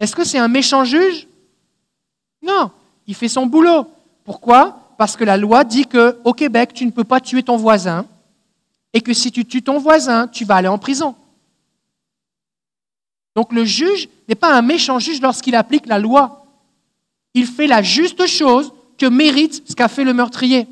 Est-ce 0.00 0.14
que 0.14 0.24
c'est 0.24 0.38
un 0.38 0.48
méchant 0.48 0.84
juge? 0.84 1.26
Non, 2.42 2.70
il 3.06 3.14
fait 3.14 3.28
son 3.28 3.46
boulot. 3.46 3.86
Pourquoi? 4.24 4.94
Parce 4.98 5.16
que 5.16 5.24
la 5.24 5.36
loi 5.36 5.64
dit 5.64 5.86
qu'au 5.86 6.32
Québec, 6.32 6.72
tu 6.74 6.86
ne 6.86 6.90
peux 6.90 7.04
pas 7.04 7.20
tuer 7.20 7.42
ton 7.42 7.56
voisin 7.56 8.06
et 8.92 9.00
que 9.00 9.12
si 9.12 9.32
tu 9.32 9.44
tues 9.44 9.62
ton 9.62 9.78
voisin, 9.78 10.28
tu 10.28 10.44
vas 10.44 10.56
aller 10.56 10.68
en 10.68 10.78
prison. 10.78 11.14
Donc 13.34 13.52
le 13.52 13.64
juge 13.64 14.08
n'est 14.28 14.36
pas 14.36 14.54
un 14.54 14.62
méchant 14.62 14.98
juge 15.00 15.20
lorsqu'il 15.20 15.56
applique 15.56 15.86
la 15.86 15.98
loi. 15.98 16.46
Il 17.34 17.46
fait 17.46 17.66
la 17.66 17.82
juste 17.82 18.26
chose 18.26 18.72
que 18.96 19.06
mérite 19.06 19.68
ce 19.68 19.74
qu'a 19.74 19.88
fait 19.88 20.04
le 20.04 20.14
meurtrier. 20.14 20.68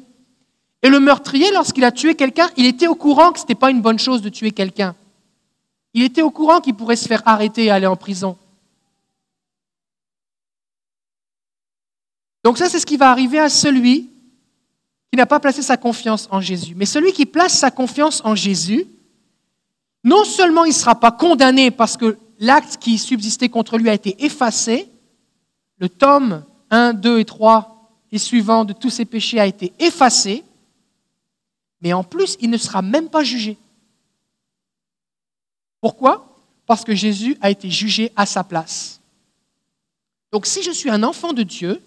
Et 0.83 0.89
le 0.89 1.01
meurtrier, 1.01 1.51
lorsqu'il 1.53 1.85
a 1.85 1.93
tué 1.93 2.15
quelqu'un, 2.15 2.49
il 2.57 2.67
était 2.67 2.87
au 2.87 2.95
courant 2.95 3.33
que 3.33 3.39
ce 3.39 3.45
n'était 3.45 3.55
pas 3.55 3.71
une 3.71 3.81
bonne 3.81 3.99
chose 3.99 4.23
de 4.23 4.29
tuer 4.29 4.53
quelqu'un. 4.53 4.95
Il 5.95 6.03
était 6.03 6.23
au 6.23 6.31
courant 6.31 6.61
qu'il 6.61 6.75
pourrait 6.75 6.97
se 6.97 7.07
faire 7.07 7.23
arrêter 7.27 7.65
et 7.65 7.71
aller 7.71 7.87
en 7.87 7.97
prison. 7.97 8.37
Donc 12.45 12.59
ça, 12.59 12.69
c'est 12.69 12.81
ce 12.81 12.87
qui 12.87 12.97
va 12.97 13.11
arriver 13.11 13.39
à 13.39 13.49
celui 13.49 14.11
qui 15.11 15.17
n'a 15.17 15.27
pas 15.27 15.41
placé 15.41 15.63
sa 15.63 15.77
confiance 15.77 16.27
en 16.31 16.41
Jésus. 16.41 16.75
Mais 16.75 16.87
celui 16.87 17.13
qui 17.13 17.27
place 17.27 17.59
sa 17.59 17.71
confiance 17.71 18.23
en 18.25 18.35
Jésus, 18.35 18.87
non 20.05 20.25
seulement 20.25 20.65
il 20.65 20.71
ne 20.71 20.75
sera 20.75 20.99
pas 20.99 21.13
condamné 21.13 21.71
parce 21.71 21.97
que 21.97 22.17
l'acte 22.39 22.79
qui 22.79 22.99
subsistait 22.99 23.49
contre 23.49 23.79
lui 23.79 23.91
a 23.91 23.95
été 23.95 24.25
effacé, 24.25 24.91
le 25.79 25.89
tome 25.89 26.45
1, 26.71 26.95
2 26.95 27.21
et 27.21 27.25
3 27.25 27.73
et 28.11 28.19
suivant 28.19 28.65
de 28.65 28.73
tous 28.73 28.91
ses 28.91 29.05
péchés 29.05 29.39
a 29.39 29.47
été 29.47 29.73
effacé, 29.79 30.45
mais 31.81 31.93
en 31.93 32.05
plus, 32.05 32.37
il 32.41 32.51
ne 32.51 32.57
sera 32.57 32.81
même 32.81 33.09
pas 33.09 33.25
jugé. 33.25 33.59
Pourquoi? 35.83 36.39
Parce 36.65 36.85
que 36.85 36.95
Jésus 36.95 37.37
a 37.43 37.51
été 37.51 37.69
jugé 37.69 38.13
à 38.17 38.25
sa 38.25 38.45
place. 38.45 39.01
Donc 40.31 40.47
si 40.47 40.63
je 40.63 40.71
suis 40.71 40.89
un 40.89 41.03
enfant 41.03 41.35
de 41.35 41.43
Dieu, 41.43 41.83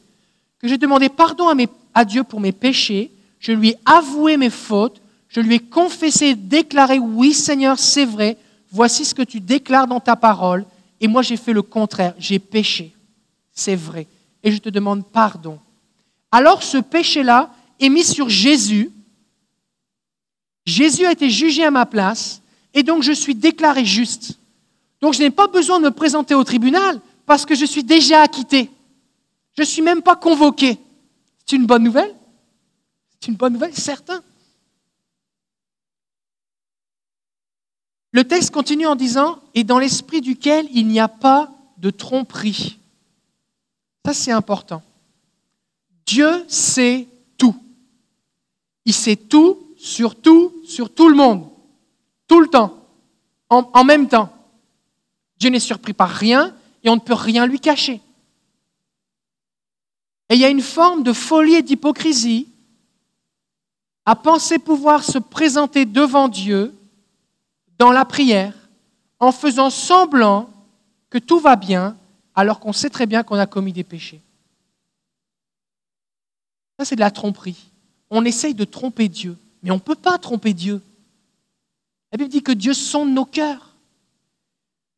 que 0.60 0.68
j'ai 0.68 0.78
demandé 0.78 1.10
pardon 1.10 1.48
à, 1.94 2.06
Dieu 2.06 2.24
pour 2.24 2.42
mes 2.42 2.52
péchés, 2.52 3.10
je 3.40 3.54
lui 3.54 3.70
ai 3.70 3.78
avoué 3.86 4.38
mes 4.38 4.50
fautes, 4.50 5.02
je 5.30 5.40
lui 5.40 5.56
ai 5.56 5.60
confessé, 5.60 6.36
déclaré, 6.36 7.00
oui 7.00 7.34
Seigneur, 7.34 7.80
c'est 7.80 8.06
vrai, 8.06 8.38
voici 8.70 9.06
ce 9.06 9.16
que 9.16 9.22
tu 9.22 9.40
déclares 9.40 9.88
dans 9.88 10.02
ta 10.02 10.18
parole, 10.18 10.66
et 11.00 11.08
moi 11.08 11.22
j'ai 11.22 11.38
fait 11.38 11.54
le 11.54 11.62
contraire, 11.62 12.14
j'ai 12.20 12.40
péché, 12.40 12.94
c'est 13.54 13.76
vrai, 13.76 14.08
et 14.44 14.52
je 14.52 14.58
te 14.58 14.70
demande 14.70 15.06
pardon. 15.06 15.58
Alors 16.32 16.64
ce 16.64 16.78
péché-là 16.78 17.50
est 17.80 17.90
mis 17.90 18.04
sur 18.04 18.28
Jésus, 18.28 18.92
Jésus 20.66 21.06
a 21.06 21.12
été 21.14 21.30
jugé 21.30 21.64
à 21.64 21.72
ma 21.72 21.86
place, 21.86 22.42
et 22.76 22.84
donc 22.84 23.02
je 23.02 23.14
suis 23.14 23.34
déclaré 23.34 23.86
juste. 23.86 24.38
Donc 25.02 25.14
je 25.14 25.20
n'ai 25.20 25.32
pas 25.32 25.48
besoin 25.48 25.80
de 25.80 25.86
me 25.86 25.92
présenter 25.92 26.36
au 26.36 26.44
tribunal 26.44 27.00
parce 27.26 27.46
que 27.46 27.56
je 27.56 27.66
suis 27.66 27.84
déjà 27.84 28.22
acquitté. 28.22 28.70
Je 29.56 29.62
ne 29.62 29.66
suis 29.66 29.82
même 29.82 30.02
pas 30.02 30.18
convoqué. 30.18 30.78
C'est 31.46 31.56
une 31.56 31.66
bonne 31.66 31.84
nouvelle 31.84 32.14
C'est 33.20 33.30
une 33.30 33.38
bonne 33.38 33.54
nouvelle, 33.54 33.74
certain. 33.74 34.22
Le 38.12 38.24
texte 38.26 38.52
continue 38.52 38.88
en 38.88 38.96
disant 38.96 39.40
Et 39.54 39.64
dans 39.64 39.80
l'esprit 39.80 40.22
duquel 40.22 40.68
il 40.74 40.88
n'y 40.88 41.00
a 41.00 41.08
pas 41.08 41.52
de 41.78 41.90
tromperie. 41.90 42.78
Ça, 44.06 44.14
c'est 44.14 44.32
important. 44.32 44.84
Dieu 46.06 46.44
sait 46.48 47.08
tout. 47.38 47.56
Il 48.86 48.94
sait 48.94 49.16
tout 49.16 49.60
sur 49.78 50.16
tout, 50.16 50.54
sur 50.66 50.94
tout 50.94 51.10
le 51.10 51.16
monde 51.16 51.55
tout 52.28 52.40
le 52.40 52.48
temps, 52.48 52.78
en, 53.50 53.84
même 53.84 54.08
temps. 54.08 54.32
Dieu 55.38 55.50
n'est 55.50 55.60
surpris 55.60 55.94
par 55.94 56.10
rien 56.10 56.56
et 56.84 56.90
on 56.90 56.96
ne 56.96 57.02
peut 57.02 57.14
rien 57.14 57.46
lui 57.46 57.60
cacher. 57.60 58.02
Et 60.30 60.36
il 60.36 60.40
y 60.40 60.46
a 60.46 60.50
une 60.50 60.62
forme 60.62 61.04
de 61.04 61.14
folie 61.14 61.56
et 61.56 61.62
d'hypocrisie 61.62 62.48
à 64.06 64.16
penser 64.16 64.60
pouvoir 64.60 65.04
se 65.04 65.18
présenter 65.18 65.86
devant 65.86 66.28
Dieu 66.28 66.74
dans 67.78 67.92
la 67.92 68.06
prière 68.06 68.54
en 69.20 69.32
faisant 69.32 69.70
semblant 69.70 70.50
que 71.10 71.18
tout 71.18 71.40
va 71.40 71.56
bien 71.56 71.96
alors 72.34 72.60
qu'on 72.60 72.74
sait 72.74 72.90
très 72.90 73.06
bien 73.06 73.24
qu'on 73.24 73.38
a 73.38 73.48
commis 73.48 73.74
des 73.74 73.84
péchés. 73.84 74.22
Ça, 76.78 76.86
c'est 76.86 76.96
de 76.96 77.02
la 77.02 77.12
tromperie. 77.12 77.72
On 78.10 78.26
essaye 78.26 78.54
de 78.54 78.66
tromper 78.66 79.08
Dieu, 79.08 79.38
mais 79.64 79.72
on 79.72 79.76
ne 79.76 79.80
peut 79.80 79.96
pas 79.96 80.18
tromper 80.18 80.54
Dieu. 80.54 80.82
La 82.16 82.18
Bible 82.18 82.32
dit 82.32 82.44
que 82.44 82.54
Dieu 82.54 82.74
sonde 82.74 83.14
nos 83.14 83.26
cœurs. 83.26 83.76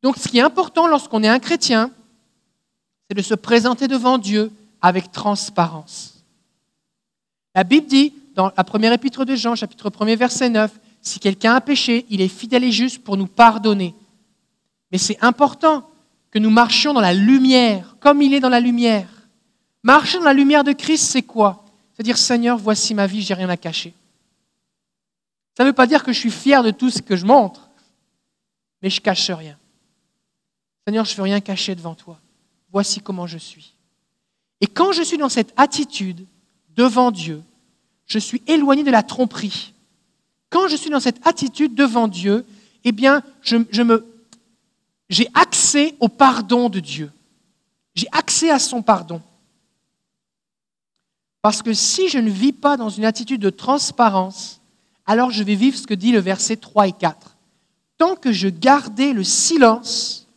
Donc 0.04 0.18
ce 0.18 0.28
qui 0.28 0.38
est 0.38 0.40
important 0.40 0.86
lorsqu'on 0.86 1.24
est 1.24 1.28
un 1.28 1.40
chrétien, 1.40 1.90
c'est 3.10 3.16
de 3.16 3.22
se 3.22 3.34
présenter 3.34 3.88
devant 3.88 4.18
Dieu 4.18 4.52
avec 4.80 5.10
transparence. 5.10 6.22
La 7.56 7.64
Bible 7.64 7.88
dit, 7.88 8.12
dans 8.36 8.52
la 8.56 8.62
première 8.62 8.92
épître 8.92 9.24
de 9.24 9.34
Jean, 9.34 9.56
chapitre 9.56 9.90
1er, 9.90 10.16
verset 10.16 10.48
9, 10.48 10.70
si 11.02 11.18
quelqu'un 11.18 11.54
a 11.54 11.60
péché, 11.60 12.06
il 12.08 12.20
est 12.20 12.28
fidèle 12.28 12.62
et 12.62 12.70
juste 12.70 13.02
pour 13.02 13.16
nous 13.16 13.26
pardonner. 13.26 13.96
Mais 14.92 14.98
c'est 14.98 15.18
important 15.20 15.90
que 16.30 16.38
nous 16.38 16.50
marchions 16.50 16.94
dans 16.94 17.00
la 17.00 17.14
lumière, 17.14 17.96
comme 17.98 18.22
il 18.22 18.32
est 18.32 18.38
dans 18.38 18.48
la 18.48 18.60
lumière. 18.60 19.08
Marcher 19.82 20.18
dans 20.18 20.24
la 20.24 20.34
lumière 20.34 20.62
de 20.62 20.70
Christ, 20.70 21.10
c'est 21.10 21.22
quoi? 21.22 21.64
C'est-à-dire, 21.94 22.16
Seigneur, 22.16 22.58
voici 22.58 22.94
ma 22.94 23.08
vie, 23.08 23.22
j'ai 23.22 23.34
rien 23.34 23.48
à 23.48 23.56
cacher. 23.56 23.92
Ça 25.58 25.64
ne 25.64 25.70
veut 25.70 25.74
pas 25.74 25.88
dire 25.88 26.04
que 26.04 26.12
je 26.12 26.20
suis 26.20 26.30
fier 26.30 26.62
de 26.62 26.70
tout 26.70 26.88
ce 26.88 27.02
que 27.02 27.16
je 27.16 27.26
montre, 27.26 27.68
mais 28.80 28.90
je 28.90 29.00
cache 29.00 29.28
rien. 29.28 29.58
Seigneur, 30.86 31.04
je 31.04 31.10
ne 31.10 31.16
veux 31.16 31.22
rien 31.24 31.40
cacher 31.40 31.74
devant 31.74 31.96
toi. 31.96 32.20
Voici 32.70 33.00
comment 33.00 33.26
je 33.26 33.38
suis. 33.38 33.74
Et 34.60 34.68
quand 34.68 34.92
je 34.92 35.02
suis 35.02 35.18
dans 35.18 35.28
cette 35.28 35.52
attitude 35.56 36.24
devant 36.76 37.10
Dieu, 37.10 37.42
je 38.06 38.20
suis 38.20 38.40
éloigné 38.46 38.84
de 38.84 38.92
la 38.92 39.02
tromperie. 39.02 39.74
Quand 40.48 40.68
je 40.68 40.76
suis 40.76 40.90
dans 40.90 41.00
cette 41.00 41.26
attitude 41.26 41.74
devant 41.74 42.06
Dieu, 42.06 42.46
eh 42.84 42.92
bien, 42.92 43.24
j'ai 45.10 45.28
accès 45.34 45.96
au 45.98 46.08
pardon 46.08 46.68
de 46.68 46.78
Dieu. 46.78 47.10
J'ai 47.96 48.06
accès 48.12 48.50
à 48.50 48.60
son 48.60 48.80
pardon. 48.80 49.20
Parce 51.42 51.62
que 51.62 51.72
si 51.72 52.08
je 52.08 52.18
ne 52.18 52.30
vis 52.30 52.52
pas 52.52 52.76
dans 52.76 52.90
une 52.90 53.04
attitude 53.04 53.40
de 53.40 53.50
transparence, 53.50 54.57
alors 55.08 55.30
je 55.30 55.42
vais 55.42 55.54
vivre 55.54 55.76
ce 55.76 55.86
que 55.86 55.94
dit 55.94 56.12
le 56.12 56.20
verset 56.20 56.56
3 56.56 56.88
et 56.88 56.92
4. 56.92 57.34
Tant 57.96 58.14
que 58.14 58.30
je 58.30 58.48
gardais 58.48 59.14
le 59.14 59.24
silence, 59.24 60.28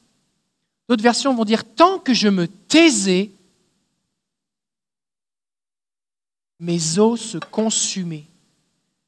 d'autres 0.88 1.04
versions 1.04 1.36
vont 1.36 1.44
dire 1.44 1.66
tant 1.76 2.00
que 2.00 2.14
je 2.14 2.30
me 2.30 2.48
taisais, 2.48 3.32
mes 6.58 7.00
os 7.00 7.20
se 7.20 7.38
consumaient. 7.38 8.28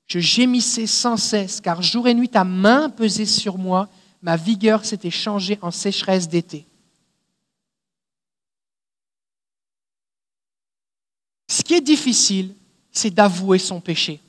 Je 0.05 0.19
gémissais 0.19 0.85
sans 0.85 1.15
cesse, 1.15 1.61
car 1.61 1.81
jour 1.81 2.09
et 2.09 2.13
nuit 2.13 2.27
ta 2.27 2.43
main 2.43 2.89
pesait 2.89 3.25
sur 3.25 3.57
moi, 3.57 3.87
ma 4.21 4.35
vigueur 4.35 4.83
s'était 4.83 5.09
changée 5.09 5.57
en 5.61 5.71
sécheresse 5.71 6.27
d'été. 6.27 6.67
Ce 11.49 11.63
qui 11.63 11.73
est 11.73 11.81
difficile, 11.81 12.53
c'est 12.91 13.11
d'avouer 13.11 13.59
son 13.59 13.79
péché. 13.79 14.19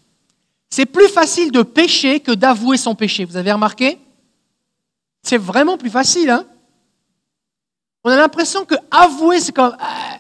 C'est 0.77 0.87
plus 0.87 1.07
facile 1.07 1.53
de 1.53 1.63
pécher 1.63 2.19
que 2.19 2.33
d'avouer 2.33 2.77
son 2.77 2.97
péché. 2.97 3.25
Vous 3.25 3.37
avez 3.37 3.53
remarqué? 3.53 3.97
C'est 5.23 5.39
vraiment 5.39 5.79
plus 5.79 5.89
facile. 5.89 6.29
Hein? 6.29 6.45
On 8.03 8.11
a 8.11 8.17
l'impression 8.17 8.65
que 8.65 8.75
avouer, 8.91 9.39
c'est 9.39 9.53
comme... 9.53 9.77
Ah, 9.79 10.19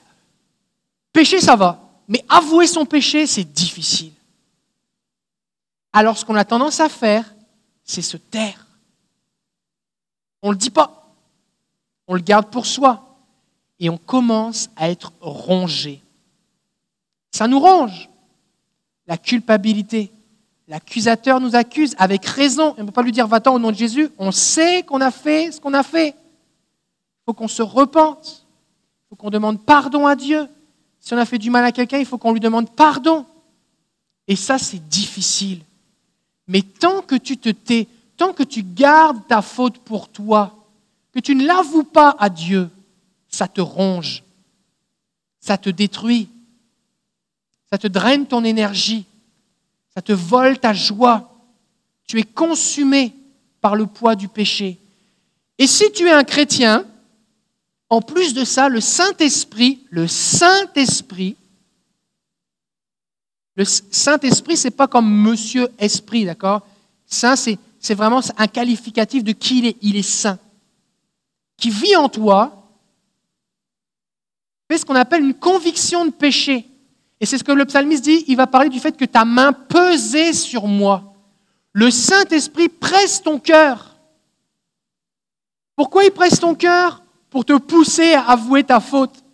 pécher, 1.12 1.40
ça 1.40 1.56
va. 1.56 1.82
Mais 2.06 2.24
avouer 2.28 2.68
son 2.68 2.86
péché, 2.86 3.26
c'est 3.26 3.42
difficile. 3.42 4.12
Alors 5.92 6.16
ce 6.16 6.24
qu'on 6.24 6.36
a 6.36 6.44
tendance 6.44 6.78
à 6.78 6.88
faire, 6.88 7.34
c'est 7.82 8.00
se 8.00 8.16
taire. 8.16 8.64
On 10.40 10.50
ne 10.50 10.52
le 10.52 10.58
dit 10.58 10.70
pas. 10.70 11.16
On 12.06 12.14
le 12.14 12.22
garde 12.22 12.48
pour 12.48 12.66
soi. 12.66 13.18
Et 13.80 13.90
on 13.90 13.98
commence 13.98 14.70
à 14.76 14.88
être 14.88 15.12
rongé. 15.20 16.00
Ça 17.32 17.48
nous 17.48 17.58
ronge. 17.58 18.08
La 19.08 19.18
culpabilité. 19.18 20.12
L'accusateur 20.66 21.40
nous 21.40 21.56
accuse 21.56 21.94
avec 21.98 22.24
raison. 22.24 22.74
On 22.78 22.82
ne 22.82 22.86
peut 22.86 22.92
pas 22.92 23.02
lui 23.02 23.12
dire 23.12 23.26
va-t'en 23.26 23.54
au 23.54 23.58
nom 23.58 23.70
de 23.70 23.76
Jésus. 23.76 24.08
On 24.18 24.32
sait 24.32 24.82
qu'on 24.82 25.00
a 25.00 25.10
fait 25.10 25.52
ce 25.52 25.60
qu'on 25.60 25.74
a 25.74 25.82
fait. 25.82 26.08
Il 26.08 27.24
faut 27.26 27.34
qu'on 27.34 27.48
se 27.48 27.62
repente. 27.62 28.46
Il 28.46 29.08
faut 29.10 29.16
qu'on 29.16 29.30
demande 29.30 29.62
pardon 29.64 30.06
à 30.06 30.16
Dieu. 30.16 30.48
Si 31.00 31.12
on 31.12 31.18
a 31.18 31.26
fait 31.26 31.38
du 31.38 31.50
mal 31.50 31.64
à 31.64 31.72
quelqu'un, 31.72 31.98
il 31.98 32.06
faut 32.06 32.16
qu'on 32.16 32.32
lui 32.32 32.40
demande 32.40 32.70
pardon. 32.70 33.26
Et 34.26 34.36
ça, 34.36 34.58
c'est 34.58 34.88
difficile. 34.88 35.60
Mais 36.48 36.62
tant 36.62 37.02
que 37.02 37.14
tu 37.14 37.36
te 37.36 37.50
tais, 37.50 37.88
tant 38.16 38.32
que 38.32 38.42
tu 38.42 38.62
gardes 38.62 39.26
ta 39.28 39.42
faute 39.42 39.78
pour 39.78 40.08
toi, 40.08 40.64
que 41.12 41.20
tu 41.20 41.34
ne 41.34 41.46
l'avoues 41.46 41.84
pas 41.84 42.16
à 42.18 42.30
Dieu, 42.30 42.70
ça 43.28 43.48
te 43.48 43.60
ronge, 43.60 44.22
ça 45.40 45.58
te 45.58 45.68
détruit, 45.68 46.28
ça 47.70 47.78
te 47.78 47.86
draine 47.86 48.26
ton 48.26 48.44
énergie, 48.44 49.06
ça 49.94 50.02
te 50.02 50.12
vole 50.12 50.58
ta 50.58 50.72
joie. 50.72 51.30
Tu 52.06 52.18
es 52.18 52.24
consumé 52.24 53.14
par 53.60 53.76
le 53.76 53.86
poids 53.86 54.16
du 54.16 54.28
péché. 54.28 54.78
Et 55.58 55.66
si 55.66 55.90
tu 55.92 56.06
es 56.06 56.12
un 56.12 56.24
chrétien, 56.24 56.84
en 57.88 58.02
plus 58.02 58.34
de 58.34 58.44
ça, 58.44 58.68
le 58.68 58.80
Saint-Esprit, 58.80 59.86
le 59.90 60.06
Saint-Esprit, 60.08 61.36
le 63.56 63.64
Saint-Esprit, 63.64 64.56
ce 64.56 64.66
n'est 64.66 64.72
pas 64.72 64.88
comme 64.88 65.08
Monsieur 65.08 65.68
Esprit, 65.78 66.24
d'accord? 66.24 66.66
Saint, 67.06 67.36
c'est 67.36 67.94
vraiment 67.94 68.20
un 68.36 68.46
qualificatif 68.48 69.22
de 69.22 69.32
qui 69.32 69.58
il 69.58 69.66
est. 69.66 69.76
Il 69.80 69.96
est 69.96 70.02
saint. 70.02 70.38
Qui 71.56 71.70
vit 71.70 71.94
en 71.94 72.08
toi, 72.08 72.68
fait 74.68 74.78
ce 74.78 74.84
qu'on 74.84 74.96
appelle 74.96 75.22
une 75.22 75.34
conviction 75.34 76.04
de 76.04 76.10
péché. 76.10 76.66
Et 77.20 77.26
c'est 77.26 77.38
ce 77.38 77.44
que 77.44 77.52
le 77.52 77.64
psalmiste 77.64 78.04
dit, 78.04 78.24
il 78.28 78.36
va 78.36 78.46
parler 78.46 78.68
du 78.68 78.80
fait 78.80 78.96
que 78.96 79.04
ta 79.04 79.24
main 79.24 79.52
pesait 79.52 80.32
sur 80.32 80.66
moi. 80.66 81.14
Le 81.72 81.90
Saint-Esprit 81.90 82.68
presse 82.68 83.22
ton 83.22 83.38
cœur. 83.38 83.96
Pourquoi 85.76 86.04
il 86.04 86.10
presse 86.10 86.38
ton 86.40 86.54
cœur? 86.54 87.02
Pour 87.30 87.44
te 87.44 87.56
pousser 87.56 88.14
à 88.14 88.30
avouer 88.30 88.62
ta 88.62 88.78
faute. 88.78 89.24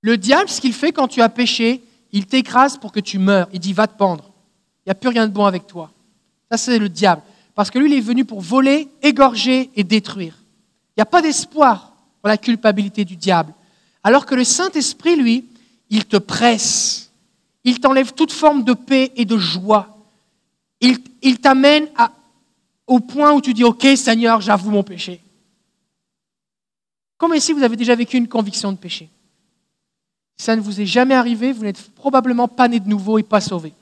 Le 0.00 0.16
diable, 0.16 0.48
ce 0.48 0.60
qu'il 0.60 0.72
fait 0.72 0.92
quand 0.92 1.08
tu 1.08 1.22
as 1.22 1.28
péché, 1.28 1.82
il 2.12 2.26
t'écrase 2.26 2.76
pour 2.76 2.92
que 2.92 3.00
tu 3.00 3.18
meurs. 3.18 3.48
Il 3.52 3.60
dit 3.60 3.72
va 3.72 3.86
te 3.86 3.96
pendre. 3.96 4.32
Il 4.84 4.88
n'y 4.88 4.92
a 4.92 4.94
plus 4.94 5.08
rien 5.08 5.26
de 5.26 5.32
bon 5.32 5.44
avec 5.44 5.66
toi. 5.66 5.90
Ça, 6.50 6.56
c'est 6.56 6.78
le 6.78 6.88
diable. 6.88 7.22
Parce 7.54 7.70
que 7.70 7.78
lui, 7.78 7.90
il 7.90 7.96
est 7.96 8.00
venu 8.00 8.24
pour 8.24 8.40
voler, 8.40 8.88
égorger 9.02 9.70
et 9.74 9.84
détruire. 9.84 10.36
Il 10.90 11.00
n'y 11.00 11.02
a 11.02 11.06
pas 11.06 11.22
d'espoir 11.22 11.94
pour 12.20 12.28
la 12.28 12.36
culpabilité 12.36 13.04
du 13.04 13.16
diable. 13.16 13.54
Alors 14.02 14.26
que 14.26 14.34
le 14.34 14.44
Saint-Esprit, 14.44 15.16
lui, 15.16 15.44
il 15.90 16.04
te 16.06 16.16
presse. 16.16 17.12
Il 17.64 17.78
t'enlève 17.80 18.12
toute 18.12 18.32
forme 18.32 18.64
de 18.64 18.72
paix 18.72 19.12
et 19.14 19.24
de 19.24 19.36
joie. 19.36 19.88
Il, 20.80 21.38
t'amène 21.38 21.88
au 22.88 22.98
point 22.98 23.32
où 23.32 23.40
tu 23.40 23.54
dis, 23.54 23.62
OK 23.62 23.86
Seigneur, 23.96 24.40
j'avoue 24.40 24.70
mon 24.70 24.82
péché. 24.82 25.20
Comme 27.16 27.34
ici, 27.34 27.52
vous 27.52 27.62
avez 27.62 27.76
déjà 27.76 27.94
vécu 27.94 28.16
une 28.16 28.26
conviction 28.26 28.72
de 28.72 28.76
péché. 28.76 29.08
Ça 30.36 30.56
ne 30.56 30.60
vous 30.60 30.80
est 30.80 30.86
jamais 30.86 31.14
arrivé, 31.14 31.52
vous 31.52 31.62
n'êtes 31.62 31.90
probablement 31.94 32.48
pas 32.48 32.66
né 32.66 32.80
de 32.80 32.88
nouveau 32.88 33.18
et 33.18 33.22
pas 33.22 33.40
sauvé. 33.40 33.72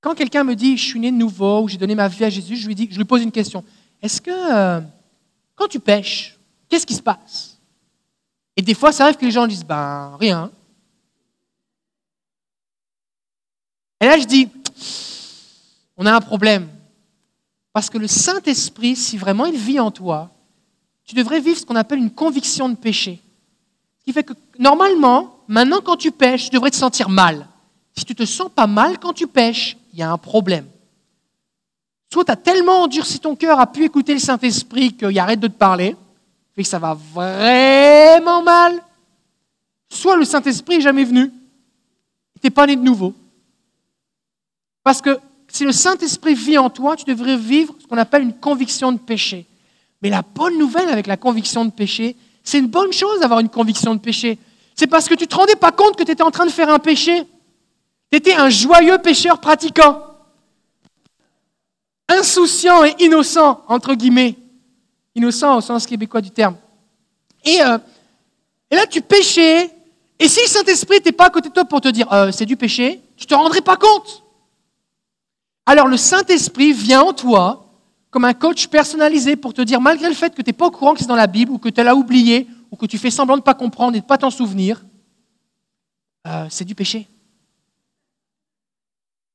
Quand 0.00 0.14
quelqu'un 0.14 0.44
me 0.44 0.54
dit 0.54 0.78
je 0.78 0.84
suis 0.84 1.00
né 1.00 1.10
de 1.12 1.16
nouveau 1.16 1.64
ou 1.64 1.68
j'ai 1.68 1.76
donné 1.76 1.94
ma 1.94 2.08
vie 2.08 2.24
à 2.24 2.30
Jésus, 2.30 2.56
je 2.56 2.66
lui, 2.66 2.74
dis, 2.74 2.88
je 2.90 2.96
lui 2.96 3.04
pose 3.04 3.22
une 3.22 3.32
question. 3.32 3.62
Est-ce 4.00 4.22
que 4.22 4.30
euh, 4.30 4.80
quand 5.54 5.68
tu 5.68 5.78
pêches, 5.78 6.39
qu'est-ce 6.70 6.86
qui 6.86 6.94
se 6.94 7.02
passe? 7.02 7.58
Et 8.56 8.62
des 8.62 8.74
fois, 8.74 8.92
ça 8.92 9.04
arrive 9.04 9.16
que 9.16 9.24
les 9.26 9.30
gens 9.30 9.46
disent 9.46 9.64
ben 9.64 10.16
rien. 10.18 10.50
Et 14.00 14.06
là, 14.06 14.18
je 14.18 14.24
dis 14.24 14.48
on 15.98 16.06
a 16.06 16.14
un 16.14 16.20
problème. 16.20 16.66
Parce 17.74 17.90
que 17.90 17.98
le 17.98 18.06
Saint-Esprit, 18.06 18.96
si 18.96 19.18
vraiment 19.18 19.44
il 19.44 19.56
vit 19.56 19.78
en 19.78 19.90
toi, 19.90 20.30
tu 21.04 21.14
devrais 21.14 21.40
vivre 21.40 21.58
ce 21.58 21.66
qu'on 21.66 21.76
appelle 21.76 21.98
une 21.98 22.10
conviction 22.10 22.70
de 22.70 22.74
péché. 22.74 23.20
Ce 23.98 24.04
qui 24.04 24.12
fait 24.14 24.24
que 24.24 24.32
normalement, 24.58 25.44
maintenant 25.46 25.80
quand 25.84 25.96
tu 25.96 26.10
pêches, 26.10 26.44
tu 26.44 26.50
devrais 26.50 26.70
te 26.70 26.76
sentir 26.76 27.10
mal. 27.10 27.46
Si 27.96 28.04
tu 28.04 28.14
te 28.14 28.24
sens 28.24 28.50
pas 28.50 28.66
mal 28.66 28.98
quand 28.98 29.12
tu 29.12 29.26
pêches, 29.26 29.76
il 29.92 29.98
y 29.98 30.02
a 30.02 30.10
un 30.10 30.16
problème. 30.16 30.66
Soit 32.12 32.24
tu 32.24 32.32
as 32.32 32.36
tellement 32.36 32.82
endurci 32.82 33.20
ton 33.20 33.36
cœur 33.36 33.60
à 33.60 33.70
pu 33.70 33.84
écouter 33.84 34.14
le 34.14 34.20
Saint-Esprit 34.20 34.96
qu'il 34.96 35.18
arrête 35.18 35.38
de 35.38 35.48
te 35.48 35.56
parler, 35.56 35.96
fait 36.60 36.64
que 36.64 36.68
ça 36.68 36.78
va 36.78 36.94
vraiment 36.94 38.42
mal. 38.42 38.82
Soit 39.88 40.16
le 40.16 40.24
Saint-Esprit 40.24 40.76
n'est 40.76 40.82
jamais 40.82 41.04
venu, 41.04 41.30
tu 41.30 42.40
n'es 42.44 42.50
pas 42.50 42.66
né 42.66 42.76
de 42.76 42.82
nouveau. 42.82 43.14
Parce 44.84 45.00
que 45.00 45.18
si 45.48 45.64
le 45.64 45.72
Saint-Esprit 45.72 46.34
vit 46.34 46.58
en 46.58 46.70
toi, 46.70 46.96
tu 46.96 47.04
devrais 47.04 47.36
vivre 47.36 47.74
ce 47.80 47.86
qu'on 47.86 47.98
appelle 47.98 48.22
une 48.22 48.34
conviction 48.34 48.92
de 48.92 48.98
péché. 48.98 49.46
Mais 50.02 50.10
la 50.10 50.22
bonne 50.22 50.58
nouvelle 50.58 50.88
avec 50.88 51.06
la 51.06 51.16
conviction 51.16 51.64
de 51.64 51.70
péché, 51.70 52.16
c'est 52.44 52.58
une 52.58 52.68
bonne 52.68 52.92
chose 52.92 53.20
d'avoir 53.20 53.40
une 53.40 53.48
conviction 53.48 53.94
de 53.94 54.00
péché. 54.00 54.38
C'est 54.74 54.86
parce 54.86 55.08
que 55.08 55.14
tu 55.14 55.24
ne 55.24 55.28
te 55.28 55.34
rendais 55.34 55.56
pas 55.56 55.72
compte 55.72 55.96
que 55.96 56.04
tu 56.04 56.12
étais 56.12 56.22
en 56.22 56.30
train 56.30 56.46
de 56.46 56.50
faire 56.50 56.70
un 56.70 56.78
péché. 56.78 57.24
Tu 58.10 58.18
étais 58.18 58.34
un 58.34 58.48
joyeux 58.48 58.98
pécheur 58.98 59.40
pratiquant. 59.40 60.02
Insouciant 62.08 62.84
et 62.84 62.94
innocent, 62.98 63.62
entre 63.68 63.94
guillemets. 63.94 64.36
Innocent 65.14 65.56
au 65.56 65.60
sens 65.60 65.86
québécois 65.86 66.20
du 66.20 66.30
terme. 66.30 66.56
Et, 67.44 67.60
euh, 67.62 67.78
et 68.70 68.76
là, 68.76 68.86
tu 68.86 69.00
péchais. 69.00 69.70
Et 70.18 70.28
si 70.28 70.40
le 70.40 70.48
Saint-Esprit 70.48 70.96
n'était 70.96 71.12
pas 71.12 71.26
à 71.26 71.30
côté 71.30 71.48
de 71.48 71.54
toi 71.54 71.64
pour 71.64 71.80
te 71.80 71.88
dire 71.88 72.12
euh, 72.12 72.30
c'est 72.30 72.46
du 72.46 72.56
péché, 72.56 73.00
tu 73.16 73.24
ne 73.24 73.28
te 73.28 73.34
rendrais 73.34 73.62
pas 73.62 73.76
compte. 73.76 74.22
Alors 75.66 75.86
le 75.86 75.96
Saint-Esprit 75.96 76.72
vient 76.72 77.02
en 77.02 77.12
toi 77.12 77.66
comme 78.10 78.24
un 78.24 78.34
coach 78.34 78.66
personnalisé 78.66 79.36
pour 79.36 79.54
te 79.54 79.62
dire, 79.62 79.80
malgré 79.80 80.08
le 80.08 80.14
fait 80.14 80.34
que 80.34 80.42
tu 80.42 80.48
n'es 80.48 80.52
pas 80.52 80.66
au 80.66 80.70
courant 80.70 80.94
que 80.94 81.00
c'est 81.00 81.06
dans 81.06 81.14
la 81.14 81.28
Bible, 81.28 81.52
ou 81.52 81.58
que 81.58 81.68
tu 81.68 81.82
l'as 81.82 81.94
oublié, 81.94 82.46
ou 82.70 82.76
que 82.76 82.86
tu 82.86 82.98
fais 82.98 83.10
semblant 83.10 83.36
de 83.36 83.40
ne 83.40 83.44
pas 83.44 83.54
comprendre 83.54 83.94
et 83.94 84.00
de 84.00 84.04
ne 84.04 84.08
pas 84.08 84.18
t'en 84.18 84.30
souvenir, 84.30 84.84
euh, 86.26 86.46
c'est 86.50 86.64
du 86.64 86.74
péché. 86.74 87.08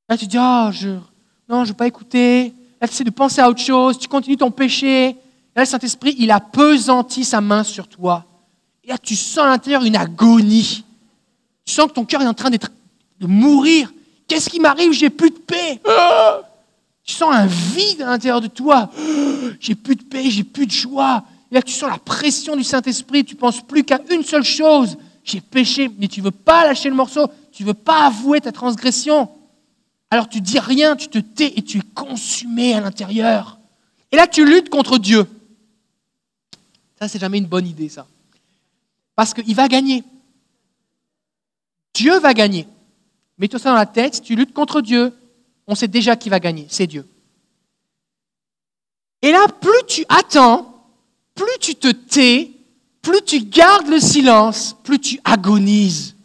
Là, 0.09 0.17
tu 0.17 0.27
dis, 0.27 0.35
je, 0.35 0.89
non, 1.49 1.59
je 1.59 1.61
ne 1.61 1.65
veux 1.67 1.73
pas 1.73 1.87
écouter. 1.87 2.53
Là, 2.81 2.87
tu 2.87 2.93
essaies 2.93 3.03
de 3.03 3.09
penser 3.09 3.41
à 3.41 3.49
autre 3.49 3.61
chose, 3.61 3.97
tu 3.97 4.07
continues 4.07 4.37
ton 4.37 4.51
péché. 4.51 5.15
Là, 5.55 5.63
le 5.63 5.65
Saint-Esprit, 5.65 6.15
il 6.19 6.31
a 6.31 6.39
pesanti 6.39 7.23
sa 7.23 7.41
main 7.41 7.63
sur 7.63 7.87
toi. 7.87 8.25
Et 8.83 8.89
là, 8.89 8.97
tu 8.97 9.15
sens 9.15 9.45
à 9.45 9.47
l'intérieur 9.47 9.83
une 9.83 9.95
agonie. 9.95 10.83
Tu 11.65 11.73
sens 11.73 11.87
que 11.87 11.93
ton 11.93 12.05
cœur 12.05 12.21
est 12.21 12.27
en 12.27 12.33
train 12.33 12.49
de 12.49 13.27
mourir. 13.27 13.91
Qu'est-ce 14.27 14.49
qui 14.49 14.59
m'arrive? 14.59 14.91
J'ai 14.91 15.09
plus 15.09 15.31
de 15.31 15.37
paix. 15.37 15.81
Tu 17.03 17.13
sens 17.13 17.33
un 17.33 17.45
vide 17.45 18.01
à 18.01 18.07
l'intérieur 18.07 18.41
de 18.41 18.47
toi. 18.47 18.89
J'ai 19.59 19.75
plus 19.75 19.95
de 19.95 20.03
paix, 20.03 20.29
j'ai 20.29 20.43
plus 20.43 20.65
de 20.65 20.71
joie. 20.71 21.23
Et 21.51 21.55
là, 21.55 21.61
tu 21.61 21.73
sens 21.73 21.89
la 21.89 21.99
pression 21.99 22.55
du 22.55 22.63
Saint-Esprit. 22.63 23.23
Tu 23.23 23.35
penses 23.35 23.61
plus 23.61 23.83
qu'à 23.83 23.99
une 24.09 24.23
seule 24.23 24.43
chose. 24.43 24.97
J'ai 25.23 25.41
péché, 25.41 25.89
mais 25.97 26.07
tu 26.07 26.21
veux 26.21 26.31
pas 26.31 26.65
lâcher 26.65 26.89
le 26.89 26.95
morceau. 26.95 27.27
Tu 27.51 27.63
veux 27.63 27.73
pas 27.73 28.07
avouer 28.07 28.41
ta 28.41 28.51
transgression. 28.51 29.29
Alors 30.11 30.29
tu 30.29 30.41
dis 30.41 30.59
rien, 30.59 30.95
tu 30.95 31.07
te 31.07 31.17
tais 31.17 31.53
et 31.55 31.61
tu 31.61 31.79
es 31.79 31.83
consumé 31.93 32.73
à 32.73 32.79
l'intérieur. 32.79 33.57
Et 34.11 34.15
là, 34.15 34.27
tu 34.27 34.45
luttes 34.45 34.69
contre 34.69 34.97
Dieu. 34.97 35.25
Ça, 36.99 37.07
c'est 37.07 37.19
jamais 37.19 37.37
une 37.37 37.45
bonne 37.45 37.67
idée, 37.67 37.89
ça. 37.89 38.07
Parce 39.15 39.33
qu'il 39.33 39.55
va 39.55 39.67
gagner. 39.67 40.03
Dieu 41.93 42.19
va 42.19 42.33
gagner. 42.33 42.67
Mets-toi 43.37 43.59
ça 43.59 43.69
dans 43.69 43.75
la 43.75 43.85
tête, 43.85 44.15
si 44.15 44.21
tu 44.21 44.35
luttes 44.35 44.53
contre 44.53 44.81
Dieu, 44.81 45.13
on 45.67 45.75
sait 45.75 45.87
déjà 45.87 46.15
qui 46.15 46.29
va 46.29 46.39
gagner, 46.39 46.67
c'est 46.69 46.87
Dieu. 46.87 47.07
Et 49.21 49.31
là, 49.31 49.47
plus 49.47 49.85
tu 49.87 50.05
attends, 50.07 50.87
plus 51.33 51.57
tu 51.59 51.75
te 51.75 51.87
tais, 51.87 52.51
plus 53.01 53.21
tu 53.21 53.39
gardes 53.41 53.87
le 53.87 53.99
silence, 53.99 54.75
plus 54.83 54.99
tu 54.99 55.19
agonises. 55.23 56.15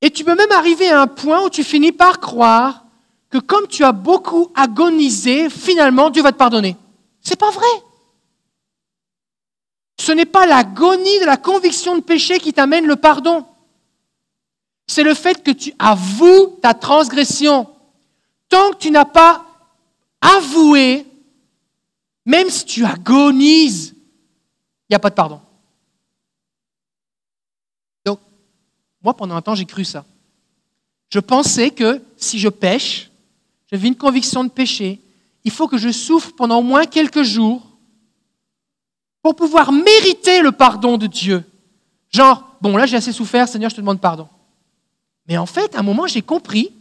Et 0.00 0.10
tu 0.10 0.24
peux 0.24 0.34
même 0.34 0.52
arriver 0.52 0.90
à 0.90 1.00
un 1.00 1.06
point 1.06 1.44
où 1.44 1.50
tu 1.50 1.62
finis 1.62 1.92
par 1.92 2.18
croire 2.18 2.84
que 3.30 3.38
comme 3.38 3.68
tu 3.68 3.84
as 3.84 3.92
beaucoup 3.92 4.50
agonisé, 4.54 5.48
finalement 5.48 6.10
Dieu 6.10 6.22
va 6.22 6.32
te 6.32 6.36
pardonner. 6.36 6.76
C'est 7.20 7.38
pas 7.38 7.50
vrai. 7.50 7.66
Ce 10.02 10.10
n'est 10.10 10.24
pas 10.24 10.46
l'agonie 10.46 11.20
de 11.20 11.26
la 11.26 11.36
conviction 11.36 11.94
de 11.94 12.00
péché 12.00 12.40
qui 12.40 12.52
t'amène 12.52 12.86
le 12.86 12.96
pardon. 12.96 13.46
C'est 14.88 15.04
le 15.04 15.14
fait 15.14 15.44
que 15.44 15.52
tu 15.52 15.72
avoues 15.78 16.58
ta 16.60 16.74
transgression. 16.74 17.68
Tant 18.48 18.72
que 18.72 18.78
tu 18.78 18.90
n'as 18.90 19.04
pas 19.04 19.46
avoué, 20.20 21.06
même 22.26 22.50
si 22.50 22.64
tu 22.64 22.84
agonises, 22.84 23.94
il 23.94 24.90
n'y 24.90 24.96
a 24.96 24.98
pas 24.98 25.10
de 25.10 25.14
pardon. 25.14 25.40
Donc, 28.04 28.18
moi, 29.04 29.14
pendant 29.14 29.36
un 29.36 29.40
temps, 29.40 29.54
j'ai 29.54 29.66
cru 29.66 29.84
ça. 29.84 30.04
Je 31.10 31.20
pensais 31.20 31.70
que 31.70 32.02
si 32.16 32.40
je 32.40 32.48
pêche, 32.48 33.08
je 33.70 33.76
vis 33.76 33.86
une 33.86 33.96
conviction 33.96 34.42
de 34.42 34.50
péché, 34.50 34.98
il 35.44 35.52
faut 35.52 35.68
que 35.68 35.78
je 35.78 35.92
souffre 35.92 36.32
pendant 36.36 36.58
au 36.58 36.62
moins 36.64 36.86
quelques 36.86 37.22
jours 37.22 37.71
pour 39.22 39.36
pouvoir 39.36 39.72
mériter 39.72 40.42
le 40.42 40.52
pardon 40.52 40.98
de 40.98 41.06
Dieu. 41.06 41.44
Genre, 42.10 42.56
bon, 42.60 42.76
là 42.76 42.86
j'ai 42.86 42.96
assez 42.96 43.12
souffert, 43.12 43.48
Seigneur, 43.48 43.70
je 43.70 43.76
te 43.76 43.80
demande 43.80 44.00
pardon. 44.00 44.28
Mais 45.28 45.38
en 45.38 45.46
fait, 45.46 45.74
à 45.74 45.80
un 45.80 45.82
moment, 45.82 46.06
j'ai 46.06 46.22
compris 46.22 46.72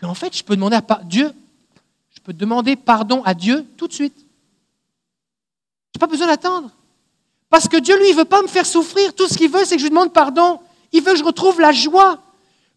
qu'en 0.00 0.14
fait, 0.14 0.36
je 0.36 0.44
peux 0.44 0.54
demander 0.54 0.76
à 0.76 1.00
Dieu, 1.04 1.32
je 2.10 2.20
peux 2.20 2.32
demander 2.32 2.76
pardon 2.76 3.22
à 3.24 3.34
Dieu 3.34 3.66
tout 3.76 3.88
de 3.88 3.92
suite. 3.92 4.14
Je 5.94 5.98
n'ai 5.98 6.00
pas 6.00 6.06
besoin 6.06 6.26
d'attendre. 6.26 6.70
Parce 7.50 7.66
que 7.66 7.78
Dieu, 7.78 7.98
lui, 7.98 8.10
ne 8.10 8.16
veut 8.16 8.24
pas 8.24 8.42
me 8.42 8.46
faire 8.46 8.66
souffrir. 8.66 9.14
Tout 9.14 9.26
ce 9.26 9.38
qu'il 9.38 9.50
veut, 9.50 9.64
c'est 9.64 9.76
que 9.76 9.80
je 9.80 9.86
lui 9.86 9.90
demande 9.90 10.12
pardon. 10.12 10.60
Il 10.92 11.02
veut 11.02 11.12
que 11.12 11.18
je 11.18 11.24
retrouve 11.24 11.60
la 11.60 11.72
joie. 11.72 12.20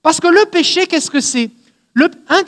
Parce 0.01 0.19
que 0.19 0.27
le 0.27 0.45
péché, 0.45 0.87
qu'est-ce 0.87 1.11
que 1.11 1.19
c'est? 1.19 1.51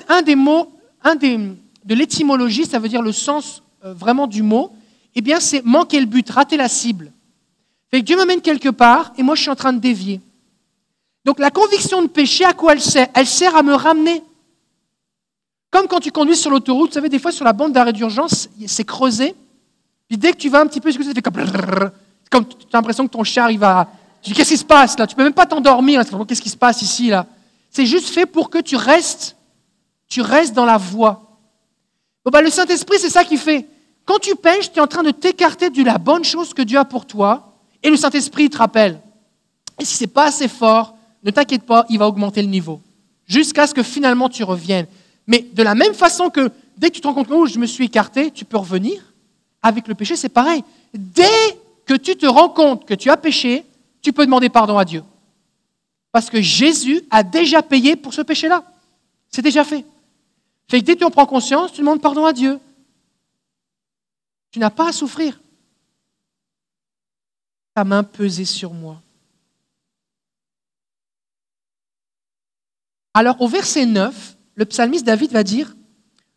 Un, 0.08 0.22
des 0.22 0.36
mots, 0.36 0.72
un 1.04 1.16
de 1.16 1.56
l'étymologie, 1.94 2.66
ça 2.66 2.80
veut 2.80 2.88
dire 2.88 3.02
le 3.02 3.12
sens 3.12 3.62
euh, 3.84 3.94
vraiment 3.94 4.26
du 4.26 4.42
mot, 4.42 4.74
eh 5.16 5.22
bien, 5.22 5.40
c'est 5.40 5.64
manquer 5.64 6.00
le 6.00 6.06
but, 6.06 6.30
rater 6.30 6.58
la 6.58 6.70
cible. 6.70 7.12
Fait 7.92 8.02
que 8.02 8.06
Dieu 8.06 8.18
m'amène 8.18 8.42
quelque 8.42 8.70
part 8.70 9.14
et 9.18 9.24
moi, 9.24 9.36
je 9.36 9.42
suis 9.42 9.52
en 9.52 9.56
train 9.56 9.74
de 9.74 9.80
dévier. 9.80 10.22
Donc, 11.26 11.40
la 11.40 11.52
conviction 11.52 12.02
de 12.02 12.08
péché, 12.08 12.44
à 12.44 12.54
quoi 12.54 12.74
elle 12.74 12.82
sert? 12.82 13.08
Elle 13.14 13.28
sert 13.28 13.56
à 13.56 13.64
me 13.64 13.74
ramener. 13.74 14.24
Comme 15.72 15.88
quand 15.88 16.00
tu 16.00 16.12
conduis 16.12 16.36
sur 16.36 16.52
l'autoroute, 16.52 16.90
vous 16.90 16.94
savez, 16.94 17.10
des 17.10 17.20
fois, 17.20 17.32
sur 17.32 17.46
la 17.46 17.54
bande 17.54 17.72
d'arrêt 17.74 17.94
d'urgence, 17.94 18.50
c'est 18.68 18.84
creusé. 18.84 19.36
Puis 20.08 20.18
dès 20.18 20.32
que 20.32 20.38
tu 20.38 20.50
vas 20.50 20.62
un 20.62 20.68
petit 20.68 20.82
peu, 20.82 20.92
ça 20.92 21.00
fait 21.00 21.22
comme. 21.22 21.34
Comme 22.30 22.48
tu 22.48 22.56
as 22.74 22.78
l'impression 22.78 23.06
que 23.08 23.12
ton 23.12 23.24
char, 23.24 23.52
il 23.52 23.60
va. 23.60 23.88
Tu 24.22 24.32
dis, 24.32 24.36
qu'est-ce 24.36 24.50
qui 24.50 24.58
se 24.58 24.66
passe 24.66 24.98
là? 24.98 25.08
Tu 25.08 25.16
peux 25.16 25.24
même 25.24 25.34
pas 25.34 25.46
t'endormir. 25.46 26.04
Qu'est-ce 26.28 26.42
qui 26.42 26.50
se 26.50 26.58
passe 26.58 26.82
ici 26.82 27.10
là? 27.10 27.28
C'est 27.70 27.86
juste 27.86 28.10
fait 28.10 28.26
pour 28.26 28.50
que 28.50 28.60
tu 28.60 28.76
restes, 28.76 29.36
tu 30.08 30.22
restes 30.22 30.54
dans 30.54 30.66
la 30.66 30.78
voie. 30.78 31.40
Bon, 32.24 32.32
bah, 32.32 32.42
le 32.42 32.50
Saint-Esprit, 32.50 33.00
c'est 33.00 33.10
ça 33.10 33.24
qu'il 33.24 33.40
fait. 33.40 33.68
Quand 34.06 34.20
tu 34.20 34.36
pêches, 34.36 34.72
tu 34.72 34.80
es 34.80 34.82
en 34.82 34.88
train 34.88 35.04
de 35.04 35.12
t'écarter 35.12 35.70
de 35.70 35.84
la 35.84 35.98
bonne 35.98 36.24
chose 36.24 36.54
que 36.54 36.62
Dieu 36.62 36.78
a 36.78 36.86
pour 36.86 37.06
toi, 37.06 37.54
et 37.82 37.90
le 37.90 37.98
Saint-Esprit 37.98 38.50
te 38.50 38.58
rappelle. 38.58 39.00
Et 39.80 39.86
si 39.86 39.96
ce 39.96 40.04
n'est 40.04 40.08
pas 40.08 40.26
assez 40.26 40.48
fort, 40.48 40.96
ne 41.24 41.32
t'inquiète 41.32 41.64
pas, 41.64 41.86
il 41.90 42.00
va 42.00 42.08
augmenter 42.08 42.42
le 42.42 42.48
niveau, 42.48 42.82
jusqu'à 43.28 43.68
ce 43.68 43.74
que 43.74 43.84
finalement 43.84 44.30
tu 44.30 44.44
reviennes. 44.44 44.88
Mais 45.28 45.46
de 45.54 45.64
la 45.64 45.76
même 45.76 45.94
façon 45.94 46.30
que 46.30 46.52
dès 46.78 46.90
que 46.90 46.96
tu 46.96 47.02
te 47.02 47.08
rends 47.08 47.14
compte 47.14 47.28
que 47.28 47.34
oh, 47.34 47.46
je 47.46 47.60
me 47.60 47.66
suis 47.66 47.86
écarté, 47.86 48.32
tu 48.32 48.46
peux 48.46 48.58
revenir, 48.58 49.02
avec 49.62 49.88
le 49.88 49.96
péché, 49.96 50.16
c'est 50.16 50.30
pareil. 50.30 50.64
Dès 50.94 51.58
que 51.86 51.94
tu 51.94 52.16
te 52.16 52.26
rends 52.26 52.50
compte 52.50 52.86
que 52.86 52.94
tu 52.94 53.10
as 53.10 53.18
péché, 53.18 53.64
tu 54.02 54.12
peux 54.12 54.26
demander 54.26 54.50
pardon 54.50 54.78
à 54.78 54.86
Dieu. 54.86 55.04
Parce 56.12 56.30
que 56.30 56.42
Jésus 56.42 57.02
a 57.10 57.24
déjà 57.24 57.62
payé 57.62 57.96
pour 57.96 58.14
ce 58.14 58.22
péché-là. 58.22 58.64
C'est 59.30 59.42
déjà 59.42 59.64
fait. 59.64 59.86
Fait 60.68 60.82
que 60.82 60.86
dès 60.86 60.94
que 60.94 61.00
tu 61.00 61.06
en 61.06 61.12
prends 61.12 61.26
conscience, 61.26 61.72
tu 61.72 61.82
demandes 61.82 62.02
pardon 62.02 62.26
à 62.26 62.34
Dieu. 62.34 62.60
Tu 64.54 64.60
n'as 64.60 64.70
pas 64.70 64.90
à 64.90 64.92
souffrir. 64.92 65.40
Ta 67.74 67.84
main 67.84 68.04
pesée 68.04 68.46
sur 68.46 68.72
moi. 68.72 69.02
Alors 73.16 73.42
au 73.42 73.48
verset 73.48 73.88
9, 73.88 74.38
le 74.54 74.66
psalmiste 74.66 75.06
David 75.06 75.32
va 75.32 75.44
dire, 75.44 75.76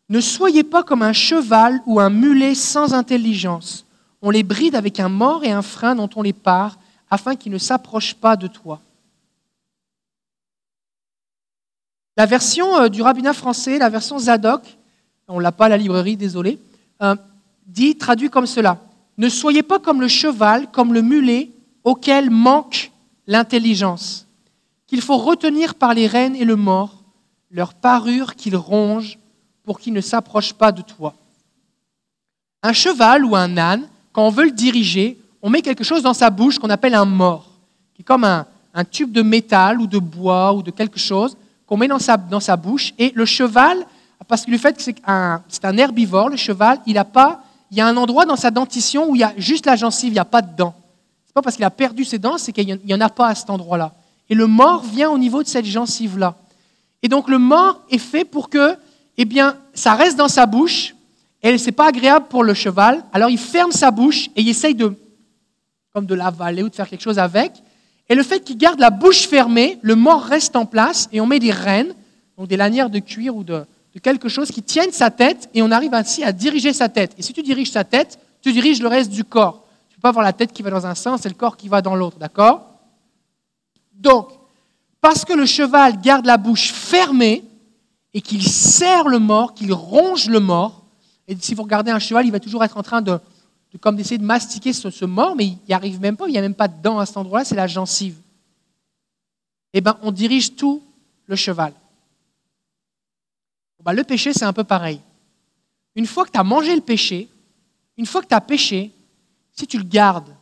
Ne 0.09 0.21
soyez 0.21 0.65
pas 0.65 0.83
comme 0.83 1.03
un 1.03 1.13
cheval 1.13 1.83
ou 1.85 2.01
un 2.01 2.09
mulet 2.09 2.55
sans 2.55 2.95
intelligence. 2.95 3.85
On 4.23 4.31
les 4.31 4.43
bride 4.43 4.75
avec 4.75 4.99
un 4.99 5.11
mort 5.11 5.45
et 5.45 5.53
un 5.53 5.61
frein 5.61 5.95
dont 5.95 6.09
on 6.17 6.23
les 6.23 6.33
part, 6.33 6.79
afin 7.11 7.37
qu'ils 7.37 7.53
ne 7.53 7.59
s'approchent 7.59 8.15
pas 8.15 8.37
de 8.37 8.47
toi. 8.47 8.81
La 12.17 12.25
version 12.25 12.81
euh, 12.81 12.89
du 12.89 13.03
rabbinat 13.03 13.35
français, 13.35 13.79
la 13.79 13.91
version 13.91 14.19
Zadok, 14.19 14.63
on 15.29 15.37
ne 15.37 15.43
l'a 15.43 15.53
pas 15.53 15.67
à 15.67 15.69
la 15.69 15.77
librairie, 15.77 16.17
désolé, 16.17 16.59
euh, 17.03 17.15
dit, 17.67 17.97
traduit 17.97 18.31
comme 18.31 18.47
cela, 18.47 18.79
Ne 19.19 19.29
soyez 19.29 19.63
pas 19.63 19.79
comme 19.79 20.01
le 20.01 20.09
cheval, 20.09 20.71
comme 20.71 20.93
le 20.93 21.01
mulet, 21.01 21.51
auquel 21.85 22.31
manque 22.31 22.93
l'intelligence, 23.27 24.27
qu'il 24.87 25.01
faut 25.01 25.17
retenir 25.17 25.75
par 25.75 25.95
les 25.95 26.07
rênes 26.07 26.37
et 26.37 26.45
le 26.45 26.57
mort, 26.57 27.03
leur 27.51 27.75
parure 27.75 28.35
qu'ils 28.35 28.57
rongent 28.57 29.19
pour 29.65 29.81
qu'ils 29.81 29.93
ne 29.93 30.01
s'approchent 30.01 30.53
pas 30.53 30.73
de 30.73 30.83
toi. 30.83 31.15
Un 32.63 32.73
cheval 32.73 33.25
ou 33.25 33.35
un 33.35 33.57
âne, 33.57 33.89
quand 34.13 34.27
on 34.27 34.31
veut 34.31 34.45
le 34.45 34.51
diriger, 34.51 35.19
on 35.43 35.51
met 35.51 35.63
quelque 35.63 35.85
chose 35.85 36.03
dans 36.03 36.15
sa 36.15 36.31
bouche 36.31 36.59
qu'on 36.59 36.71
appelle 36.71 36.95
un 36.95 37.05
mort, 37.05 37.51
qui 37.95 38.03
est 38.03 38.05
comme 38.05 38.25
un, 38.25 38.47
tube 38.91 39.13
de 39.13 39.23
métal 39.23 39.81
ou 39.81 39.87
de 39.87 39.99
bois 39.99 40.53
ou 40.53 40.63
de 40.63 40.71
quelque 40.71 40.99
chose 40.99 41.37
qu'on 41.67 41.77
met 41.77 41.89
dans 41.89 41.99
sa, 41.99 42.17
dans 42.17 42.41
sa 42.41 42.57
bouche. 42.57 42.93
Et 42.99 43.13
le 43.15 43.25
cheval, 43.25 43.87
parce 44.29 44.45
que 44.45 44.51
le 44.51 44.59
fait 44.59 44.77
que 44.77 44.83
c'est 44.83 44.97
un, 45.07 45.41
un 45.63 45.77
herbivore, 45.79 46.29
le 46.29 46.37
cheval, 46.37 46.81
il 46.87 46.95
n'a 46.95 47.05
pas 47.05 47.43
il 47.71 47.77
y 47.77 47.81
a 47.81 47.87
un 47.87 47.97
endroit 47.97 48.25
dans 48.25 48.37
sa 48.37 48.51
dentition 48.51 49.11
où 49.11 49.17
il 49.17 49.21
y 49.21 49.25
a 49.25 49.33
juste 49.37 49.67
la 49.67 49.77
gencive, 49.77 50.11
il 50.11 50.15
n'y 50.15 50.19
a 50.19 50.25
pas 50.25 50.43
de 50.43 50.55
dents. 50.57 50.75
Ce 51.25 51.31
n'est 51.31 51.35
pas 51.35 51.43
parce 51.43 51.57
qu'il 51.57 51.65
a 51.65 51.71
perdu 51.71 52.05
ses 52.05 52.19
dents, 52.19 52.39
c'est 52.39 52.53
qu'il 52.53 52.79
n'y 52.85 52.95
en 52.95 53.01
a 53.01 53.09
pas 53.09 53.29
à 53.29 53.35
cet 53.35 53.51
endroit-là. 53.51 53.93
Et 54.29 54.35
le 54.35 54.47
mort 54.47 54.83
vient 54.83 55.11
au 55.11 55.19
niveau 55.19 55.43
de 55.43 55.49
cette 55.49 55.67
gencive-là. 55.67 56.37
Et 57.03 57.09
donc 57.09 57.29
le 57.29 57.39
mort 57.39 57.81
est 57.91 57.99
fait 57.99 58.25
pour 58.25 58.49
que, 58.49 58.77
eh 59.17 59.25
bien, 59.25 59.57
ça 59.75 59.95
reste 59.95 60.17
dans 60.17 60.29
sa 60.29 60.47
bouche, 60.47 60.95
et 61.43 61.59
ce 61.59 61.67
n'est 61.67 61.73
pas 61.73 61.89
agréable 61.89 62.27
pour 62.29 62.43
le 62.43 62.55
cheval. 62.55 63.05
Alors 63.13 63.31
il 63.31 63.39
ferme 63.39 63.71
sa 63.71 63.91
bouche 63.91 64.29
et 64.35 64.43
il 64.43 64.49
essaye 64.49 64.75
de, 64.75 64.95
comme 65.93 66.07
de 66.07 66.15
l'avaler 66.15 66.63
ou 66.63 66.69
de 66.69 66.75
faire 66.75 66.89
quelque 66.89 67.03
chose 67.03 67.19
avec. 67.19 67.53
Et 68.09 68.15
le 68.15 68.23
fait 68.23 68.41
qu'il 68.41 68.57
garde 68.57 68.81
la 68.81 68.91
bouche 68.91 69.29
fermée, 69.29 69.79
le 69.83 69.95
mort 69.95 70.23
reste 70.23 70.57
en 70.57 70.67
place 70.67 71.09
et 71.13 71.21
on 71.21 71.27
met 71.27 71.39
des 71.39 71.51
rênes, 71.51 71.95
donc 72.37 72.49
des 72.49 72.57
lanières 72.57 72.91
de 72.91 72.99
cuir 72.99 73.37
ou 73.37 73.45
de, 73.45 73.65
de 73.97 74.01
quelque 74.01 74.29
chose 74.29 74.51
qui 74.51 74.63
tienne 74.63 74.93
sa 74.93 75.11
tête 75.11 75.49
et 75.55 75.63
on 75.63 75.71
arrive 75.71 75.95
ainsi 75.95 76.23
à 76.23 76.31
diriger 76.31 76.75
sa 76.75 76.91
tête. 76.91 77.15
Et 77.17 77.23
si 77.23 77.33
tu 77.33 77.43
diriges 77.43 77.71
sa 77.71 77.83
tête, 77.83 78.19
tu 78.43 78.53
diriges 78.53 78.83
le 78.83 78.89
reste 78.89 79.11
du 79.11 79.25
corps. 79.25 79.65
Tu 79.89 79.95
peux 79.95 80.03
pas 80.03 80.11
avoir 80.11 80.23
la 80.23 80.35
tête 80.35 80.53
qui 80.53 80.63
va 80.63 80.69
dans 80.69 80.85
un 80.85 80.95
sens 80.95 81.25
et 81.25 81.31
le 81.31 81.35
corps 81.35 81.57
qui 81.57 81.69
va 81.69 81.81
dans 81.81 81.97
l'autre, 81.97 82.19
d'accord? 82.19 82.75
Donc, 83.95 84.29
parce 85.01 85.25
que 85.25 85.33
le 85.33 85.47
cheval 85.47 85.99
garde 85.99 86.27
la 86.27 86.37
bouche 86.37 86.73
fermée 86.73 87.43
et 88.13 88.21
qu'il 88.21 88.47
serre 88.47 89.09
le 89.09 89.19
mort, 89.19 89.55
qu'il 89.55 89.73
ronge 89.73 90.29
le 90.29 90.41
mort, 90.41 90.85
et 91.27 91.35
si 91.41 91.55
vous 91.55 91.63
regardez 91.63 91.91
un 91.91 91.99
cheval, 91.99 92.27
il 92.27 92.33
va 92.33 92.39
toujours 92.39 92.65
être 92.65 92.77
en 92.77 92.83
train 92.83 93.01
de, 93.01 93.19
comme 93.81 93.97
d'essayer 93.97 94.19
de 94.19 94.25
mastiquer 94.25 94.75
ce, 94.75 95.05
mort, 95.07 95.37
mais 95.37 95.47
il 95.47 95.59
n'y 95.69 95.75
arrive 95.75 96.03
même 96.03 96.19
pas, 96.19 96.29
il 96.29 96.33
n'y 96.33 96.39
a 96.39 96.43
même 96.43 96.55
pas 96.55 96.69
de 96.69 96.83
dents 96.83 96.99
à 96.99 97.07
cet 97.07 97.17
endroit-là, 97.17 97.47
c'est 97.47 97.57
la 97.57 97.67
gencive. 97.67 98.17
Eh 99.73 99.81
bien, 99.81 99.97
on 100.03 100.13
dirige 100.13 100.55
tout 100.55 100.83
le 101.25 101.35
cheval. 101.35 101.73
Bah, 103.87 103.93
le 103.93 104.03
péché, 104.03 104.33
c'est 104.33 104.45
un 104.45 104.53
peu 104.53 104.65
pareil. 104.65 105.01
Une 105.95 106.07
fois 106.07 106.25
que 106.25 106.33
tu 106.33 106.41
as 106.41 106.43
mangé 106.43 106.75
le 106.75 106.81
péché, 106.81 107.29
une 107.97 108.05
fois 108.05 108.21
que 108.21 108.27
tu 108.27 108.35
as 108.35 108.41
péché, 108.41 108.91
si 109.53 109.65
tu 109.65 109.79
le 109.79 109.85
gardes, 109.85 110.35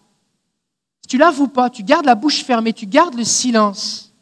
si 1.03 1.09
tu 1.09 1.19
l'avoues 1.19 1.49
pas, 1.49 1.69
tu 1.69 1.83
gardes 1.83 2.07
la 2.07 2.15
bouche 2.15 2.43
fermée, 2.43 2.73
tu 2.73 2.87
gardes 2.87 3.15
le 3.15 3.23
silence, 3.23 4.15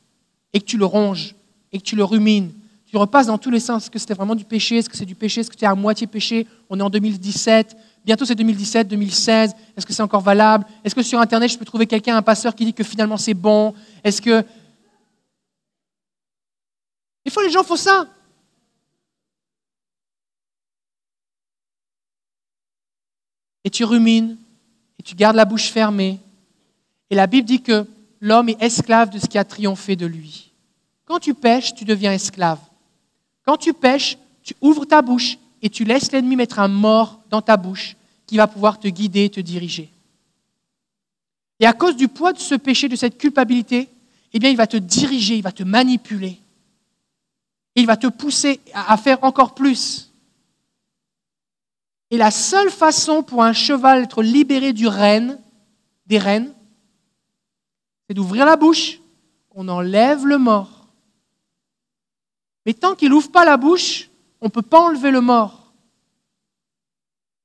et 0.52 0.58
que 0.58 0.64
tu 0.64 0.76
le 0.76 0.84
ronges, 0.84 1.36
et 1.70 1.78
que 1.78 1.84
tu 1.84 1.94
le 1.94 2.02
rumines, 2.02 2.52
tu 2.84 2.96
repasses 2.96 3.28
dans 3.28 3.38
tous 3.38 3.50
les 3.50 3.60
sens. 3.60 3.84
Est-ce 3.84 3.92
que 3.92 3.98
c'était 4.00 4.12
vraiment 4.12 4.34
du 4.34 4.44
péché? 4.44 4.78
Est-ce 4.78 4.90
que 4.90 4.96
c'est 4.96 5.06
du 5.06 5.14
péché? 5.14 5.40
Est-ce 5.40 5.50
que 5.50 5.56
c'est 5.56 5.66
à 5.66 5.74
moitié 5.76 6.08
péché? 6.08 6.48
On 6.68 6.80
est 6.80 6.82
en 6.82 6.90
2017. 6.90 7.76
Bientôt 8.04 8.24
c'est 8.24 8.34
2017, 8.34 8.88
2016. 8.88 9.54
Est-ce 9.76 9.86
que 9.86 9.92
c'est 9.92 10.02
encore 10.02 10.22
valable? 10.22 10.66
Est-ce 10.82 10.96
que 10.96 11.02
sur 11.02 11.20
Internet, 11.20 11.48
je 11.48 11.58
peux 11.58 11.64
trouver 11.64 11.86
quelqu'un, 11.86 12.16
un 12.16 12.22
passeur 12.22 12.56
qui 12.56 12.64
dit 12.64 12.74
que 12.74 12.82
finalement 12.82 13.16
c'est 13.16 13.34
bon? 13.34 13.72
Est-ce 14.02 14.20
que... 14.20 14.44
Des 17.24 17.30
fois, 17.30 17.44
les 17.44 17.50
gens 17.50 17.62
font 17.62 17.76
ça. 17.76 18.08
Et 23.64 23.70
tu 23.70 23.84
rumines, 23.84 24.36
et 24.98 25.02
tu 25.02 25.14
gardes 25.14 25.36
la 25.36 25.44
bouche 25.44 25.70
fermée. 25.70 26.20
Et 27.10 27.14
la 27.14 27.26
Bible 27.26 27.46
dit 27.46 27.62
que 27.62 27.86
l'homme 28.20 28.48
est 28.48 28.62
esclave 28.62 29.10
de 29.10 29.18
ce 29.18 29.26
qui 29.26 29.38
a 29.38 29.44
triomphé 29.44 29.96
de 29.96 30.06
lui. 30.06 30.50
Quand 31.04 31.18
tu 31.18 31.34
pêches, 31.34 31.74
tu 31.74 31.84
deviens 31.84 32.12
esclave. 32.12 32.60
Quand 33.44 33.56
tu 33.56 33.72
pêches, 33.72 34.16
tu 34.42 34.54
ouvres 34.60 34.84
ta 34.84 35.02
bouche 35.02 35.38
et 35.60 35.70
tu 35.70 35.84
laisses 35.84 36.10
l'ennemi 36.12 36.36
mettre 36.36 36.58
un 36.58 36.68
mort 36.68 37.20
dans 37.30 37.42
ta 37.42 37.56
bouche 37.56 37.96
qui 38.26 38.36
va 38.36 38.46
pouvoir 38.46 38.78
te 38.78 38.88
guider, 38.88 39.28
te 39.28 39.40
diriger. 39.40 39.90
Et 41.60 41.66
à 41.66 41.72
cause 41.72 41.96
du 41.96 42.08
poids 42.08 42.32
de 42.32 42.38
ce 42.38 42.54
péché, 42.54 42.88
de 42.88 42.96
cette 42.96 43.18
culpabilité, 43.18 43.88
eh 44.32 44.38
bien, 44.38 44.50
il 44.50 44.56
va 44.56 44.66
te 44.66 44.76
diriger, 44.76 45.36
il 45.36 45.42
va 45.42 45.52
te 45.52 45.62
manipuler. 45.62 46.40
Il 47.74 47.86
va 47.86 47.96
te 47.96 48.06
pousser 48.06 48.60
à 48.74 48.96
faire 48.96 49.22
encore 49.22 49.54
plus. 49.54 50.11
Et 52.12 52.18
la 52.18 52.30
seule 52.30 52.68
façon 52.68 53.22
pour 53.22 53.42
un 53.42 53.54
cheval 53.54 54.02
d'être 54.02 54.22
libéré 54.22 54.74
du 54.74 54.86
renne, 54.86 55.40
des 56.04 56.18
rênes, 56.18 56.52
c'est 58.06 58.12
d'ouvrir 58.12 58.44
la 58.44 58.56
bouche, 58.56 59.00
qu'on 59.48 59.66
enlève 59.66 60.26
le 60.26 60.36
mort. 60.36 60.88
Mais 62.66 62.74
tant 62.74 62.94
qu'il 62.94 63.08
n'ouvre 63.08 63.30
pas 63.30 63.46
la 63.46 63.56
bouche, 63.56 64.10
on 64.42 64.46
ne 64.46 64.50
peut 64.50 64.60
pas 64.60 64.80
enlever 64.80 65.10
le 65.10 65.22
mort. 65.22 65.72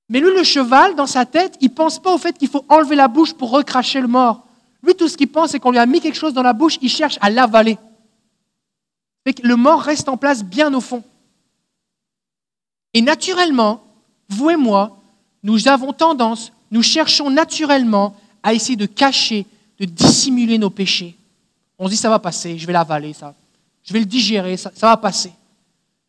Mais 0.10 0.19
lui, 0.19 0.31
le 0.34 0.44
cheval, 0.44 0.95
dans 0.95 1.07
sa 1.07 1.26
tête, 1.26 1.57
il 1.61 1.69
ne 1.69 1.73
pense 1.73 1.98
pas 1.98 2.14
au 2.14 2.18
fait 2.18 2.38
qu'il 2.38 2.49
faut 2.49 2.65
enlever 2.68 2.98
la 2.98 3.07
bouche 3.07 3.34
pour 3.34 3.52
recracher 3.52 4.02
le 4.02 4.07
mort. 4.07 4.45
Lui, 4.84 4.95
tout 4.95 5.07
ce 5.07 5.15
qu'il 5.15 5.31
pense, 5.31 5.52
c'est 5.52 5.61
qu'on 5.61 5.72
lui 5.72 5.80
a 5.80 5.85
mis 5.85 6.02
quelque 6.02 6.15
chose 6.18 6.34
dans 6.34 6.44
la 6.44 6.52
bouche, 6.52 6.77
il 6.81 6.89
cherche 6.89 7.18
à 7.22 7.30
l'avaler. 7.30 7.77
Le 9.44 9.56
mort 9.56 9.81
reste 9.81 10.10
en 10.10 10.18
place 10.18 10.44
bien 10.44 10.73
au 10.73 10.81
fond. 10.81 11.06
Et 12.94 13.02
naturellement, 13.02 13.86
vous 14.29 14.49
et 14.49 14.55
moi, 14.55 14.97
nous 15.43 15.67
avons 15.67 15.93
tendance, 15.93 16.51
nous 16.71 16.81
cherchons 16.81 17.29
naturellement 17.29 18.15
à 18.43 18.53
essayer 18.53 18.75
de 18.75 18.85
cacher, 18.85 19.45
de 19.79 19.85
dissimuler 19.85 20.57
nos 20.57 20.69
péchés. 20.69 21.15
On 21.79 21.85
se 21.85 21.91
dit, 21.91 21.97
ça 21.97 22.09
va 22.09 22.19
passer, 22.19 22.57
je 22.57 22.65
vais 22.65 22.73
l'avaler, 22.73 23.13
ça. 23.13 23.35
Je 23.83 23.93
vais 23.93 23.99
le 23.99 24.05
digérer, 24.05 24.57
ça, 24.57 24.71
va 24.81 24.97
passer. 24.97 25.31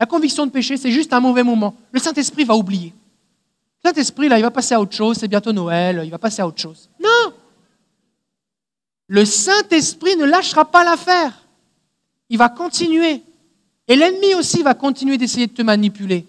La 0.00 0.06
conviction 0.06 0.46
de 0.46 0.50
péché, 0.50 0.76
c'est 0.76 0.90
juste 0.90 1.12
un 1.12 1.20
mauvais 1.20 1.42
moment. 1.42 1.76
Le 1.92 2.00
Saint-Esprit 2.00 2.44
va 2.44 2.56
oublier. 2.56 2.92
Le 3.84 3.90
Saint-Esprit, 3.90 4.28
là, 4.28 4.38
il 4.38 4.42
va 4.42 4.50
passer 4.50 4.74
à 4.74 4.80
autre 4.80 4.96
chose, 4.96 5.18
c'est 5.18 5.28
bientôt 5.28 5.52
Noël, 5.52 6.02
il 6.04 6.10
va 6.10 6.18
passer 6.18 6.42
à 6.42 6.46
autre 6.46 6.60
chose. 6.60 6.88
Non 7.00 7.32
Le 9.06 9.24
Saint-Esprit 9.24 10.16
ne 10.16 10.24
lâchera 10.24 10.64
pas 10.64 10.82
l'affaire. 10.82 11.44
Il 12.28 12.38
va 12.38 12.48
continuer. 12.48 13.22
Et 13.86 13.96
l'ennemi 13.96 14.34
aussi 14.34 14.62
va 14.62 14.74
continuer 14.74 15.16
d'essayer 15.16 15.46
de 15.46 15.52
te 15.52 15.62
manipuler. 15.62 16.26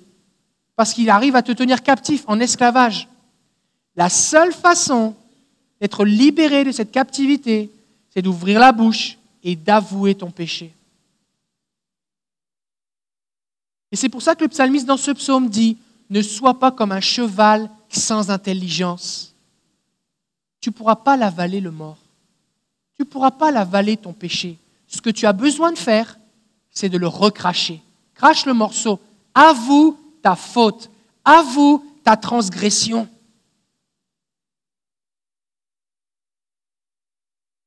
Parce 0.79 0.93
qu'il 0.93 1.09
arrive 1.09 1.35
à 1.35 1.41
te 1.41 1.51
tenir 1.51 1.83
captif, 1.83 2.23
en 2.27 2.39
esclavage. 2.39 3.09
La 3.97 4.07
seule 4.07 4.53
façon 4.53 5.13
d'être 5.81 6.05
libéré 6.05 6.63
de 6.63 6.71
cette 6.71 6.89
captivité, 6.89 7.69
c'est 8.13 8.21
d'ouvrir 8.21 8.61
la 8.61 8.71
bouche 8.71 9.17
et 9.43 9.57
d'avouer 9.57 10.15
ton 10.15 10.31
péché. 10.31 10.73
Et 13.91 13.97
c'est 13.97 14.07
pour 14.07 14.21
ça 14.21 14.35
que 14.35 14.45
le 14.45 14.47
psalmiste 14.47 14.85
dans 14.85 14.95
ce 14.95 15.11
psaume 15.11 15.49
dit, 15.49 15.75
ne 16.09 16.21
sois 16.21 16.57
pas 16.57 16.71
comme 16.71 16.93
un 16.93 17.01
cheval 17.01 17.69
sans 17.89 18.31
intelligence. 18.31 19.35
Tu 20.61 20.69
ne 20.69 20.75
pourras 20.75 20.95
pas 20.95 21.17
l'avaler 21.17 21.59
le 21.59 21.71
mort. 21.71 21.97
Tu 22.95 23.01
ne 23.01 23.07
pourras 23.07 23.31
pas 23.31 23.51
l'avaler 23.51 23.97
ton 23.97 24.13
péché. 24.13 24.57
Ce 24.87 25.01
que 25.01 25.09
tu 25.09 25.25
as 25.25 25.33
besoin 25.33 25.73
de 25.73 25.77
faire, 25.77 26.17
c'est 26.71 26.87
de 26.87 26.97
le 26.97 27.07
recracher. 27.09 27.81
Crache 28.15 28.45
le 28.45 28.53
morceau. 28.53 29.01
Avoue 29.35 29.97
ta 30.29 30.35
faute. 30.35 30.91
Avoue 31.25 31.83
ta 32.03 32.15
transgression. 32.15 33.09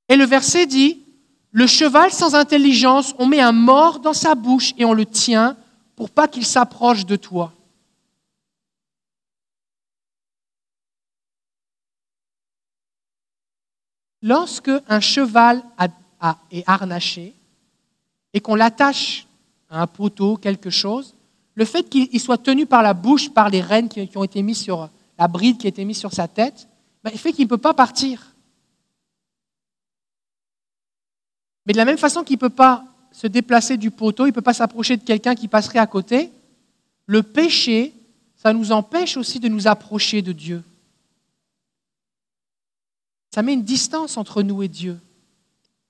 Et 0.08 0.16
le 0.16 0.24
verset 0.24 0.66
dit, 0.66 1.02
le 1.50 1.66
cheval 1.66 2.12
sans 2.12 2.36
intelligence, 2.36 3.14
on 3.18 3.26
met 3.26 3.40
un 3.40 3.52
mort 3.52 3.98
dans 3.98 4.12
sa 4.12 4.36
bouche 4.36 4.74
et 4.78 4.84
on 4.84 4.92
le 4.92 5.06
tient 5.06 5.56
pour 5.96 6.08
pas 6.10 6.28
qu'il 6.28 6.46
s'approche 6.46 7.04
de 7.04 7.16
toi. 7.16 7.52
Lorsque 14.22 14.70
un 14.88 15.00
cheval 15.00 15.64
est 16.52 16.62
harnaché 16.68 17.34
et 18.32 18.40
qu'on 18.40 18.54
l'attache 18.54 19.26
à 19.68 19.82
un 19.82 19.88
poteau, 19.88 20.36
quelque 20.36 20.70
chose, 20.70 21.16
le 21.54 21.64
fait 21.64 21.88
qu'il 21.88 22.20
soit 22.20 22.38
tenu 22.38 22.66
par 22.66 22.82
la 22.82 22.94
bouche, 22.94 23.30
par 23.30 23.50
les 23.50 23.60
rênes 23.60 23.88
qui 23.88 24.16
ont 24.16 24.24
été 24.24 24.42
mises 24.42 24.60
sur 24.60 24.88
la 25.18 25.28
bride 25.28 25.58
qui 25.58 25.66
a 25.66 25.68
été 25.68 25.84
mise 25.84 25.98
sur 25.98 26.12
sa 26.12 26.26
tête, 26.26 26.66
ben, 27.04 27.12
fait 27.12 27.32
qu'il 27.32 27.44
ne 27.44 27.50
peut 27.50 27.58
pas 27.58 27.74
partir. 27.74 28.34
Mais 31.66 31.72
de 31.72 31.78
la 31.78 31.84
même 31.84 31.98
façon 31.98 32.24
qu'il 32.24 32.36
ne 32.36 32.40
peut 32.40 32.50
pas 32.50 32.84
se 33.12 33.26
déplacer 33.26 33.76
du 33.76 33.90
poteau, 33.90 34.24
il 34.24 34.30
ne 34.30 34.34
peut 34.34 34.40
pas 34.40 34.54
s'approcher 34.54 34.96
de 34.96 35.04
quelqu'un 35.04 35.34
qui 35.34 35.48
passerait 35.48 35.78
à 35.78 35.86
côté, 35.86 36.32
le 37.06 37.22
péché, 37.22 37.92
ça 38.36 38.52
nous 38.52 38.72
empêche 38.72 39.16
aussi 39.16 39.38
de 39.38 39.48
nous 39.48 39.68
approcher 39.68 40.22
de 40.22 40.32
Dieu. 40.32 40.64
Ça 43.34 43.42
met 43.42 43.54
une 43.54 43.62
distance 43.62 44.16
entre 44.16 44.42
nous 44.42 44.62
et 44.62 44.68
Dieu. 44.68 44.98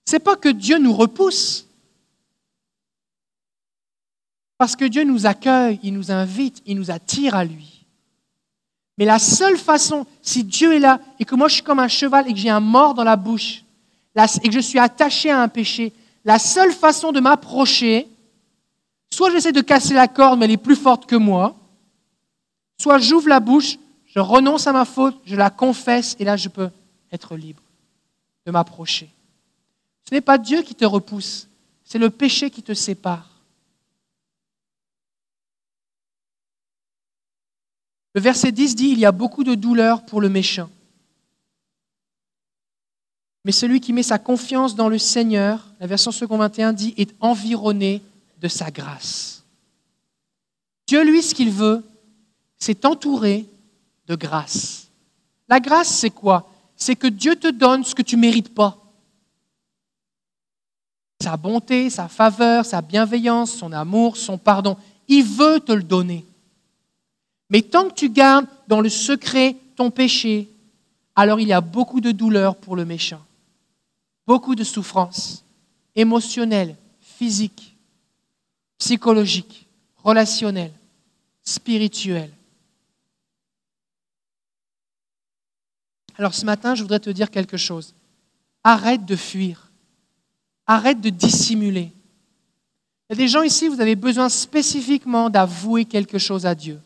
Ce 0.07 0.13
n'est 0.13 0.21
pas 0.21 0.37
que 0.37 0.49
Dieu 0.49 0.79
nous 0.79 0.93
repousse, 0.93 1.67
parce 4.63 4.77
que 4.77 4.85
Dieu 4.85 5.03
nous 5.03 5.27
accueille, 5.27 5.81
il 5.83 5.93
nous 5.93 6.13
invite, 6.13 6.63
il 6.67 6.77
nous 6.77 6.93
attire 6.93 7.35
à 7.35 7.45
lui. 7.45 7.85
Mais 8.97 9.05
la 9.05 9.19
seule 9.19 9.57
façon, 9.57 10.07
si 10.23 10.45
Dieu 10.45 10.73
est 10.73 10.79
là 10.79 11.01
et 11.19 11.25
que 11.25 11.35
moi 11.35 11.49
je 11.49 11.55
suis 11.55 11.65
comme 11.65 11.81
un 11.81 11.89
cheval 11.89 12.29
et 12.29 12.33
que 12.33 12.39
j'ai 12.39 12.49
un 12.49 12.61
mort 12.61 12.95
dans 12.95 13.03
la 13.03 13.17
bouche, 13.17 13.65
et 14.15 14.49
que 14.49 14.55
je 14.55 14.61
suis 14.61 14.79
attaché 14.79 15.33
à 15.33 15.43
un 15.43 15.49
péché, 15.49 15.93
la 16.25 16.39
seule 16.39 16.71
façon 16.71 17.11
de 17.11 17.19
m'approcher, 17.19 18.07
soit 19.11 19.33
j'essaie 19.33 19.51
de 19.51 19.63
casser 19.63 19.95
la 19.95 20.07
corde, 20.07 20.39
mais 20.39 20.45
elle 20.45 20.53
est 20.53 20.57
plus 20.57 20.77
forte 20.77 21.07
que 21.07 21.17
moi, 21.17 21.57
soit 22.79 22.99
j'ouvre 22.99 23.31
la 23.31 23.41
bouche, 23.41 23.81
je 24.07 24.21
renonce 24.21 24.69
à 24.69 24.73
ma 24.73 24.85
faute, 24.85 25.21
je 25.25 25.35
la 25.35 25.51
confesse, 25.51 26.15
et 26.21 26.25
là 26.25 26.37
je 26.37 26.49
peux 26.49 26.71
être 27.11 27.35
libre 27.35 27.65
de 28.47 28.53
m'approcher. 28.53 29.11
Ce 30.09 30.15
n'est 30.15 30.21
pas 30.21 30.39
Dieu 30.39 30.63
qui 30.63 30.77
te 30.77 30.85
repousse, 30.85 31.49
c'est 31.83 31.99
le 31.99 32.11
péché 32.11 32.49
qui 32.49 32.63
te 32.63 32.75
sépare. 32.75 33.32
Le 38.15 38.21
verset 38.21 38.53
10 38.53 38.75
dit, 38.75 38.89
il 38.89 38.99
y 38.99 39.07
a 39.07 39.13
beaucoup 39.13 39.45
de 39.45 39.55
douleur 39.55 40.05
pour 40.05 40.21
le 40.21 40.29
méchant. 40.29 40.71
Mais 43.45 43.53
celui 43.53 43.81
qui 43.81 43.93
met 43.93 44.03
sa 44.03 44.19
confiance 44.19 44.77
dans 44.77 44.89
le 44.89 44.99
Seigneur, 44.99 45.67
la 45.81 45.87
version 45.87 46.13
second 46.13 46.39
21 46.39 46.73
dit, 46.73 46.95
est 46.97 47.15
environné 47.21 48.03
de 48.41 48.49
sa 48.49 48.71
grâce. 48.71 49.43
Dieu, 50.87 51.03
lui, 51.05 51.23
ce 51.23 51.35
qu'il 51.35 51.51
veut, 51.51 51.83
c'est 52.59 52.81
t'entourer 52.81 53.47
de 54.07 54.15
grâce. 54.15 54.89
La 55.49 55.59
grâce, 55.59 55.89
c'est 55.89 56.11
quoi? 56.11 56.49
C'est 56.77 56.97
que 56.97 57.07
Dieu 57.07 57.37
te 57.37 57.49
donne 57.49 57.85
ce 57.85 57.95
que 57.95 58.03
tu 58.03 58.17
ne 58.17 58.21
mérites 58.21 58.55
pas. 58.55 58.79
Sa 61.21 61.37
bonté, 61.37 61.89
sa 61.89 62.09
faveur, 62.09 62.65
sa 62.65 62.83
bienveillance, 62.83 63.53
son 63.53 63.73
amour, 63.73 64.17
son 64.17 64.39
pardon. 64.39 64.77
Il 65.09 65.25
veut 65.25 65.61
te 65.61 65.73
le 65.73 65.83
donner. 65.83 66.25
Mais 67.53 67.63
tant 67.63 67.89
que 67.89 67.95
tu 67.95 68.09
gardes 68.09 68.47
dans 68.67 68.81
le 68.81 68.89
secret 68.89 69.57
ton 69.77 69.93
péché, 69.93 70.49
alors 71.15 71.39
il 71.39 71.47
y 71.47 71.53
a 71.53 71.61
beaucoup 71.61 72.01
de 72.01 72.11
douleur 72.11 72.57
pour 72.57 72.75
le 72.75 72.85
méchant 72.85 73.23
beaucoup 74.27 74.55
de 74.55 74.65
souffrances 74.65 75.45
émotionnelles, 75.95 76.77
physiques, 77.01 77.77
psychologiques, 78.79 79.67
relationnelles, 80.03 80.73
spirituelles. 81.43 82.33
Alors 86.17 86.35
ce 86.35 86.45
matin, 86.45 86.75
je 86.75 86.83
voudrais 86.83 87.01
te 87.01 87.11
dire 87.11 87.31
quelque 87.31 87.57
chose. 87.57 87.95
Arrête 88.65 89.05
de 89.05 89.17
fuir. 89.17 89.71
Arrête 90.67 91.01
de 91.01 91.11
dissimuler. 91.11 91.93
Il 93.09 93.13
y 93.13 93.13
a 93.13 93.17
des 93.17 93.29
gens 93.29 93.43
ici, 93.43 93.69
vous 93.69 93.81
avez 93.81 93.97
besoin 93.97 94.29
spécifiquement 94.29 95.29
d'avouer 95.29 95.85
quelque 95.85 96.19
chose 96.19 96.47
à 96.47 96.55
Dieu. 96.55 96.81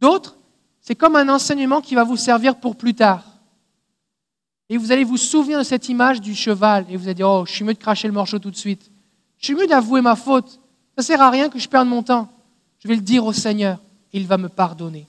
D'autres, 0.00 0.36
c'est 0.80 0.94
comme 0.94 1.16
un 1.16 1.28
enseignement 1.28 1.80
qui 1.80 1.94
va 1.94 2.04
vous 2.04 2.16
servir 2.16 2.56
pour 2.56 2.76
plus 2.76 2.94
tard. 2.94 3.24
Et 4.68 4.76
vous 4.76 4.92
allez 4.92 5.04
vous 5.04 5.16
souvenir 5.16 5.58
de 5.58 5.64
cette 5.64 5.88
image 5.88 6.20
du 6.20 6.34
cheval 6.34 6.86
et 6.90 6.96
vous 6.96 7.04
allez 7.04 7.14
dire, 7.14 7.28
oh, 7.28 7.44
je 7.46 7.52
suis 7.52 7.64
mieux 7.64 7.74
de 7.74 7.78
cracher 7.78 8.08
le 8.08 8.14
morceau 8.14 8.38
tout 8.38 8.50
de 8.50 8.56
suite. 8.56 8.90
Je 9.38 9.46
suis 9.46 9.54
mieux 9.54 9.66
d'avouer 9.66 10.00
ma 10.00 10.16
faute. 10.16 10.48
Ça 10.96 10.98
ne 10.98 11.02
sert 11.02 11.22
à 11.22 11.30
rien 11.30 11.48
que 11.48 11.58
je 11.58 11.68
perde 11.68 11.88
mon 11.88 12.02
temps. 12.02 12.28
Je 12.80 12.88
vais 12.88 12.96
le 12.96 13.02
dire 13.02 13.24
au 13.24 13.32
Seigneur 13.32 13.78
et 14.12 14.18
il 14.18 14.26
va 14.26 14.38
me 14.38 14.48
pardonner. 14.48 15.06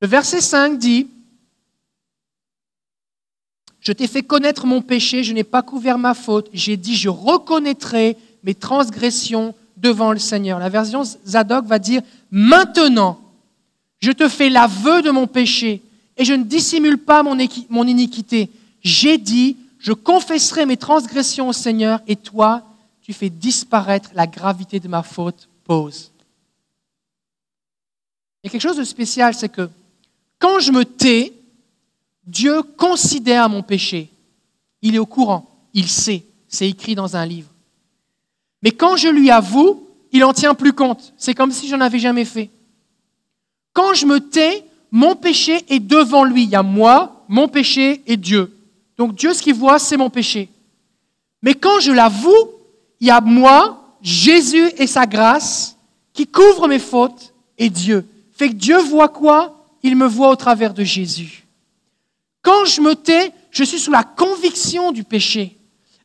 Le 0.00 0.08
verset 0.08 0.40
5 0.40 0.78
dit, 0.78 1.08
je 3.80 3.92
t'ai 3.92 4.06
fait 4.06 4.22
connaître 4.22 4.66
mon 4.66 4.82
péché, 4.82 5.22
je 5.22 5.32
n'ai 5.32 5.44
pas 5.44 5.62
couvert 5.62 5.98
ma 5.98 6.14
faute. 6.14 6.48
J'ai 6.52 6.76
dit, 6.76 6.96
je 6.96 7.08
reconnaîtrai 7.08 8.16
mes 8.42 8.54
transgressions 8.54 9.54
devant 9.76 10.12
le 10.12 10.18
Seigneur. 10.18 10.58
La 10.58 10.68
version 10.68 11.04
Zadok 11.04 11.64
va 11.64 11.78
dire, 11.78 12.02
maintenant, 12.30 13.20
je 14.00 14.12
te 14.12 14.28
fais 14.28 14.48
l'aveu 14.48 15.02
de 15.02 15.10
mon 15.10 15.26
péché 15.26 15.82
et 16.16 16.24
je 16.24 16.34
ne 16.34 16.44
dissimule 16.44 16.98
pas 16.98 17.22
mon, 17.22 17.86
iniquité. 17.86 18.50
J'ai 18.82 19.18
dit, 19.18 19.56
je 19.78 19.92
confesserai 19.92 20.66
mes 20.66 20.76
transgressions 20.76 21.48
au 21.48 21.52
Seigneur, 21.52 22.00
et 22.08 22.16
toi, 22.16 22.62
tu 23.02 23.12
fais 23.12 23.30
disparaître 23.30 24.10
la 24.14 24.26
gravité 24.26 24.80
de 24.80 24.88
ma 24.88 25.02
faute. 25.02 25.48
Pause. 25.64 26.10
Il 28.42 28.46
y 28.46 28.48
a 28.48 28.50
quelque 28.50 28.62
chose 28.62 28.76
de 28.76 28.84
spécial, 28.84 29.34
c'est 29.34 29.48
que 29.48 29.68
quand 30.38 30.60
je 30.60 30.72
me 30.72 30.84
tais, 30.84 31.32
Dieu 32.26 32.62
considère 32.62 33.48
mon 33.48 33.62
péché. 33.62 34.10
Il 34.82 34.94
est 34.94 35.00
au 35.00 35.06
courant. 35.06 35.48
Il 35.74 35.88
sait, 35.88 36.24
c'est 36.48 36.68
écrit 36.68 36.94
dans 36.94 37.16
un 37.16 37.26
livre. 37.26 37.50
Mais 38.62 38.70
quand 38.70 38.96
je 38.96 39.08
lui 39.08 39.30
avoue, 39.30 39.87
il 40.12 40.20
n'en 40.20 40.32
tient 40.32 40.54
plus 40.54 40.72
compte. 40.72 41.12
C'est 41.16 41.34
comme 41.34 41.52
si 41.52 41.68
je 41.68 41.76
n'en 41.76 41.84
avais 41.84 41.98
jamais 41.98 42.24
fait. 42.24 42.50
Quand 43.72 43.94
je 43.94 44.06
me 44.06 44.20
tais, 44.20 44.64
mon 44.90 45.14
péché 45.14 45.64
est 45.68 45.80
devant 45.80 46.24
lui. 46.24 46.44
Il 46.44 46.50
y 46.50 46.56
a 46.56 46.62
moi, 46.62 47.24
mon 47.28 47.48
péché 47.48 48.02
et 48.06 48.16
Dieu. 48.16 48.54
Donc 48.96 49.14
Dieu, 49.14 49.32
ce 49.34 49.42
qu'il 49.42 49.54
voit, 49.54 49.78
c'est 49.78 49.96
mon 49.96 50.10
péché. 50.10 50.48
Mais 51.42 51.54
quand 51.54 51.80
je 51.80 51.92
l'avoue, 51.92 52.50
il 53.00 53.06
y 53.06 53.10
a 53.10 53.20
moi, 53.20 53.96
Jésus 54.02 54.70
et 54.76 54.86
sa 54.86 55.06
grâce 55.06 55.76
qui 56.12 56.26
couvrent 56.26 56.68
mes 56.68 56.78
fautes 56.78 57.32
et 57.58 57.70
Dieu. 57.70 58.06
Fait 58.32 58.48
que 58.48 58.54
Dieu 58.54 58.78
voit 58.78 59.08
quoi? 59.08 59.54
Il 59.82 59.94
me 59.94 60.06
voit 60.06 60.30
au 60.30 60.36
travers 60.36 60.74
de 60.74 60.82
Jésus. 60.82 61.44
Quand 62.42 62.64
je 62.64 62.80
me 62.80 62.94
tais, 62.94 63.32
je 63.50 63.62
suis 63.62 63.78
sous 63.78 63.92
la 63.92 64.02
conviction 64.02 64.90
du 64.90 65.04
péché. 65.04 65.56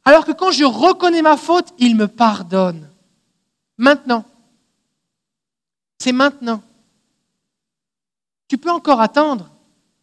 Alors 0.06 0.26
que 0.26 0.32
quand 0.32 0.52
je 0.52 0.66
reconnais 0.66 1.22
ma 1.22 1.38
faute, 1.38 1.70
il 1.80 1.96
me 1.96 2.08
pardonne. 2.08 2.90
Maintenant. 3.78 4.26
C'est 6.00 6.12
maintenant. 6.12 6.62
Tu 8.48 8.58
peux 8.58 8.72
encore 8.72 9.02
attendre, 9.02 9.50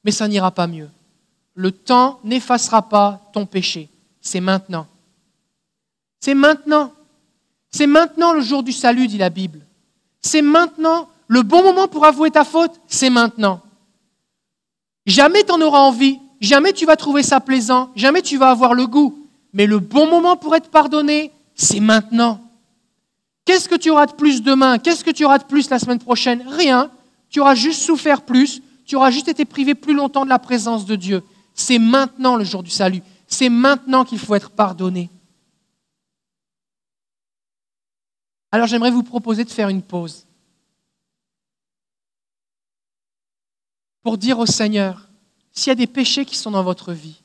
mais 0.05 0.11
ça 0.11 0.27
n'ira 0.27 0.51
pas 0.51 0.67
mieux. 0.67 0.89
Le 1.55 1.73
temps 1.73 2.21
n'effacera 2.25 2.89
pas 2.89 3.31
ton 3.33 3.47
péché. 3.47 3.89
C'est 4.21 4.41
maintenant. 4.41 4.87
C'est 6.21 6.35
maintenant. 6.35 6.93
C'est 7.71 7.87
maintenant 7.87 8.33
le 8.33 8.41
jour 8.41 8.63
du 8.63 8.73
salut, 8.73 9.07
dit 9.07 9.19
la 9.19 9.31
Bible. 9.31 9.61
C'est 10.21 10.43
maintenant. 10.43 11.09
Le 11.29 11.43
bon 11.43 11.63
moment 11.63 11.87
pour 11.87 12.05
avouer 12.05 12.31
ta 12.31 12.45
faute, 12.45 12.81
c'est 12.89 13.11
maintenant. 13.11 13.61
Jamais 15.07 15.45
tu 15.45 15.53
en 15.53 15.61
auras 15.61 15.79
envie, 15.79 16.19
jamais 16.41 16.73
tu 16.73 16.87
vas 16.87 16.97
trouver 16.97 17.23
ça 17.23 17.39
plaisant, 17.41 17.91
jamais 17.95 18.21
tu 18.21 18.37
vas 18.37 18.51
avoir 18.51 18.75
le 18.75 18.87
goût. 18.87 19.29
Mais 19.53 19.67
le 19.67 19.79
bon 19.79 20.09
moment 20.09 20.37
pour 20.37 20.57
être 20.57 20.71
pardonné, 20.71 21.31
c'est 21.55 21.81
maintenant. 21.81 22.41
Qu'est-ce 23.51 23.69
que 23.69 23.75
tu 23.75 23.91
auras 23.91 24.07
de 24.07 24.13
plus 24.13 24.45
demain? 24.45 24.79
Qu'est-ce 24.79 25.03
que 25.03 25.11
tu 25.11 25.25
auras 25.25 25.39
de 25.39 25.45
plus 25.45 25.71
la 25.71 25.81
semaine 25.81 25.99
prochaine? 25.99 26.47
Rien. 26.47 26.89
Tu 27.31 27.41
auras 27.41 27.57
juste 27.57 27.83
souffert 27.83 28.25
plus, 28.25 28.63
tu 28.87 28.95
auras 28.95 29.11
juste 29.11 29.27
été 29.27 29.45
privé 29.45 29.75
plus 29.75 29.93
longtemps 29.93 30.23
de 30.25 30.29
la 30.29 30.39
présence 30.39 30.87
de 30.87 30.95
Dieu. 30.95 31.25
C'est 31.53 31.81
maintenant 31.81 32.37
le 32.37 32.45
jour 32.45 32.63
du 32.63 32.71
salut. 32.71 33.03
C'est 33.27 33.49
maintenant 33.49 34.05
qu'il 34.05 34.21
faut 34.21 34.37
être 34.37 34.51
pardonné. 34.51 35.11
Alors 38.53 38.69
j'aimerais 38.69 38.93
vous 38.93 39.03
proposer 39.03 39.43
de 39.43 39.51
faire 39.51 39.69
une 39.69 39.83
pause 39.83 40.29
pour 44.05 44.17
dire 44.17 44.39
au 44.39 44.47
Seigneur, 44.47 45.09
s'il 45.51 45.71
y 45.71 45.73
a 45.73 45.75
des 45.75 45.89
péchés 45.89 46.25
qui 46.25 46.37
sont 46.37 46.53
dans 46.53 46.63
votre 46.63 46.93
vie, 46.93 47.21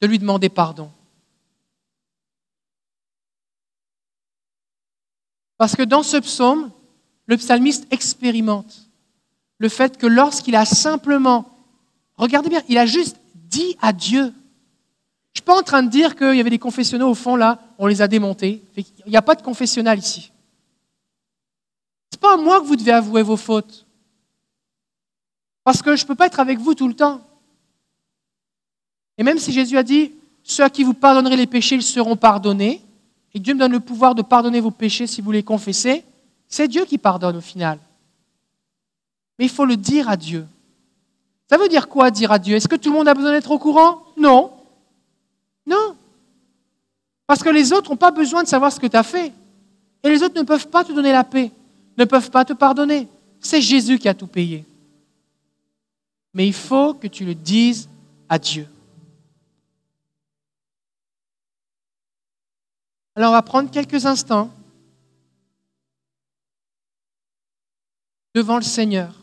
de 0.00 0.08
lui 0.08 0.18
demander 0.18 0.48
pardon. 0.48 0.90
Parce 5.60 5.76
que 5.76 5.82
dans 5.82 6.02
ce 6.02 6.16
psaume, 6.16 6.70
le 7.26 7.36
psalmiste 7.36 7.86
expérimente 7.90 8.88
le 9.58 9.68
fait 9.68 9.98
que 9.98 10.06
lorsqu'il 10.06 10.56
a 10.56 10.64
simplement, 10.64 11.50
regardez 12.16 12.48
bien, 12.48 12.62
il 12.66 12.78
a 12.78 12.86
juste 12.86 13.20
dit 13.34 13.76
à 13.82 13.92
Dieu. 13.92 14.22
Je 14.22 14.28
ne 14.28 14.32
suis 15.34 15.44
pas 15.44 15.58
en 15.58 15.62
train 15.62 15.82
de 15.82 15.90
dire 15.90 16.16
qu'il 16.16 16.34
y 16.34 16.40
avait 16.40 16.48
des 16.48 16.58
confessionnaux 16.58 17.10
au 17.10 17.14
fond 17.14 17.36
là, 17.36 17.58
on 17.76 17.86
les 17.86 18.00
a 18.00 18.08
démontés. 18.08 18.62
Il 18.74 19.10
n'y 19.10 19.18
a 19.18 19.20
pas 19.20 19.34
de 19.34 19.42
confessionnal 19.42 19.98
ici. 19.98 20.32
Ce 22.10 22.16
n'est 22.16 22.20
pas 22.20 22.32
à 22.32 22.36
moi 22.38 22.62
que 22.62 22.64
vous 22.64 22.76
devez 22.76 22.92
avouer 22.92 23.20
vos 23.20 23.36
fautes. 23.36 23.84
Parce 25.62 25.82
que 25.82 25.94
je 25.94 26.04
ne 26.04 26.08
peux 26.08 26.14
pas 26.14 26.28
être 26.28 26.40
avec 26.40 26.58
vous 26.58 26.74
tout 26.74 26.88
le 26.88 26.96
temps. 26.96 27.20
Et 29.18 29.22
même 29.22 29.38
si 29.38 29.52
Jésus 29.52 29.76
a 29.76 29.82
dit, 29.82 30.12
ceux 30.42 30.64
à 30.64 30.70
qui 30.70 30.84
vous 30.84 30.94
pardonnerez 30.94 31.36
les 31.36 31.46
péchés, 31.46 31.74
ils 31.74 31.82
seront 31.82 32.16
pardonnés, 32.16 32.80
et 33.34 33.38
Dieu 33.38 33.54
me 33.54 33.60
donne 33.60 33.72
le 33.72 33.80
pouvoir 33.80 34.14
de 34.14 34.22
pardonner 34.22 34.60
vos 34.60 34.70
péchés 34.70 35.06
si 35.06 35.20
vous 35.20 35.32
les 35.32 35.42
confessez, 35.42 36.04
c'est 36.48 36.68
Dieu 36.68 36.84
qui 36.84 36.98
pardonne 36.98 37.36
au 37.36 37.40
final. 37.40 37.78
Mais 39.38 39.46
il 39.46 39.50
faut 39.50 39.64
le 39.64 39.76
dire 39.76 40.08
à 40.08 40.16
Dieu. 40.16 40.46
Ça 41.48 41.56
veut 41.56 41.68
dire 41.68 41.88
quoi 41.88 42.10
dire 42.10 42.32
à 42.32 42.38
Dieu? 42.38 42.56
Est-ce 42.56 42.68
que 42.68 42.76
tout 42.76 42.90
le 42.90 42.96
monde 42.96 43.08
a 43.08 43.14
besoin 43.14 43.32
d'être 43.32 43.50
au 43.50 43.58
courant? 43.58 44.02
Non. 44.16 44.52
Non. 45.66 45.96
Parce 47.26 47.42
que 47.42 47.48
les 47.48 47.72
autres 47.72 47.90
n'ont 47.90 47.96
pas 47.96 48.10
besoin 48.10 48.42
de 48.42 48.48
savoir 48.48 48.72
ce 48.72 48.80
que 48.80 48.86
tu 48.86 48.96
as 48.96 49.02
fait. 49.02 49.32
Et 50.02 50.08
les 50.08 50.22
autres 50.22 50.38
ne 50.38 50.44
peuvent 50.44 50.68
pas 50.68 50.84
te 50.84 50.92
donner 50.92 51.12
la 51.12 51.24
paix, 51.24 51.52
ne 51.96 52.04
peuvent 52.04 52.30
pas 52.30 52.44
te 52.44 52.52
pardonner. 52.52 53.06
C'est 53.40 53.60
Jésus 53.60 53.98
qui 53.98 54.08
a 54.08 54.14
tout 54.14 54.26
payé. 54.26 54.64
Mais 56.34 56.46
il 56.46 56.52
faut 56.52 56.94
que 56.94 57.06
tu 57.06 57.24
le 57.24 57.34
dises 57.34 57.88
à 58.28 58.38
Dieu. 58.38 58.66
Alors 63.16 63.30
on 63.30 63.34
va 63.34 63.42
prendre 63.42 63.70
quelques 63.70 64.06
instants 64.06 64.50
devant 68.34 68.56
le 68.56 68.62
Seigneur. 68.62 69.14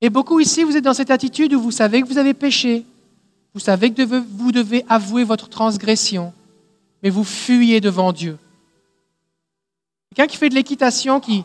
Et 0.00 0.10
beaucoup 0.10 0.40
ici, 0.40 0.62
vous 0.62 0.76
êtes 0.76 0.84
dans 0.84 0.94
cette 0.94 1.10
attitude 1.10 1.54
où 1.54 1.60
vous 1.60 1.70
savez 1.70 2.02
que 2.02 2.06
vous 2.06 2.18
avez 2.18 2.34
péché, 2.34 2.84
vous 3.54 3.60
savez 3.60 3.90
que 3.92 4.02
vous 4.02 4.52
devez 4.52 4.84
avouer 4.88 5.24
votre 5.24 5.48
transgression, 5.48 6.32
mais 7.02 7.10
vous 7.10 7.24
fuyez 7.24 7.80
devant 7.80 8.12
Dieu. 8.12 8.38
Quelqu'un 10.10 10.30
qui 10.30 10.36
fait 10.36 10.48
de 10.48 10.54
l'équitation, 10.54 11.20
qui, 11.20 11.44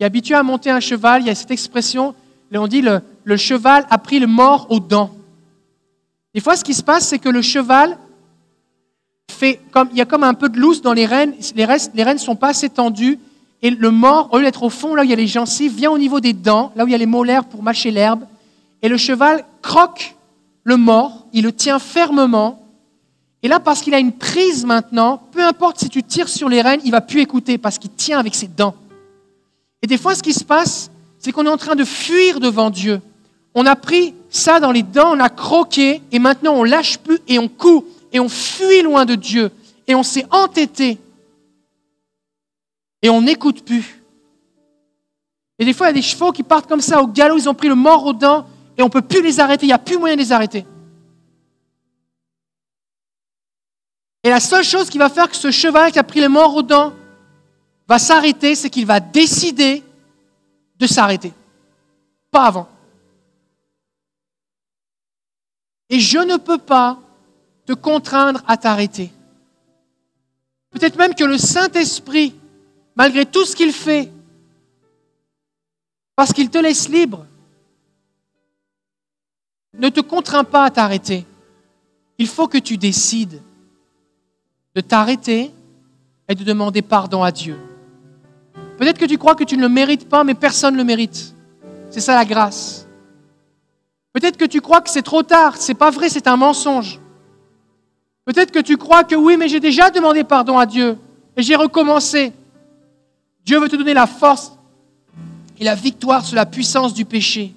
est 0.00 0.04
habitué 0.04 0.34
à 0.34 0.42
monter 0.42 0.70
un 0.70 0.80
cheval, 0.80 1.22
il 1.22 1.26
y 1.26 1.30
a 1.30 1.34
cette 1.34 1.50
expression, 1.50 2.14
on 2.52 2.66
dit 2.66 2.82
le, 2.82 3.00
le 3.24 3.36
cheval 3.36 3.86
a 3.90 3.98
pris 3.98 4.18
le 4.18 4.26
mort 4.26 4.66
aux 4.70 4.80
dents. 4.80 5.14
Des 6.34 6.40
fois, 6.40 6.56
ce 6.56 6.64
qui 6.64 6.74
se 6.74 6.82
passe, 6.82 7.08
c'est 7.08 7.18
que 7.18 7.28
le 7.28 7.42
cheval 7.42 7.96
il 9.44 9.96
y 9.96 10.00
a 10.00 10.04
comme 10.04 10.24
un 10.24 10.34
peu 10.34 10.48
de 10.48 10.58
loose 10.58 10.82
dans 10.82 10.92
les 10.92 11.06
rênes, 11.06 11.34
les, 11.54 11.64
restes, 11.64 11.92
les 11.94 12.02
rênes 12.02 12.16
ne 12.16 12.20
sont 12.20 12.36
pas 12.36 12.48
assez 12.48 12.68
tendues, 12.68 13.18
et 13.62 13.70
le 13.70 13.90
mort, 13.90 14.28
au 14.32 14.38
lieu 14.38 14.44
d'être 14.44 14.62
au 14.62 14.70
fond, 14.70 14.94
là 14.94 15.02
où 15.02 15.04
il 15.04 15.10
y 15.10 15.12
a 15.12 15.16
les 15.16 15.26
gencives, 15.26 15.74
vient 15.74 15.90
au 15.90 15.98
niveau 15.98 16.20
des 16.20 16.32
dents, 16.32 16.72
là 16.76 16.84
où 16.84 16.88
il 16.88 16.90
y 16.90 16.94
a 16.94 16.98
les 16.98 17.06
molaires 17.06 17.44
pour 17.44 17.62
mâcher 17.62 17.90
l'herbe. 17.90 18.24
Et 18.82 18.88
le 18.88 18.98
cheval 18.98 19.44
croque 19.62 20.14
le 20.64 20.76
mort, 20.76 21.26
il 21.32 21.44
le 21.44 21.52
tient 21.52 21.78
fermement. 21.78 22.62
Et 23.42 23.48
là, 23.48 23.60
parce 23.60 23.80
qu'il 23.80 23.94
a 23.94 23.98
une 23.98 24.12
prise 24.12 24.64
maintenant, 24.64 25.22
peu 25.32 25.42
importe 25.42 25.78
si 25.78 25.88
tu 25.88 26.02
tires 26.02 26.28
sur 26.28 26.48
les 26.48 26.60
rênes, 26.60 26.80
il 26.84 26.90
va 26.90 27.00
plus 27.00 27.20
écouter 27.20 27.56
parce 27.56 27.78
qu'il 27.78 27.90
tient 27.90 28.18
avec 28.18 28.34
ses 28.34 28.48
dents. 28.48 28.74
Et 29.82 29.86
des 29.86 29.98
fois, 29.98 30.14
ce 30.14 30.22
qui 30.22 30.34
se 30.34 30.44
passe, 30.44 30.90
c'est 31.18 31.32
qu'on 31.32 31.46
est 31.46 31.50
en 31.50 31.56
train 31.56 31.74
de 31.74 31.84
fuir 31.84 32.40
devant 32.40 32.70
Dieu. 32.70 33.00
On 33.54 33.64
a 33.66 33.76
pris 33.76 34.14
ça 34.28 34.60
dans 34.60 34.72
les 34.72 34.82
dents, 34.82 35.12
on 35.16 35.20
a 35.20 35.28
croqué, 35.28 36.02
et 36.12 36.18
maintenant 36.18 36.54
on 36.54 36.64
lâche 36.64 36.98
plus 36.98 37.18
et 37.28 37.38
on 37.38 37.48
court 37.48 37.84
et 38.14 38.20
on 38.20 38.28
fuit 38.28 38.82
loin 38.82 39.04
de 39.04 39.16
Dieu. 39.16 39.50
Et 39.86 39.94
on 39.94 40.02
s'est 40.02 40.24
entêté 40.30 40.98
et 43.02 43.10
on 43.10 43.20
n'écoute 43.20 43.66
plus. 43.66 44.02
Et 45.58 45.64
des 45.66 45.74
fois, 45.74 45.88
il 45.88 45.90
y 45.90 45.92
a 45.98 46.00
des 46.00 46.02
chevaux 46.02 46.32
qui 46.32 46.42
partent 46.42 46.66
comme 46.66 46.80
ça 46.80 47.02
au 47.02 47.06
galop, 47.06 47.36
ils 47.36 47.48
ont 47.48 47.54
pris 47.54 47.68
le 47.68 47.74
mort 47.74 48.06
aux 48.06 48.14
dents 48.14 48.46
et 48.78 48.82
on 48.82 48.86
ne 48.86 48.90
peut 48.90 49.02
plus 49.02 49.20
les 49.20 49.40
arrêter, 49.40 49.66
il 49.66 49.68
n'y 49.68 49.74
a 49.74 49.78
plus 49.78 49.98
moyen 49.98 50.14
de 50.14 50.20
les 50.20 50.32
arrêter. 50.32 50.64
Et 54.22 54.30
la 54.30 54.40
seule 54.40 54.64
chose 54.64 54.88
qui 54.88 54.96
va 54.96 55.10
faire 55.10 55.28
que 55.28 55.36
ce 55.36 55.50
cheval 55.50 55.92
qui 55.92 55.98
a 55.98 56.02
pris 56.02 56.20
le 56.20 56.30
mort 56.30 56.56
aux 56.56 56.62
dents 56.62 56.94
va 57.86 57.98
s'arrêter, 57.98 58.54
c'est 58.54 58.70
qu'il 58.70 58.86
va 58.86 59.00
décider 59.00 59.82
de 60.78 60.86
s'arrêter. 60.86 61.32
Pas 62.30 62.46
avant. 62.46 62.68
Et 65.90 66.00
je 66.00 66.18
ne 66.18 66.38
peux 66.38 66.58
pas 66.58 66.98
te 67.66 67.72
contraindre 67.72 68.42
à 68.46 68.56
t'arrêter. 68.56 69.12
Peut-être 70.70 70.98
même 70.98 71.14
que 71.14 71.24
le 71.24 71.38
Saint-Esprit 71.38 72.34
malgré 72.94 73.26
tout 73.26 73.44
ce 73.44 73.56
qu'il 73.56 73.72
fait, 73.72 74.10
parce 76.16 76.32
qu'il 76.32 76.50
te 76.50 76.58
laisse 76.58 76.88
libre, 76.88 77.26
ne 79.76 79.88
te 79.88 80.00
contraint 80.00 80.44
pas 80.44 80.64
à 80.64 80.70
t'arrêter. 80.70 81.26
Il 82.18 82.28
faut 82.28 82.46
que 82.46 82.58
tu 82.58 82.76
décides 82.76 83.42
de 84.74 84.80
t'arrêter 84.80 85.52
et 86.28 86.34
de 86.34 86.44
demander 86.44 86.82
pardon 86.82 87.24
à 87.24 87.32
Dieu. 87.32 87.58
Peut-être 88.78 88.98
que 88.98 89.04
tu 89.04 89.18
crois 89.18 89.34
que 89.34 89.44
tu 89.44 89.56
ne 89.56 89.62
le 89.62 89.68
mérites 89.68 90.08
pas, 90.08 90.22
mais 90.22 90.34
personne 90.34 90.74
ne 90.74 90.78
le 90.78 90.84
mérite. 90.84 91.34
C'est 91.90 92.00
ça 92.00 92.14
la 92.14 92.24
grâce. 92.24 92.86
Peut-être 94.12 94.36
que 94.36 94.44
tu 94.44 94.60
crois 94.60 94.80
que 94.80 94.90
c'est 94.90 95.02
trop 95.02 95.24
tard. 95.24 95.56
C'est 95.56 95.74
pas 95.74 95.90
vrai, 95.90 96.08
c'est 96.08 96.28
un 96.28 96.36
mensonge. 96.36 97.00
Peut-être 98.24 98.50
que 98.50 98.60
tu 98.60 98.76
crois 98.76 99.04
que 99.04 99.14
oui, 99.14 99.36
mais 99.36 99.48
j'ai 99.48 99.60
déjà 99.60 99.90
demandé 99.90 100.24
pardon 100.24 100.58
à 100.58 100.66
Dieu 100.66 100.98
et 101.36 101.42
j'ai 101.42 101.56
recommencé. 101.56 102.32
Dieu 103.44 103.60
veut 103.60 103.68
te 103.68 103.76
donner 103.76 103.94
la 103.94 104.06
force 104.06 104.52
et 105.58 105.64
la 105.64 105.74
victoire 105.74 106.24
sur 106.24 106.36
la 106.36 106.46
puissance 106.46 106.94
du 106.94 107.04
péché. 107.04 107.54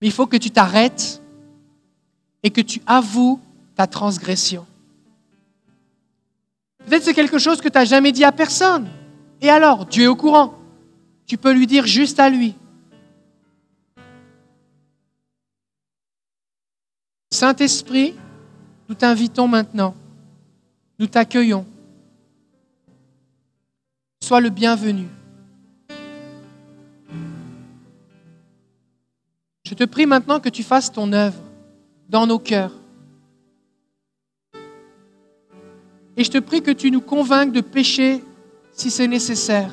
Mais 0.00 0.08
il 0.08 0.12
faut 0.12 0.26
que 0.26 0.36
tu 0.36 0.50
t'arrêtes 0.50 1.20
et 2.42 2.50
que 2.50 2.60
tu 2.60 2.80
avoues 2.86 3.40
ta 3.74 3.86
transgression. 3.86 4.66
Peut-être 6.86 7.02
c'est 7.02 7.14
quelque 7.14 7.38
chose 7.38 7.60
que 7.60 7.68
tu 7.68 7.76
n'as 7.76 7.84
jamais 7.84 8.12
dit 8.12 8.24
à 8.24 8.30
personne. 8.30 8.88
Et 9.40 9.50
alors, 9.50 9.86
Dieu 9.86 10.04
est 10.04 10.08
au 10.08 10.16
courant. 10.16 10.54
Tu 11.26 11.36
peux 11.36 11.52
lui 11.52 11.66
dire 11.66 11.86
juste 11.86 12.20
à 12.20 12.30
lui. 12.30 12.54
Saint-Esprit, 17.32 18.14
Nous 18.88 18.94
t'invitons 18.94 19.48
maintenant. 19.48 19.94
Nous 20.98 21.06
t'accueillons. 21.06 21.66
Sois 24.22 24.40
le 24.40 24.50
bienvenu. 24.50 25.06
Je 29.64 29.74
te 29.74 29.84
prie 29.84 30.06
maintenant 30.06 30.40
que 30.40 30.48
tu 30.48 30.62
fasses 30.62 30.92
ton 30.92 31.12
œuvre 31.12 31.40
dans 32.08 32.26
nos 32.26 32.38
cœurs. 32.38 32.72
Et 36.16 36.24
je 36.24 36.30
te 36.30 36.38
prie 36.38 36.62
que 36.62 36.70
tu 36.70 36.90
nous 36.90 37.00
convainques 37.00 37.52
de 37.52 37.60
pécher 37.60 38.22
si 38.72 38.90
c'est 38.90 39.08
nécessaire. 39.08 39.72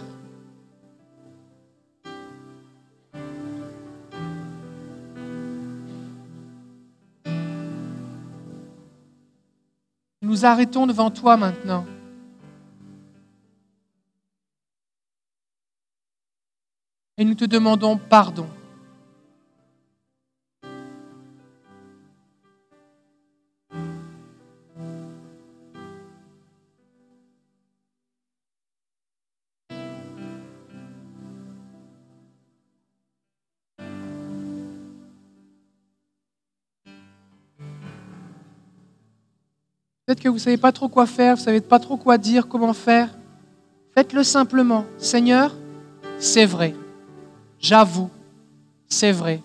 Nous 10.34 10.46
arrêtons 10.46 10.88
devant 10.88 11.12
toi 11.12 11.38
maintenant. 11.38 11.86
Et 17.20 17.24
nous 17.24 17.36
te 17.36 17.46
demandons 17.46 17.98
pardon. 17.98 18.48
Que 40.22 40.30
vous 40.30 40.36
ne 40.36 40.40
savez 40.40 40.58
pas 40.58 40.72
trop 40.72 40.88
quoi 40.88 41.06
faire, 41.06 41.36
vous 41.36 41.42
ne 41.42 41.46
savez 41.46 41.62
pas 41.62 41.80
trop 41.80 41.98
quoi 41.98 42.18
dire, 42.18 42.48
comment 42.48 42.74
faire. 42.74 43.10
Faites-le 43.94 44.24
simplement. 44.24 44.86
Seigneur, 44.98 45.56
c'est 46.18 46.46
vrai. 46.46 46.76
J'avoue, 47.60 48.10
c'est 48.88 49.12
vrai. 49.12 49.42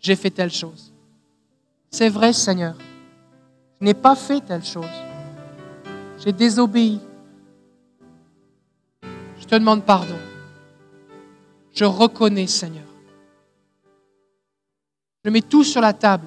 J'ai 0.00 0.16
fait 0.16 0.30
telle 0.30 0.52
chose. 0.52 0.92
C'est 1.90 2.08
vrai, 2.08 2.32
Seigneur. 2.32 2.76
Je 3.80 3.84
n'ai 3.84 3.94
pas 3.94 4.14
fait 4.14 4.40
telle 4.40 4.64
chose. 4.64 4.84
J'ai 6.24 6.32
désobéi. 6.32 7.00
Je 9.38 9.44
te 9.44 9.54
demande 9.54 9.84
pardon. 9.84 10.16
Je 11.74 11.84
reconnais, 11.84 12.46
Seigneur. 12.46 12.84
Je 15.24 15.30
mets 15.30 15.42
tout 15.42 15.64
sur 15.64 15.80
la 15.80 15.92
table. 15.92 16.26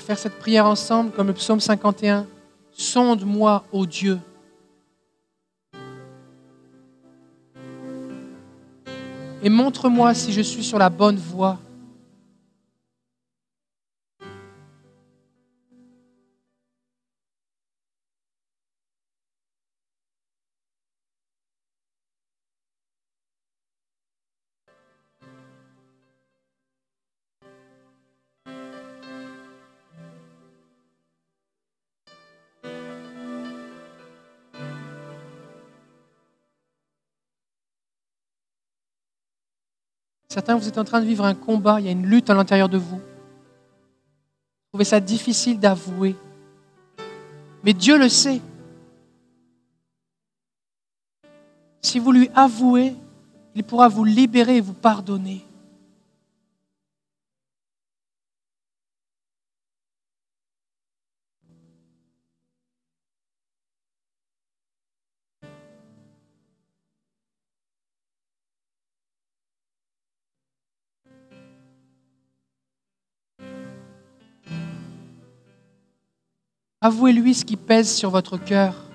Faire 0.00 0.18
cette 0.18 0.38
prière 0.38 0.66
ensemble 0.66 1.10
comme 1.12 1.28
le 1.28 1.32
psaume 1.32 1.60
51. 1.60 2.26
Sonde-moi, 2.72 3.64
ô 3.72 3.86
Dieu. 3.86 4.18
Et 9.42 9.48
montre-moi 9.48 10.14
si 10.14 10.32
je 10.32 10.40
suis 10.40 10.64
sur 10.64 10.78
la 10.78 10.90
bonne 10.90 11.16
voie. 11.16 11.58
Certains, 40.28 40.56
vous 40.56 40.68
êtes 40.68 40.76
en 40.76 40.84
train 40.84 41.00
de 41.00 41.06
vivre 41.06 41.24
un 41.24 41.34
combat, 41.34 41.80
il 41.80 41.86
y 41.86 41.88
a 41.88 41.92
une 41.92 42.06
lutte 42.06 42.28
à 42.28 42.34
l'intérieur 42.34 42.68
de 42.68 42.76
vous. 42.76 42.96
Vous 42.96 44.72
trouvez 44.72 44.84
ça 44.84 45.00
difficile 45.00 45.58
d'avouer. 45.58 46.14
Mais 47.64 47.72
Dieu 47.72 47.98
le 47.98 48.10
sait. 48.10 48.42
Si 51.80 51.98
vous 51.98 52.12
lui 52.12 52.28
avouez, 52.34 52.94
il 53.54 53.64
pourra 53.64 53.88
vous 53.88 54.04
libérer 54.04 54.56
et 54.56 54.60
vous 54.60 54.74
pardonner. 54.74 55.47
Avouez-lui 76.88 77.34
ce 77.34 77.44
qui 77.44 77.58
pèse 77.58 77.94
sur 77.94 78.08
votre 78.08 78.42
cœur. 78.42 78.87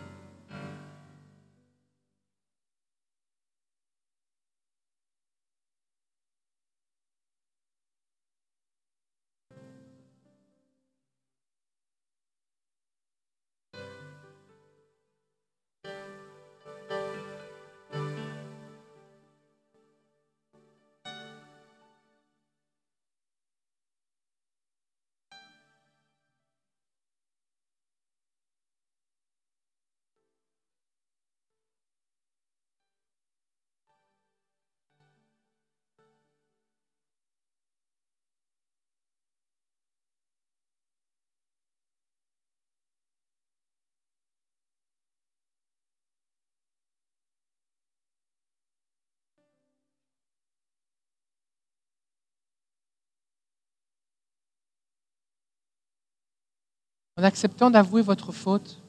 En 57.23 57.25
acceptant 57.25 57.71
d'avouer 57.71 58.01
votre 58.01 58.33
faute, 58.33 58.81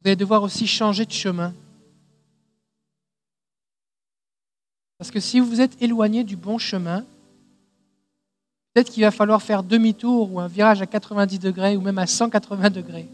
vous 0.00 0.08
allez 0.08 0.16
devoir 0.16 0.42
aussi 0.42 0.66
changer 0.66 1.06
de 1.06 1.12
chemin. 1.12 1.54
Parce 4.98 5.12
que 5.12 5.20
si 5.20 5.38
vous 5.38 5.60
êtes 5.60 5.80
éloigné 5.80 6.24
du 6.24 6.34
bon 6.34 6.58
chemin, 6.58 7.04
peut-être 8.72 8.90
qu'il 8.90 9.04
va 9.04 9.12
falloir 9.12 9.40
faire 9.40 9.62
demi-tour 9.62 10.32
ou 10.32 10.40
un 10.40 10.48
virage 10.48 10.82
à 10.82 10.86
90 10.86 11.38
degrés 11.38 11.76
ou 11.76 11.80
même 11.80 11.98
à 11.98 12.08
180 12.08 12.70
degrés. 12.70 13.08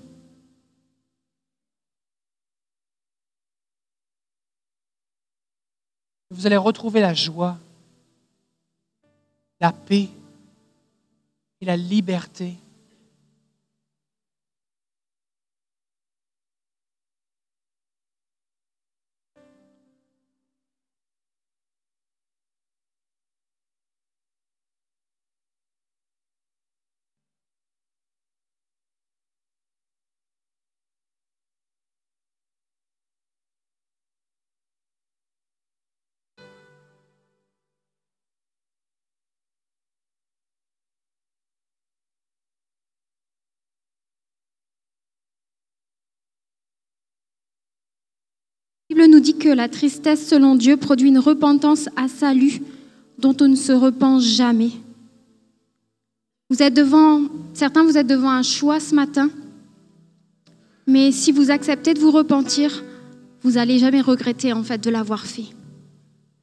Vous 6.31 6.47
allez 6.47 6.57
retrouver 6.57 7.03
la 7.03 7.13
joie, 7.13 7.59
la 9.61 9.73
paix 9.73 10.09
et 11.63 11.65
la 11.65 11.77
liberté. 11.77 12.57
Bible 49.03 49.15
nous 49.15 49.21
dit 49.21 49.35
que 49.35 49.49
la 49.49 49.69
tristesse 49.69 50.29
selon 50.29 50.55
Dieu 50.55 50.77
produit 50.77 51.09
une 51.09 51.19
repentance 51.19 51.89
à 51.97 52.07
salut 52.07 52.63
dont 53.19 53.37
on 53.41 53.49
ne 53.49 53.57
se 53.57 53.73
repent 53.73 54.21
jamais. 54.21 54.71
Vous 56.49 56.63
êtes 56.63 56.75
devant, 56.75 57.23
certains 57.53 57.83
vous 57.83 57.99
êtes 57.99 58.07
devant 58.07 58.31
un 58.31 58.45
choix 58.45 58.79
ce 58.79 58.95
matin, 58.95 59.29
mais 60.87 61.11
si 61.11 61.33
vous 61.33 61.51
acceptez 61.51 61.95
de 61.95 61.99
vous 61.99 62.13
repentir, 62.13 62.85
vous 63.43 63.53
n'allez 63.53 63.81
jamais 63.81 64.01
regretter 64.01 64.53
en 64.53 64.63
fait 64.63 64.81
de 64.81 64.91
l'avoir 64.91 65.27
fait. 65.27 65.47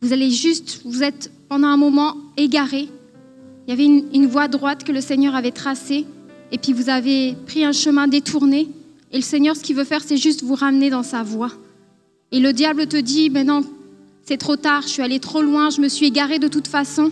Vous 0.02 0.12
allez 0.12 0.30
juste, 0.30 0.82
vous 0.84 1.02
êtes 1.02 1.32
pendant 1.48 1.70
un 1.70 1.78
moment 1.78 2.18
égaré. 2.36 2.90
Il 3.68 3.70
y 3.70 3.72
avait 3.72 3.86
une, 3.86 4.04
une 4.14 4.28
voie 4.28 4.50
droite 4.50 4.84
que 4.84 4.92
le 4.92 5.00
Seigneur 5.00 5.34
avait 5.34 5.52
tracée, 5.52 6.06
et 6.52 6.58
puis 6.58 6.74
vous 6.74 6.90
avez 6.90 7.36
pris 7.48 7.64
un 7.64 7.72
chemin 7.72 8.10
détourné, 8.10 8.68
et 9.14 9.16
le 9.16 9.24
Seigneur, 9.24 9.56
ce 9.56 9.62
qu'il 9.62 9.78
veut 9.78 9.86
faire, 9.86 10.04
c'est 10.04 10.18
juste 10.18 10.44
vous 10.44 10.56
ramener 10.56 10.90
dans 10.90 11.04
sa 11.04 11.24
voie. 11.24 11.52
Et 12.32 12.40
le 12.40 12.54
diable 12.54 12.88
te 12.88 12.98
dit, 12.98 13.30
mais 13.30 13.44
non, 13.44 13.64
c'est 14.24 14.38
trop 14.38 14.56
tard, 14.56 14.84
je 14.84 14.90
suis 14.90 15.02
allé 15.02 15.20
trop 15.20 15.42
loin, 15.42 15.70
je 15.70 15.82
me 15.82 15.88
suis 15.88 16.06
égaré 16.06 16.38
de 16.40 16.48
toute 16.48 16.68
façon. 16.68 17.12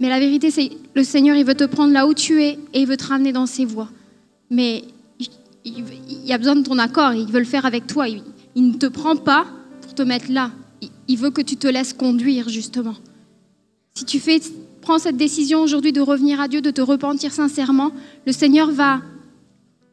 Mais 0.00 0.08
la 0.08 0.18
vérité, 0.18 0.50
c'est 0.50 0.70
le 0.94 1.04
Seigneur, 1.04 1.36
il 1.36 1.44
veut 1.44 1.54
te 1.54 1.64
prendre 1.64 1.92
là 1.92 2.06
où 2.06 2.12
tu 2.12 2.42
es 2.42 2.58
et 2.74 2.80
il 2.80 2.86
veut 2.86 2.96
te 2.96 3.06
ramener 3.06 3.32
dans 3.32 3.46
ses 3.46 3.64
voies. 3.64 3.88
Mais 4.50 4.84
il, 5.64 5.84
y 6.24 6.32
a 6.32 6.38
besoin 6.38 6.56
de 6.56 6.62
ton 6.62 6.78
accord, 6.78 7.14
il 7.14 7.26
veut 7.26 7.38
le 7.38 7.46
faire 7.46 7.64
avec 7.64 7.86
toi. 7.86 8.08
Il, 8.08 8.22
il 8.54 8.68
ne 8.68 8.74
te 8.74 8.86
prend 8.86 9.16
pas 9.16 9.46
pour 9.80 9.94
te 9.94 10.02
mettre 10.02 10.30
là. 10.30 10.50
Il, 10.80 10.90
il 11.08 11.16
veut 11.16 11.30
que 11.30 11.40
tu 11.40 11.56
te 11.56 11.68
laisses 11.68 11.92
conduire, 11.92 12.48
justement. 12.48 12.94
Si 13.94 14.04
tu 14.04 14.18
fais, 14.18 14.40
prends 14.80 14.98
cette 14.98 15.16
décision 15.16 15.62
aujourd'hui 15.62 15.92
de 15.92 16.00
revenir 16.00 16.40
à 16.40 16.48
Dieu, 16.48 16.60
de 16.60 16.70
te 16.70 16.80
repentir 16.80 17.32
sincèrement, 17.32 17.92
le 18.26 18.32
Seigneur 18.32 18.70
va 18.70 19.00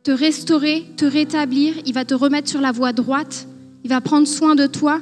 te 0.10 0.14
restaurer, 0.14 0.88
te 0.98 1.06
rétablir, 1.06 1.76
il 1.86 1.94
va 1.94 2.04
te 2.04 2.16
remettre 2.16 2.50
sur 2.50 2.62
la 2.62 2.72
voie 2.72 2.94
droite, 2.94 3.48
il 3.84 3.92
va 3.92 4.02
prendre 4.02 4.28
soin 4.28 4.56
de 4.56 4.66
toi 4.66 5.02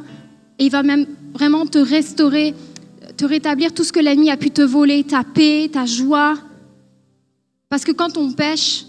et 0.60 0.66
il 0.66 0.70
va 0.70 0.84
même 0.84 1.06
vraiment 1.34 1.66
te 1.66 1.78
restaurer, 1.78 2.54
te 3.16 3.24
rétablir 3.24 3.74
tout 3.74 3.86
ce 3.86 3.94
que 3.94 4.02
l'ennemi 4.02 4.30
a 4.32 4.36
pu 4.36 4.52
te 4.52 4.62
voler, 4.62 5.06
ta 5.06 5.24
paix, 5.24 5.70
ta 5.72 5.86
joie. 5.86 6.38
Parce 7.70 7.86
que 7.86 7.94
quand 7.94 8.18
on 8.18 8.34
pêche, 8.34 8.84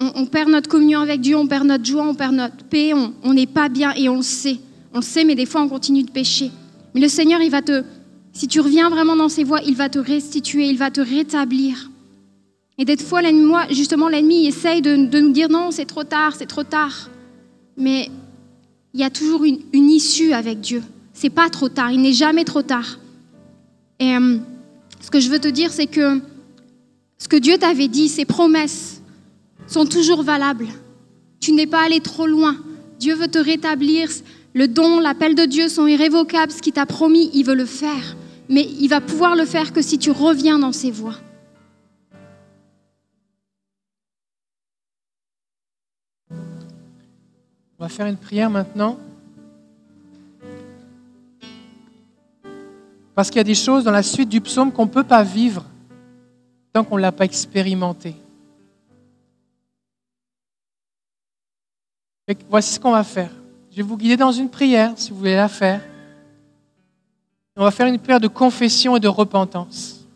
on, 0.00 0.24
perd 0.24 0.48
notre 0.48 0.70
communion 0.70 1.00
avec 1.00 1.20
Dieu, 1.20 1.36
on 1.36 1.46
perd 1.46 1.66
notre 1.66 1.84
joie, 1.84 2.08
on 2.08 2.14
perd 2.14 2.32
notre 2.32 2.64
paix, 2.64 2.94
on 2.94 3.12
on 3.22 3.34
n'est 3.34 3.46
pas 3.46 3.68
bien 3.68 3.92
et 3.92 4.08
on 4.08 4.16
le 4.16 4.22
sait. 4.22 4.56
On 4.94 5.00
le 5.00 5.04
sait, 5.04 5.24
mais 5.24 5.34
des 5.34 5.44
fois 5.44 5.60
on 5.60 5.68
continue 5.68 6.02
de 6.02 6.10
pécher. 6.10 6.50
Mais 6.94 7.00
le 7.02 7.08
Seigneur, 7.08 7.42
il 7.42 7.50
va 7.50 7.60
te, 7.60 7.84
si 8.32 8.48
tu 8.48 8.60
reviens 8.60 8.88
vraiment 8.88 9.16
dans 9.16 9.28
ses 9.28 9.44
voies, 9.44 9.60
il 9.66 9.76
va 9.76 9.90
te 9.90 9.98
restituer, 9.98 10.66
il 10.66 10.78
va 10.78 10.90
te 10.90 11.02
rétablir. 11.02 11.90
Et 12.78 12.84
des 12.84 12.96
fois, 12.96 13.20
justement, 13.70 14.08
l'ennemi 14.08 14.46
essaye 14.46 14.82
de, 14.82 14.96
nous 14.96 15.32
dire 15.32 15.48
non, 15.48 15.70
c'est 15.70 15.86
trop 15.86 16.04
tard, 16.04 16.34
c'est 16.36 16.46
trop 16.46 16.64
tard. 16.64 17.10
Mais 17.76 18.10
il 18.92 19.00
y 19.00 19.04
a 19.04 19.10
toujours 19.10 19.44
une, 19.44 19.60
une 19.72 19.90
issue 19.90 20.32
avec 20.32 20.60
Dieu. 20.60 20.82
C'est 21.12 21.30
pas 21.30 21.48
trop 21.48 21.68
tard, 21.68 21.90
il 21.90 22.02
n'est 22.02 22.12
jamais 22.12 22.44
trop 22.44 22.62
tard. 22.62 22.98
Et 23.98 24.14
euh, 24.14 24.38
ce 25.00 25.10
que 25.10 25.20
je 25.20 25.30
veux 25.30 25.38
te 25.38 25.48
dire, 25.48 25.72
c'est 25.72 25.86
que 25.86 26.20
ce 27.18 27.28
que 27.28 27.36
Dieu 27.36 27.56
t'avait 27.56 27.88
dit, 27.88 28.08
ses 28.08 28.26
promesses, 28.26 29.00
sont 29.66 29.86
toujours 29.86 30.22
valables. 30.22 30.68
Tu 31.40 31.52
n'es 31.52 31.66
pas 31.66 31.84
allé 31.84 32.00
trop 32.00 32.26
loin. 32.26 32.56
Dieu 32.98 33.14
veut 33.14 33.28
te 33.28 33.38
rétablir. 33.38 34.08
Le 34.54 34.68
don, 34.68 35.00
l'appel 35.00 35.34
de 35.34 35.44
Dieu 35.44 35.68
sont 35.68 35.86
irrévocables. 35.86 36.52
Ce 36.52 36.62
qu'il 36.62 36.72
t'a 36.72 36.86
promis, 36.86 37.30
il 37.34 37.44
veut 37.44 37.54
le 37.54 37.66
faire. 37.66 38.16
Mais 38.48 38.68
il 38.78 38.88
va 38.88 39.00
pouvoir 39.00 39.34
le 39.34 39.44
faire 39.44 39.72
que 39.72 39.82
si 39.82 39.98
tu 39.98 40.10
reviens 40.10 40.58
dans 40.58 40.72
ses 40.72 40.90
voies. 40.90 41.16
On 47.78 47.84
va 47.84 47.88
faire 47.88 48.06
une 48.06 48.16
prière 48.16 48.48
maintenant. 48.48 48.98
Parce 53.14 53.28
qu'il 53.28 53.36
y 53.36 53.40
a 53.40 53.44
des 53.44 53.54
choses 53.54 53.84
dans 53.84 53.90
la 53.90 54.02
suite 54.02 54.28
du 54.28 54.40
psaume 54.40 54.72
qu'on 54.72 54.86
ne 54.86 54.90
peut 54.90 55.04
pas 55.04 55.22
vivre 55.22 55.64
tant 56.72 56.84
qu'on 56.84 56.96
ne 56.96 57.02
l'a 57.02 57.12
pas 57.12 57.24
expérimenté. 57.24 58.14
Voici 62.48 62.74
ce 62.74 62.80
qu'on 62.80 62.92
va 62.92 63.04
faire. 63.04 63.30
Je 63.70 63.76
vais 63.76 63.82
vous 63.82 63.96
guider 63.96 64.16
dans 64.16 64.32
une 64.32 64.50
prière, 64.50 64.92
si 64.96 65.10
vous 65.10 65.18
voulez 65.18 65.36
la 65.36 65.48
faire. 65.48 65.80
On 67.56 67.64
va 67.64 67.70
faire 67.70 67.86
une 67.86 67.98
prière 67.98 68.20
de 68.20 68.28
confession 68.28 68.96
et 68.96 69.00
de 69.00 69.08
repentance. 69.08 70.06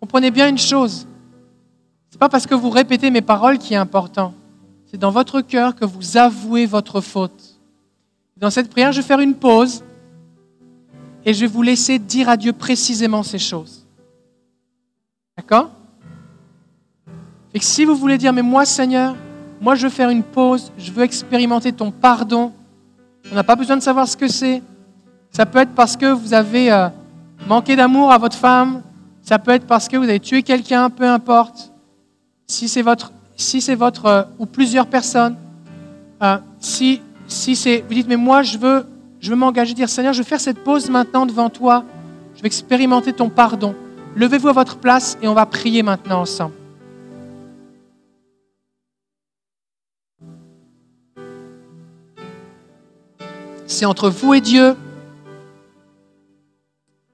Comprenez 0.00 0.30
bien 0.30 0.48
une 0.48 0.58
chose. 0.58 1.06
Ce 2.08 2.14
n'est 2.14 2.18
pas 2.18 2.28
parce 2.28 2.46
que 2.46 2.54
vous 2.54 2.70
répétez 2.70 3.10
mes 3.10 3.20
paroles 3.20 3.58
qui 3.58 3.74
est 3.74 3.76
important. 3.76 4.34
C'est 4.92 4.98
dans 4.98 5.10
votre 5.10 5.40
cœur 5.40 5.74
que 5.74 5.86
vous 5.86 6.18
avouez 6.18 6.66
votre 6.66 7.00
faute. 7.00 7.58
Dans 8.36 8.50
cette 8.50 8.68
prière, 8.68 8.92
je 8.92 9.00
vais 9.00 9.06
faire 9.06 9.20
une 9.20 9.34
pause 9.34 9.82
et 11.24 11.32
je 11.32 11.40
vais 11.40 11.46
vous 11.46 11.62
laisser 11.62 11.98
dire 11.98 12.28
à 12.28 12.36
Dieu 12.36 12.52
précisément 12.52 13.22
ces 13.22 13.38
choses. 13.38 13.86
D'accord? 15.34 15.70
Et 17.54 17.60
si 17.60 17.86
vous 17.86 17.96
voulez 17.96 18.18
dire, 18.18 18.34
mais 18.34 18.42
moi 18.42 18.66
Seigneur, 18.66 19.16
moi 19.62 19.76
je 19.76 19.84
veux 19.86 19.92
faire 19.92 20.10
une 20.10 20.22
pause, 20.22 20.70
je 20.76 20.92
veux 20.92 21.04
expérimenter 21.04 21.72
ton 21.72 21.90
pardon, 21.90 22.52
on 23.30 23.34
n'a 23.34 23.44
pas 23.44 23.56
besoin 23.56 23.78
de 23.78 23.82
savoir 23.82 24.06
ce 24.06 24.16
que 24.16 24.28
c'est. 24.28 24.62
Ça 25.30 25.46
peut 25.46 25.60
être 25.60 25.74
parce 25.74 25.96
que 25.96 26.12
vous 26.12 26.34
avez 26.34 26.70
euh, 26.70 26.88
manqué 27.48 27.76
d'amour 27.76 28.12
à 28.12 28.18
votre 28.18 28.36
femme, 28.36 28.82
ça 29.22 29.38
peut 29.38 29.52
être 29.52 29.66
parce 29.66 29.88
que 29.88 29.96
vous 29.96 30.04
avez 30.04 30.20
tué 30.20 30.42
quelqu'un, 30.42 30.90
peu 30.90 31.08
importe. 31.08 31.72
Si 32.46 32.68
c'est 32.68 32.82
votre 32.82 33.10
si 33.42 33.60
c'est 33.60 33.74
votre 33.74 34.06
euh, 34.06 34.22
ou 34.38 34.46
plusieurs 34.46 34.86
personnes, 34.86 35.36
euh, 36.22 36.38
si, 36.58 37.02
si 37.26 37.56
c'est, 37.56 37.84
vous 37.86 37.94
dites, 37.94 38.08
mais 38.08 38.16
moi 38.16 38.42
je 38.42 38.56
veux, 38.56 38.86
je 39.20 39.30
veux 39.30 39.36
m'engager, 39.36 39.74
dire 39.74 39.88
Seigneur, 39.88 40.12
je 40.12 40.22
vais 40.22 40.28
faire 40.28 40.40
cette 40.40 40.62
pause 40.64 40.88
maintenant 40.88 41.26
devant 41.26 41.50
toi, 41.50 41.84
je 42.36 42.42
vais 42.42 42.46
expérimenter 42.46 43.12
ton 43.12 43.28
pardon. 43.28 43.74
Levez-vous 44.14 44.48
à 44.48 44.52
votre 44.52 44.76
place 44.76 45.18
et 45.22 45.28
on 45.28 45.34
va 45.34 45.46
prier 45.46 45.82
maintenant 45.82 46.20
ensemble. 46.20 46.54
C'est 53.66 53.86
entre 53.86 54.10
vous 54.10 54.34
et 54.34 54.40
Dieu. 54.40 54.76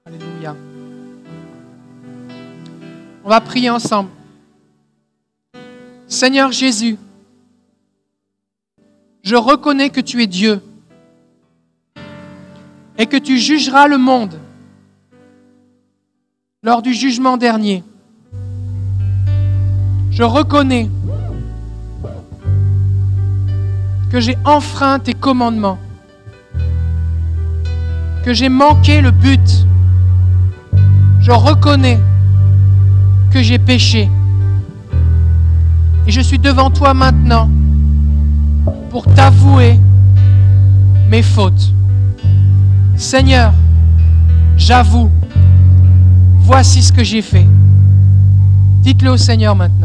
Alléluia. 0.05 0.55
On 3.23 3.29
va 3.29 3.39
prier 3.39 3.69
ensemble. 3.69 4.09
Seigneur 6.09 6.51
Jésus, 6.51 6.97
je 9.21 9.35
reconnais 9.35 9.91
que 9.91 10.01
tu 10.01 10.23
es 10.23 10.27
Dieu 10.27 10.59
et 12.97 13.05
que 13.05 13.15
tu 13.15 13.37
jugeras 13.37 13.87
le 13.87 13.99
monde 13.99 14.39
lors 16.63 16.81
du 16.81 16.95
jugement 16.95 17.37
dernier. 17.37 17.83
Je 20.09 20.23
reconnais 20.23 20.89
que 24.11 24.19
j'ai 24.19 24.37
enfreint 24.45 24.97
tes 24.97 25.13
commandements, 25.13 25.77
que 28.25 28.33
j'ai 28.33 28.49
manqué 28.49 29.01
le 29.01 29.11
but. 29.11 29.67
Je 31.21 31.31
reconnais 31.31 31.99
que 33.31 33.43
j'ai 33.43 33.59
péché. 33.59 34.09
Et 36.09 36.11
je 36.11 36.21
suis 36.21 36.39
devant 36.39 36.71
toi 36.71 36.95
maintenant 36.95 37.51
pour 38.89 39.05
t'avouer 39.13 39.79
mes 41.07 41.21
fautes. 41.21 41.71
Seigneur, 42.95 43.53
j'avoue, 44.57 45.11
voici 46.39 46.81
ce 46.81 46.91
que 46.91 47.03
j'ai 47.03 47.21
fait. 47.21 47.45
Dites-le 48.81 49.11
au 49.11 49.17
Seigneur 49.17 49.55
maintenant. 49.55 49.78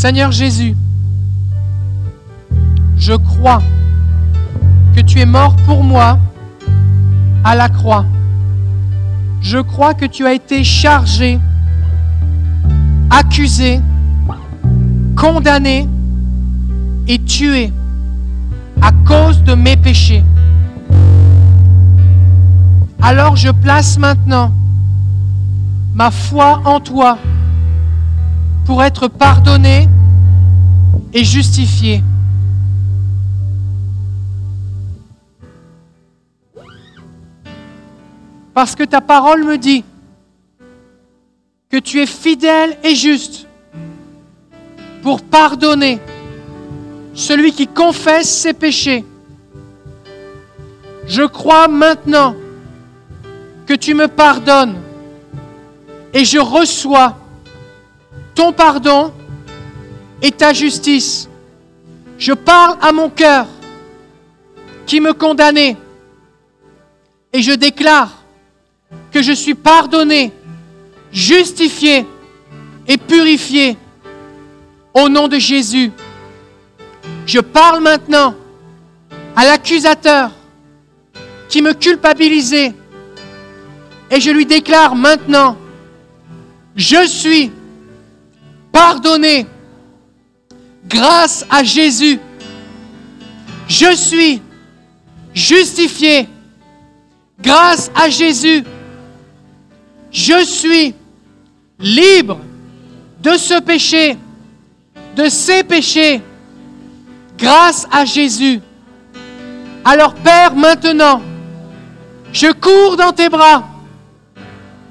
Seigneur 0.00 0.30
Jésus, 0.30 0.76
je 2.96 3.14
crois 3.14 3.60
que 4.94 5.00
tu 5.00 5.18
es 5.18 5.26
mort 5.26 5.56
pour 5.66 5.82
moi 5.82 6.20
à 7.42 7.56
la 7.56 7.68
croix. 7.68 8.04
Je 9.40 9.58
crois 9.58 9.94
que 9.94 10.04
tu 10.04 10.24
as 10.24 10.34
été 10.34 10.62
chargé, 10.62 11.40
accusé, 13.10 13.80
condamné 15.16 15.88
et 17.08 17.18
tué 17.18 17.72
à 18.80 18.92
cause 19.04 19.42
de 19.42 19.54
mes 19.54 19.76
péchés. 19.76 20.22
Alors 23.02 23.34
je 23.34 23.50
place 23.50 23.98
maintenant 23.98 24.52
ma 25.92 26.12
foi 26.12 26.62
en 26.64 26.78
toi 26.78 27.18
pour 28.68 28.84
être 28.84 29.08
pardonné 29.08 29.88
et 31.14 31.24
justifié. 31.24 32.02
Parce 38.52 38.74
que 38.74 38.84
ta 38.84 39.00
parole 39.00 39.42
me 39.44 39.56
dit 39.56 39.86
que 41.70 41.78
tu 41.78 42.02
es 42.02 42.06
fidèle 42.06 42.76
et 42.84 42.94
juste 42.94 43.46
pour 45.02 45.22
pardonner 45.22 45.98
celui 47.14 47.52
qui 47.52 47.66
confesse 47.66 48.28
ses 48.28 48.52
péchés. 48.52 49.02
Je 51.06 51.22
crois 51.22 51.68
maintenant 51.68 52.36
que 53.64 53.72
tu 53.72 53.94
me 53.94 54.08
pardonnes 54.08 54.76
et 56.12 56.26
je 56.26 56.38
reçois 56.38 57.17
ton 58.38 58.52
pardon 58.52 59.12
et 60.22 60.30
ta 60.30 60.52
justice. 60.52 61.28
Je 62.18 62.32
parle 62.32 62.78
à 62.80 62.92
mon 62.92 63.10
cœur 63.10 63.48
qui 64.86 65.00
me 65.00 65.12
condamnait 65.12 65.76
et 67.32 67.42
je 67.42 67.50
déclare 67.50 68.22
que 69.10 69.22
je 69.22 69.32
suis 69.32 69.56
pardonné, 69.56 70.32
justifié 71.10 72.06
et 72.86 72.96
purifié 72.96 73.76
au 74.94 75.08
nom 75.08 75.26
de 75.26 75.38
Jésus. 75.38 75.90
Je 77.26 77.40
parle 77.40 77.82
maintenant 77.82 78.36
à 79.34 79.46
l'accusateur 79.46 80.30
qui 81.48 81.60
me 81.60 81.72
culpabilisait 81.72 82.72
et 84.12 84.20
je 84.20 84.30
lui 84.30 84.46
déclare 84.46 84.94
maintenant, 84.94 85.56
je 86.76 87.04
suis 87.04 87.50
pardonné 88.78 89.44
grâce 90.86 91.44
à 91.50 91.64
Jésus. 91.64 92.20
Je 93.66 93.92
suis 93.96 94.40
justifié 95.34 96.28
grâce 97.40 97.90
à 97.92 98.08
Jésus. 98.08 98.62
Je 100.12 100.44
suis 100.44 100.94
libre 101.80 102.38
de 103.20 103.32
ce 103.36 103.60
péché, 103.60 104.16
de 105.16 105.28
ces 105.28 105.64
péchés, 105.64 106.22
grâce 107.36 107.84
à 107.90 108.04
Jésus. 108.04 108.60
Alors 109.84 110.14
Père, 110.14 110.54
maintenant, 110.54 111.20
je 112.32 112.52
cours 112.52 112.96
dans 112.96 113.12
tes 113.12 113.28
bras 113.28 113.64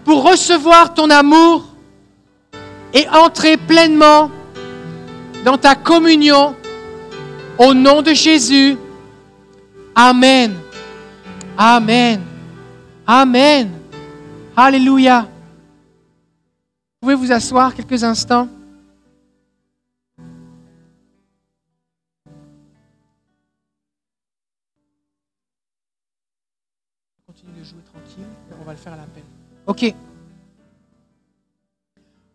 pour 0.03 0.29
recevoir 0.29 0.93
ton 0.93 1.09
amour 1.09 1.66
et 2.93 3.07
entrer 3.09 3.57
pleinement 3.57 4.31
dans 5.43 5.57
ta 5.57 5.75
communion 5.75 6.55
au 7.57 7.73
nom 7.73 8.01
de 8.01 8.13
Jésus. 8.13 8.77
Amen. 9.95 10.55
Amen. 11.57 12.21
Amen. 13.05 13.71
Alléluia. 14.55 15.21
Vous 15.21 16.99
pouvez 17.01 17.15
vous 17.15 17.31
asseoir 17.31 17.73
quelques 17.73 18.03
instants? 18.03 18.47
Continue 27.25 27.59
de 27.59 27.63
jouer 27.63 27.81
tranquille, 27.91 28.25
on 28.59 28.63
va 28.63 28.71
le 28.71 28.77
faire 28.77 28.93
à 28.93 28.97
l'appel. 28.97 29.23
Ok. 29.67 29.93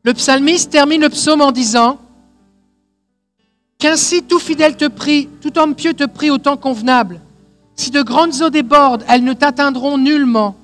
Le 0.05 0.15
psalmiste 0.15 0.71
termine 0.71 1.03
le 1.03 1.09
psaume 1.09 1.43
en 1.43 1.53
disant 1.53 1.99
Qu'ainsi 3.79 4.23
tout 4.23 4.39
fidèle 4.39 4.77
te 4.77 4.87
prie, 4.87 5.29
tout 5.41 5.57
homme 5.59 5.75
pieux 5.75 5.95
te 5.95 6.05
prie 6.05 6.31
au 6.31 6.39
temps 6.39 6.57
convenable. 6.57 7.21
Si 7.77 7.91
de 7.91 8.03
grandes 8.03 8.43
eaux 8.43 8.51
débordent, 8.51 9.05
elles 9.09 9.25
ne 9.25 9.33
t'atteindront 9.33 9.99
nullement. 9.99 10.57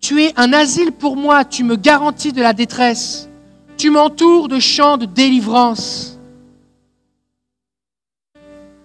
Tu 0.00 0.22
es 0.22 0.32
un 0.36 0.52
asile 0.52 0.92
pour 0.92 1.16
moi, 1.16 1.44
tu 1.44 1.64
me 1.64 1.76
garantis 1.76 2.32
de 2.32 2.40
la 2.40 2.52
détresse. 2.52 3.28
Tu 3.76 3.90
m'entoures 3.90 4.48
de 4.48 4.58
chants 4.58 4.96
de 4.96 5.06
délivrance. 5.06 6.18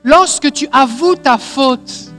Lorsque 0.03 0.51
tu 0.51 0.67
avoues 0.71 1.15
ta 1.15 1.37
faute, 1.37 2.11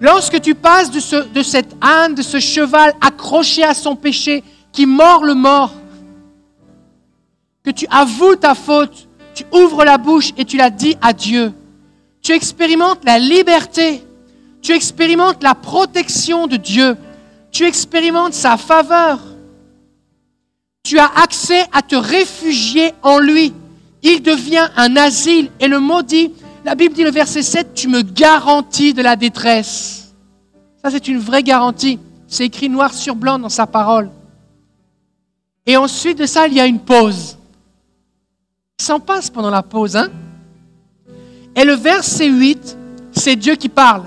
lorsque 0.00 0.40
tu 0.40 0.54
passes 0.54 0.90
de, 0.90 1.00
ce, 1.00 1.28
de 1.28 1.42
cette 1.42 1.76
âne, 1.82 2.14
de 2.14 2.22
ce 2.22 2.40
cheval 2.40 2.94
accroché 3.00 3.62
à 3.62 3.74
son 3.74 3.96
péché 3.96 4.42
qui 4.72 4.86
mord 4.86 5.24
le 5.24 5.34
mort, 5.34 5.72
que 7.66 7.72
tu 7.72 7.86
avoues 7.90 8.36
ta 8.36 8.54
faute, 8.54 9.08
tu 9.34 9.44
ouvres 9.52 9.84
la 9.84 9.98
bouche 9.98 10.32
et 10.36 10.44
tu 10.44 10.56
la 10.56 10.70
dis 10.70 10.96
à 11.02 11.12
Dieu. 11.12 11.52
Tu 12.22 12.30
expérimentes 12.30 13.04
la 13.04 13.18
liberté, 13.18 14.04
tu 14.62 14.72
expérimentes 14.72 15.42
la 15.42 15.56
protection 15.56 16.46
de 16.46 16.56
Dieu, 16.56 16.96
tu 17.50 17.64
expérimentes 17.64 18.34
sa 18.34 18.56
faveur. 18.56 19.18
Tu 20.84 21.00
as 21.00 21.10
accès 21.20 21.66
à 21.72 21.82
te 21.82 21.96
réfugier 21.96 22.92
en 23.02 23.18
lui. 23.18 23.52
Il 24.04 24.22
devient 24.22 24.68
un 24.76 24.94
asile. 24.94 25.50
Et 25.58 25.66
le 25.66 25.80
mot 25.80 26.02
dit, 26.02 26.30
la 26.64 26.76
Bible 26.76 26.94
dit 26.94 27.02
le 27.02 27.10
verset 27.10 27.42
7, 27.42 27.74
tu 27.74 27.88
me 27.88 28.02
garantis 28.02 28.94
de 28.94 29.02
la 29.02 29.16
détresse. 29.16 30.14
Ça, 30.84 30.92
c'est 30.92 31.08
une 31.08 31.18
vraie 31.18 31.42
garantie. 31.42 31.98
C'est 32.28 32.44
écrit 32.44 32.68
noir 32.68 32.94
sur 32.94 33.16
blanc 33.16 33.40
dans 33.40 33.48
sa 33.48 33.66
parole. 33.66 34.10
Et 35.66 35.76
ensuite 35.76 36.18
de 36.18 36.26
ça, 36.26 36.46
il 36.46 36.54
y 36.54 36.60
a 36.60 36.66
une 36.66 36.78
pause. 36.78 37.35
Il 38.78 38.84
s'en 38.84 39.00
passe 39.00 39.30
pendant 39.30 39.50
la 39.50 39.62
pause. 39.62 39.96
Hein? 39.96 40.08
Et 41.54 41.64
le 41.64 41.72
verset 41.72 42.28
8, 42.28 42.76
c'est 43.12 43.36
Dieu 43.36 43.56
qui 43.56 43.68
parle. 43.68 44.04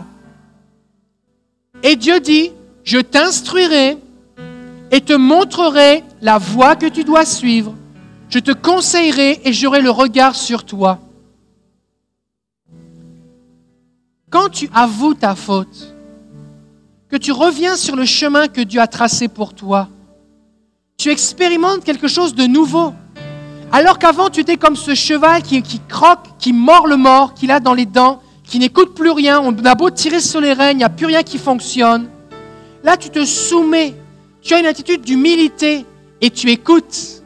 Et 1.81 1.95
Dieu 1.95 2.19
dit, 2.19 2.51
je 2.83 2.99
t'instruirai 2.99 3.97
et 4.91 5.01
te 5.01 5.13
montrerai 5.13 6.03
la 6.21 6.37
voie 6.37 6.75
que 6.75 6.85
tu 6.85 7.03
dois 7.03 7.25
suivre. 7.25 7.75
Je 8.29 8.39
te 8.39 8.51
conseillerai 8.51 9.41
et 9.43 9.53
j'aurai 9.53 9.81
le 9.81 9.89
regard 9.89 10.35
sur 10.35 10.63
toi. 10.63 10.99
Quand 14.29 14.49
tu 14.49 14.69
avoues 14.73 15.15
ta 15.15 15.33
faute, 15.33 15.95
que 17.09 17.17
tu 17.17 17.31
reviens 17.31 17.75
sur 17.75 17.95
le 17.95 18.05
chemin 18.05 18.47
que 18.47 18.61
Dieu 18.61 18.79
a 18.79 18.85
tracé 18.85 19.27
pour 19.27 19.55
toi, 19.55 19.89
tu 20.97 21.09
expérimentes 21.09 21.83
quelque 21.83 22.07
chose 22.07 22.35
de 22.35 22.45
nouveau. 22.45 22.93
Alors 23.71 23.99
qu'avant, 23.99 24.29
tu 24.29 24.39
étais 24.39 24.57
comme 24.57 24.75
ce 24.75 24.95
cheval 24.95 25.43
qui, 25.43 25.61
croque, 25.87 26.25
qui 26.39 26.53
mord 26.53 26.87
le 26.87 26.97
mort, 26.97 27.35
qu'il 27.35 27.51
a 27.51 27.59
dans 27.59 27.75
les 27.75 27.85
dents, 27.85 28.19
qui 28.43 28.57
n'écoute 28.57 28.95
plus 28.95 29.11
rien. 29.11 29.39
On 29.39 29.55
a 29.63 29.75
beau 29.75 29.91
tirer 29.91 30.19
sur 30.19 30.41
les 30.41 30.53
rênes, 30.53 30.77
il 30.77 30.79
n'y 30.79 30.83
a 30.83 30.89
plus 30.89 31.05
rien 31.05 31.21
qui 31.21 31.37
fonctionne. 31.37 32.09
Là, 32.83 32.97
tu 32.97 33.09
te 33.09 33.23
soumets. 33.25 33.93
Tu 34.41 34.53
as 34.55 34.59
une 34.59 34.65
attitude 34.65 35.01
d'humilité 35.01 35.85
et 36.19 36.31
tu 36.31 36.49
écoutes. 36.49 37.23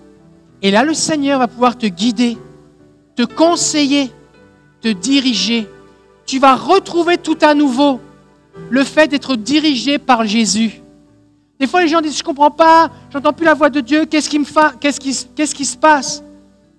Et 0.61 0.71
là, 0.71 0.83
le 0.83 0.93
Seigneur 0.93 1.39
va 1.39 1.47
pouvoir 1.47 1.77
te 1.77 1.85
guider, 1.85 2.37
te 3.15 3.23
conseiller, 3.23 4.11
te 4.81 4.89
diriger. 4.89 5.69
Tu 6.25 6.39
vas 6.39 6.55
retrouver 6.55 7.17
tout 7.17 7.37
à 7.41 7.53
nouveau 7.53 8.01
le 8.69 8.83
fait 8.83 9.07
d'être 9.07 9.35
dirigé 9.37 9.97
par 9.97 10.25
Jésus. 10.25 10.81
Des 11.59 11.67
fois, 11.67 11.81
les 11.81 11.87
gens 11.87 12.01
disent, 12.01 12.17
je 12.17 12.23
ne 12.23 12.25
comprends 12.25 12.51
pas, 12.51 12.89
j'entends 13.11 13.31
plus 13.31 13.45
la 13.45 13.53
voix 13.53 13.69
de 13.69 13.79
Dieu, 13.79 14.05
qu'est-ce 14.05 14.29
qui, 14.29 14.39
me 14.39 14.45
qu'est-ce 14.79 15.55
qui 15.55 15.65
se 15.65 15.77
passe? 15.77 16.23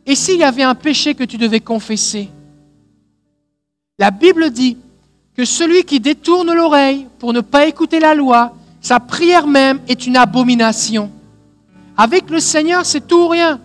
Et 0.06 0.14
s'il 0.14 0.38
y 0.38 0.44
avait 0.44 0.62
un 0.62 0.74
péché 0.74 1.14
que 1.14 1.24
tu 1.24 1.36
devais 1.36 1.60
confesser? 1.60 2.28
La 3.98 4.10
Bible 4.10 4.50
dit 4.50 4.76
que 5.36 5.44
celui 5.44 5.84
qui 5.84 6.00
détourne 6.00 6.52
l'oreille 6.52 7.06
pour 7.18 7.32
ne 7.32 7.40
pas 7.40 7.66
écouter 7.66 8.00
la 8.00 8.14
loi, 8.14 8.54
sa 8.80 9.00
prière 9.00 9.46
même 9.46 9.80
est 9.88 10.06
une 10.06 10.16
abomination. 10.16 11.10
Avec 11.96 12.28
le 12.28 12.40
Seigneur, 12.40 12.84
c'est 12.84 13.06
tout 13.06 13.16
ou 13.16 13.28
rien. 13.28 13.60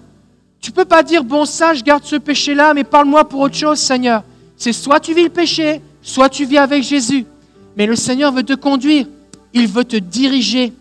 Tu 0.61 0.72
ne 0.72 0.76
peux 0.76 0.86
pas 0.86 1.03
dire, 1.03 1.24
bon 1.24 1.45
ça, 1.45 1.74
je 1.74 1.84
garde 1.84 2.03
ce 2.03 2.16
péché-là, 2.16 2.74
mais 2.74 2.84
parle-moi 2.84 3.28
pour 3.28 3.41
autre 3.41 3.56
chose, 3.56 3.80
Seigneur. 3.80 4.24
C'est 4.56 4.74
soit 4.74 4.99
tu 4.99 5.14
vis 5.14 5.24
le 5.24 5.30
péché, 5.30 5.82
soit 6.02 6.30
tu 6.30 6.45
vis 6.45 6.57
avec 6.57 6.84
Jésus. 6.84 7.26
Mais 7.76 7.86
le 7.86 7.95
Seigneur 7.95 8.32
veut 8.32 8.44
te 8.44 8.53
conduire, 8.53 9.07
il 9.53 9.68
veut 9.68 9.86
te 9.86 9.95
diriger. 9.95 10.74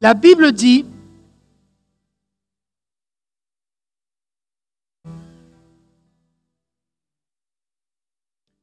La 0.00 0.14
Bible 0.14 0.52
dit, 0.52 0.84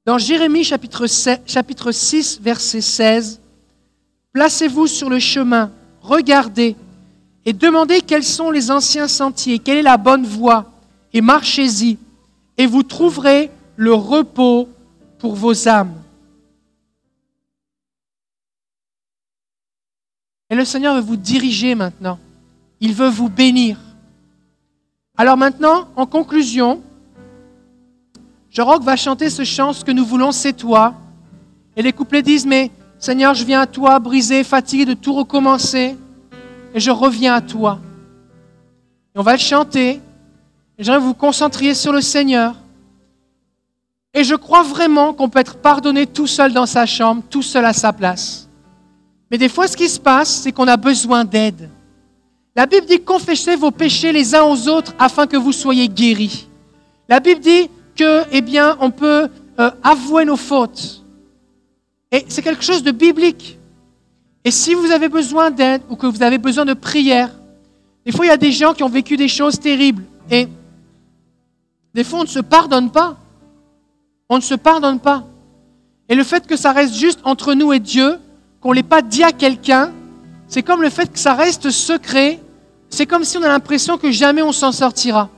dans 0.05 0.19
Jérémie 0.19 0.63
chapitre, 0.63 1.07
7, 1.07 1.41
chapitre 1.49 1.91
6, 1.91 2.39
verset 2.41 2.81
16, 2.81 3.41
Placez-vous 4.33 4.87
sur 4.87 5.09
le 5.09 5.17
chemin, 5.17 5.71
regardez 6.01 6.75
et 7.45 7.53
demandez 7.53 8.01
quels 8.01 8.23
sont 8.23 8.51
les 8.51 8.69
anciens 8.69 9.07
sentiers, 9.07 9.59
quelle 9.59 9.77
est 9.77 9.81
la 9.81 9.97
bonne 9.97 10.25
voie, 10.25 10.71
et 11.13 11.21
marchez-y, 11.21 11.97
et 12.57 12.65
vous 12.65 12.83
trouverez 12.83 13.49
le 13.77 13.93
repos 13.93 14.67
pour 15.19 15.35
vos 15.35 15.67
âmes. 15.67 15.95
Et 20.49 20.55
le 20.55 20.65
Seigneur 20.65 20.95
veut 20.95 21.01
vous 21.01 21.15
diriger 21.15 21.75
maintenant. 21.75 22.19
Il 22.79 22.93
veut 22.93 23.09
vous 23.09 23.29
bénir. 23.29 23.79
Alors 25.17 25.37
maintenant, 25.37 25.87
en 25.95 26.05
conclusion, 26.05 26.83
Jean-Roch 28.55 28.83
va 28.83 28.95
chanter 28.95 29.29
ce 29.29 29.43
chant, 29.43 29.73
ce 29.73 29.83
que 29.83 29.91
nous 29.91 30.05
voulons, 30.05 30.31
c'est 30.31 30.53
toi. 30.53 30.93
Et 31.75 31.81
les 31.81 31.91
couplets 31.91 32.21
disent, 32.21 32.45
mais 32.45 32.71
Seigneur, 32.99 33.33
je 33.33 33.43
viens 33.43 33.59
à 33.59 33.67
toi, 33.67 33.99
brisé, 33.99 34.45
fatigué 34.45 34.85
de 34.85 34.93
tout 34.93 35.13
recommencer, 35.13 35.97
et 36.73 36.79
je 36.79 36.89
reviens 36.89 37.33
à 37.33 37.41
toi. 37.41 37.79
Et 39.13 39.19
on 39.19 39.23
va 39.23 39.33
le 39.33 39.39
chanter, 39.39 39.99
et 40.77 40.83
j'aimerais 40.85 41.01
vous 41.01 41.13
concentriez 41.13 41.73
sur 41.73 41.91
le 41.91 41.99
Seigneur. 41.99 42.55
Et 44.13 44.23
je 44.23 44.35
crois 44.35 44.63
vraiment 44.63 45.13
qu'on 45.13 45.27
peut 45.27 45.39
être 45.39 45.57
pardonné 45.57 46.07
tout 46.07 46.27
seul 46.27 46.53
dans 46.53 46.65
sa 46.65 46.85
chambre, 46.85 47.23
tout 47.29 47.41
seul 47.41 47.65
à 47.65 47.73
sa 47.73 47.91
place. 47.91 48.47
Mais 49.29 49.37
des 49.37 49.49
fois, 49.49 49.67
ce 49.67 49.75
qui 49.75 49.89
se 49.89 49.99
passe, 49.99 50.29
c'est 50.29 50.53
qu'on 50.53 50.69
a 50.69 50.77
besoin 50.77 51.25
d'aide. 51.25 51.69
La 52.55 52.65
Bible 52.65 52.85
dit 52.85 53.01
confessez 53.01 53.57
vos 53.57 53.71
péchés 53.71 54.13
les 54.13 54.33
uns 54.33 54.43
aux 54.43 54.69
autres 54.69 54.93
afin 54.97 55.27
que 55.27 55.35
vous 55.35 55.51
soyez 55.51 55.89
guéris. 55.89 56.47
La 57.09 57.19
Bible 57.19 57.41
dit 57.41 57.69
que, 57.95 58.23
eh 58.31 58.41
bien, 58.41 58.77
on 58.79 58.91
peut 58.91 59.29
euh, 59.59 59.71
avouer 59.83 60.25
nos 60.25 60.35
fautes. 60.35 61.03
Et 62.11 62.25
c'est 62.27 62.41
quelque 62.41 62.63
chose 62.63 62.83
de 62.83 62.91
biblique. 62.91 63.57
Et 64.43 64.51
si 64.51 64.73
vous 64.73 64.91
avez 64.91 65.09
besoin 65.09 65.49
d'aide 65.49 65.81
ou 65.89 65.95
que 65.95 66.05
vous 66.05 66.21
avez 66.21 66.37
besoin 66.37 66.65
de 66.65 66.73
prière, 66.73 67.31
des 68.05 68.11
fois 68.11 68.25
il 68.25 68.29
y 68.29 68.31
a 68.31 68.37
des 68.37 68.51
gens 68.51 68.73
qui 68.73 68.83
ont 68.83 68.89
vécu 68.89 69.17
des 69.17 69.27
choses 69.27 69.59
terribles. 69.59 70.03
Et 70.29 70.47
des 71.93 72.03
fois 72.03 72.19
on 72.19 72.23
ne 72.23 72.27
se 72.27 72.39
pardonne 72.39 72.91
pas. 72.91 73.17
On 74.29 74.37
ne 74.37 74.41
se 74.41 74.55
pardonne 74.55 74.99
pas. 74.99 75.23
Et 76.07 76.15
le 76.15 76.23
fait 76.23 76.45
que 76.45 76.55
ça 76.55 76.71
reste 76.71 76.93
juste 76.93 77.19
entre 77.23 77.53
nous 77.53 77.73
et 77.73 77.79
Dieu, 77.79 78.19
qu'on 78.61 78.69
ne 78.69 78.75
l'ait 78.75 78.83
pas 78.83 79.01
dit 79.01 79.23
à 79.23 79.31
quelqu'un, 79.31 79.91
c'est 80.47 80.61
comme 80.61 80.81
le 80.81 80.89
fait 80.89 81.11
que 81.11 81.19
ça 81.19 81.33
reste 81.33 81.71
secret. 81.71 82.39
C'est 82.89 83.07
comme 83.07 83.23
si 83.23 83.37
on 83.37 83.43
a 83.43 83.47
l'impression 83.47 83.97
que 83.97 84.11
jamais 84.11 84.43
on 84.43 84.51
s'en 84.51 84.71
sortira. 84.71 85.29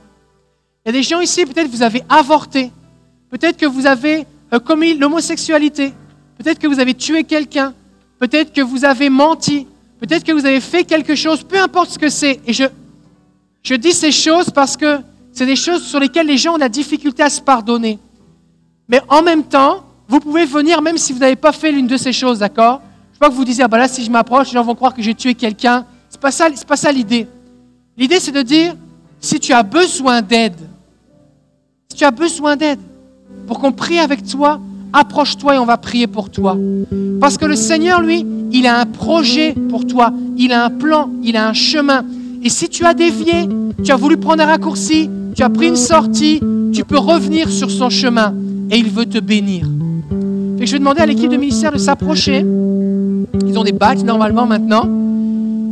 Il 0.88 0.94
y 0.94 0.96
a 0.96 1.00
des 1.00 1.06
gens 1.06 1.20
ici, 1.20 1.44
peut-être 1.44 1.68
vous 1.68 1.82
avez 1.82 2.02
avorté. 2.08 2.72
Peut-être 3.28 3.58
que 3.58 3.66
vous 3.66 3.84
avez 3.84 4.26
euh, 4.54 4.58
commis 4.58 4.94
l'homosexualité. 4.94 5.92
Peut-être 6.38 6.58
que 6.58 6.66
vous 6.66 6.80
avez 6.80 6.94
tué 6.94 7.24
quelqu'un. 7.24 7.74
Peut-être 8.18 8.54
que 8.54 8.62
vous 8.62 8.86
avez 8.86 9.10
menti. 9.10 9.66
Peut-être 10.00 10.24
que 10.24 10.32
vous 10.32 10.46
avez 10.46 10.62
fait 10.62 10.84
quelque 10.84 11.14
chose. 11.14 11.42
Peu 11.42 11.60
importe 11.60 11.90
ce 11.90 11.98
que 11.98 12.08
c'est. 12.08 12.40
Et 12.46 12.54
je, 12.54 12.64
je 13.62 13.74
dis 13.74 13.92
ces 13.92 14.10
choses 14.10 14.48
parce 14.48 14.78
que 14.78 15.00
c'est 15.30 15.44
des 15.44 15.56
choses 15.56 15.82
sur 15.82 16.00
lesquelles 16.00 16.26
les 16.26 16.38
gens 16.38 16.54
ont 16.54 16.56
la 16.56 16.70
difficulté 16.70 17.22
à 17.22 17.28
se 17.28 17.42
pardonner. 17.42 17.98
Mais 18.88 19.02
en 19.10 19.20
même 19.20 19.44
temps, 19.44 19.84
vous 20.08 20.20
pouvez 20.20 20.46
venir 20.46 20.80
même 20.80 20.96
si 20.96 21.12
vous 21.12 21.18
n'avez 21.18 21.36
pas 21.36 21.52
fait 21.52 21.70
l'une 21.70 21.86
de 21.86 21.98
ces 21.98 22.14
choses, 22.14 22.38
d'accord? 22.38 22.80
Je 23.12 23.16
ne 23.16 23.20
pas 23.20 23.28
que 23.28 23.34
vous 23.34 23.44
disiez, 23.44 23.64
ah 23.64 23.68
ben 23.68 23.76
là, 23.76 23.88
si 23.88 24.02
je 24.02 24.10
m'approche, 24.10 24.46
les 24.46 24.54
gens 24.54 24.64
vont 24.64 24.74
croire 24.74 24.94
que 24.94 25.02
j'ai 25.02 25.14
tué 25.14 25.34
quelqu'un. 25.34 25.84
Ce 26.08 26.16
n'est 26.16 26.20
pas 26.22 26.30
ça, 26.30 26.48
pas 26.66 26.78
ça 26.78 26.90
l'idée. 26.90 27.28
L'idée, 27.94 28.20
c'est 28.20 28.32
de 28.32 28.40
dire, 28.40 28.74
si 29.20 29.38
tu 29.38 29.52
as 29.52 29.62
besoin 29.62 30.22
d'aide, 30.22 30.67
tu 31.98 32.04
as 32.04 32.12
besoin 32.12 32.54
d'aide, 32.54 32.78
pour 33.48 33.58
qu'on 33.58 33.72
prie 33.72 33.98
avec 33.98 34.24
toi, 34.24 34.60
approche-toi 34.92 35.56
et 35.56 35.58
on 35.58 35.66
va 35.66 35.76
prier 35.76 36.06
pour 36.06 36.30
toi. 36.30 36.56
Parce 37.20 37.36
que 37.36 37.44
le 37.44 37.56
Seigneur, 37.56 38.00
lui, 38.00 38.24
il 38.52 38.68
a 38.68 38.78
un 38.78 38.86
projet 38.86 39.52
pour 39.68 39.84
toi, 39.84 40.12
il 40.36 40.52
a 40.52 40.64
un 40.64 40.70
plan, 40.70 41.10
il 41.24 41.36
a 41.36 41.48
un 41.48 41.52
chemin. 41.52 42.04
Et 42.44 42.50
si 42.50 42.68
tu 42.68 42.84
as 42.84 42.94
dévié, 42.94 43.48
tu 43.84 43.90
as 43.90 43.96
voulu 43.96 44.16
prendre 44.16 44.44
un 44.44 44.46
raccourci, 44.46 45.10
tu 45.34 45.42
as 45.42 45.50
pris 45.50 45.66
une 45.66 45.76
sortie, 45.76 46.40
tu 46.72 46.84
peux 46.84 46.98
revenir 46.98 47.50
sur 47.50 47.68
son 47.68 47.90
chemin 47.90 48.32
et 48.70 48.78
il 48.78 48.90
veut 48.90 49.06
te 49.06 49.18
bénir. 49.18 49.66
Et 50.60 50.66
je 50.66 50.72
vais 50.72 50.78
demander 50.78 51.00
à 51.00 51.06
l'équipe 51.06 51.30
de 51.30 51.36
ministère 51.36 51.72
de 51.72 51.78
s'approcher. 51.78 52.44
Ils 53.46 53.58
ont 53.58 53.64
des 53.64 53.72
badges 53.72 54.04
normalement 54.04 54.46
maintenant. 54.46 54.88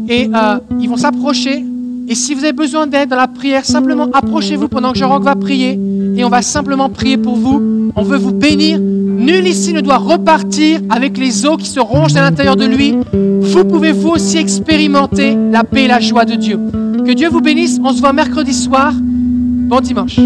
Et 0.08 0.28
euh, 0.32 0.58
ils 0.80 0.88
vont 0.88 0.96
s'approcher. 0.96 1.64
Et 2.08 2.14
si 2.14 2.34
vous 2.34 2.44
avez 2.44 2.52
besoin 2.52 2.86
d'aide 2.86 3.08
dans 3.08 3.16
la 3.16 3.26
prière, 3.26 3.64
simplement 3.64 4.08
approchez-vous 4.12 4.68
pendant 4.68 4.92
que 4.92 4.98
Jean-Roch 4.98 5.22
va 5.22 5.34
prier. 5.34 5.78
Et 6.16 6.24
on 6.24 6.28
va 6.28 6.40
simplement 6.40 6.88
prier 6.88 7.16
pour 7.16 7.36
vous. 7.36 7.90
On 7.96 8.02
veut 8.02 8.16
vous 8.16 8.32
bénir. 8.32 8.78
Nul 8.78 9.46
ici 9.46 9.72
ne 9.72 9.80
doit 9.80 9.96
repartir 9.96 10.80
avec 10.88 11.18
les 11.18 11.46
eaux 11.46 11.56
qui 11.56 11.68
se 11.68 11.80
rongent 11.80 12.16
à 12.16 12.22
l'intérieur 12.22 12.54
de 12.54 12.64
lui. 12.64 12.94
Vous 13.12 13.64
pouvez 13.64 13.92
vous 13.92 14.10
aussi 14.10 14.38
expérimenter 14.38 15.36
la 15.50 15.64
paix 15.64 15.84
et 15.84 15.88
la 15.88 16.00
joie 16.00 16.24
de 16.24 16.34
Dieu. 16.34 16.60
Que 17.04 17.12
Dieu 17.12 17.28
vous 17.28 17.40
bénisse. 17.40 17.80
On 17.82 17.92
se 17.92 18.00
voit 18.00 18.12
mercredi 18.12 18.54
soir. 18.54 18.92
Bon 18.94 19.80
dimanche. 19.80 20.20